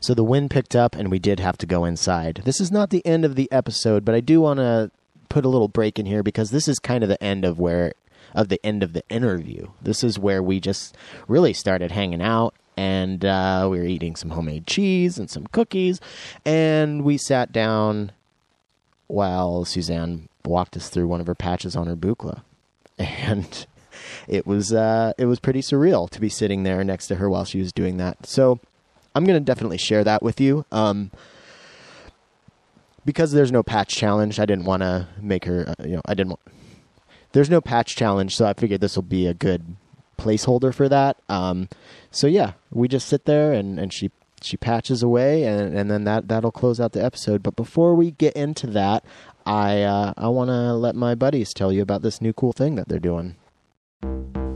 So 0.00 0.14
the 0.14 0.24
wind 0.24 0.50
picked 0.50 0.76
up 0.76 0.94
and 0.94 1.10
we 1.10 1.18
did 1.18 1.40
have 1.40 1.56
to 1.58 1.66
go 1.66 1.84
inside. 1.84 2.42
This 2.44 2.60
is 2.60 2.70
not 2.70 2.90
the 2.90 3.04
end 3.06 3.24
of 3.24 3.36
the 3.36 3.50
episode, 3.50 4.04
but 4.04 4.14
I 4.14 4.20
do 4.20 4.42
want 4.42 4.58
to 4.58 4.90
put 5.28 5.44
a 5.44 5.48
little 5.48 5.68
break 5.68 5.98
in 5.98 6.06
here 6.06 6.22
because 6.22 6.50
this 6.50 6.68
is 6.68 6.78
kind 6.78 7.02
of 7.02 7.08
the 7.08 7.22
end 7.22 7.44
of 7.44 7.58
where 7.58 7.92
of 8.34 8.48
the 8.48 8.64
end 8.64 8.82
of 8.82 8.92
the 8.92 9.02
interview. 9.08 9.68
This 9.82 10.04
is 10.04 10.18
where 10.18 10.42
we 10.42 10.60
just 10.60 10.96
really 11.26 11.52
started 11.52 11.90
hanging 11.90 12.22
out 12.22 12.54
and 12.76 13.24
uh, 13.24 13.68
we 13.70 13.78
were 13.78 13.84
eating 13.84 14.16
some 14.16 14.30
homemade 14.30 14.66
cheese 14.66 15.18
and 15.18 15.30
some 15.30 15.46
cookies 15.48 16.00
and 16.44 17.04
we 17.04 17.16
sat 17.18 17.52
down 17.52 18.12
while 19.06 19.64
Suzanne 19.64 20.28
walked 20.44 20.76
us 20.76 20.88
through 20.88 21.08
one 21.08 21.20
of 21.20 21.26
her 21.26 21.34
patches 21.34 21.76
on 21.76 21.86
her 21.86 21.96
buchla. 21.96 22.42
And 22.98 23.66
it 24.28 24.46
was 24.46 24.74
uh, 24.74 25.14
it 25.16 25.24
was 25.24 25.40
pretty 25.40 25.62
surreal 25.62 26.10
to 26.10 26.20
be 26.20 26.28
sitting 26.28 26.64
there 26.64 26.84
next 26.84 27.06
to 27.06 27.14
her 27.14 27.30
while 27.30 27.46
she 27.46 27.58
was 27.58 27.72
doing 27.72 27.96
that. 27.96 28.26
So 28.26 28.60
I'm 29.14 29.24
going 29.24 29.38
to 29.38 29.44
definitely 29.44 29.78
share 29.78 30.04
that 30.04 30.22
with 30.22 30.38
you. 30.38 30.64
Um, 30.70 31.10
because 33.04 33.32
there's 33.32 33.50
no 33.50 33.62
patch 33.62 33.96
challenge, 33.96 34.38
I 34.38 34.46
didn't 34.46 34.66
want 34.66 34.82
to 34.82 35.08
make 35.20 35.46
her, 35.46 35.66
uh, 35.78 35.84
you 35.84 35.96
know, 35.96 36.02
I 36.04 36.14
didn't 36.14 36.30
want. 36.30 36.40
There's 37.32 37.48
no 37.48 37.60
patch 37.60 37.96
challenge, 37.96 38.36
so 38.36 38.44
I 38.44 38.52
figured 38.52 38.80
this 38.80 38.96
will 38.96 39.02
be 39.02 39.26
a 39.26 39.34
good 39.34 39.76
placeholder 40.20 40.74
for 40.74 40.88
that. 40.88 41.16
Um, 41.28 41.68
so 42.10 42.26
yeah, 42.26 42.52
we 42.70 42.88
just 42.88 43.08
sit 43.08 43.24
there 43.24 43.52
and, 43.52 43.78
and 43.78 43.92
she 43.92 44.10
she 44.42 44.56
patches 44.56 45.02
away, 45.02 45.44
and, 45.44 45.76
and 45.76 45.90
then 45.90 46.04
that 46.04 46.28
that'll 46.28 46.50
close 46.52 46.80
out 46.80 46.92
the 46.92 47.04
episode. 47.04 47.42
But 47.42 47.56
before 47.56 47.94
we 47.94 48.12
get 48.12 48.34
into 48.34 48.66
that, 48.68 49.04
I 49.44 49.82
uh, 49.82 50.14
I 50.16 50.28
want 50.28 50.48
to 50.48 50.74
let 50.74 50.94
my 50.94 51.14
buddies 51.14 51.52
tell 51.52 51.72
you 51.72 51.82
about 51.82 52.02
this 52.02 52.20
new 52.20 52.32
cool 52.32 52.52
thing 52.52 52.76
that 52.76 52.88
they're 52.88 52.98
doing. 52.98 53.36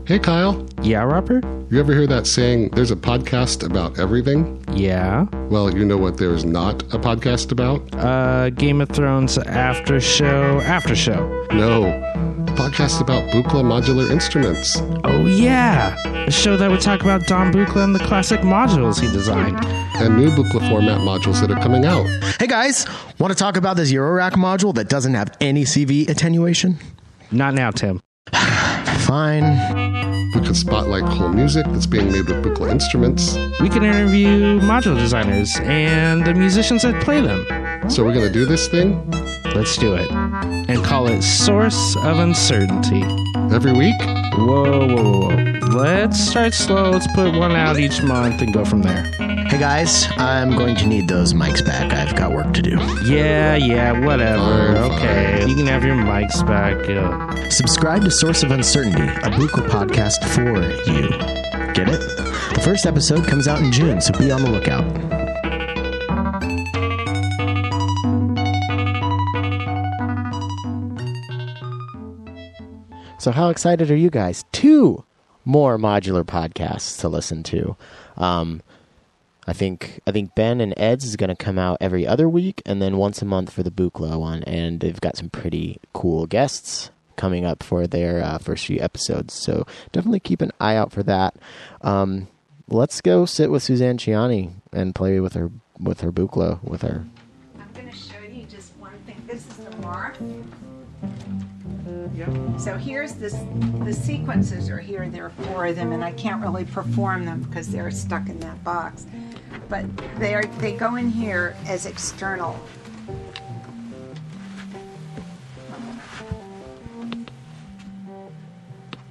Hey, 0.07 0.19
Kyle. 0.19 0.63
Yeah, 0.83 1.01
Robert? 1.01 1.43
You 1.71 1.79
ever 1.79 1.91
hear 1.91 2.05
that 2.05 2.27
saying, 2.27 2.69
there's 2.69 2.91
a 2.91 2.95
podcast 2.95 3.65
about 3.65 3.97
everything? 3.97 4.63
Yeah. 4.73 5.25
Well, 5.49 5.75
you 5.75 5.83
know 5.83 5.97
what 5.97 6.17
there's 6.17 6.45
not 6.45 6.83
a 6.93 6.99
podcast 6.99 7.51
about? 7.51 7.81
Uh, 7.95 8.51
Game 8.51 8.81
of 8.81 8.89
Thrones 8.89 9.39
after 9.39 9.99
show, 9.99 10.61
after 10.61 10.95
show. 10.95 11.47
No. 11.51 12.14
A 12.55 12.57
podcast 12.57 13.01
about 13.01 13.29
Buchla 13.31 13.65
modular 13.65 14.09
instruments. 14.09 14.77
Oh, 15.03 15.25
yeah. 15.25 15.93
A 16.25 16.31
show 16.31 16.55
that 16.55 16.71
would 16.71 16.79
talk 16.79 17.01
about 17.01 17.27
Don 17.27 17.51
Buchla 17.51 17.83
and 17.83 17.93
the 17.93 17.99
classic 17.99 18.39
modules 18.41 18.97
he 18.97 19.11
designed. 19.11 19.59
And 19.95 20.15
new 20.15 20.29
Buchla 20.31 20.69
format 20.69 20.99
modules 20.99 21.41
that 21.41 21.51
are 21.51 21.61
coming 21.61 21.83
out. 21.83 22.05
Hey 22.39 22.47
guys, 22.47 22.87
want 23.19 23.33
to 23.33 23.37
talk 23.37 23.57
about 23.57 23.75
this 23.75 23.91
Eurorack 23.91 24.35
module 24.35 24.73
that 24.75 24.87
doesn't 24.87 25.15
have 25.15 25.35
any 25.41 25.65
CV 25.65 26.07
attenuation? 26.07 26.77
Not 27.29 27.55
now, 27.55 27.71
Tim. 27.71 27.99
Fine. 28.99 30.31
We 30.33 30.39
could 30.39 30.55
spotlight 30.55 31.03
cool 31.17 31.27
music 31.27 31.65
that's 31.67 31.87
being 31.87 32.09
made 32.09 32.29
with 32.29 32.41
Buchla 32.41 32.71
instruments. 32.71 33.35
We 33.59 33.67
can 33.67 33.83
interview 33.83 34.61
module 34.61 34.97
designers 34.97 35.57
and 35.63 36.25
the 36.25 36.33
musicians 36.33 36.83
that 36.83 37.03
play 37.03 37.19
them. 37.19 37.89
So 37.89 38.05
we're 38.05 38.13
going 38.13 38.27
to 38.27 38.33
do 38.33 38.45
this 38.45 38.69
thing 38.69 39.11
Let's 39.55 39.77
do 39.77 39.95
it. 39.95 40.11
And 40.11 40.83
call 40.83 41.07
it 41.07 41.21
Source 41.21 41.95
of 41.97 42.19
Uncertainty. 42.19 43.03
every 43.53 43.71
week. 43.71 43.95
Whoa, 44.33 44.85
whoa, 44.87 45.03
whoa, 45.03 45.29
whoa. 45.29 45.67
Let's 45.77 46.19
start 46.19 46.53
slow. 46.53 46.91
Let's 46.91 47.07
put 47.13 47.33
one 47.33 47.53
out 47.53 47.79
each 47.79 48.01
month 48.03 48.41
and 48.41 48.53
go 48.53 48.65
from 48.65 48.81
there. 48.81 49.03
Hey 49.47 49.57
guys, 49.59 50.07
I'm 50.17 50.51
going 50.55 50.75
to 50.77 50.85
need 50.87 51.07
those 51.07 51.33
mics 51.33 51.63
back. 51.65 51.93
I've 51.93 52.15
got 52.17 52.33
work 52.33 52.53
to 52.53 52.61
do. 52.61 52.77
Yeah, 53.05 53.55
yeah, 53.55 53.97
whatever. 54.05 54.75
Fine, 54.75 54.91
Okay. 54.91 55.45
You 55.47 55.55
can 55.55 55.67
have 55.67 55.85
your 55.85 55.95
mics 55.95 56.45
back. 56.45 56.75
Uh, 56.89 57.49
Subscribe 57.49 58.03
to 58.03 58.11
Source 58.11 58.43
of 58.43 58.51
Uncertainty, 58.51 59.03
a 59.03 59.29
Buchla 59.31 59.69
podcast 59.69 60.23
for 60.33 60.59
you. 60.91 61.07
Get 61.73 61.87
it? 61.89 61.99
The 62.55 62.61
first 62.63 62.85
episode 62.85 63.25
comes 63.27 63.47
out 63.47 63.61
in 63.61 63.71
June, 63.71 64.01
so 64.01 64.11
be 64.17 64.31
on 64.31 64.41
the 64.43 64.49
lookout. 64.51 64.83
So 73.25 73.31
how 73.31 73.49
excited 73.49 73.89
are 73.89 73.95
you 73.95 74.11
guys 74.11 74.45
Two 74.51 75.03
more 75.45 75.79
modular 75.79 76.23
podcasts 76.23 76.99
to 76.99 77.09
listen 77.09 77.41
to. 77.41 77.75
Um, 78.17 78.61
I 79.47 79.53
think 79.53 79.99
I 80.05 80.11
think 80.11 80.35
Ben 80.35 80.61
and 80.61 80.75
Ed's 80.77 81.05
is 81.05 81.15
going 81.15 81.31
to 81.31 81.35
come 81.35 81.57
out 81.57 81.79
every 81.81 82.05
other 82.05 82.29
week, 82.29 82.61
and 82.67 82.83
then 82.83 82.97
once 82.97 83.23
a 83.23 83.25
month 83.25 83.51
for 83.51 83.63
the 83.63 83.71
Buchla 83.71 84.19
one. 84.19 84.43
And 84.43 84.79
they've 84.79 85.01
got 85.01 85.17
some 85.17 85.31
pretty 85.31 85.79
cool 85.91 86.27
guests 86.27 86.91
coming 87.15 87.45
up 87.45 87.63
for 87.63 87.87
their 87.87 88.23
uh, 88.23 88.37
first 88.37 88.67
few 88.67 88.79
episodes. 88.79 89.33
So 89.33 89.65
definitely 89.91 90.19
keep 90.19 90.41
an 90.41 90.51
eye 90.59 90.75
out 90.75 90.91
for 90.91 91.01
that. 91.01 91.35
Um, 91.81 92.27
let's 92.67 93.01
go 93.01 93.25
sit 93.25 93.49
with 93.49 93.63
Suzanne 93.63 93.97
Ciani 93.97 94.51
and 94.71 94.93
play 94.93 95.19
with 95.19 95.33
her 95.33 95.49
with 95.79 96.01
her 96.01 96.11
Buchla 96.11 96.63
with 96.63 96.83
her. 96.83 97.07
I'm 97.57 97.73
going 97.73 97.89
to 97.89 97.97
show 97.97 98.19
you 98.31 98.45
just 98.45 98.77
one 98.77 98.93
thing. 99.07 99.19
This 99.25 99.47
is 99.47 99.55
the 99.57 99.71
MARF. 99.77 100.13
So 102.57 102.77
here's 102.77 103.13
this. 103.15 103.35
The 103.83 103.93
sequences 103.93 104.69
are 104.69 104.79
here. 104.79 105.07
There 105.09 105.25
are 105.25 105.29
four 105.47 105.65
of 105.65 105.75
them, 105.75 105.91
and 105.91 106.03
I 106.03 106.11
can't 106.13 106.41
really 106.41 106.63
perform 106.63 107.25
them 107.25 107.41
because 107.41 107.69
they're 107.69 107.91
stuck 107.91 108.29
in 108.29 108.39
that 108.39 108.63
box. 108.63 109.05
But 109.67 109.85
they 110.17 110.33
are. 110.33 110.45
They 110.59 110.71
go 110.71 110.95
in 110.95 111.09
here 111.09 111.57
as 111.65 111.85
external. 111.85 112.57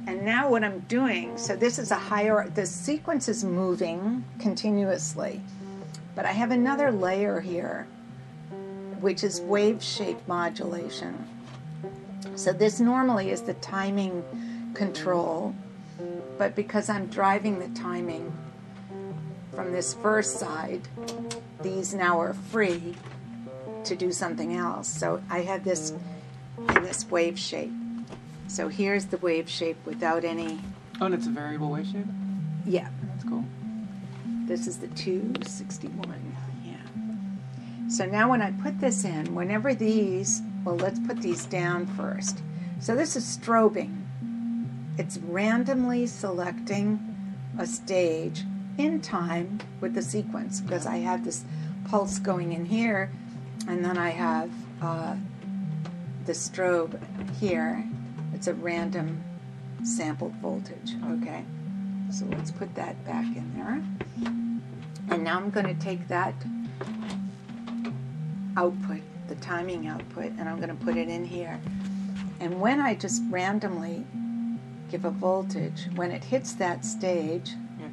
And 0.06 0.24
now 0.24 0.48
what 0.48 0.64
I'm 0.64 0.80
doing. 0.80 1.36
So 1.36 1.56
this 1.56 1.78
is 1.78 1.90
a 1.90 1.96
higher. 1.96 2.48
The 2.48 2.64
sequence 2.64 3.28
is 3.28 3.44
moving 3.44 4.24
continuously, 4.38 5.42
but 6.14 6.24
I 6.24 6.32
have 6.32 6.50
another 6.50 6.90
layer 6.90 7.40
here, 7.40 7.86
which 9.00 9.22
is 9.22 9.40
wave 9.42 9.82
shape 9.82 10.26
modulation. 10.26 11.33
So 12.36 12.52
this 12.52 12.80
normally 12.80 13.30
is 13.30 13.42
the 13.42 13.54
timing 13.54 14.24
control, 14.74 15.54
but 16.38 16.54
because 16.56 16.88
I'm 16.88 17.06
driving 17.06 17.58
the 17.58 17.68
timing 17.80 18.32
from 19.54 19.72
this 19.72 19.94
first 19.94 20.38
side, 20.38 20.82
these 21.62 21.94
now 21.94 22.20
are 22.20 22.34
free 22.34 22.94
to 23.84 23.94
do 23.94 24.10
something 24.10 24.54
else. 24.56 24.88
So 24.88 25.22
I 25.30 25.42
have 25.42 25.62
this 25.64 25.92
in 26.58 26.82
this 26.82 27.08
wave 27.10 27.38
shape. 27.38 27.72
So 28.48 28.68
here's 28.68 29.06
the 29.06 29.18
wave 29.18 29.48
shape 29.48 29.76
without 29.86 30.24
any, 30.24 30.60
Oh, 31.00 31.06
and 31.06 31.14
it's 31.14 31.26
a 31.26 31.30
variable 31.30 31.70
wave 31.70 31.86
shape. 31.86 32.06
yeah, 32.66 32.88
That's 33.08 33.24
cool. 33.24 33.44
this 34.46 34.66
is 34.66 34.78
the 34.78 34.88
261. 34.88 36.20
Yeah. 36.64 36.76
So 37.88 38.06
now 38.06 38.30
when 38.30 38.42
I 38.42 38.50
put 38.52 38.80
this 38.80 39.04
in, 39.04 39.34
whenever 39.34 39.74
these, 39.74 40.42
well, 40.64 40.76
let's 40.76 40.98
put 41.00 41.20
these 41.20 41.44
down 41.44 41.86
first. 41.86 42.40
So 42.80 42.94
this 42.94 43.16
is 43.16 43.24
strobing. 43.24 44.02
It's 44.98 45.18
randomly 45.18 46.06
selecting 46.06 47.34
a 47.58 47.66
stage 47.66 48.44
in 48.78 49.00
time 49.00 49.60
with 49.80 49.94
the 49.94 50.02
sequence 50.02 50.60
because 50.60 50.86
I 50.86 50.96
have 50.98 51.24
this 51.24 51.44
pulse 51.84 52.18
going 52.18 52.52
in 52.52 52.64
here 52.64 53.10
and 53.68 53.84
then 53.84 53.98
I 53.98 54.10
have 54.10 54.50
uh, 54.82 55.16
the 56.26 56.32
strobe 56.32 56.98
here. 57.38 57.84
It's 58.32 58.46
a 58.46 58.54
random 58.54 59.22
sampled 59.82 60.34
voltage. 60.36 60.94
Okay. 61.10 61.44
So 62.10 62.26
let's 62.26 62.50
put 62.50 62.74
that 62.74 63.02
back 63.04 63.24
in 63.24 63.52
there. 63.54 63.82
And 65.10 65.24
now 65.24 65.36
I'm 65.36 65.50
going 65.50 65.66
to 65.66 65.74
take 65.74 66.06
that 66.08 66.34
output, 68.56 69.00
the 69.28 69.34
timing 69.36 69.86
output, 69.86 70.32
and 70.38 70.48
I'm 70.48 70.56
going 70.56 70.68
to 70.68 70.84
put 70.84 70.96
it 70.96 71.08
in 71.08 71.24
here. 71.24 71.60
And 72.40 72.60
when 72.60 72.80
I 72.80 72.94
just 72.94 73.22
randomly 73.30 74.04
give 74.90 75.04
a 75.04 75.10
voltage, 75.10 75.88
when 75.94 76.10
it 76.10 76.22
hits 76.24 76.52
that 76.54 76.84
stage, 76.84 77.52
Yeah, 77.78 77.88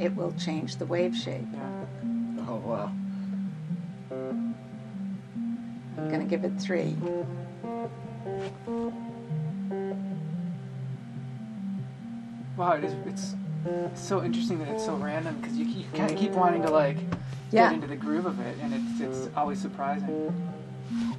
it 0.00 0.14
will 0.16 0.32
change 0.32 0.76
the 0.76 0.86
wave 0.86 1.14
shape. 1.16 1.46
Yeah. 1.52 1.84
Oh 2.48 2.56
wow. 2.56 2.92
I'm 5.98 6.08
going 6.08 6.20
to 6.20 6.26
give 6.26 6.44
it 6.44 6.58
three. 6.60 6.96
Wow, 12.56 12.72
it 12.72 12.84
is. 12.84 12.92
It's, 13.06 13.34
it's 13.66 14.00
so 14.00 14.22
interesting 14.24 14.58
that 14.60 14.68
it's 14.68 14.84
so 14.84 14.96
random 14.96 15.36
because 15.40 15.56
you 15.56 15.66
keep, 15.66 15.92
kind 15.94 16.10
of 16.10 16.16
keep 16.16 16.32
wanting 16.32 16.62
to 16.62 16.70
like 16.70 16.96
Yeah. 17.50 17.68
get 17.68 17.74
into 17.74 17.86
the 17.86 17.96
groove 17.96 18.26
of 18.26 18.38
it, 18.40 18.56
and 18.62 18.74
it's 18.74 19.00
it's 19.00 19.30
always 19.36 19.60
surprising. 19.60 20.32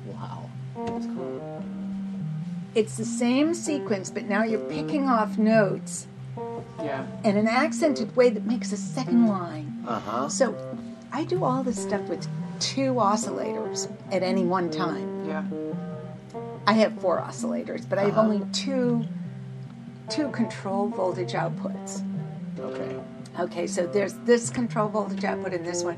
Wow. 0.08 0.50
It's 0.78 1.06
cool. 1.08 1.64
It's 2.76 2.98
the 2.98 3.06
same 3.06 3.54
sequence, 3.54 4.10
but 4.10 4.26
now 4.26 4.44
you're 4.44 4.60
picking 4.70 5.08
off 5.10 5.38
notes 5.38 6.08
Yeah. 6.82 7.06
in 7.24 7.36
an 7.38 7.48
accented 7.48 8.16
way 8.16 8.30
that 8.30 8.46
makes 8.46 8.72
a 8.72 8.78
second 8.78 9.28
line. 9.28 9.84
Uh 9.88 10.00
huh. 10.00 10.30
So 10.30 10.56
I 11.12 11.24
do 11.24 11.44
all 11.44 11.64
this 11.64 11.82
stuff 11.82 12.02
with 12.08 12.28
two 12.60 12.94
oscillators 12.94 13.92
at 14.12 14.22
any 14.22 14.44
one 14.44 14.70
time. 14.70 15.26
Yeah. 15.28 15.44
I 16.68 16.74
have 16.74 16.94
four 17.02 17.20
oscillators, 17.20 17.88
but 17.90 17.98
I 17.98 18.04
have 18.04 18.18
only 18.18 18.46
two 18.52 19.06
two 20.10 20.30
control 20.30 20.88
voltage 20.88 21.34
outputs. 21.34 22.04
Okay. 22.60 23.00
Okay, 23.40 23.68
so 23.68 23.88
there's 23.88 24.14
this 24.26 24.50
control 24.50 24.90
voltage 24.90 25.24
output 25.24 25.54
in 25.54 25.64
this 25.64 25.84
one. 25.84 25.98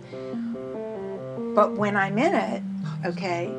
But 1.55 1.73
when 1.73 1.95
I'm 1.97 2.18
in 2.18 2.34
it, 2.35 2.63
okay. 3.05 3.51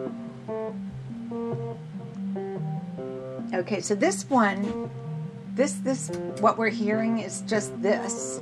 Okay, 3.54 3.80
so 3.80 3.94
this 3.94 4.28
one, 4.30 4.88
this 5.54 5.74
this 5.74 6.08
what 6.40 6.56
we're 6.58 6.70
hearing 6.70 7.18
is 7.18 7.42
just 7.42 7.80
this. 7.82 8.40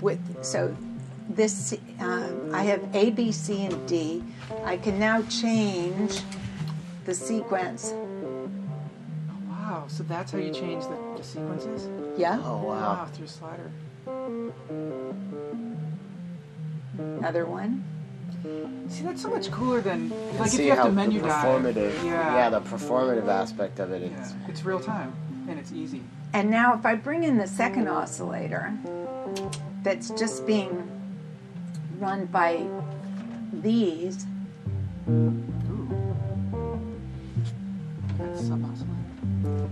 With 0.00 0.20
so 0.44 0.74
this 1.28 1.74
um, 2.00 2.50
I 2.54 2.62
have 2.64 2.82
A, 2.94 3.10
B, 3.10 3.32
C, 3.32 3.64
and 3.66 3.86
D. 3.88 4.22
I 4.64 4.76
can 4.76 4.98
now 4.98 5.22
change 5.22 6.20
the 7.04 7.14
sequence. 7.14 7.92
Oh, 7.92 8.48
wow. 9.48 9.84
So 9.88 10.02
that's 10.04 10.32
how 10.32 10.38
you 10.38 10.52
change 10.52 10.84
the, 10.84 10.96
the 11.16 11.22
sequences? 11.22 11.88
Yeah, 12.16 12.40
Oh 12.44 12.58
Wow. 12.62 12.64
wow. 12.64 13.08
Through 13.12 13.26
slider. 13.26 13.70
Another 16.98 17.46
one. 17.46 17.84
See, 18.88 19.02
that's 19.04 19.22
so 19.22 19.30
much 19.30 19.50
cooler 19.50 19.80
than 19.80 20.10
You 20.10 20.16
like 20.38 20.46
if 20.48 20.52
see 20.52 20.64
you 20.64 20.70
have 20.70 20.78
how 20.78 20.84
to 20.86 20.92
menu 20.92 21.20
the 21.20 21.28
dive. 21.28 21.44
performative, 21.44 22.04
Yeah. 22.04 22.50
the 22.50 22.60
performative 22.60 23.28
aspect 23.28 23.78
of 23.80 23.90
it. 23.92 24.02
It's 24.02 24.32
Yeah. 24.32 24.48
It's 24.48 24.64
real 24.64 24.80
time 24.80 25.12
and 25.48 25.58
it's 25.58 25.72
easy. 25.72 26.02
And 26.34 26.50
now, 26.50 26.74
if 26.74 26.84
I 26.84 26.96
bring 26.96 27.22
in 27.24 27.38
the 27.38 27.46
second 27.46 27.88
oscillator, 27.88 28.72
that's 29.82 30.10
just 30.10 30.46
being 30.46 30.90
run 31.98 32.26
by 32.26 32.62
these, 33.52 34.26
Ooh. 35.08 35.32
That's 38.18 38.46
sub-oscillator. 38.48 39.68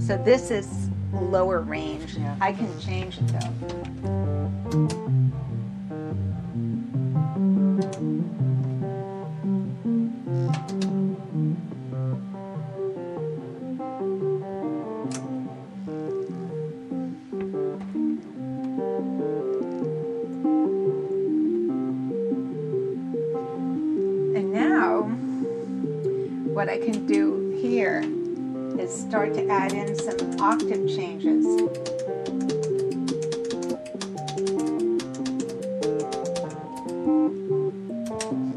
so 0.00 0.16
this 0.24 0.50
is 0.50 0.89
lower 1.12 1.60
range. 1.60 2.16
Yeah. 2.16 2.36
I 2.40 2.52
can 2.52 2.78
change 2.80 3.18
it 3.18 3.28
though. 3.28 3.38
And 24.36 24.52
now, 24.52 25.02
what 26.52 26.68
I 26.68 26.78
can 26.78 27.06
do 27.06 27.50
here 27.60 28.02
is 28.80 28.98
start 28.98 29.34
to 29.34 29.46
add 29.48 29.72
in 29.72 29.94
some 29.94 30.40
octave 30.40 30.88
changes. 30.88 31.44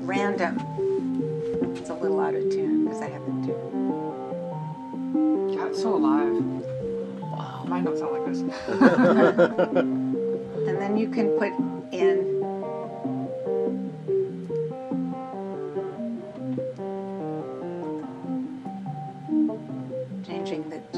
Random. 0.05 0.59
It's 1.75 1.89
a 1.89 1.93
little 1.93 2.21
out 2.21 2.35
of 2.35 2.49
tune 2.49 2.85
because 2.85 3.01
I 3.01 3.09
have 3.09 3.25
the 3.25 3.31
two. 3.47 3.57
God, 5.57 5.67
it's 5.71 5.81
so 5.81 5.95
alive. 5.95 6.33
Wow. 7.19 7.65
Mine 7.67 7.83
don't 7.83 7.97
sound 7.97 8.13
like 8.13 8.25
this. 8.25 8.43
And 10.65 10.81
then 10.81 10.95
you 10.95 11.09
can 11.09 11.37
put 11.37 11.51
in 11.91 12.32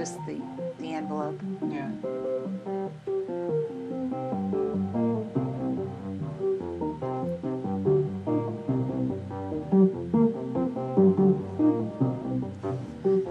just 0.05 0.23
the, 0.27 0.39
the 0.77 0.93
envelope. 0.93 1.39
yeah. 1.67 1.89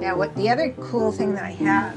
Now, 0.00 0.16
what 0.18 0.34
the 0.34 0.50
other 0.50 0.72
cool 0.80 1.12
thing 1.12 1.34
that 1.34 1.44
I 1.44 1.52
have 1.52 1.94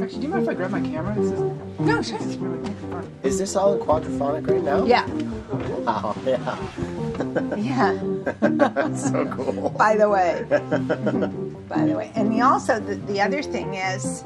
Actually, 0.00 0.20
do 0.20 0.22
you 0.22 0.28
mind 0.28 0.44
if 0.44 0.48
I 0.48 0.54
grab 0.54 0.70
my 0.70 0.80
camera? 0.80 1.14
This 1.16 1.32
is, 1.32 1.40
No, 1.80 2.00
sure. 2.00 2.16
this 2.18 2.26
is 2.28 2.38
really 2.38 2.72
fun. 2.90 3.10
Is 3.22 3.38
this 3.38 3.54
all 3.56 3.74
in 3.74 3.80
quadraphonic 3.80 4.48
right 4.48 4.62
now? 4.62 4.86
Yeah, 4.86 5.06
Wow, 5.80 6.16
yeah. 6.24 7.56
yeah. 7.56 7.98
That's 8.40 9.10
so 9.10 9.26
cool. 9.26 9.68
By 9.70 9.96
the 9.96 10.08
way, 10.08 10.46
by 11.70 11.86
the 11.86 11.94
way, 11.96 12.10
and 12.16 12.30
the, 12.32 12.40
also 12.42 12.78
the, 12.80 12.96
the 12.96 13.20
other 13.20 13.42
thing 13.42 13.74
is 13.74 14.24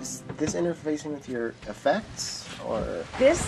Is 0.00 0.22
this 0.36 0.54
interfacing 0.54 1.12
with 1.12 1.28
your 1.28 1.48
effects 1.68 2.48
or 2.66 3.04
this. 3.18 3.40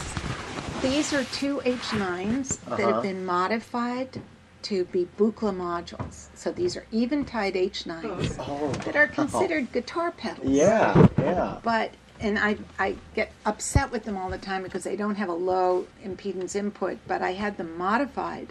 These 0.82 1.12
are 1.12 1.24
two 1.24 1.58
H9s 1.64 2.60
that 2.64 2.80
Uh-huh. 2.80 2.92
have 2.94 3.02
been 3.02 3.24
modified 3.24 4.20
to 4.62 4.84
be 4.86 5.06
Buchla 5.18 5.54
modules. 5.54 6.26
So 6.34 6.50
these 6.50 6.76
are 6.76 6.84
Eventide 6.92 7.54
H9s 7.54 8.36
oh 8.40 8.72
that 8.84 8.96
are 8.96 9.06
considered 9.06 9.70
guitar 9.72 10.10
pedals. 10.10 10.48
yeah, 10.48 11.06
yeah. 11.18 11.58
but 11.62 11.92
and 12.20 12.36
I, 12.38 12.56
I 12.80 12.96
get 13.14 13.30
upset 13.46 13.92
with 13.92 14.02
them 14.04 14.16
all 14.16 14.28
the 14.28 14.38
time 14.38 14.62
because 14.64 14.82
they 14.82 14.96
don't 14.96 15.14
have 15.14 15.28
a 15.28 15.34
low 15.34 15.86
impedance 16.04 16.56
input 16.56 16.98
but 17.06 17.22
i 17.22 17.32
had 17.34 17.56
them 17.58 17.78
modified 17.78 18.48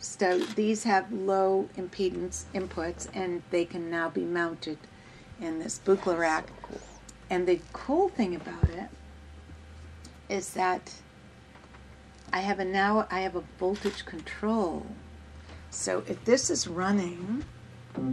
so 0.00 0.38
these 0.38 0.84
have 0.84 1.12
low 1.12 1.68
impedance 1.76 2.44
inputs 2.54 3.08
and 3.14 3.42
they 3.50 3.64
can 3.64 3.90
now 3.90 4.08
be 4.08 4.24
mounted 4.24 4.78
in 5.40 5.58
this 5.58 5.80
Buchla 5.84 6.18
rack 6.18 6.50
and 7.30 7.46
the 7.46 7.60
cool 7.72 8.08
thing 8.08 8.34
about 8.34 8.68
it 8.70 8.88
is 10.28 10.50
that 10.54 10.94
i 12.32 12.40
have 12.40 12.58
a 12.58 12.64
now 12.64 13.06
i 13.10 13.20
have 13.20 13.36
a 13.36 13.42
voltage 13.58 14.04
control 14.04 14.86
so 15.70 16.02
if 16.06 16.24
this 16.24 16.50
is 16.50 16.66
running 16.66 17.44
You 17.96 18.04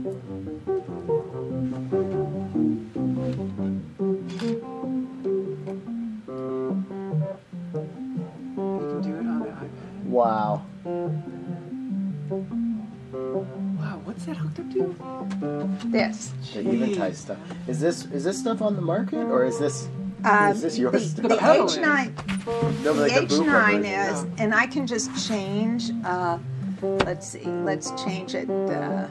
can 8.82 9.02
do 9.02 9.16
it 9.16 9.20
on 9.20 9.40
the 9.40 9.46
iPad. 9.46 9.70
Wow. 10.06 10.66
Wow, 12.30 14.02
what's 14.04 14.26
that 14.26 14.36
hooked 14.38 14.60
up 14.60 14.72
to? 14.74 15.88
this 15.90 16.34
The 16.54 16.60
Eventide 16.62 17.16
stuff. 17.16 17.38
Is 17.68 17.80
this 17.80 18.06
is 18.06 18.24
this 18.24 18.40
stuff 18.40 18.62
on 18.62 18.76
the 18.76 18.82
market 18.82 19.26
or 19.26 19.46
is 19.46 19.60
this 19.60 19.88
um, 20.24 20.52
is 20.52 20.62
this 20.64 20.78
your 20.78 20.92
the, 20.92 21.00
stuff? 21.00 21.30
the 21.30 21.38
pedal. 21.40 21.68
H9 21.68 22.84
No, 22.84 22.94
but 22.94 22.94
The 22.94 22.94
like 22.94 23.12
H9 23.12 23.46
version. 23.78 23.86
is, 23.86 24.26
and 24.40 24.56
I 24.56 24.66
can 24.66 24.88
just 24.88 25.28
change. 25.28 25.92
Uh, 26.04 26.40
let's 26.82 27.28
see. 27.30 27.44
Let's 27.46 27.92
change 28.04 28.34
it. 28.34 28.50
Uh, 28.50 29.08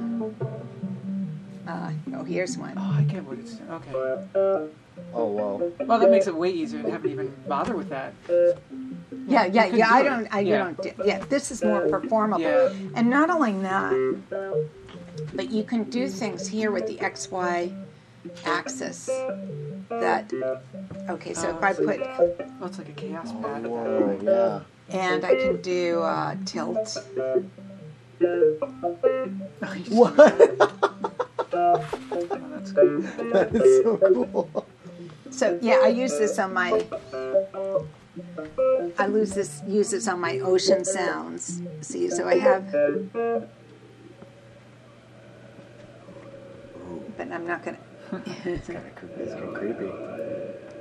uh, 1.69 1.93
oh, 2.15 2.25
here's 2.25 2.59
one. 2.59 2.75
Oh, 2.77 2.95
I 2.99 3.03
get 3.05 3.25
what 3.25 3.39
it's. 3.39 3.59
Okay. 3.71 4.69
Oh 5.13 5.27
wow. 5.27 5.73
Well, 5.87 5.99
that 6.01 6.11
makes 6.11 6.27
it 6.27 6.35
way 6.35 6.51
easier 6.51 6.83
to 6.83 6.91
have 6.91 7.03
to 7.03 7.09
even 7.11 7.33
bother 7.47 7.77
with 7.77 7.89
that. 7.91 8.15
Yeah, 9.27 9.45
yeah, 9.47 9.67
yeah. 9.67 9.71
do 9.71 9.83
I 9.95 10.01
it. 10.01 10.05
don't. 10.05 10.29
I 10.35 10.41
Yeah. 10.41 10.59
don't. 10.59 10.83
do- 10.83 10.93
Yeah, 11.05 11.19
this 11.29 11.51
is 11.51 11.63
more 11.63 11.89
performable. 11.89 12.43
Yeah. 12.43 12.73
And 12.95 13.09
not 13.11 13.31
only 13.31 13.53
that, 13.63 13.95
but 15.35 15.51
you 15.51 15.63
can 15.65 15.85
do 15.85 16.09
things 16.09 16.47
here 16.49 16.71
with 16.73 16.87
the 16.87 17.01
X 17.01 17.31
Y 17.31 17.73
axis. 18.45 19.07
That. 19.89 20.33
Okay, 21.11 21.35
so 21.35 21.51
if 21.51 21.63
I 21.63 21.73
put 21.75 22.01
Oh, 22.01 22.67
it's 22.67 22.79
like 22.79 22.89
a 22.89 22.93
chaos 22.93 23.31
pad. 23.33 23.67
Whoa, 23.67 24.19
yeah. 24.23 24.61
and 24.99 25.25
I 25.25 25.35
can 25.37 25.61
do 25.63 26.01
uh, 26.03 26.35
tilt. 26.45 26.97
What? 29.91 30.15
Oh, 31.57 31.79
that's 32.51 32.73
cool. 32.73 33.01
that 33.33 33.51
is 33.55 33.85
so 33.85 33.97
cool. 33.99 34.67
So 35.35 35.59
yeah, 35.61 35.81
I 35.83 35.89
use 35.89 36.17
this 36.17 36.39
on 36.39 36.55
my. 36.55 36.85
I 38.99 39.07
lose 39.09 39.35
this 39.35 39.63
use 39.67 39.91
this 39.91 40.07
on 40.07 40.21
my 40.21 40.39
ocean 40.39 40.85
sounds. 40.85 41.61
See, 41.81 42.09
so 42.09 42.29
I 42.29 42.37
have. 42.39 42.71
But 47.17 47.33
I'm 47.33 47.47
not 47.47 47.65
gonna. 47.65 47.79
It's 48.45 48.69
kind 48.69 48.87
of 48.87 48.95
creepy. 48.95 49.87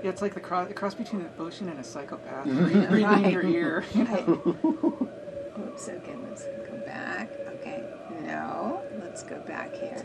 Yeah, 0.03 0.09
it's 0.09 0.21
like 0.21 0.35
the 0.35 0.39
cross, 0.39 0.67
the 0.67 0.73
cross 0.73 0.93
between 0.93 1.21
an 1.21 1.29
ocean 1.39 1.69
and 1.69 1.79
a 1.79 1.83
psychopath 1.83 2.43
breathing 2.89 3.25
in 3.25 3.31
your 3.31 3.43
ear. 3.43 3.85
I, 3.95 4.23
oops. 4.27 5.89
Okay, 5.89 6.15
let's 6.27 6.43
go 6.43 6.77
back. 6.85 7.31
No, 8.25 8.81
let's 9.01 9.23
go 9.23 9.39
back 9.41 9.73
here. 9.75 10.03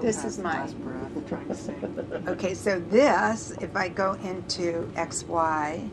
This 0.00 0.24
is 0.24 0.38
my- 0.38 0.54
last 0.54 0.78
breath 0.80 1.28
trying 1.28 1.48
to 1.48 1.54
sing. 1.54 2.24
Okay, 2.28 2.54
so 2.54 2.80
this, 2.80 3.52
if 3.60 3.76
I 3.76 3.88
go 3.88 4.14
into 4.24 4.90
XY, 4.96 5.90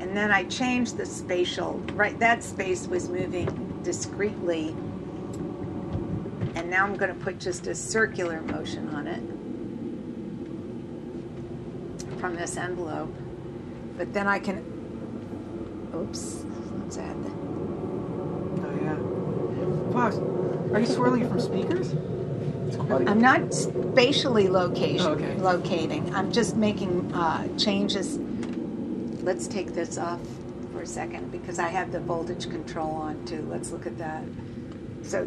and 0.00 0.16
then 0.16 0.30
I 0.30 0.44
change 0.44 0.92
the 0.92 1.06
spatial, 1.06 1.74
right, 1.94 2.18
that 2.20 2.44
space 2.44 2.86
was 2.86 3.08
moving 3.08 3.80
discretely, 3.82 4.68
and 6.54 6.70
now 6.70 6.84
I'm 6.84 6.96
going 6.96 7.12
to 7.12 7.24
put 7.24 7.38
just 7.40 7.66
a 7.66 7.74
circular 7.74 8.40
motion 8.42 8.88
on 8.90 9.06
it 9.06 9.22
from 12.20 12.36
this 12.36 12.56
envelope. 12.56 13.14
But 13.96 14.12
then 14.12 14.26
I 14.26 14.38
can, 14.38 14.58
oops, 15.94 16.44
let's 16.80 16.98
add 16.98 17.16
Oh 17.26 17.43
yeah. 18.82 18.94
Wow, 19.92 20.10
are 20.72 20.80
you 20.80 20.86
swirling 20.86 21.22
it 21.22 21.28
from 21.28 21.40
speakers? 21.40 21.94
I'm 22.90 23.20
not 23.20 23.54
spatially 23.54 24.48
location, 24.48 25.06
Oh, 25.06 25.12
okay. 25.12 25.36
locating. 25.36 26.12
I'm 26.14 26.32
just 26.32 26.56
making 26.56 27.12
uh, 27.14 27.46
changes. 27.56 28.18
Let's 29.22 29.46
take 29.46 29.74
this 29.74 29.96
off 29.96 30.20
for 30.72 30.82
a 30.82 30.86
second 30.86 31.30
because 31.30 31.58
I 31.58 31.68
have 31.68 31.92
the 31.92 32.00
voltage 32.00 32.50
control 32.50 32.90
on 32.92 33.24
too. 33.26 33.42
Let's 33.48 33.70
look 33.70 33.86
at 33.86 33.96
that. 33.98 34.22
So, 35.02 35.26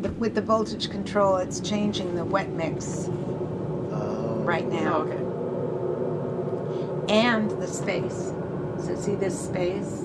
the, 0.00 0.10
with 0.12 0.34
the 0.34 0.40
voltage 0.42 0.90
control, 0.90 1.36
it's 1.36 1.60
changing 1.60 2.14
the 2.14 2.24
wet 2.24 2.48
mix 2.50 3.08
Oh. 3.08 4.40
right 4.44 4.64
Oh, 4.64 4.70
now 4.70 4.96
okay. 5.02 5.22
and 7.14 7.50
the 7.50 7.66
space. 7.66 8.32
So, 8.84 8.96
see 8.96 9.14
this 9.14 9.38
space? 9.38 10.04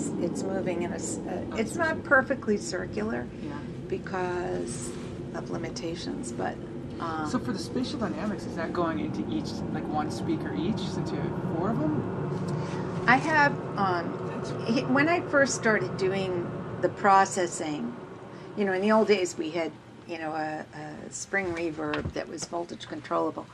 It's 0.00 0.08
it's 0.22 0.42
moving 0.42 0.82
in 0.82 0.92
a. 0.92 0.96
s- 0.96 1.18
Uh, 1.28 1.56
it's 1.56 1.76
not 1.76 2.02
perfectly 2.04 2.56
circular 2.56 3.26
Yeah. 3.42 3.52
because 3.88 4.90
of 5.34 5.50
limitations, 5.50 6.32
but. 6.32 6.54
Um, 7.00 7.28
So 7.28 7.38
for 7.38 7.52
the 7.52 7.58
spatial 7.58 7.98
dynamics, 7.98 8.44
is 8.46 8.54
that 8.56 8.72
going 8.72 9.00
into 9.00 9.20
each, 9.30 9.50
like 9.74 9.86
one 9.92 10.10
speaker 10.10 10.54
each, 10.54 10.80
since 10.80 11.10
you 11.10 11.16
have 11.18 11.54
four 11.56 11.70
of 11.70 11.78
them? 11.78 13.04
I 13.06 13.16
have, 13.16 13.52
um, 13.78 14.04
when 14.92 15.08
I 15.08 15.20
first 15.22 15.54
started 15.54 15.96
doing 15.96 16.46
the 16.82 16.88
processing, 16.90 17.94
you 18.56 18.64
know, 18.64 18.72
in 18.72 18.82
the 18.82 18.92
old 18.92 19.08
days 19.08 19.36
we 19.38 19.50
had, 19.50 19.72
you 20.06 20.18
know, 20.18 20.32
a, 20.32 20.64
a 20.78 21.10
spring 21.12 21.54
reverb 21.54 22.12
that 22.12 22.28
was 22.28 22.44
voltage 22.44 22.86
controllable. 22.86 23.46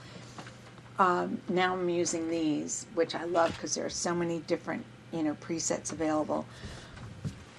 Um, 0.98 1.38
now 1.48 1.74
I'm 1.74 1.88
using 1.88 2.28
these, 2.30 2.86
which 2.94 3.14
I 3.14 3.24
love 3.24 3.52
because 3.52 3.74
there 3.76 3.86
are 3.86 3.90
so 3.90 4.12
many 4.14 4.40
different, 4.40 4.84
you 5.12 5.22
know, 5.22 5.34
presets 5.34 5.92
available. 5.92 6.46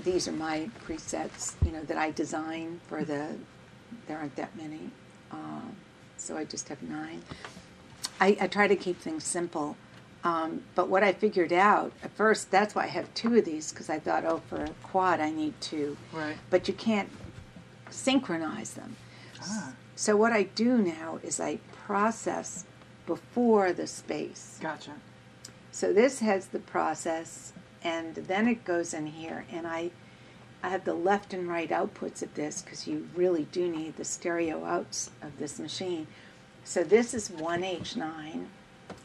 These 0.03 0.27
are 0.27 0.31
my 0.33 0.69
presets, 0.85 1.55
you 1.65 1.71
know, 1.71 1.83
that 1.83 1.97
I 1.97 2.11
design 2.11 2.79
for 2.87 3.03
the, 3.03 3.35
there 4.07 4.17
aren't 4.17 4.35
that 4.35 4.55
many. 4.55 4.89
Um, 5.31 5.75
so 6.17 6.37
I 6.37 6.45
just 6.45 6.69
have 6.69 6.81
nine. 6.83 7.21
I, 8.19 8.37
I 8.39 8.47
try 8.47 8.67
to 8.67 8.75
keep 8.75 8.99
things 8.99 9.23
simple. 9.23 9.75
Um, 10.23 10.63
but 10.75 10.89
what 10.89 11.03
I 11.03 11.13
figured 11.13 11.53
out 11.53 11.91
at 12.03 12.11
first, 12.11 12.51
that's 12.51 12.75
why 12.75 12.83
I 12.83 12.87
have 12.87 13.13
two 13.13 13.35
of 13.35 13.45
these 13.45 13.71
because 13.71 13.89
I 13.89 13.99
thought, 13.99 14.25
oh, 14.25 14.41
for 14.49 14.63
a 14.63 14.69
quad 14.83 15.19
I 15.19 15.29
need 15.31 15.53
two. 15.61 15.95
Right. 16.11 16.35
But 16.49 16.67
you 16.67 16.73
can't 16.73 17.09
synchronize 17.89 18.73
them. 18.73 18.95
Ah, 19.41 19.73
So 19.95 20.17
what 20.17 20.33
I 20.33 20.43
do 20.43 20.77
now 20.79 21.19
is 21.23 21.39
I 21.39 21.59
process 21.85 22.65
before 23.05 23.71
the 23.73 23.87
space. 23.87 24.59
gotcha. 24.61 24.91
So 25.77 25.93
this 25.93 26.21
has 26.21 26.47
the 26.47 26.57
process, 26.57 27.53
and 27.83 28.15
then 28.15 28.47
it 28.47 28.65
goes 28.65 28.95
in 28.95 29.05
here, 29.05 29.45
and 29.51 29.67
I, 29.67 29.91
I 30.63 30.69
have 30.69 30.85
the 30.85 30.95
left 30.95 31.35
and 31.35 31.47
right 31.47 31.69
outputs 31.69 32.23
of 32.23 32.33
this 32.33 32.63
because 32.63 32.87
you 32.87 33.07
really 33.13 33.43
do 33.51 33.69
need 33.69 33.95
the 33.95 34.03
stereo 34.03 34.65
outs 34.65 35.11
of 35.21 35.37
this 35.37 35.59
machine. 35.59 36.07
So 36.63 36.83
this 36.83 37.13
is 37.13 37.29
one 37.29 37.61
H9, 37.61 38.45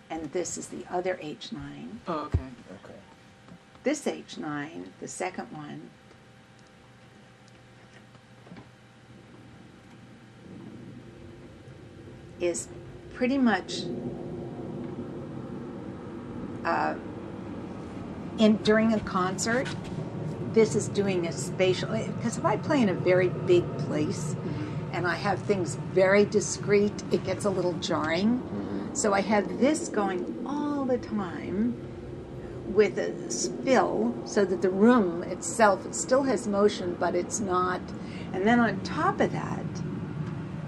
and 0.08 0.32
this 0.32 0.56
is 0.56 0.68
the 0.68 0.86
other 0.90 1.20
H9. 1.22 1.58
Oh, 2.08 2.20
okay. 2.20 2.38
Okay. 2.82 2.98
This 3.84 4.06
H9, 4.06 4.86
the 4.98 5.08
second 5.08 5.52
one, 5.52 5.90
is 12.40 12.66
pretty 13.12 13.36
much 13.36 13.82
uh, 16.64 16.94
in 18.38 18.56
during 18.58 18.92
a 18.94 19.00
concert. 19.00 19.68
this 20.52 20.74
is 20.74 20.88
doing 20.88 21.26
a 21.26 21.32
spatial 21.32 21.88
because 22.16 22.36
if 22.36 22.44
I 22.44 22.56
play 22.56 22.82
in 22.82 22.90
a 22.90 22.94
very 22.94 23.28
big 23.28 23.64
place 23.78 24.36
and 24.92 25.06
I 25.06 25.14
have 25.14 25.40
things 25.40 25.76
very 25.94 26.26
discreet, 26.26 26.92
it 27.10 27.24
gets 27.24 27.46
a 27.46 27.50
little 27.50 27.72
jarring. 27.74 28.42
So 28.92 29.14
I 29.14 29.22
have 29.22 29.58
this 29.58 29.88
going 29.88 30.44
all 30.46 30.84
the 30.84 30.98
time 30.98 31.74
with 32.66 32.98
a 32.98 33.30
spill 33.30 34.14
so 34.24 34.44
that 34.44 34.62
the 34.62 34.70
room 34.70 35.22
itself 35.24 35.84
it 35.84 35.94
still 35.94 36.22
has 36.22 36.46
motion 36.46 36.96
but 36.98 37.14
it's 37.14 37.40
not 37.40 37.80
and 38.32 38.46
then 38.46 38.58
on 38.60 38.80
top 38.80 39.20
of 39.20 39.32
that 39.32 39.64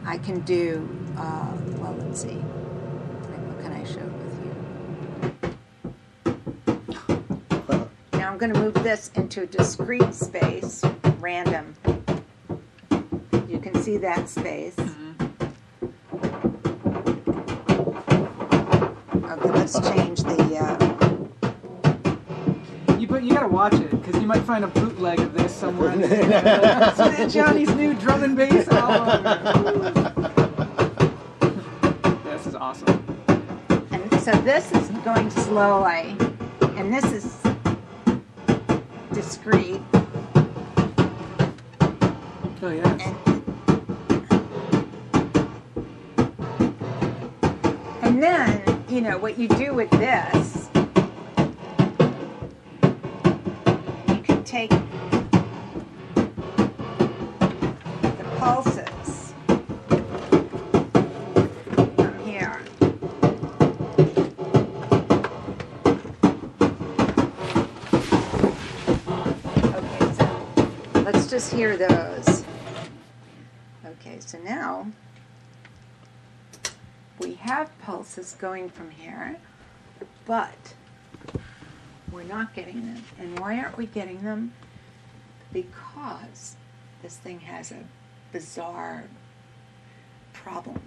I 0.05 0.19
can 0.19 0.41
do 0.41 0.87
uh, 1.17 1.57
well 1.79 1.95
let's 1.99 2.21
see 2.23 2.35
what 2.35 3.63
can 3.63 3.73
I 3.73 3.85
show 3.85 4.05
with 4.05 4.45
you 4.45 5.54
going 8.47 8.53
to 8.53 8.61
move 8.61 8.75
this 8.85 9.11
into 9.15 9.41
a 9.45 9.47
discrete 9.47 10.13
space 10.13 10.85
random 11.19 11.75
you 13.49 13.59
can 13.59 13.75
see 13.83 13.97
that 13.97 14.29
space 14.29 14.79
okay 19.25 19.51
let's 19.51 19.81
change 19.89 20.23
the 20.25 20.59
uh, 20.61 20.77
You 22.99 23.07
but 23.07 23.23
you 23.23 23.33
gotta 23.33 23.49
watch 23.49 23.73
it 23.73 23.91
because 23.91 24.21
you 24.21 24.27
might 24.27 24.43
find 24.43 24.63
a 24.63 24.69
bootleg 24.69 25.21
of 25.21 25.33
this 25.33 25.55
somewhere. 25.55 25.93
on 25.93 26.03
the 26.03 26.15
internet. 26.15 26.99
It's 26.99 27.35
Ciani's 27.35 27.75
new 27.75 27.95
drum 27.95 28.25
and 28.25 28.37
bass 28.37 28.69
album. 28.69 29.25
this 32.25 32.47
is 32.47 32.55
awesome. 32.55 33.03
And 33.91 34.21
so 34.21 34.33
this 34.43 34.71
is 34.73 34.91
going 35.03 35.31
slowly, 35.31 36.15
and 36.77 36.93
this 36.93 37.11
is 37.11 37.44
discrete. 39.15 39.81
Oh 42.63 42.71
yeah. 42.71 42.99
And, 48.03 48.13
and 48.17 48.23
then, 48.23 48.85
you 48.89 49.01
know, 49.01 49.17
what 49.19 49.39
you 49.39 49.49
do 49.49 49.73
with 49.73 49.91
this, 49.91 50.69
you 54.09 54.21
can 54.23 54.43
take 54.45 54.71
the 58.03 58.25
pulses 58.39 58.74
just 71.35 71.53
hear 71.53 71.77
those. 71.77 72.45
Okay, 73.85 74.21
so 74.21 74.39
now 74.39 74.87
we 77.19 77.35
have 77.35 77.77
pulses 77.81 78.37
going 78.39 78.71
from 78.71 78.89
here, 78.93 79.37
but 80.27 80.75
we're 82.13 82.23
not 82.23 82.55
getting 82.55 82.87
them. 82.87 83.03
And 83.19 83.37
why 83.41 83.59
aren't 83.59 83.77
we 83.77 83.87
getting 83.87 84.23
them? 84.23 84.53
Because 85.53 86.55
this 87.03 87.17
thing 87.17 87.41
has 87.41 87.73
a 87.73 87.83
bizarre 88.31 89.03
problem. 90.33 90.81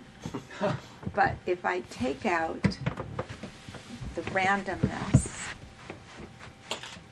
but 1.14 1.36
if 1.46 1.66
I 1.66 1.82
take 1.90 2.26
out 2.26 2.64
the 4.16 4.22
randomness, 4.32 5.28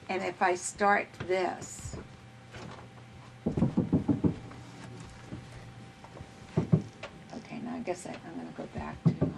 and 0.08 0.24
if 0.24 0.42
I 0.42 0.56
start 0.56 1.08
this, 1.28 1.86
okay, 7.36 7.60
now 7.64 7.75
I 7.75 7.75
guess 7.86 8.06
I, 8.08 8.12
I'm 8.12 8.36
going 8.36 8.48
to 8.48 8.54
go 8.58 8.66
back 8.76 9.02
to. 9.04 9.10
um, 9.22 9.34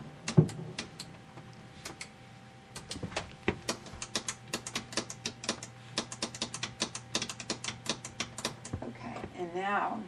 Okay, 8.84 9.16
and 9.38 9.56
now. 9.56 10.00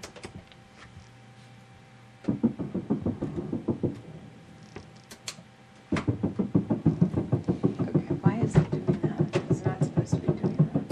Okay, 7.81 8.13
why 8.21 8.39
is 8.41 8.55
it 8.55 8.71
doing 8.71 8.99
that? 9.01 9.41
It's 9.49 9.65
not 9.65 9.83
supposed 9.83 10.13
to 10.13 10.17
be 10.21 10.27
doing 10.27 10.57
that. 10.57 10.83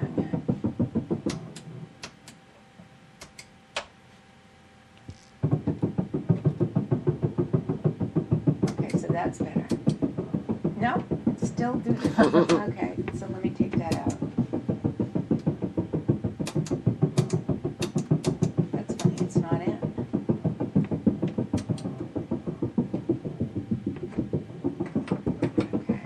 Hang 0.00 0.18
on. 0.18 0.42
Okay, 8.78 8.98
so 8.98 9.06
that's 9.08 9.38
better. 9.38 9.66
No, 10.80 11.04
it's 11.28 11.48
still 11.48 11.74
doing. 11.74 11.96
okay, 12.18 12.96
so 13.18 13.26
let 13.28 13.42
me 13.42 13.50
take 13.50 13.76
that 13.78 13.94
out. 13.94 14.18
That's 18.72 18.94
funny, 19.02 19.16
it's 19.20 19.36
not 19.36 19.60
in. 19.62 19.78
Okay. 25.74 26.00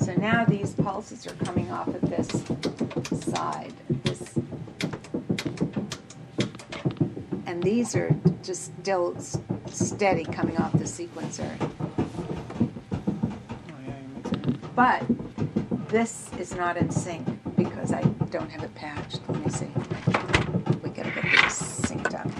So 0.00 0.14
now 0.16 0.44
pulses 1.06 1.26
are 1.26 1.44
coming 1.44 1.70
off 1.70 1.86
of 1.86 2.00
this 2.02 2.28
side, 3.30 3.72
this 4.02 4.34
and 7.46 7.62
these 7.62 7.94
are 7.94 8.14
just 8.42 8.72
still 8.80 9.16
steady 9.68 10.24
coming 10.24 10.56
off 10.58 10.72
the 10.72 10.84
sequencer. 10.84 11.48
But 14.74 15.04
this 15.88 16.30
is 16.38 16.54
not 16.54 16.76
in 16.76 16.90
sync 16.90 17.24
because 17.56 17.92
I 17.92 18.02
don't 18.30 18.50
have 18.50 18.64
it 18.64 18.74
patched. 18.74 19.20
Let 19.28 19.44
me 19.44 19.50
see. 19.50 19.70
We 20.82 20.90
gotta 20.90 21.10
get 21.10 21.22
these 21.22 21.86
synced 21.86 22.14
up. 22.14 22.30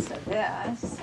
So 0.00 0.16
this. 0.26 0.98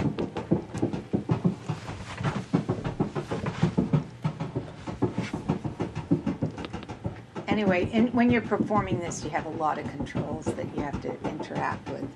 Anyway, 7.66 7.92
in, 7.94 8.10
when 8.10 8.30
you're 8.30 8.44
performing 8.44 9.00
this, 9.00 9.24
you 9.24 9.32
have 9.32 9.48
a 9.48 9.50
lot 9.58 9.80
of 9.80 9.90
controls 9.90 10.46
that 10.46 10.68
you 10.76 10.84
have 10.84 11.02
to 11.02 11.10
interact 11.28 11.90
with. 11.90 12.08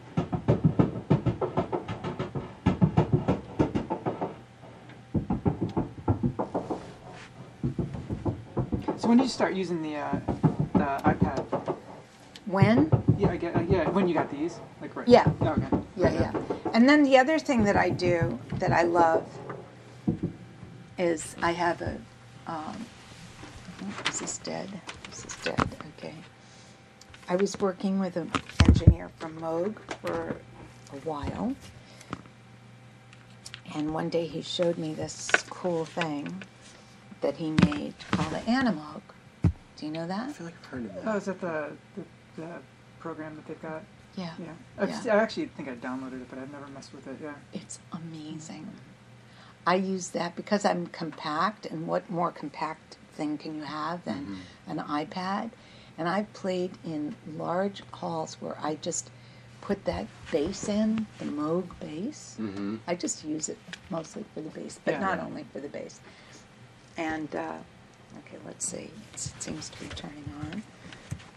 So 8.99 9.07
when 9.07 9.17
did 9.17 9.23
you 9.23 9.29
start 9.29 9.55
using 9.55 9.81
the 9.81 9.95
uh, 9.95 10.19
the 10.73 11.01
iPad? 11.09 11.75
When? 12.45 12.91
Yeah, 13.17 13.31
I 13.31 13.37
get. 13.37 13.55
Uh, 13.55 13.61
yeah, 13.61 13.89
when 13.89 14.07
you 14.07 14.13
got 14.13 14.29
these, 14.29 14.59
like 14.81 14.95
right. 14.95 15.07
Yeah. 15.07 15.25
Oh, 15.41 15.47
okay. 15.47 15.83
Yeah, 15.97 16.13
yeah. 16.13 16.71
And 16.75 16.87
then 16.87 17.01
the 17.01 17.17
other 17.17 17.39
thing 17.39 17.63
that 17.63 17.75
I 17.75 17.89
do 17.89 18.37
that 18.57 18.71
I 18.71 18.83
love 18.83 19.27
is 20.99 21.35
I 21.41 21.53
have 21.53 21.81
a. 21.81 21.99
Um, 22.45 22.85
oh, 23.81 24.09
is 24.09 24.19
this 24.19 24.37
dead? 24.37 24.69
This 25.09 25.25
is 25.25 25.35
dead. 25.43 25.75
Okay. 25.97 26.13
I 27.29 27.35
was 27.35 27.59
working 27.59 27.99
with 27.99 28.17
an 28.17 28.31
engineer 28.65 29.09
from 29.19 29.39
Moog 29.39 29.75
for 30.01 30.35
a 30.91 30.95
while, 31.03 31.55
and 33.75 33.93
one 33.93 34.09
day 34.09 34.25
he 34.25 34.41
showed 34.41 34.79
me 34.79 34.95
this 34.95 35.29
cool 35.47 35.85
thing 35.85 36.41
that 37.21 37.37
he 37.37 37.51
made 37.51 37.93
called 38.09 38.33
an 38.33 38.41
Animoog. 38.45 39.01
Do 39.43 39.85
you 39.85 39.91
know 39.91 40.07
that? 40.07 40.29
I 40.29 40.33
feel 40.33 40.45
like 40.47 40.55
I've 40.63 40.65
heard 40.65 40.85
of 40.85 40.95
that. 40.95 41.03
Oh, 41.05 41.17
is 41.17 41.25
that 41.25 41.39
the, 41.39 41.69
the 41.95 42.41
the 42.41 42.47
program 42.99 43.35
that 43.35 43.45
they've 43.47 43.61
got? 43.61 43.83
Yeah. 44.15 44.33
Yeah. 44.39 44.45
I've 44.79 44.89
Yeah. 44.89 44.95
s- 44.95 45.07
I 45.07 45.17
actually 45.17 45.45
think 45.45 45.69
I 45.69 45.75
downloaded 45.75 46.21
it, 46.23 46.29
but 46.31 46.39
I've 46.39 46.51
never 46.51 46.67
messed 46.67 46.95
with 46.95 47.05
it. 47.05 47.17
Yeah. 47.21 47.33
It's 47.53 47.77
amazing. 47.93 48.67
I 49.67 49.75
use 49.75 50.09
that 50.09 50.35
because 50.35 50.65
I'm 50.65 50.87
compact, 50.87 51.67
and 51.67 51.85
what 51.85 52.09
more 52.09 52.31
compact 52.31 52.97
thing 53.13 53.37
can 53.37 53.55
you 53.55 53.63
have 53.65 54.03
than 54.03 54.41
mm-hmm. 54.67 54.79
an 54.79 54.85
iPad? 54.87 55.51
And 55.99 56.07
I've 56.07 56.31
played 56.33 56.71
in 56.85 57.13
large 57.37 57.83
halls 57.91 58.35
where 58.41 58.57
I 58.63 58.75
just 58.75 59.11
put 59.61 59.83
that 59.85 60.07
bass 60.31 60.69
in, 60.69 61.05
the 61.19 61.25
Moog 61.25 61.65
bass. 61.81 62.37
Mm-hmm. 62.39 62.77
I 62.87 62.95
just 62.95 63.23
use 63.25 63.49
it 63.49 63.57
mostly 63.89 64.23
for 64.33 64.39
the 64.41 64.49
bass, 64.49 64.79
but 64.85 64.93
Yeah. 64.93 65.01
not 65.01 65.19
only 65.19 65.43
for 65.51 65.59
the 65.59 65.67
bass. 65.67 65.99
And 66.97 67.35
uh, 67.35 67.57
okay, 68.19 68.37
let's 68.45 68.65
see. 68.65 68.89
It's, 69.13 69.27
it 69.27 69.43
seems 69.43 69.67
to 69.69 69.79
be 69.81 69.87
turning 69.89 70.23
on, 70.41 70.63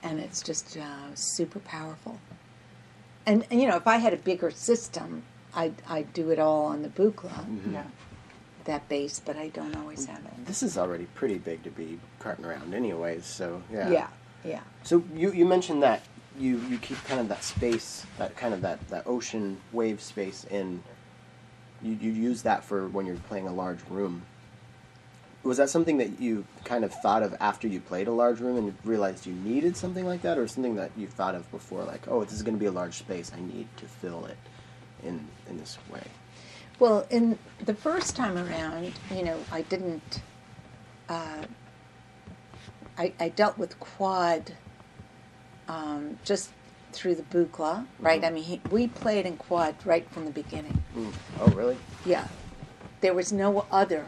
and 0.05 0.21
it's 0.21 0.41
just 0.43 0.77
uh, 0.77 1.13
super 1.15 1.59
powerful. 1.59 2.21
And, 3.27 3.45
and 3.51 3.61
you 3.61 3.67
know, 3.69 3.77
if 3.77 3.87
I 3.89 3.97
had 3.97 4.13
a 4.15 4.17
bigger 4.17 4.53
system, 4.53 5.25
I'd, 5.55 5.75
I'd 5.89 6.13
do 6.13 6.31
it 6.31 6.39
all 6.39 6.67
on 6.67 6.83
the 6.83 6.89
Buchla. 6.89 7.45
Yeah. 7.73 7.83
that 8.65 8.89
bass, 8.89 9.21
but 9.25 9.37
I 9.37 9.49
don't 9.49 9.75
always 9.77 10.07
have 10.07 10.19
it. 10.25 10.47
This 10.47 10.63
is 10.63 10.79
already 10.79 11.07
pretty 11.15 11.39
big 11.39 11.65
to 11.65 11.71
be 11.71 11.99
carting 12.21 12.45
around, 12.45 12.75
anyways. 12.75 13.27
So 13.27 13.61
yeah. 13.73 13.91
Yeah, 13.91 14.09
yeah. 14.45 14.61
So 14.83 15.03
you 15.15 15.33
you 15.33 15.45
mentioned 15.45 15.83
that 15.83 16.03
you 16.39 16.59
you 16.69 16.79
keep 16.79 17.03
kind 17.05 17.21
of 17.21 17.29
that 17.29 17.45
space, 17.45 18.07
that 18.19 18.37
kind 18.37 18.55
of 18.55 18.63
that 18.63 18.87
that 18.89 19.07
ocean 19.07 19.61
wave 19.73 20.01
space 20.01 20.45
in. 20.45 20.83
You 21.83 21.97
you 22.01 22.13
use 22.13 22.43
that 22.43 22.65
for 22.65 22.89
when 22.89 23.07
you're 23.07 23.17
playing 23.17 23.49
a 23.49 23.53
large 23.53 23.81
room. 23.89 24.23
Was 25.43 25.57
that 25.57 25.69
something 25.69 25.99
that 25.99 26.21
you 26.21 26.45
kind 26.65 26.85
of 26.85 26.95
thought 26.95 27.25
of 27.25 27.35
after 27.41 27.67
you 27.67 27.81
played 27.81 28.07
a 28.07 28.13
large 28.13 28.39
room 28.39 28.57
and 28.57 28.77
realized 28.85 29.27
you 29.27 29.33
needed 29.33 29.77
something 29.77 30.07
like 30.07 30.23
that, 30.23 30.39
or 30.39 30.47
something 30.47 30.77
that 30.77 30.93
you 30.97 31.09
thought 31.09 31.35
of 31.35 31.51
before, 31.51 31.83
like, 31.83 32.07
oh, 32.07 32.23
this 32.23 32.35
is 32.35 32.43
going 32.43 32.55
to 32.55 32.61
be 32.61 32.67
a 32.67 32.73
large 32.73 32.95
space, 32.95 33.33
I 33.35 33.41
need 33.41 33.67
to 33.79 33.87
fill 33.87 34.27
it 34.27 34.37
in 35.03 35.27
in 35.49 35.59
this 35.59 35.79
way. 35.93 36.05
Well, 36.79 37.07
in 37.11 37.39
the 37.65 37.75
first 37.75 38.15
time 38.15 38.39
around, 38.39 38.93
you 39.15 39.25
know, 39.25 39.39
I 39.51 39.63
didn't. 39.63 40.23
Uh, 41.09 41.45
I, 42.99 43.13
I 43.19 43.29
dealt 43.31 43.59
with 43.59 43.79
quad 43.81 44.53
um, 45.69 46.19
just 46.25 46.51
through 46.93 47.15
the 47.15 47.23
Buchla, 47.23 47.87
right? 47.99 48.23
I 48.23 48.31
mean, 48.31 48.45
he, 48.45 48.61
we 48.71 48.87
played 48.87 49.25
in 49.25 49.37
quad 49.37 49.75
right 49.85 50.09
from 50.11 50.27
the 50.27 50.31
beginning. 50.31 50.83
Mm. 50.97 51.13
Oh, 51.41 51.47
really? 51.49 51.79
Yeah. 52.05 52.29
There 53.01 53.15
was 53.15 53.33
no 53.33 53.67
other 53.71 54.07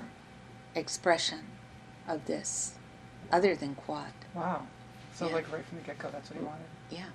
expression 0.75 1.41
of 2.07 2.27
this 2.27 2.75
other 3.33 3.57
than 3.57 3.75
quad. 3.75 4.13
Wow. 4.35 4.67
So 5.15 5.29
Yeah. 5.29 5.35
like 5.35 5.53
right 5.53 5.65
from 5.65 5.79
the 5.79 5.85
get 5.85 5.99
go, 5.99 6.09
that's 6.11 6.31
what 6.31 6.39
he 6.39 6.45
wanted. 6.45 6.67
Yeah. 6.91 7.07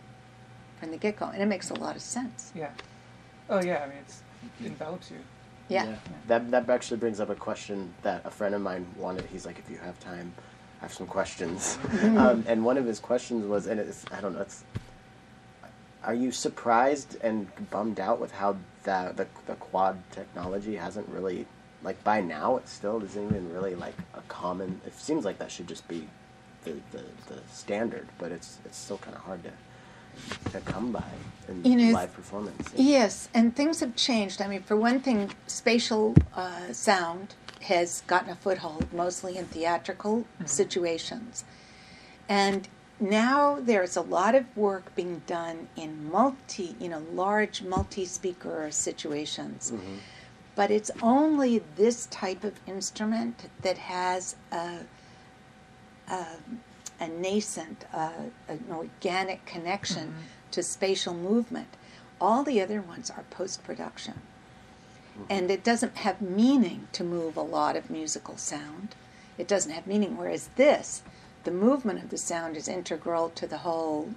From 0.80 0.92
the 0.92 0.98
get 0.98 1.18
go. 1.18 1.28
And 1.28 1.42
it 1.42 1.46
makes 1.46 1.70
a 1.70 1.76
lot 1.76 1.96
of 1.96 2.02
sense. 2.02 2.52
Yeah. 2.56 2.72
Oh 3.50 3.62
yeah. 3.62 3.84
I 3.84 3.88
mean, 3.88 3.98
it's 4.00 4.24
it 4.62 4.68
envelops 4.68 5.12
you. 5.12 5.18
Yeah. 5.68 5.96
That 6.28 6.50
that 6.52 6.70
actually 6.70 6.98
brings 6.98 7.20
up 7.20 7.30
a 7.30 7.36
question 7.36 7.94
that 8.02 8.26
a 8.26 8.32
friend 8.32 8.56
of 8.56 8.62
mine 8.62 8.88
wanted. 8.98 9.26
He's 9.26 9.46
like, 9.46 9.60
if 9.60 9.70
you 9.70 9.78
have 9.78 10.00
time, 10.00 10.34
I 10.80 10.86
have 10.86 10.94
some 10.94 11.08
questions. 11.08 11.78
um, 12.02 12.44
and 12.48 12.64
one 12.64 12.78
of 12.78 12.86
his 12.86 13.00
questions 13.00 13.46
was, 13.46 13.68
and 13.68 13.80
it's 13.80 14.06
I 14.12 14.22
don't 14.22 14.34
know, 14.34 14.42
it's. 14.42 14.64
Are 16.04 16.14
you 16.14 16.32
surprised 16.32 17.18
and 17.22 17.48
bummed 17.70 18.00
out 18.00 18.22
with 18.22 18.32
how 18.32 18.56
the, 18.84 19.14
the 19.16 19.28
the 19.46 19.56
quad 19.56 20.02
technology 20.12 20.76
hasn't 20.76 21.08
really 21.10 21.46
like 21.84 22.02
by 22.04 22.22
now 22.22 22.58
it 22.58 22.68
still 22.68 23.02
isn't 23.04 23.30
even 23.30 23.54
really 23.54 23.76
like 23.76 23.96
a 24.14 24.22
common. 24.22 24.82
It 24.86 24.94
seems 24.94 25.26
like 25.26 25.38
that 25.40 25.52
should 25.52 25.68
just 25.68 25.88
be 25.88 26.08
the 26.64 26.76
the, 26.92 27.04
the 27.28 27.42
standard, 27.52 28.08
but 28.18 28.32
it's 28.32 28.60
it's 28.66 28.78
still 28.78 28.98
kind 28.98 29.16
of 29.16 29.24
hard 29.24 29.44
to 29.44 29.52
to 30.52 30.60
come 30.62 30.92
by 30.92 31.04
in 31.48 31.64
You 31.64 31.76
know, 31.76 31.94
live 31.94 32.14
performance. 32.14 32.70
Yes, 32.76 33.30
and 33.34 33.56
things 33.56 33.80
have 33.80 33.96
changed. 33.96 34.42
I 34.42 34.48
mean, 34.48 34.64
for 34.64 34.76
one 34.76 35.00
thing, 35.00 35.32
spatial 35.48 36.16
uh, 36.36 36.74
sound 36.74 37.36
has 37.62 38.02
gotten 38.08 38.30
a 38.30 38.36
foothold 38.36 38.92
mostly 38.94 39.38
in 39.38 39.46
theatrical 39.46 40.26
situations. 40.46 41.44
And 42.28 42.68
now 43.00 43.60
there's 43.62 43.96
a 43.96 44.02
lot 44.02 44.36
of 44.36 44.46
work 44.56 44.94
being 44.96 45.22
done 45.26 45.70
in 45.76 46.10
multi, 46.12 46.76
you 46.80 46.90
know, 46.90 47.04
large 47.14 47.62
multi 47.62 48.06
speaker 48.06 48.70
situations. 48.72 49.72
But 50.56 50.72
it's 50.72 50.92
only 51.02 51.62
this 51.76 52.06
type 52.08 52.44
of 52.44 52.60
instrument 52.68 53.50
that 53.62 53.78
has 53.78 54.36
a, 54.52 54.80
a, 56.10 56.26
a 57.00 57.08
nascent, 57.08 57.86
uh, 57.94 58.12
an 58.48 58.66
organic 58.72 59.46
connection 59.46 60.14
to 60.52 60.62
spatial 60.64 61.14
movement. 61.14 61.70
All 62.20 62.44
the 62.44 62.62
other 62.62 62.82
ones 62.82 63.10
are 63.10 63.24
post 63.30 63.64
production. 63.64 64.16
Mm-hmm. 65.20 65.32
And 65.34 65.52
it 65.52 65.64
doesn't 65.64 65.98
have 65.98 66.22
meaning 66.22 66.88
to 66.94 67.04
move 67.04 67.38
a 67.38 67.42
lot 67.42 67.76
of 67.76 67.90
musical 67.90 68.38
sound. 68.38 68.96
It 69.38 69.48
doesn't 69.48 69.72
have 69.72 69.88
meaning. 69.88 70.18
Whereas 70.18 70.50
this, 70.56 71.04
the 71.44 71.52
movement 71.52 72.04
of 72.04 72.10
the 72.10 72.18
sound 72.18 72.58
is 72.58 72.68
integral 72.68 73.30
to 73.32 73.48
the 73.48 73.60
whole 73.60 74.10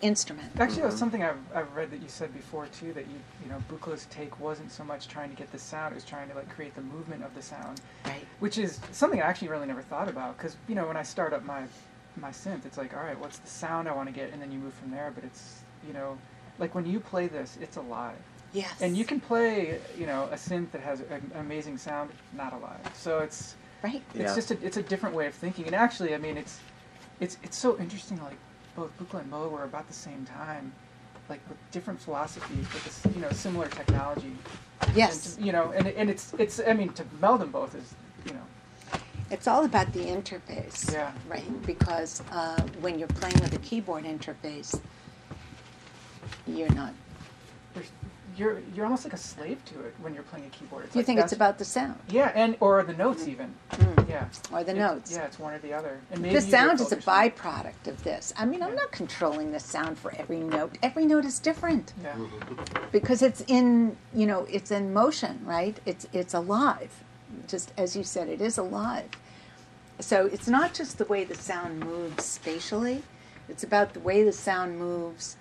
instrument. 0.00 0.52
Actually, 0.58 0.82
that 0.82 0.84
was 0.84 0.94
mm-hmm. 0.94 0.98
something 0.98 1.22
I've, 1.22 1.38
I've 1.54 1.74
read 1.74 1.90
that 1.90 2.00
you 2.00 2.08
said 2.08 2.32
before 2.32 2.66
too. 2.66 2.92
That 2.92 3.06
you 3.06 3.18
you 3.42 3.48
know 3.48 3.62
Buchla's 3.68 4.06
take 4.06 4.38
wasn't 4.40 4.70
so 4.70 4.84
much 4.84 5.08
trying 5.08 5.30
to 5.30 5.36
get 5.36 5.50
the 5.50 5.58
sound; 5.58 5.92
it 5.92 5.96
was 5.96 6.04
trying 6.04 6.28
to 6.28 6.34
like 6.34 6.48
create 6.48 6.74
the 6.74 6.82
movement 6.82 7.24
of 7.24 7.34
the 7.34 7.42
sound, 7.42 7.80
Right. 8.04 8.26
which 8.40 8.58
is 8.58 8.80
something 8.92 9.20
I 9.20 9.24
actually 9.26 9.48
really 9.48 9.66
never 9.66 9.82
thought 9.82 10.08
about. 10.08 10.36
Because 10.36 10.56
you 10.68 10.74
know 10.74 10.86
when 10.86 10.96
I 10.96 11.02
start 11.02 11.32
up 11.32 11.44
my 11.44 11.64
my 12.16 12.30
synth, 12.30 12.66
it's 12.66 12.78
like 12.78 12.94
all 12.96 13.02
right, 13.02 13.18
what's 13.18 13.38
the 13.38 13.48
sound 13.48 13.88
I 13.88 13.94
want 13.94 14.08
to 14.08 14.14
get, 14.14 14.32
and 14.32 14.40
then 14.40 14.52
you 14.52 14.58
move 14.58 14.74
from 14.74 14.90
there. 14.90 15.12
But 15.14 15.24
it's 15.24 15.60
you 15.86 15.92
know 15.92 16.18
like 16.58 16.74
when 16.74 16.86
you 16.86 17.00
play 17.00 17.26
this, 17.26 17.58
it's 17.60 17.76
alive. 17.76 18.16
Yes. 18.52 18.80
And 18.80 18.96
you 18.96 19.04
can 19.04 19.20
play, 19.20 19.78
you 19.98 20.06
know, 20.06 20.24
a 20.32 20.36
synth 20.36 20.70
that 20.72 20.80
has 20.80 21.00
an 21.00 21.30
amazing 21.36 21.76
sound, 21.78 22.10
not 22.34 22.52
alive. 22.52 22.80
So 22.94 23.18
it's 23.20 23.54
Right. 23.82 24.02
it's 24.14 24.30
Yeah. 24.30 24.34
just 24.34 24.50
a, 24.50 24.58
it's 24.66 24.76
a 24.78 24.82
different 24.82 25.14
way 25.14 25.26
of 25.26 25.34
thinking. 25.34 25.66
And 25.66 25.74
actually, 25.74 26.14
I 26.14 26.18
mean, 26.18 26.36
it's 26.36 26.58
it's 27.20 27.36
it's 27.42 27.56
so 27.56 27.78
interesting. 27.78 28.20
Like 28.22 28.36
both 28.74 28.90
Buchla 28.98 29.20
and 29.20 29.30
Moog 29.32 29.50
were 29.52 29.64
about 29.64 29.86
the 29.86 29.94
same 29.94 30.24
time, 30.24 30.72
like 31.28 31.40
with 31.48 31.58
different 31.70 32.00
philosophies, 32.00 32.66
but 32.72 32.82
this 32.84 33.00
you 33.14 33.20
know 33.20 33.30
similar 33.30 33.68
technology. 33.68 34.34
Yes. 34.94 35.36
And 35.36 35.46
you 35.46 35.52
know, 35.52 35.72
and 35.76 35.86
and 35.88 36.08
it's 36.10 36.32
it's 36.38 36.60
I 36.66 36.72
mean 36.72 36.92
to 36.94 37.04
meld 37.20 37.40
them 37.42 37.50
both 37.50 37.74
is 37.74 37.94
you 38.26 38.32
know 38.32 38.46
It's 39.30 39.46
all 39.46 39.64
about 39.64 39.92
the 39.92 40.04
interface. 40.06 40.90
Yeah. 40.92 41.12
Right. 41.28 41.50
Because 41.66 42.22
uh, 42.32 42.62
when 42.80 42.98
you're 42.98 43.08
playing 43.20 43.38
with 43.40 43.52
a 43.54 43.58
keyboard 43.58 44.04
interface, 44.04 44.80
you're 46.46 46.72
not. 46.74 46.94
There's, 48.38 48.54
you're 48.54 48.74
you're 48.74 48.84
almost 48.84 49.04
like 49.04 49.12
a 49.12 49.18
slave 49.18 49.64
to 49.66 49.80
it 49.80 49.94
when 50.00 50.14
you're 50.14 50.22
playing 50.24 50.46
a 50.46 50.50
keyboard. 50.50 50.84
It's 50.86 50.94
You 50.94 51.00
like 51.00 51.06
think 51.06 51.20
it's 51.20 51.32
about 51.32 51.58
the 51.58 51.64
sound. 51.64 51.98
yeah, 52.08 52.32
and 52.34 52.56
or 52.60 52.82
the 52.82 52.92
notes 52.94 53.24
mm. 53.24 53.28
even. 53.28 53.54
Mm. 53.72 54.08
Yeah. 54.08 54.24
Or 54.52 54.64
the 54.64 54.72
It's- 54.72 54.76
notes. 54.76 55.12
Yeah, 55.12 55.24
it's 55.24 55.38
one 55.38 55.54
or 55.54 55.58
the 55.58 55.72
other. 55.74 56.00
And 56.10 56.22
maybe 56.22 56.34
The 56.34 56.40
sound 56.40 56.80
is 56.80 56.92
a 56.92 56.96
byproduct 56.96 57.86
of 57.86 58.02
this. 58.04 58.32
I 58.36 58.46
mean, 58.46 58.62
I'm 58.62 58.74
not 58.74 58.90
controlling 58.90 59.52
the 59.52 59.60
sound 59.60 59.98
for 59.98 60.14
every 60.16 60.38
note. 60.40 60.78
Every 60.82 61.04
note 61.04 61.24
is 61.24 61.38
different 61.38 61.92
Yeah. 62.02 62.12
Mm-hmm. 62.14 62.84
because 62.90 63.22
it's 63.22 63.42
in, 63.46 63.96
you 64.14 64.26
know, 64.26 64.46
it's 64.50 64.70
in 64.70 64.92
motion, 64.92 65.40
right? 65.44 65.78
It's 65.84 66.06
it's 66.12 66.34
alive. 66.34 67.04
Just 67.46 67.72
as 67.76 67.94
you 67.96 68.04
said, 68.04 68.28
it 68.28 68.40
is 68.40 68.56
alive. 68.58 69.08
So 70.00 70.26
it's 70.26 70.48
not 70.48 70.74
just 70.74 70.98
the 70.98 71.04
way 71.04 71.24
the 71.24 71.34
sound 71.34 71.80
moves 71.80 72.24
spatially. 72.24 73.02
It's 73.48 73.64
about 73.64 73.94
the 73.94 74.00
way 74.00 74.22
the 74.22 74.32
sound 74.32 74.78
moves. 74.78 75.36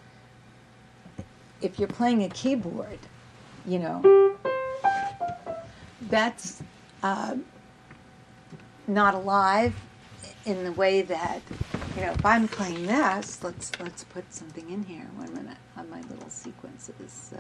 If 1.62 1.80
you're 1.80 1.88
playing 1.88 2.24
a 2.24 2.30
keyboard, 2.30 3.00
you 3.66 3.80
know, 3.80 4.36
that's 6.10 6.62
uh, 7.04 7.36
not 8.88 9.16
alive 9.16 9.74
in 10.46 10.64
the 10.64 10.72
way 10.72 11.02
that 11.02 11.42
you 11.96 12.02
know 12.02 12.12
if 12.12 12.26
I'm 12.26 12.48
playing 12.48 12.88
this 12.88 13.44
let's 13.44 13.72
let's 13.80 14.04
put 14.06 14.34
something 14.34 14.70
in 14.70 14.84
here. 14.84 15.06
One 15.16 15.34
minute. 15.34 15.58
On 15.76 15.90
my 15.90 16.02
little 16.02 16.30
sequences 16.30 17.34
uh, 17.38 17.40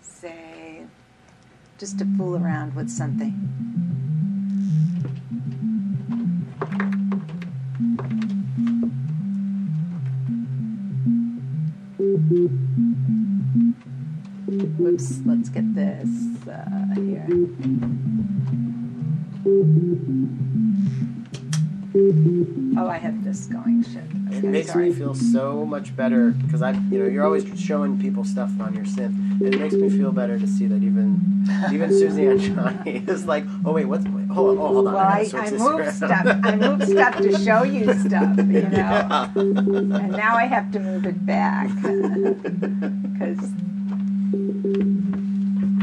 say 0.00 0.84
just 1.78 1.98
to 1.98 2.06
fool 2.16 2.36
around 2.36 2.74
with 2.74 2.88
something 2.88 4.11
Whoops, 14.76 15.20
let's 15.24 15.48
get 15.48 15.74
this 15.74 16.08
uh, 16.46 16.94
here. 16.94 17.26
Oh, 21.94 22.88
I 22.88 22.96
have 22.96 23.22
this 23.22 23.46
going. 23.46 23.82
Shit. 23.84 24.02
It 24.30 24.44
makes 24.44 24.68
sorry. 24.72 24.88
me 24.88 24.94
feel 24.94 25.14
so 25.14 25.66
much 25.66 25.94
better 25.94 26.30
because 26.30 26.62
I, 26.62 26.70
you 26.70 26.98
know, 26.98 27.04
you're 27.06 27.24
always 27.24 27.44
showing 27.60 27.98
people 28.00 28.24
stuff 28.24 28.50
on 28.60 28.74
your 28.74 28.84
synth. 28.84 29.42
It 29.42 29.58
makes 29.58 29.74
me 29.74 29.90
feel 29.90 30.10
better 30.10 30.38
to 30.38 30.46
see 30.46 30.66
that 30.68 30.82
even, 30.82 31.46
even 31.70 31.90
Suzanne 31.98 32.38
Ciani 32.38 33.06
is 33.10 33.26
like, 33.26 33.44
oh 33.66 33.72
wait, 33.72 33.84
what's, 33.84 34.06
wait, 34.06 34.26
hold 34.28 34.56
on, 34.56 34.64
oh 34.64 34.68
hold 34.68 34.86
on, 34.88 34.94
Well, 34.94 35.04
I 35.04 35.28
I, 35.34 35.38
I 35.38 35.50
move 35.50 35.80
around. 35.80 35.92
stuff. 35.92 36.40
I 36.42 36.56
move 36.56 36.82
stuff 36.82 37.16
to 37.18 37.38
show 37.44 37.62
you 37.62 37.92
stuff, 37.98 38.38
you 38.38 38.62
know. 38.62 39.30
And 39.36 40.12
now 40.12 40.34
I 40.36 40.46
have 40.46 40.70
to 40.72 40.80
move 40.80 41.04
it 41.04 41.26
back 41.26 41.68
because. 41.74 43.50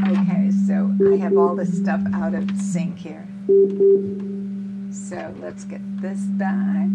Okay, 0.08 0.50
so 0.66 0.92
I 1.12 1.16
have 1.18 1.36
all 1.36 1.54
this 1.54 1.76
stuff 1.76 2.00
out 2.14 2.34
of 2.34 2.50
sync 2.60 2.98
here. 2.98 3.28
So 4.92 5.32
let's 5.38 5.62
get 5.64 5.80
this 6.00 6.18
back. 6.20 6.88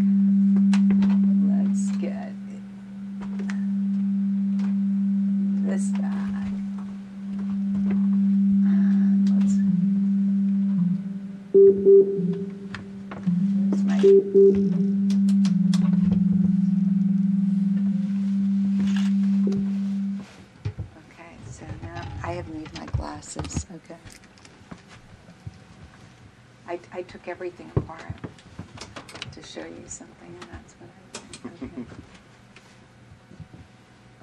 Let's 1.48 1.92
get 1.96 2.34
this 5.66 5.88
back. 5.92 6.48
Let's 9.32 9.56
Here's 13.64 13.84
my 13.86 13.98
Okay, 20.98 21.36
so 21.50 21.66
now 21.82 22.02
I 22.24 22.32
haven't 22.34 22.60
used 22.60 22.78
my 22.78 22.86
glasses. 22.88 23.66
Okay. 23.74 23.98
I, 26.68 26.80
I 26.92 27.02
took 27.04 27.28
everything 27.28 27.72
apart 27.76 28.02
to 29.32 29.44
show 29.44 29.66
you 29.66 29.84
something, 29.88 30.36
and 30.42 30.50
that's 30.52 30.76
what 30.80 30.90
I 30.90 31.60
did. 31.74 31.86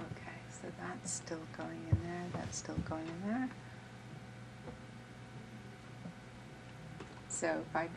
Okay. 0.01 0.11
okay, 0.11 0.39
so 0.51 0.69
that's 0.81 1.13
still 1.13 1.39
going 1.57 1.87
in 1.91 1.99
there. 2.03 2.25
That's 2.35 2.59
still 2.59 2.77
going 2.89 3.07
in 3.07 3.31
there. 3.31 3.49
So 7.29 7.63
if 7.69 7.77
I 7.77 7.89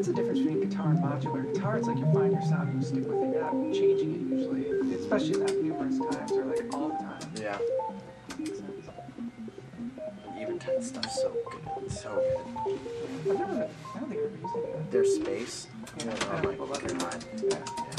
That's 0.00 0.08
the 0.08 0.14
difference 0.14 0.38
between 0.38 0.66
guitar 0.66 0.88
and 0.92 0.98
modular. 1.00 1.52
Guitar, 1.52 1.76
it's 1.76 1.86
like 1.86 1.98
you 1.98 2.10
find 2.10 2.32
your 2.32 2.40
sound 2.40 2.72
you 2.72 2.80
stick 2.88 3.06
with 3.06 3.18
it. 3.18 3.34
You're 3.34 3.42
not 3.42 3.52
changing 3.74 4.14
it 4.14 4.34
usually, 4.34 4.94
especially 4.98 5.40
not 5.40 5.54
numerous 5.56 5.98
times 6.16 6.32
or 6.32 6.44
like 6.46 6.74
all 6.74 6.88
the 6.88 6.94
time. 6.94 7.20
Yeah. 7.38 7.58
Eventide 10.38 10.82
stuff's 10.82 11.20
so 11.20 11.36
good. 11.50 11.92
So 11.92 12.24
good. 12.64 12.80
I've 13.30 13.38
never, 13.40 13.68
I 13.94 13.98
don't 13.98 14.08
think 14.08 14.20
I've 14.22 14.32
ever 14.32 14.36
used 14.40 14.54
that. 14.54 14.90
Their 14.90 15.04
space. 15.04 15.66
Yeah, 15.98 16.14
oh 16.18 16.30
I 16.30 16.36
my 16.36 16.40
don't 16.40 16.70
love 16.70 16.82
it. 16.82 16.98
god. 16.98 17.24
Yeah, 17.42 17.58
Yeah. 17.76 17.89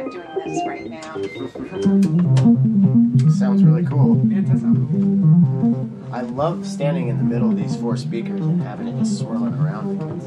I'm 0.00 0.08
doing 0.08 0.26
this 0.46 0.66
right 0.66 0.88
now. 0.88 1.12
Sounds 3.32 3.62
really 3.62 3.84
cool. 3.84 4.18
It 4.32 4.48
does 4.48 4.62
sound 4.62 4.88
cool. 4.90 5.90
I 6.10 6.22
love 6.22 6.66
standing 6.66 7.08
in 7.08 7.18
the 7.18 7.24
middle 7.24 7.50
of 7.50 7.56
these 7.58 7.76
four 7.76 7.98
speakers 7.98 8.40
and 8.40 8.62
having 8.62 8.88
it 8.88 8.98
just 8.98 9.18
swirling 9.18 9.52
around. 9.54 9.98
But 9.98 10.08
it's 10.14 10.26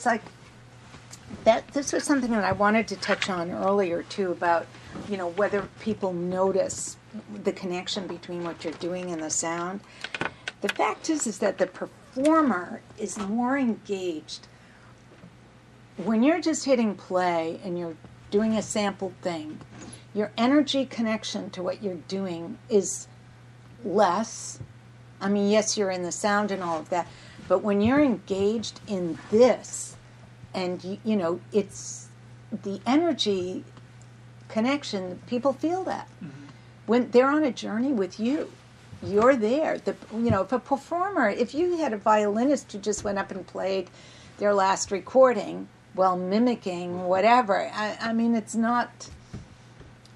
it's 0.00 0.06
like 0.06 0.22
that. 1.44 1.68
This 1.74 1.92
was 1.92 2.04
something 2.04 2.30
that 2.30 2.42
I 2.42 2.52
wanted 2.52 2.88
to 2.88 2.96
touch 2.96 3.28
on 3.28 3.50
earlier 3.50 4.02
too 4.04 4.32
about 4.32 4.66
you 5.10 5.18
know 5.18 5.28
whether 5.28 5.68
people 5.80 6.14
notice 6.14 6.96
the 7.44 7.52
connection 7.52 8.06
between 8.06 8.42
what 8.42 8.64
you're 8.64 8.72
doing 8.74 9.10
and 9.10 9.22
the 9.22 9.28
sound. 9.28 9.80
The 10.62 10.70
fact 10.70 11.10
is 11.10 11.26
is 11.26 11.38
that 11.40 11.58
the 11.58 11.66
performer 11.66 12.80
is 12.96 13.18
more 13.18 13.58
engaged 13.58 14.46
when 15.98 16.22
you're 16.22 16.40
just 16.40 16.64
hitting 16.64 16.94
play 16.94 17.60
and 17.62 17.78
you're 17.78 17.96
doing 18.30 18.56
a 18.56 18.62
sampled 18.62 19.12
thing. 19.20 19.60
Your 20.14 20.32
energy 20.38 20.86
connection 20.86 21.50
to 21.50 21.62
what 21.62 21.82
you're 21.82 22.00
doing 22.08 22.56
is 22.70 23.06
less. 23.84 24.60
I 25.20 25.28
mean, 25.28 25.50
yes, 25.50 25.76
you're 25.76 25.90
in 25.90 26.04
the 26.04 26.12
sound 26.12 26.50
and 26.50 26.62
all 26.62 26.78
of 26.78 26.88
that, 26.88 27.06
but 27.50 27.64
when 27.64 27.80
you're 27.80 28.00
engaged 28.00 28.78
in 28.86 29.18
this, 29.32 29.96
and 30.54 30.84
you, 30.84 30.98
you 31.02 31.16
know, 31.16 31.40
it's 31.52 32.06
the 32.52 32.80
energy 32.86 33.64
connection. 34.46 35.20
People 35.26 35.52
feel 35.52 35.82
that 35.82 36.08
mm-hmm. 36.22 36.46
when 36.86 37.10
they're 37.10 37.28
on 37.28 37.42
a 37.42 37.50
journey 37.50 37.92
with 37.92 38.20
you. 38.20 38.52
You're 39.02 39.34
there. 39.34 39.78
The 39.78 39.96
you 40.12 40.30
know, 40.30 40.42
if 40.42 40.52
a 40.52 40.60
performer, 40.60 41.28
if 41.28 41.52
you 41.52 41.78
had 41.78 41.92
a 41.92 41.96
violinist 41.96 42.70
who 42.70 42.78
just 42.78 43.02
went 43.02 43.18
up 43.18 43.32
and 43.32 43.44
played 43.44 43.90
their 44.38 44.54
last 44.54 44.92
recording 44.92 45.66
while 45.94 46.16
mimicking 46.16 46.90
mm-hmm. 46.90 47.06
whatever, 47.06 47.68
I, 47.74 47.98
I 48.00 48.12
mean, 48.12 48.36
it's 48.36 48.54
not. 48.54 49.10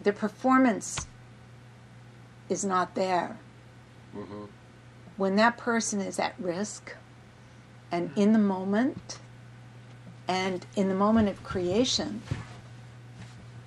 The 0.04 0.12
performance 0.12 1.08
is 2.48 2.64
not 2.64 2.94
there 2.94 3.38
mm-hmm. 4.16 4.44
when 5.16 5.34
that 5.34 5.58
person 5.58 6.00
is 6.00 6.20
at 6.20 6.34
risk 6.38 6.94
and 7.94 8.10
in 8.16 8.32
the 8.32 8.38
moment 8.40 9.18
and 10.26 10.66
in 10.74 10.88
the 10.88 10.94
moment 10.96 11.28
of 11.28 11.42
creation, 11.44 12.20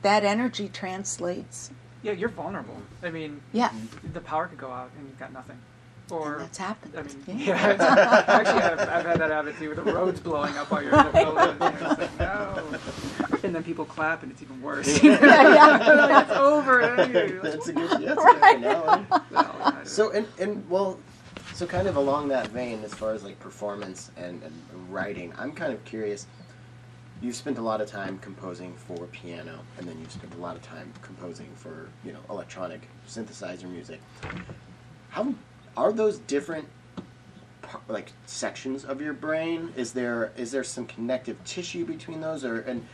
that 0.02 0.26
energy 0.26 0.68
translates. 0.68 1.72
Yeah, 2.04 2.12
you're 2.12 2.30
vulnerable. 2.30 2.76
I 3.04 3.10
mean, 3.10 3.40
Yeah, 3.54 3.72
the 4.14 4.20
power 4.20 4.48
could 4.48 4.58
go 4.58 4.70
out 4.72 4.92
and 4.98 5.08
you've 5.08 5.18
got 5.20 5.32
nothing. 5.32 5.58
Or 6.12 6.34
and 6.34 6.42
that's 6.44 6.58
happened. 6.58 6.94
I 6.98 7.04
mean, 7.04 7.40
Yeah. 7.48 7.72
yeah. 7.78 8.24
actually, 8.28 8.62
I've, 8.62 8.80
I've 8.80 9.06
had 9.06 9.20
that 9.20 9.32
happen 9.32 9.56
too. 9.58 9.74
The 9.76 9.84
road's 9.84 10.20
blowing 10.20 10.56
up 10.58 10.72
while 10.72 10.82
you're 10.84 10.92
in 10.98 11.06
the 11.06 11.14
middle 11.14 11.38
of 11.40 11.62
it. 11.62 11.74
It's 11.82 12.00
like, 12.00 12.20
no. 12.20 12.80
And 13.44 13.56
then 13.56 13.64
people 13.64 13.86
clap, 13.86 14.24
and 14.24 14.32
it's 14.32 14.42
even 14.42 14.62
worse. 14.62 15.02
yeah, 15.04 15.20
yeah. 15.22 15.78
Like, 15.78 16.28
it's 16.30 16.38
over. 16.38 16.96
Hey. 16.96 17.32
That's 17.44 17.68
a 17.68 17.74
good, 17.74 17.92
that's 17.92 18.24
a 18.24 18.34
good 18.34 18.56
analogy. 18.56 19.06
Well, 19.32 19.86
So 19.86 20.12
and 20.12 20.26
and 20.40 20.70
well, 20.70 20.98
so 21.58 21.66
kind 21.66 21.88
of 21.88 21.96
along 21.96 22.28
that 22.28 22.50
vein, 22.50 22.84
as 22.84 22.94
far 22.94 23.14
as 23.14 23.24
like 23.24 23.40
performance 23.40 24.12
and, 24.16 24.44
and 24.44 24.94
writing, 24.94 25.34
I'm 25.40 25.52
kind 25.52 25.74
of 25.74 25.84
curious. 25.86 26.28
You've 27.20 27.36
spent 27.36 27.58
a 27.58 27.64
lot 27.64 27.82
of 27.82 27.90
time 27.90 28.20
composing 28.20 28.76
for 28.76 29.08
piano, 29.08 29.58
and 29.80 29.88
then 29.88 29.98
you've 30.00 30.12
spent 30.12 30.36
a 30.36 30.38
lot 30.38 30.56
of 30.56 30.62
time 30.62 30.94
composing 31.02 31.48
for 31.56 31.90
you 32.06 32.14
know 32.14 32.20
electronic 32.30 32.88
synthesizer 33.08 33.68
music. 33.68 34.00
How 35.10 35.34
are 35.76 35.92
those 35.92 36.20
different 36.20 36.68
like 37.88 38.12
sections 38.28 38.86
of 38.86 39.02
your 39.02 39.14
brain? 39.14 39.74
Is 39.76 39.94
there 39.94 40.34
is 40.38 40.52
there 40.52 40.64
some 40.64 40.86
connective 40.86 41.44
tissue 41.44 41.86
between 41.86 42.22
those, 42.22 42.46
or 42.46 42.60
and 42.60 42.86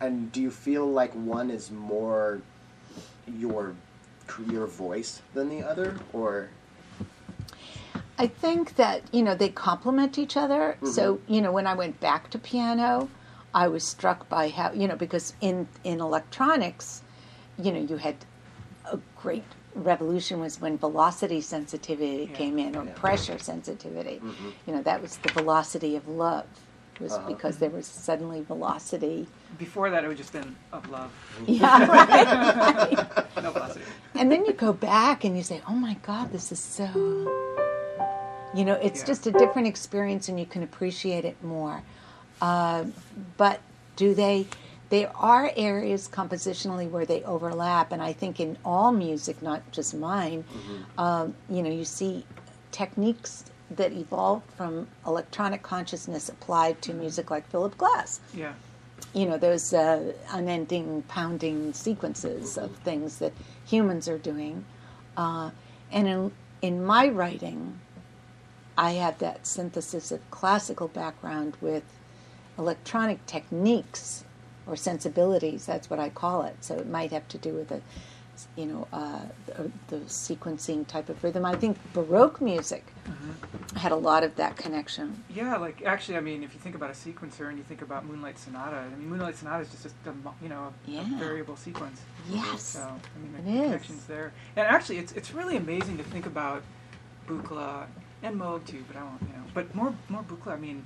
and 0.00 0.30
do 0.30 0.40
you 0.40 0.52
feel 0.52 0.86
like 0.86 1.12
one 1.14 1.50
is 1.50 1.72
more 1.72 2.42
your 3.26 3.74
your 4.48 4.68
voice 4.68 5.20
than 5.34 5.48
the 5.48 5.64
other, 5.64 5.96
or 6.12 6.50
I 8.18 8.26
think 8.26 8.76
that 8.76 9.02
you 9.12 9.22
know 9.22 9.34
they 9.34 9.48
complement 9.48 10.18
each 10.18 10.36
other. 10.36 10.76
So 10.84 11.16
mm-hmm. 11.16 11.32
you 11.32 11.40
know 11.40 11.52
when 11.52 11.66
I 11.66 11.74
went 11.74 12.00
back 12.00 12.30
to 12.30 12.38
piano, 12.38 13.08
I 13.52 13.68
was 13.68 13.84
struck 13.84 14.28
by 14.28 14.48
how 14.48 14.72
you 14.72 14.88
know 14.88 14.96
because 14.96 15.34
in 15.40 15.68
in 15.82 16.00
electronics, 16.00 17.02
you 17.58 17.72
know 17.72 17.80
you 17.80 17.96
had 17.96 18.16
a 18.90 18.98
great 19.16 19.44
revolution 19.74 20.40
was 20.40 20.60
when 20.60 20.78
velocity 20.78 21.40
sensitivity 21.40 22.28
came 22.28 22.58
in 22.58 22.76
or 22.76 22.86
pressure 22.86 23.38
sensitivity. 23.38 24.20
Mm-hmm. 24.22 24.50
You 24.66 24.74
know 24.74 24.82
that 24.82 25.02
was 25.02 25.16
the 25.18 25.32
velocity 25.32 25.96
of 25.96 26.06
love 26.06 26.46
was 27.00 27.12
uh-huh. 27.12 27.26
because 27.28 27.58
there 27.58 27.70
was 27.70 27.86
suddenly 27.86 28.42
velocity. 28.42 29.26
Before 29.58 29.90
that, 29.90 30.04
it 30.04 30.08
would 30.08 30.16
just 30.16 30.32
been 30.32 30.54
of 30.72 30.88
love. 30.90 31.10
Yeah, 31.46 31.86
right. 31.86 33.26
No 33.42 33.50
velocity. 33.50 33.84
And 34.14 34.30
then 34.30 34.44
you 34.44 34.52
go 34.52 34.72
back 34.72 35.24
and 35.24 35.36
you 35.36 35.42
say, 35.42 35.60
"Oh 35.68 35.74
my 35.74 35.94
God, 36.02 36.32
this 36.32 36.52
is 36.52 36.60
so." 36.60 37.43
You 38.54 38.64
know, 38.64 38.74
it's 38.74 39.00
Yeah. 39.00 39.06
just 39.06 39.26
a 39.26 39.32
different 39.32 39.66
experience, 39.68 40.28
and 40.28 40.38
you 40.38 40.46
can 40.46 40.62
appreciate 40.62 41.24
it 41.24 41.42
more. 41.42 41.82
Uh, 42.40 42.84
but 43.36 43.60
do 43.96 44.14
they? 44.14 44.46
there 44.90 45.10
are 45.16 45.50
areas 45.56 46.08
compositionally 46.08 46.88
where 46.88 47.04
they 47.04 47.22
overlap, 47.24 47.90
and 47.90 48.00
I 48.02 48.12
think 48.12 48.38
in 48.38 48.56
all 48.64 48.92
music, 48.92 49.42
not 49.42 49.68
just 49.72 49.92
mine, 49.94 50.44
um, 50.98 51.34
you 51.48 51.62
know, 51.62 51.70
you 51.70 51.84
see 51.84 52.24
techniques 52.70 53.44
that 53.70 53.92
evolved 53.92 54.48
from 54.52 54.86
electronic 55.04 55.62
consciousness 55.62 56.28
applied 56.28 56.80
to 56.82 56.92
music 56.94 57.30
like 57.30 57.48
Philip 57.48 57.76
Glass. 57.76 58.20
Yeah. 58.32 58.52
You 59.12 59.26
know, 59.26 59.38
those 59.38 59.72
uh, 59.72 60.12
unending 60.30 61.02
pounding 61.08 61.72
sequences 61.72 62.56
of 62.56 62.76
things 62.76 63.18
that 63.18 63.32
humans 63.64 64.06
are 64.06 64.18
doing. 64.18 64.64
Uh, 65.16 65.50
and 65.90 66.06
in, 66.06 66.32
in 66.62 66.84
my 66.84 67.08
writing, 67.08 67.80
I 68.76 68.92
have 68.92 69.18
that 69.18 69.46
synthesis 69.46 70.10
of 70.12 70.28
classical 70.30 70.88
background 70.88 71.56
with 71.60 71.84
electronic 72.58 73.24
techniques 73.26 74.24
or 74.66 74.76
sensibilities. 74.76 75.66
That's 75.66 75.90
what 75.90 75.98
I 75.98 76.08
call 76.08 76.42
it. 76.42 76.56
So 76.60 76.74
it 76.76 76.88
might 76.88 77.12
have 77.12 77.28
to 77.28 77.38
do 77.38 77.52
with 77.54 77.70
a, 77.70 77.80
you 78.56 78.66
know, 78.66 78.88
uh, 78.92 79.20
the, 79.46 79.70
the 79.88 79.96
sequencing 80.06 80.86
type 80.86 81.08
of 81.08 81.22
rhythm. 81.22 81.44
I 81.44 81.54
think 81.54 81.76
Baroque 81.92 82.40
music 82.40 82.84
had 83.76 83.92
a 83.92 83.96
lot 83.96 84.24
of 84.24 84.36
that 84.36 84.56
connection. 84.56 85.22
Yeah, 85.28 85.56
like 85.56 85.82
actually, 85.84 86.16
I 86.16 86.20
mean, 86.20 86.42
if 86.42 86.54
you 86.54 86.60
think 86.60 86.74
about 86.74 86.90
a 86.90 86.94
sequencer 86.94 87.48
and 87.48 87.58
you 87.58 87.64
think 87.64 87.82
about 87.82 88.06
Moonlight 88.06 88.38
Sonata, 88.38 88.76
I 88.76 88.88
mean, 88.88 89.08
Moonlight 89.08 89.36
Sonata 89.36 89.62
is 89.62 89.70
just 89.70 89.86
a, 89.86 89.90
you 90.42 90.48
know 90.48 90.72
a, 90.88 90.98
a 90.98 91.04
variable 91.18 91.56
sequence. 91.56 92.00
Yes. 92.30 92.62
So 92.62 92.80
I 92.80 93.18
mean, 93.20 93.34
It 93.38 93.44
the 93.44 93.50
is. 93.50 93.64
connections 93.66 94.04
there, 94.06 94.32
and 94.56 94.66
actually, 94.66 94.98
it's 94.98 95.12
it's 95.12 95.32
really 95.32 95.56
amazing 95.56 95.98
to 95.98 96.04
think 96.04 96.26
about 96.26 96.62
Buchla 97.28 97.86
and 98.24 98.40
Moog 98.40 98.66
too, 98.66 98.84
but 98.88 98.96
I 98.96 99.02
won't, 99.02 99.20
you 99.22 99.28
know, 99.28 99.44
but 99.52 99.74
more 99.74 99.94
more 100.08 100.22
Buchla. 100.22 100.52
I 100.54 100.56
mean, 100.56 100.84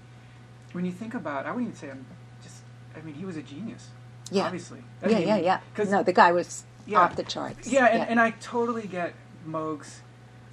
when 0.73 0.85
you 0.85 0.93
think 0.93 1.15
about, 1.15 1.47
I 1.47 1.51
wouldn't 1.52 1.69
even 1.69 1.78
say 1.78 1.90
I'm 1.90 2.05
just. 2.43 2.56
I 2.97 3.01
mean, 3.01 3.15
he 3.15 3.24
was 3.24 3.36
a 3.36 3.43
genius. 3.43 3.89
Yeah. 4.31 4.44
Obviously. 4.44 4.82
I 5.02 5.09
Yeah, 5.09 5.19
mean, 5.20 5.28
yeah, 5.28 5.36
yeah. 5.36 5.60
'cause- 5.74 5.90
No, 5.90 6.02
the 6.02 6.12
guy 6.12 6.32
was 6.32 6.65
Yeah. 6.86 7.01
off 7.01 7.16
the 7.16 7.23
charts. 7.23 7.66
yeah, 7.69 7.86
and, 7.86 8.10
and 8.10 8.20
I 8.20 8.32
totally 8.32 8.86
get 8.86 9.15
Moog's 9.47 10.01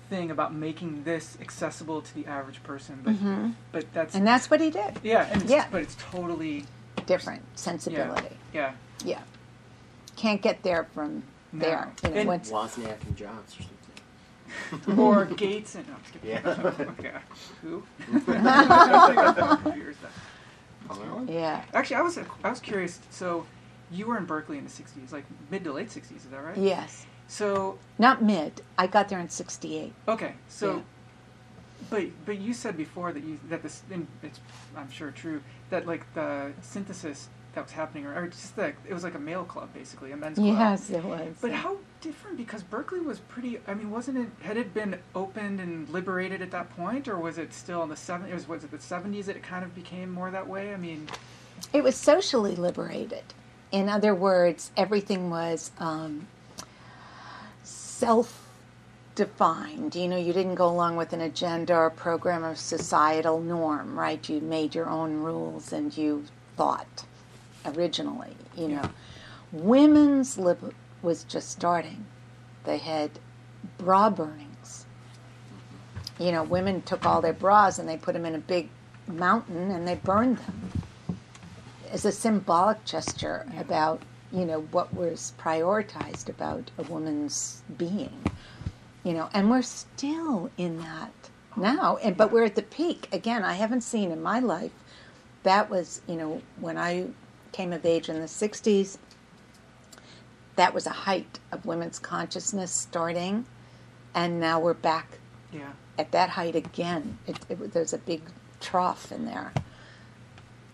thing 0.10 0.30
about 0.32 0.54
making 0.54 1.04
this 1.04 1.38
accessible 1.42 2.02
to 2.02 2.14
the 2.16 2.26
average 2.28 2.62
person, 2.64 3.02
but 3.04 3.16
but 3.74 3.94
that's 3.94 4.10
Mm-hmm. 4.12 4.18
and 4.20 4.28
that's 4.28 4.50
what 4.50 4.62
he 4.62 4.70
did. 4.70 5.00
yeah, 5.04 5.26
and 5.32 5.42
it's, 5.42 5.52
Yeah. 5.52 5.66
but 5.72 5.82
it's 5.82 5.96
totally 6.12 6.66
Different 7.06 7.42
yeah, 7.42 7.56
sensibility. 7.56 8.38
yeah. 8.54 8.72
Yeah. 9.04 9.20
Can't 10.16 10.42
get 10.42 10.64
there 10.64 10.86
from 10.94 11.24
No. 11.52 11.60
there. 11.66 11.92
You 12.04 12.10
know, 12.12 12.16
And- 12.16 12.28
once, 12.30 12.50
Wozniak 12.52 13.02
and 13.06 13.16
Jobs 13.18 13.56
or 14.72 14.80
something. 14.84 15.00
or 15.00 15.26
Gates 15.26 15.76
and 15.76 15.88
no, 15.88 15.94
I'm 15.96 16.02
just 16.02 16.14
kidding. 16.14 16.30
Yeah. 16.30 16.86
okay. 17.00 17.12
Who? 17.62 17.84
Here's 19.72 19.98
that. 20.02 20.10
yeah. 21.28 21.64
Actually, 21.74 21.96
I 21.98 22.02
was 22.02 22.18
I 22.44 22.50
was 22.50 22.60
curious. 22.60 23.00
So, 23.10 23.46
you 23.92 24.08
were 24.08 24.18
in 24.18 24.26
Berkeley 24.26 24.58
in 24.58 24.64
the 24.66 24.70
'60s, 24.70 25.12
like 25.12 25.26
mid 25.52 25.64
to 25.64 25.72
late 25.74 25.90
'60s, 25.90 26.18
is 26.18 26.24
that 26.32 26.44
right? 26.44 26.58
Yes. 26.58 27.06
So, 27.28 27.80
Not 27.98 28.22
mid. 28.22 28.62
I 28.78 28.86
got 28.88 29.10
there 29.10 29.20
in 29.20 29.30
68. 29.30 29.94
okay, 30.08 30.34
so, 30.48 30.76
Yeah. 30.76 30.82
but 31.90 32.04
but 32.26 32.38
you 32.38 32.54
said 32.54 32.78
before 32.78 33.12
that 33.14 33.24
you 33.24 33.40
that 33.50 33.64
this 33.64 33.82
and 33.92 34.06
it's 34.22 34.40
I'm 34.78 34.92
sure 34.92 35.10
true 35.12 35.42
that 35.72 35.88
like 35.88 36.06
the 36.14 36.52
synthesis 36.62 37.30
that 37.56 37.64
was 37.64 37.72
happening, 37.72 38.06
or, 38.06 38.16
or 38.16 38.28
just 38.28 38.56
that 38.58 38.76
it 38.88 38.94
was 38.94 39.04
like 39.04 39.16
a 39.16 39.20
male 39.20 39.44
club 39.44 39.74
basically, 39.74 40.12
a 40.12 40.18
men's 40.18 40.38
club. 40.38 40.48
Yes, 40.48 40.90
it 40.90 41.04
was. 41.04 41.36
But 41.42 41.52
how 41.52 41.78
different? 42.02 42.38
Because 42.38 42.64
Berkeley 42.64 43.00
was 43.00 43.20
pretty. 43.20 43.60
I 43.68 43.74
mean, 43.74 43.92
wasn't 43.92 44.18
it? 44.20 44.28
Had 44.46 44.58
it 44.58 44.74
been 44.74 44.98
opened 45.16 45.60
and 45.60 45.90
liberated 45.90 46.42
at 46.42 46.52
that 46.52 46.70
point, 46.76 47.08
or 47.08 47.18
was 47.18 47.38
it 47.38 47.54
still 47.54 47.82
in 47.84 47.90
the 47.90 47.96
seven? 47.98 48.30
It 48.30 48.34
was 48.34 48.48
was 48.48 48.64
it 48.64 48.72
the 48.72 48.80
seventies 48.80 49.26
that 49.28 49.36
it 49.36 49.44
kind 49.44 49.64
of 49.66 49.74
became 49.76 50.12
more 50.12 50.32
that 50.32 50.48
way? 50.48 50.74
I 50.74 50.78
mean, 50.78 51.08
It 51.74 51.84
was 51.84 51.96
socially 51.96 52.56
liberated. 52.56 53.24
In 53.72 53.90
other 53.90 54.14
words, 54.16 54.72
everything 54.78 55.30
was 55.30 55.72
um, 55.80 56.28
self 57.64 58.48
defined. 59.16 59.96
You 59.96 60.08
know, 60.08 60.18
you 60.18 60.34
didn't 60.34 60.56
go 60.56 60.68
along 60.68 60.98
with 60.98 61.14
an 61.14 61.22
agenda 61.22 61.74
or 61.76 61.88
a 61.88 61.92
program 61.92 62.44
or 62.44 62.56
societal 62.56 63.40
norm, 63.42 63.98
right? 63.98 64.28
You 64.30 64.42
made 64.42 64.76
your 64.76 64.90
own 64.90 65.16
rules 65.24 65.72
and 65.74 65.96
you 65.98 66.26
thought 66.58 67.06
originally, 67.66 68.36
you 68.56 68.68
know. 68.70 68.90
Women's 69.52 70.38
lib 70.38 70.74
was 71.02 71.24
just 71.24 71.50
starting. 71.52 72.06
They 72.64 72.78
had 72.78 73.12
bra 73.78 74.10
burnings. 74.10 74.86
You 76.20 76.32
know, 76.32 76.44
women 76.44 76.82
took 76.82 77.06
all 77.06 77.22
their 77.22 77.34
bras 77.34 77.80
and 77.80 77.88
they 77.88 77.98
put 77.98 78.14
them 78.14 78.26
in 78.26 78.36
a 78.36 78.40
big 78.40 78.70
mountain 79.08 79.72
and 79.72 79.88
they 79.88 79.96
burned 79.96 80.38
them 80.40 80.72
as 81.92 82.06
a 82.06 82.12
symbolic 82.12 82.84
gesture 82.86 83.46
about 83.58 84.02
you 84.32 84.46
know 84.46 84.62
what 84.72 84.94
was 84.94 85.34
prioritized 85.40 86.30
about 86.30 86.72
a 86.78 86.84
woman's 86.84 87.62
being 87.78 88.24
you 89.04 89.14
know 89.14 89.30
and 89.34 89.50
we're 89.50 89.62
still 89.62 90.50
in 90.58 90.78
that 90.80 91.14
now 91.56 91.98
and 91.98 92.18
but 92.18 92.32
we're 92.32 92.44
at 92.44 92.56
the 92.56 92.64
peak 92.64 93.08
again 93.14 93.44
i 93.44 93.54
haven't 93.54 93.82
seen 93.82 94.12
in 94.12 94.22
my 94.22 94.40
life 94.40 94.72
that 95.44 95.70
was 95.70 96.02
you 96.08 96.16
know 96.16 96.42
when 96.60 96.78
i 96.78 97.06
came 97.56 97.72
of 97.74 97.86
age 97.86 98.10
in 98.10 98.20
the 98.20 98.28
60s 98.28 98.98
that 100.56 100.74
was 100.74 100.86
a 100.86 100.92
height 100.92 101.40
of 101.52 101.66
women's 101.66 102.00
consciousness 102.00 102.72
starting 102.72 103.46
and 104.16 104.40
now 104.40 104.60
we're 104.60 104.74
back 104.74 105.20
yeah, 105.52 105.72
at 105.98 106.12
that 106.12 106.30
height 106.30 106.56
again. 106.56 107.20
It, 107.28 107.38
it, 107.50 107.74
there's 107.74 107.94
a 107.94 107.98
big 107.98 108.22
trough 108.60 109.12
in 109.12 109.26
there, 109.26 109.54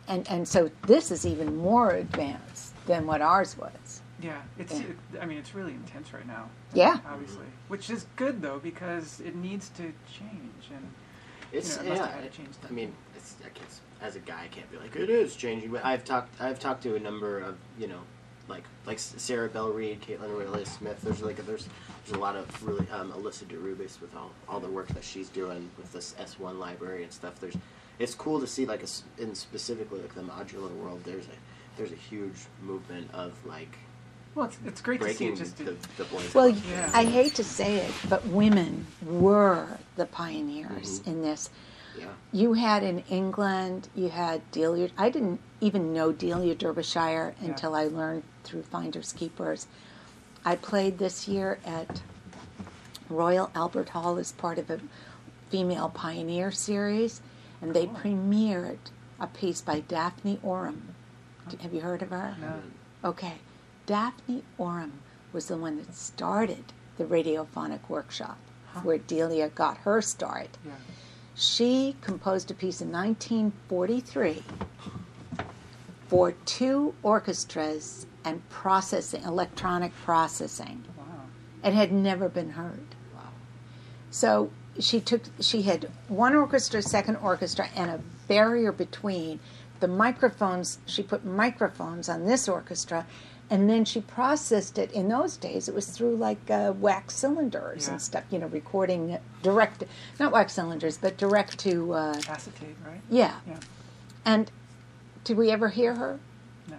and 0.07 0.29
and 0.29 0.47
so 0.47 0.71
this 0.87 1.11
is 1.11 1.25
even 1.25 1.57
more 1.57 1.91
advanced 1.91 2.73
than 2.85 3.05
what 3.05 3.21
ours 3.21 3.57
was. 3.57 4.01
yeah. 4.21 4.41
It's. 4.57 4.73
Yeah. 4.73 4.85
It, 4.87 5.21
I 5.21 5.25
mean, 5.25 5.37
it's 5.37 5.53
really 5.53 5.73
intense 5.73 6.13
right 6.13 6.27
now. 6.27 6.49
Yeah. 6.73 6.99
obviously, 7.07 7.45
which 7.67 7.89
is 7.89 8.05
good 8.15 8.41
though 8.41 8.59
because 8.59 9.19
it 9.19 9.35
needs 9.35 9.69
to 9.69 9.83
change 10.07 10.69
and. 10.69 10.87
It's 11.51 11.75
You 11.77 11.83
know, 11.83 11.87
it 11.87 11.89
must 11.89 12.01
yeah. 12.01 12.07
have 12.07 12.23
had 12.23 12.31
to 12.31 12.37
change 12.37 12.49
I 12.69 12.71
mean, 12.71 12.93
it's, 13.21 13.35
I 13.45 13.49
guess 13.57 13.79
as 14.01 14.15
a 14.15 14.19
guy, 14.19 14.43
I 14.43 14.47
can't 14.47 14.69
be 14.71 14.77
like 14.77 14.95
it 14.95 15.09
is 15.09 15.35
changing. 15.35 15.71
But 15.71 15.85
I've 15.85 16.03
talked. 16.03 16.39
I've 16.41 16.59
talked 16.59 16.83
to 16.83 16.95
a 16.95 16.99
number 16.99 17.39
of 17.39 17.55
you 17.77 17.87
know, 17.87 17.99
like 18.47 18.63
like 18.85 18.99
Sarah 18.99 19.47
Belle 19.49 19.69
Reid, 19.71 20.01
Kaitlyn 20.01 20.29
Aurelia 20.29 20.65
Smith. 20.65 21.01
There's 21.01 21.21
like 21.21 21.39
a, 21.39 21.43
there's 21.43 21.67
there's 22.05 22.17
a 22.17 22.19
lot 22.21 22.35
of 22.35 22.63
really 22.65 22.87
um, 22.91 23.11
Alyssa 23.11 23.45
DeRubis 23.45 24.01
with 24.01 24.15
all 24.15 24.31
all 24.49 24.59
the 24.59 24.69
work 24.69 24.87
that 24.89 25.03
she's 25.03 25.29
doing 25.29 25.69
with 25.77 25.91
this 25.93 26.15
S1 26.19 26.57
library 26.57 27.03
and 27.03 27.11
stuff. 27.11 27.39
There's 27.39 27.55
it's 27.99 28.15
cool 28.15 28.39
to 28.39 28.47
see 28.47 28.65
like 28.65 28.79
a 28.81 28.83
s 28.83 29.03
in 29.19 29.35
specifically 29.35 30.01
like 30.01 30.15
the 30.15 30.21
modular 30.21 30.73
world. 30.75 31.01
There's 31.03 31.27
a 31.27 31.37
there's 31.77 31.91
a 31.91 31.95
huge 32.09 32.35
movement 32.63 33.09
of 33.13 33.33
like 33.45 33.77
Well, 34.33 34.47
it's, 34.47 34.57
it's 34.65 34.81
great 34.81 35.01
to 35.01 35.13
see 35.13 35.35
just. 35.35 35.57
the, 35.57 35.75
the. 35.97 36.05
Well, 36.33 36.49
Yeah. 36.49 36.89
I 36.93 37.05
hate 37.05 37.35
to 37.35 37.43
say 37.43 37.77
it, 37.77 37.93
but 38.09 38.25
women 38.27 38.87
were 39.05 39.77
the 39.95 40.07
pioneers 40.07 41.01
in 41.05 41.21
this. 41.21 41.49
Yeah. 41.97 42.05
You 42.31 42.53
had 42.53 42.83
in 42.83 42.99
England, 43.09 43.89
you 43.95 44.09
had 44.09 44.49
Delia. 44.51 44.89
I 44.97 45.09
didn't 45.09 45.39
even 45.59 45.93
know 45.93 46.11
Delia 46.11 46.55
Derbyshire 46.55 47.35
Yeah. 47.39 47.47
until 47.47 47.75
I 47.75 47.85
learned 47.85 48.23
through 48.43 48.63
Finders 48.63 49.13
Keepers. 49.13 49.67
I 50.43 50.55
played 50.55 50.97
this 50.97 51.27
year 51.27 51.59
at 51.65 52.01
Royal 53.09 53.51
Albert 53.53 53.89
Hall 53.89 54.17
as 54.17 54.31
part 54.31 54.57
of 54.57 54.69
a 54.69 54.79
female 55.49 55.89
pioneer 55.89 56.51
series, 56.51 57.21
and 57.61 57.73
they 57.73 57.85
oh. 57.87 57.99
premiered 58.01 58.79
a 59.19 59.27
piece 59.27 59.61
by 59.61 59.81
Daphne 59.81 60.39
Oram. 60.41 60.95
Oh. 61.47 61.57
Have 61.61 61.73
you 61.73 61.81
heard 61.81 62.01
of 62.01 62.09
her? 62.09 62.35
No. 62.39 63.09
Okay. 63.09 63.35
Daphne 63.85 64.43
Oram 64.57 65.01
was 65.33 65.47
the 65.47 65.57
one 65.57 65.77
that 65.77 65.93
started 65.93 66.71
the 66.97 67.03
radiophonic 67.05 67.81
workshop 67.89 68.37
where 68.83 68.97
Delia 68.97 69.49
got 69.49 69.77
her 69.79 70.01
start. 70.01 70.57
Yeah. 70.65 70.71
She 71.35 71.95
composed 72.01 72.51
a 72.51 72.53
piece 72.53 72.81
in 72.81 72.91
1943 72.91 74.43
for 76.07 76.33
two 76.45 76.93
orchestras 77.03 78.05
and 78.25 78.47
processing, 78.49 79.23
electronic 79.23 79.93
processing. 80.03 80.83
Wow. 80.97 81.05
It 81.63 81.73
had 81.73 81.91
never 81.91 82.29
been 82.29 82.51
heard. 82.51 82.95
So 84.11 84.51
she 84.79 84.99
took, 84.99 85.23
she 85.39 85.63
had 85.63 85.89
one 86.09 86.35
orchestra, 86.35 86.81
second 86.81 87.15
orchestra, 87.17 87.69
and 87.75 87.89
a 87.89 88.01
barrier 88.27 88.71
between 88.71 89.39
the 89.79 89.87
microphones. 89.87 90.79
She 90.85 91.01
put 91.01 91.25
microphones 91.25 92.09
on 92.09 92.25
this 92.25 92.47
orchestra, 92.47 93.07
and 93.51 93.69
then 93.69 93.83
she 93.83 93.99
processed 93.99 94.77
it. 94.77 94.89
In 94.93 95.09
those 95.09 95.35
days, 95.35 95.67
it 95.67 95.75
was 95.75 95.87
through 95.89 96.15
like 96.15 96.49
uh, 96.49 96.73
wax 96.75 97.13
cylinders 97.15 97.85
Yeah. 97.85 97.91
and 97.91 98.01
stuff, 98.01 98.23
you 98.31 98.39
know, 98.39 98.47
recording 98.47 99.17
direct, 99.43 99.83
not 100.19 100.31
wax 100.31 100.53
cylinders, 100.53 100.97
but 100.97 101.17
direct 101.17 101.59
to, 101.59 101.93
uh, 101.93 102.21
Acetate, 102.29 102.77
right? 102.87 103.01
yeah. 103.09 103.35
Yeah. 103.45 103.59
And 104.25 104.49
did 105.25 105.35
we 105.37 105.51
ever 105.51 105.67
hear 105.67 105.95
her? 105.95 106.17
No. 106.69 106.77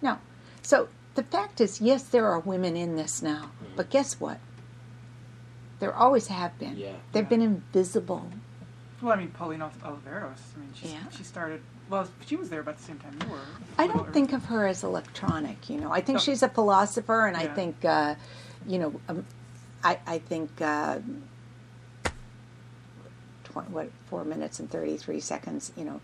No. 0.00 0.18
So 0.62 0.88
the 1.14 1.22
fact 1.24 1.60
is, 1.60 1.82
yes, 1.82 2.04
there 2.04 2.26
are 2.26 2.40
women 2.40 2.74
in 2.74 2.96
this 2.96 3.20
now, 3.20 3.50
but 3.76 3.90
guess 3.90 4.18
what? 4.18 4.38
There 5.80 5.94
always 5.94 6.28
have 6.28 6.58
been. 6.58 6.78
Yeah. 6.78 6.92
They've 7.12 7.24
Yeah. 7.24 7.28
been 7.28 7.42
invisible. 7.42 8.30
Well, 9.02 9.12
I 9.12 9.16
mean, 9.16 9.28
Pauline 9.32 9.60
Oliveros. 9.60 10.38
I 10.56 10.60
mean, 10.60 10.72
she 10.74 10.88
Yeah. 10.88 11.00
she 11.10 11.22
started. 11.22 11.60
Well, 11.94 12.08
she 12.26 12.34
was 12.34 12.50
there 12.50 12.58
about 12.58 12.76
the 12.78 12.82
same 12.82 12.98
time 12.98 13.16
you 13.22 13.28
were. 13.30 13.38
I 13.78 13.86
don't 13.86 14.12
think 14.12 14.32
of 14.32 14.46
her 14.46 14.66
as 14.66 14.82
electronic. 14.82 15.70
You 15.70 15.78
know, 15.78 15.92
I 15.92 16.00
think 16.00 16.16
No. 16.16 16.22
she's 16.22 16.42
a 16.42 16.48
philosopher, 16.48 17.26
and 17.28 17.36
I 17.36 17.46
think, 17.46 17.84
uh, 17.84 18.16
you 18.66 18.80
know, 18.80 19.00
um, 19.08 19.24
I, 19.84 20.00
I 20.04 20.18
think. 20.18 20.60
Uh, 20.60 20.98
20, 23.44 23.70
what 23.70 23.90
four 24.06 24.24
minutes 24.24 24.58
and 24.58 24.68
thirty 24.68 24.96
three 24.96 25.20
seconds? 25.20 25.70
You 25.76 25.84
know, 25.84 26.00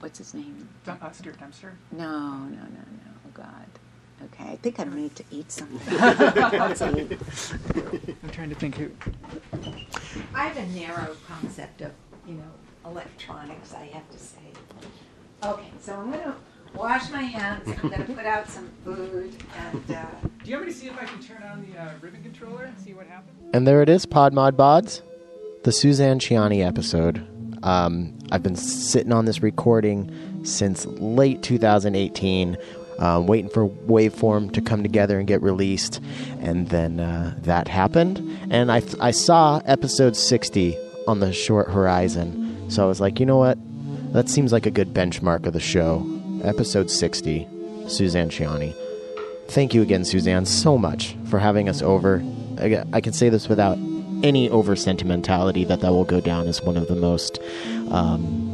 what's 0.00 0.18
his 0.18 0.34
name? 0.34 0.68
Dun- 0.84 0.98
uh, 1.00 1.10
Stuart 1.12 1.40
Dempster. 1.40 1.72
No, 1.90 2.10
no, 2.20 2.48
no, 2.50 2.60
no. 2.60 3.10
Oh 3.26 3.30
God. 3.32 3.66
Okay, 4.34 4.50
I 4.52 4.56
think 4.56 4.78
I 4.80 4.84
need 4.84 5.16
to 5.16 5.24
eat 5.30 5.50
something. 5.50 5.80
Let's 5.98 6.82
eat. 6.82 7.18
I'm 8.22 8.30
trying 8.30 8.50
to 8.50 8.54
think 8.56 8.74
who. 8.76 8.90
I 10.34 10.48
have 10.48 10.56
a 10.58 10.66
narrow 10.78 11.16
concept 11.26 11.80
of, 11.80 11.92
you 12.26 12.34
know, 12.34 12.50
electronics, 12.84 13.74
I 13.74 13.84
have 13.86 14.08
to 14.10 14.18
say. 14.18 14.38
Okay, 15.44 15.68
so 15.80 15.94
I'm 15.94 16.10
gonna 16.10 16.36
wash 16.74 17.10
my 17.10 17.22
hands, 17.22 17.68
I'm 17.82 17.90
gonna 17.90 18.04
put 18.04 18.26
out 18.26 18.48
some 18.48 18.70
food, 18.84 19.34
and, 19.58 19.90
uh, 19.96 20.04
Do 20.44 20.50
you 20.50 20.56
want 20.56 20.66
me 20.66 20.72
to 20.72 20.78
see 20.78 20.86
if 20.88 20.98
I 20.98 21.04
can 21.04 21.20
turn 21.20 21.42
on 21.42 21.66
the 21.70 21.80
uh, 21.80 21.90
ribbon 22.00 22.22
controller 22.22 22.64
and 22.64 22.78
see 22.78 22.94
what 22.94 23.06
happens? 23.06 23.50
And 23.52 23.66
there 23.66 23.82
it 23.82 23.88
is, 23.88 24.06
Pod 24.06 24.32
Mod 24.32 24.56
Bods, 24.56 25.02
the 25.64 25.72
Suzanne 25.72 26.18
Ciani 26.18 26.64
episode. 26.66 27.26
Um, 27.64 28.18
I've 28.32 28.42
been 28.42 28.56
sitting 28.56 29.12
on 29.12 29.24
this 29.24 29.42
recording 29.42 30.10
since 30.44 30.84
late 30.86 31.42
2018, 31.42 32.56
um, 32.98 33.26
waiting 33.26 33.48
for 33.50 33.68
Waveform 33.68 34.52
to 34.52 34.60
come 34.60 34.82
together 34.82 35.18
and 35.18 35.28
get 35.28 35.40
released, 35.42 36.00
and 36.40 36.68
then 36.68 36.98
uh, 36.98 37.34
that 37.42 37.68
happened. 37.68 38.18
And 38.50 38.70
I, 38.72 38.82
I 39.00 39.12
saw 39.12 39.60
episode 39.64 40.16
60 40.16 40.76
on 41.06 41.20
the 41.20 41.32
short 41.32 41.68
horizon, 41.70 42.41
so 42.72 42.82
I 42.82 42.86
was 42.86 43.00
like, 43.00 43.20
you 43.20 43.26
know 43.26 43.36
what? 43.36 43.58
That 44.14 44.28
seems 44.28 44.52
like 44.52 44.64
a 44.64 44.70
good 44.70 44.94
benchmark 44.94 45.46
of 45.46 45.52
the 45.52 45.60
show. 45.60 46.06
Episode 46.42 46.90
60, 46.90 47.46
Suzanne 47.86 48.30
Ciani. 48.30 48.74
Thank 49.48 49.74
you 49.74 49.82
again, 49.82 50.04
Suzanne, 50.04 50.46
so 50.46 50.78
much 50.78 51.14
for 51.26 51.38
having 51.38 51.68
us 51.68 51.82
over. 51.82 52.22
I, 52.58 52.82
I 52.94 53.00
can 53.02 53.12
say 53.12 53.28
this 53.28 53.48
without 53.48 53.76
any 54.22 54.48
over 54.48 54.74
sentimentality 54.74 55.64
that 55.64 55.80
that 55.80 55.92
will 55.92 56.04
go 56.04 56.20
down 56.20 56.48
as 56.48 56.62
one 56.62 56.78
of 56.78 56.88
the 56.88 56.96
most. 56.96 57.38
Um, 57.90 58.48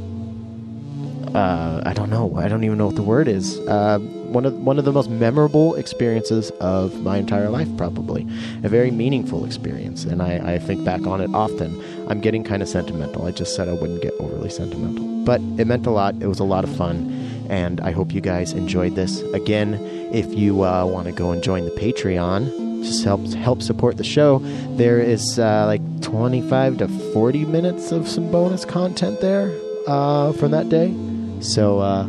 uh, 1.34 1.82
I 1.86 1.92
don't 1.92 2.10
know. 2.10 2.34
I 2.36 2.48
don't 2.48 2.64
even 2.64 2.78
know 2.78 2.86
what 2.86 2.96
the 2.96 3.02
word 3.02 3.28
is. 3.28 3.58
Uh, 3.60 3.98
one 4.28 4.44
of 4.44 4.54
one 4.54 4.78
of 4.78 4.84
the 4.84 4.92
most 4.92 5.10
memorable 5.10 5.74
experiences 5.74 6.50
of 6.60 7.00
my 7.02 7.16
entire 7.16 7.48
life, 7.48 7.68
probably 7.76 8.26
a 8.62 8.68
very 8.68 8.90
meaningful 8.90 9.44
experience, 9.44 10.04
and 10.04 10.22
I, 10.22 10.54
I 10.54 10.58
think 10.58 10.84
back 10.84 11.06
on 11.06 11.20
it 11.20 11.30
often. 11.34 11.82
I'm 12.08 12.20
getting 12.20 12.44
kind 12.44 12.62
of 12.62 12.68
sentimental. 12.68 13.26
I 13.26 13.32
just 13.32 13.54
said 13.54 13.68
I 13.68 13.72
wouldn't 13.72 14.02
get 14.02 14.14
overly 14.18 14.50
sentimental, 14.50 15.04
but 15.24 15.40
it 15.58 15.66
meant 15.66 15.86
a 15.86 15.90
lot. 15.90 16.14
It 16.20 16.26
was 16.26 16.38
a 16.38 16.44
lot 16.44 16.64
of 16.64 16.74
fun, 16.76 17.46
and 17.48 17.80
I 17.80 17.90
hope 17.90 18.12
you 18.12 18.20
guys 18.20 18.52
enjoyed 18.52 18.94
this. 18.94 19.20
Again, 19.34 19.74
if 20.12 20.32
you 20.34 20.64
uh, 20.64 20.84
want 20.86 21.06
to 21.06 21.12
go 21.12 21.32
and 21.32 21.42
join 21.42 21.64
the 21.64 21.70
Patreon, 21.72 22.82
just 22.82 23.04
help 23.04 23.26
help 23.34 23.62
support 23.62 23.96
the 23.96 24.04
show. 24.04 24.38
There 24.76 25.00
is 25.00 25.38
uh, 25.38 25.66
like 25.66 25.82
25 26.02 26.78
to 26.78 26.88
40 27.12 27.44
minutes 27.44 27.92
of 27.92 28.08
some 28.08 28.30
bonus 28.30 28.64
content 28.64 29.20
there 29.20 29.52
uh, 29.86 30.32
from 30.32 30.52
that 30.52 30.68
day. 30.68 30.94
So 31.40 31.80
uh, 31.80 32.06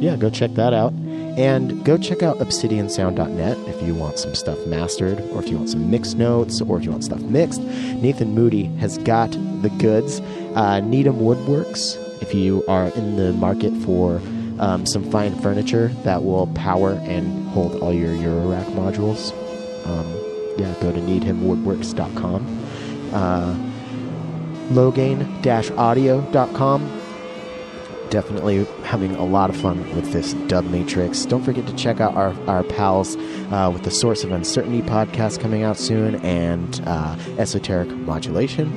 yeah, 0.00 0.16
go 0.16 0.30
check 0.30 0.52
that 0.54 0.72
out. 0.72 0.92
And 1.36 1.84
go 1.84 1.96
check 1.96 2.22
out 2.22 2.38
obsidiansound.net 2.38 3.58
if 3.68 3.82
you 3.82 3.94
want 3.94 4.18
some 4.18 4.34
stuff 4.34 4.58
mastered, 4.66 5.20
or 5.30 5.40
if 5.42 5.48
you 5.48 5.56
want 5.56 5.70
some 5.70 5.90
mixed 5.90 6.16
notes, 6.16 6.60
or 6.60 6.78
if 6.78 6.84
you 6.84 6.90
want 6.90 7.04
stuff 7.04 7.22
mixed. 7.22 7.62
Nathan 7.62 8.34
Moody 8.34 8.64
has 8.76 8.98
got 8.98 9.30
the 9.62 9.70
goods. 9.78 10.20
Uh, 10.54 10.80
Needham 10.80 11.20
Woodworks, 11.20 11.96
if 12.20 12.34
you 12.34 12.64
are 12.66 12.88
in 12.88 13.16
the 13.16 13.32
market 13.32 13.72
for 13.84 14.20
um, 14.58 14.84
some 14.86 15.08
fine 15.10 15.34
furniture 15.40 15.88
that 16.04 16.24
will 16.24 16.48
power 16.48 16.94
and 17.04 17.48
hold 17.50 17.80
all 17.80 17.92
your 17.92 18.14
Eurorack 18.14 18.66
modules, 18.74 19.32
um, 19.86 20.06
yeah, 20.58 20.74
go 20.80 20.90
to 20.92 21.00
needhamwoodworks.com. 21.00 22.58
Uh, 23.12 23.54
Logain-audio.com 24.70 26.99
definitely 28.10 28.64
having 28.84 29.14
a 29.14 29.24
lot 29.24 29.50
of 29.50 29.56
fun 29.56 29.78
with 29.94 30.12
this 30.12 30.34
dub 30.48 30.64
matrix. 30.66 31.24
Don't 31.24 31.42
forget 31.42 31.66
to 31.66 31.74
check 31.74 32.00
out 32.00 32.14
our, 32.14 32.34
our 32.48 32.62
pals 32.64 33.16
uh, 33.50 33.70
with 33.72 33.84
the 33.84 33.90
Source 33.90 34.24
of 34.24 34.32
Uncertainty 34.32 34.82
podcast 34.82 35.40
coming 35.40 35.62
out 35.62 35.78
soon 35.78 36.16
and 36.16 36.82
uh, 36.86 37.16
Esoteric 37.38 37.88
Modulation. 37.88 38.68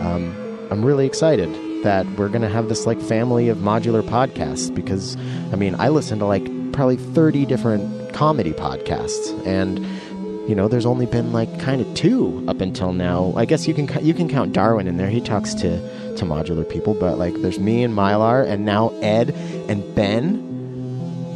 Um, 0.00 0.34
I'm 0.70 0.84
really 0.84 1.06
excited 1.06 1.48
that 1.82 2.06
we're 2.16 2.28
going 2.28 2.42
to 2.42 2.48
have 2.48 2.68
this 2.68 2.86
like 2.86 3.00
family 3.00 3.48
of 3.48 3.58
modular 3.58 4.02
podcasts 4.02 4.74
because, 4.74 5.16
I 5.52 5.56
mean, 5.56 5.74
I 5.76 5.88
listen 5.88 6.18
to 6.20 6.26
like 6.26 6.44
probably 6.72 6.96
30 6.96 7.46
different 7.46 8.12
comedy 8.12 8.52
podcasts 8.52 9.46
and 9.46 9.84
you 10.48 10.54
know 10.54 10.68
there's 10.68 10.86
only 10.86 11.06
been 11.06 11.32
like 11.32 11.58
kind 11.58 11.80
of 11.80 11.92
two 11.94 12.44
up 12.48 12.60
until 12.60 12.92
now. 12.92 13.32
I 13.36 13.44
guess 13.44 13.66
you 13.66 13.74
can 13.74 13.88
you 14.04 14.14
can 14.14 14.28
count 14.28 14.52
darwin 14.52 14.86
in 14.86 14.96
there. 14.96 15.10
He 15.10 15.20
talks 15.20 15.54
to 15.54 15.80
to 16.16 16.24
modular 16.24 16.68
people 16.68 16.94
but 16.94 17.18
like 17.18 17.34
there's 17.42 17.58
me 17.58 17.82
and 17.82 17.92
mylar 17.94 18.46
and 18.46 18.64
now 18.64 18.90
ed 19.00 19.30
and 19.68 19.94
ben 19.94 20.36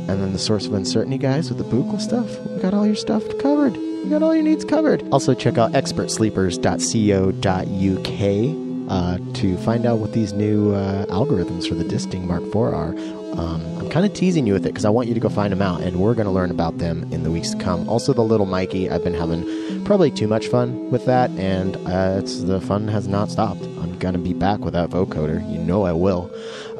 and 0.08 0.22
then 0.22 0.32
the 0.32 0.38
source 0.38 0.66
of 0.66 0.72
uncertainty 0.72 1.18
guys 1.18 1.50
with 1.50 1.58
the 1.58 1.64
buchla 1.64 2.00
stuff. 2.00 2.40
We 2.46 2.62
got 2.62 2.74
all 2.74 2.86
your 2.86 2.94
stuff 2.94 3.24
covered. 3.38 3.76
We 3.76 4.10
got 4.10 4.22
all 4.22 4.34
your 4.34 4.44
needs 4.44 4.64
covered. 4.64 5.06
Also 5.12 5.34
check 5.34 5.58
out 5.58 5.72
expertsleepers.co.uk 5.72 8.64
uh, 8.90 9.18
to 9.34 9.58
find 9.58 9.84
out 9.84 9.98
what 9.98 10.14
these 10.14 10.32
new 10.32 10.72
uh, 10.72 11.04
algorithms 11.06 11.68
for 11.68 11.74
the 11.74 11.84
disting 11.84 12.26
mark 12.26 12.42
iv 12.42 12.56
are 12.56 12.94
um, 13.38 13.64
I'm 13.78 13.88
kind 13.88 14.04
of 14.04 14.12
teasing 14.12 14.46
you 14.46 14.52
with 14.52 14.66
it 14.66 14.70
because 14.70 14.84
I 14.84 14.90
want 14.90 15.06
you 15.06 15.14
to 15.14 15.20
go 15.20 15.28
find 15.28 15.52
them 15.52 15.62
out, 15.62 15.80
and 15.80 16.00
we're 16.00 16.14
going 16.14 16.26
to 16.26 16.32
learn 16.32 16.50
about 16.50 16.78
them 16.78 17.04
in 17.12 17.22
the 17.22 17.30
weeks 17.30 17.50
to 17.50 17.58
come. 17.58 17.88
Also, 17.88 18.12
the 18.12 18.22
little 18.22 18.46
Mikey, 18.46 18.90
I've 18.90 19.04
been 19.04 19.14
having 19.14 19.84
probably 19.84 20.10
too 20.10 20.26
much 20.26 20.48
fun 20.48 20.90
with 20.90 21.06
that, 21.06 21.30
and 21.30 21.76
uh, 21.86 22.18
it's 22.18 22.42
the 22.42 22.60
fun 22.60 22.88
has 22.88 23.06
not 23.06 23.30
stopped. 23.30 23.62
I'm 23.62 23.96
going 24.00 24.14
to 24.14 24.18
be 24.18 24.34
back 24.34 24.58
with 24.60 24.74
that 24.74 24.90
vocoder. 24.90 25.40
You 25.52 25.58
know 25.58 25.84
I 25.84 25.92
will. 25.92 26.30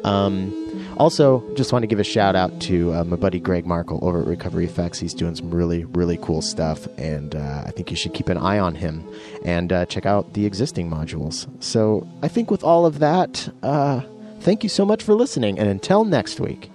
Um, 0.03 0.53
also, 0.97 1.41
just 1.55 1.71
want 1.71 1.83
to 1.83 1.87
give 1.87 1.99
a 1.99 2.03
shout 2.03 2.35
out 2.35 2.59
to 2.63 2.93
uh, 2.93 3.03
my 3.05 3.15
buddy 3.15 3.39
Greg 3.39 3.65
Markle 3.65 3.99
over 4.01 4.21
at 4.21 4.27
Recovery 4.27 4.65
Effects. 4.65 4.99
He's 4.99 5.13
doing 5.13 5.35
some 5.35 5.49
really, 5.49 5.85
really 5.85 6.17
cool 6.17 6.41
stuff, 6.41 6.87
and 6.97 7.35
uh, 7.35 7.63
I 7.65 7.71
think 7.71 7.89
you 7.89 7.95
should 7.95 8.13
keep 8.13 8.27
an 8.27 8.37
eye 8.37 8.59
on 8.59 8.75
him 8.75 9.07
and 9.45 9.71
uh, 9.71 9.85
check 9.85 10.05
out 10.05 10.33
the 10.33 10.45
existing 10.45 10.89
modules. 10.89 11.47
So, 11.63 12.05
I 12.21 12.27
think 12.27 12.51
with 12.51 12.65
all 12.65 12.85
of 12.85 12.99
that, 12.99 13.47
uh, 13.63 14.01
thank 14.39 14.63
you 14.63 14.69
so 14.69 14.85
much 14.85 15.03
for 15.03 15.13
listening, 15.13 15.59
and 15.59 15.69
until 15.69 16.03
next 16.03 16.39
week. 16.39 16.71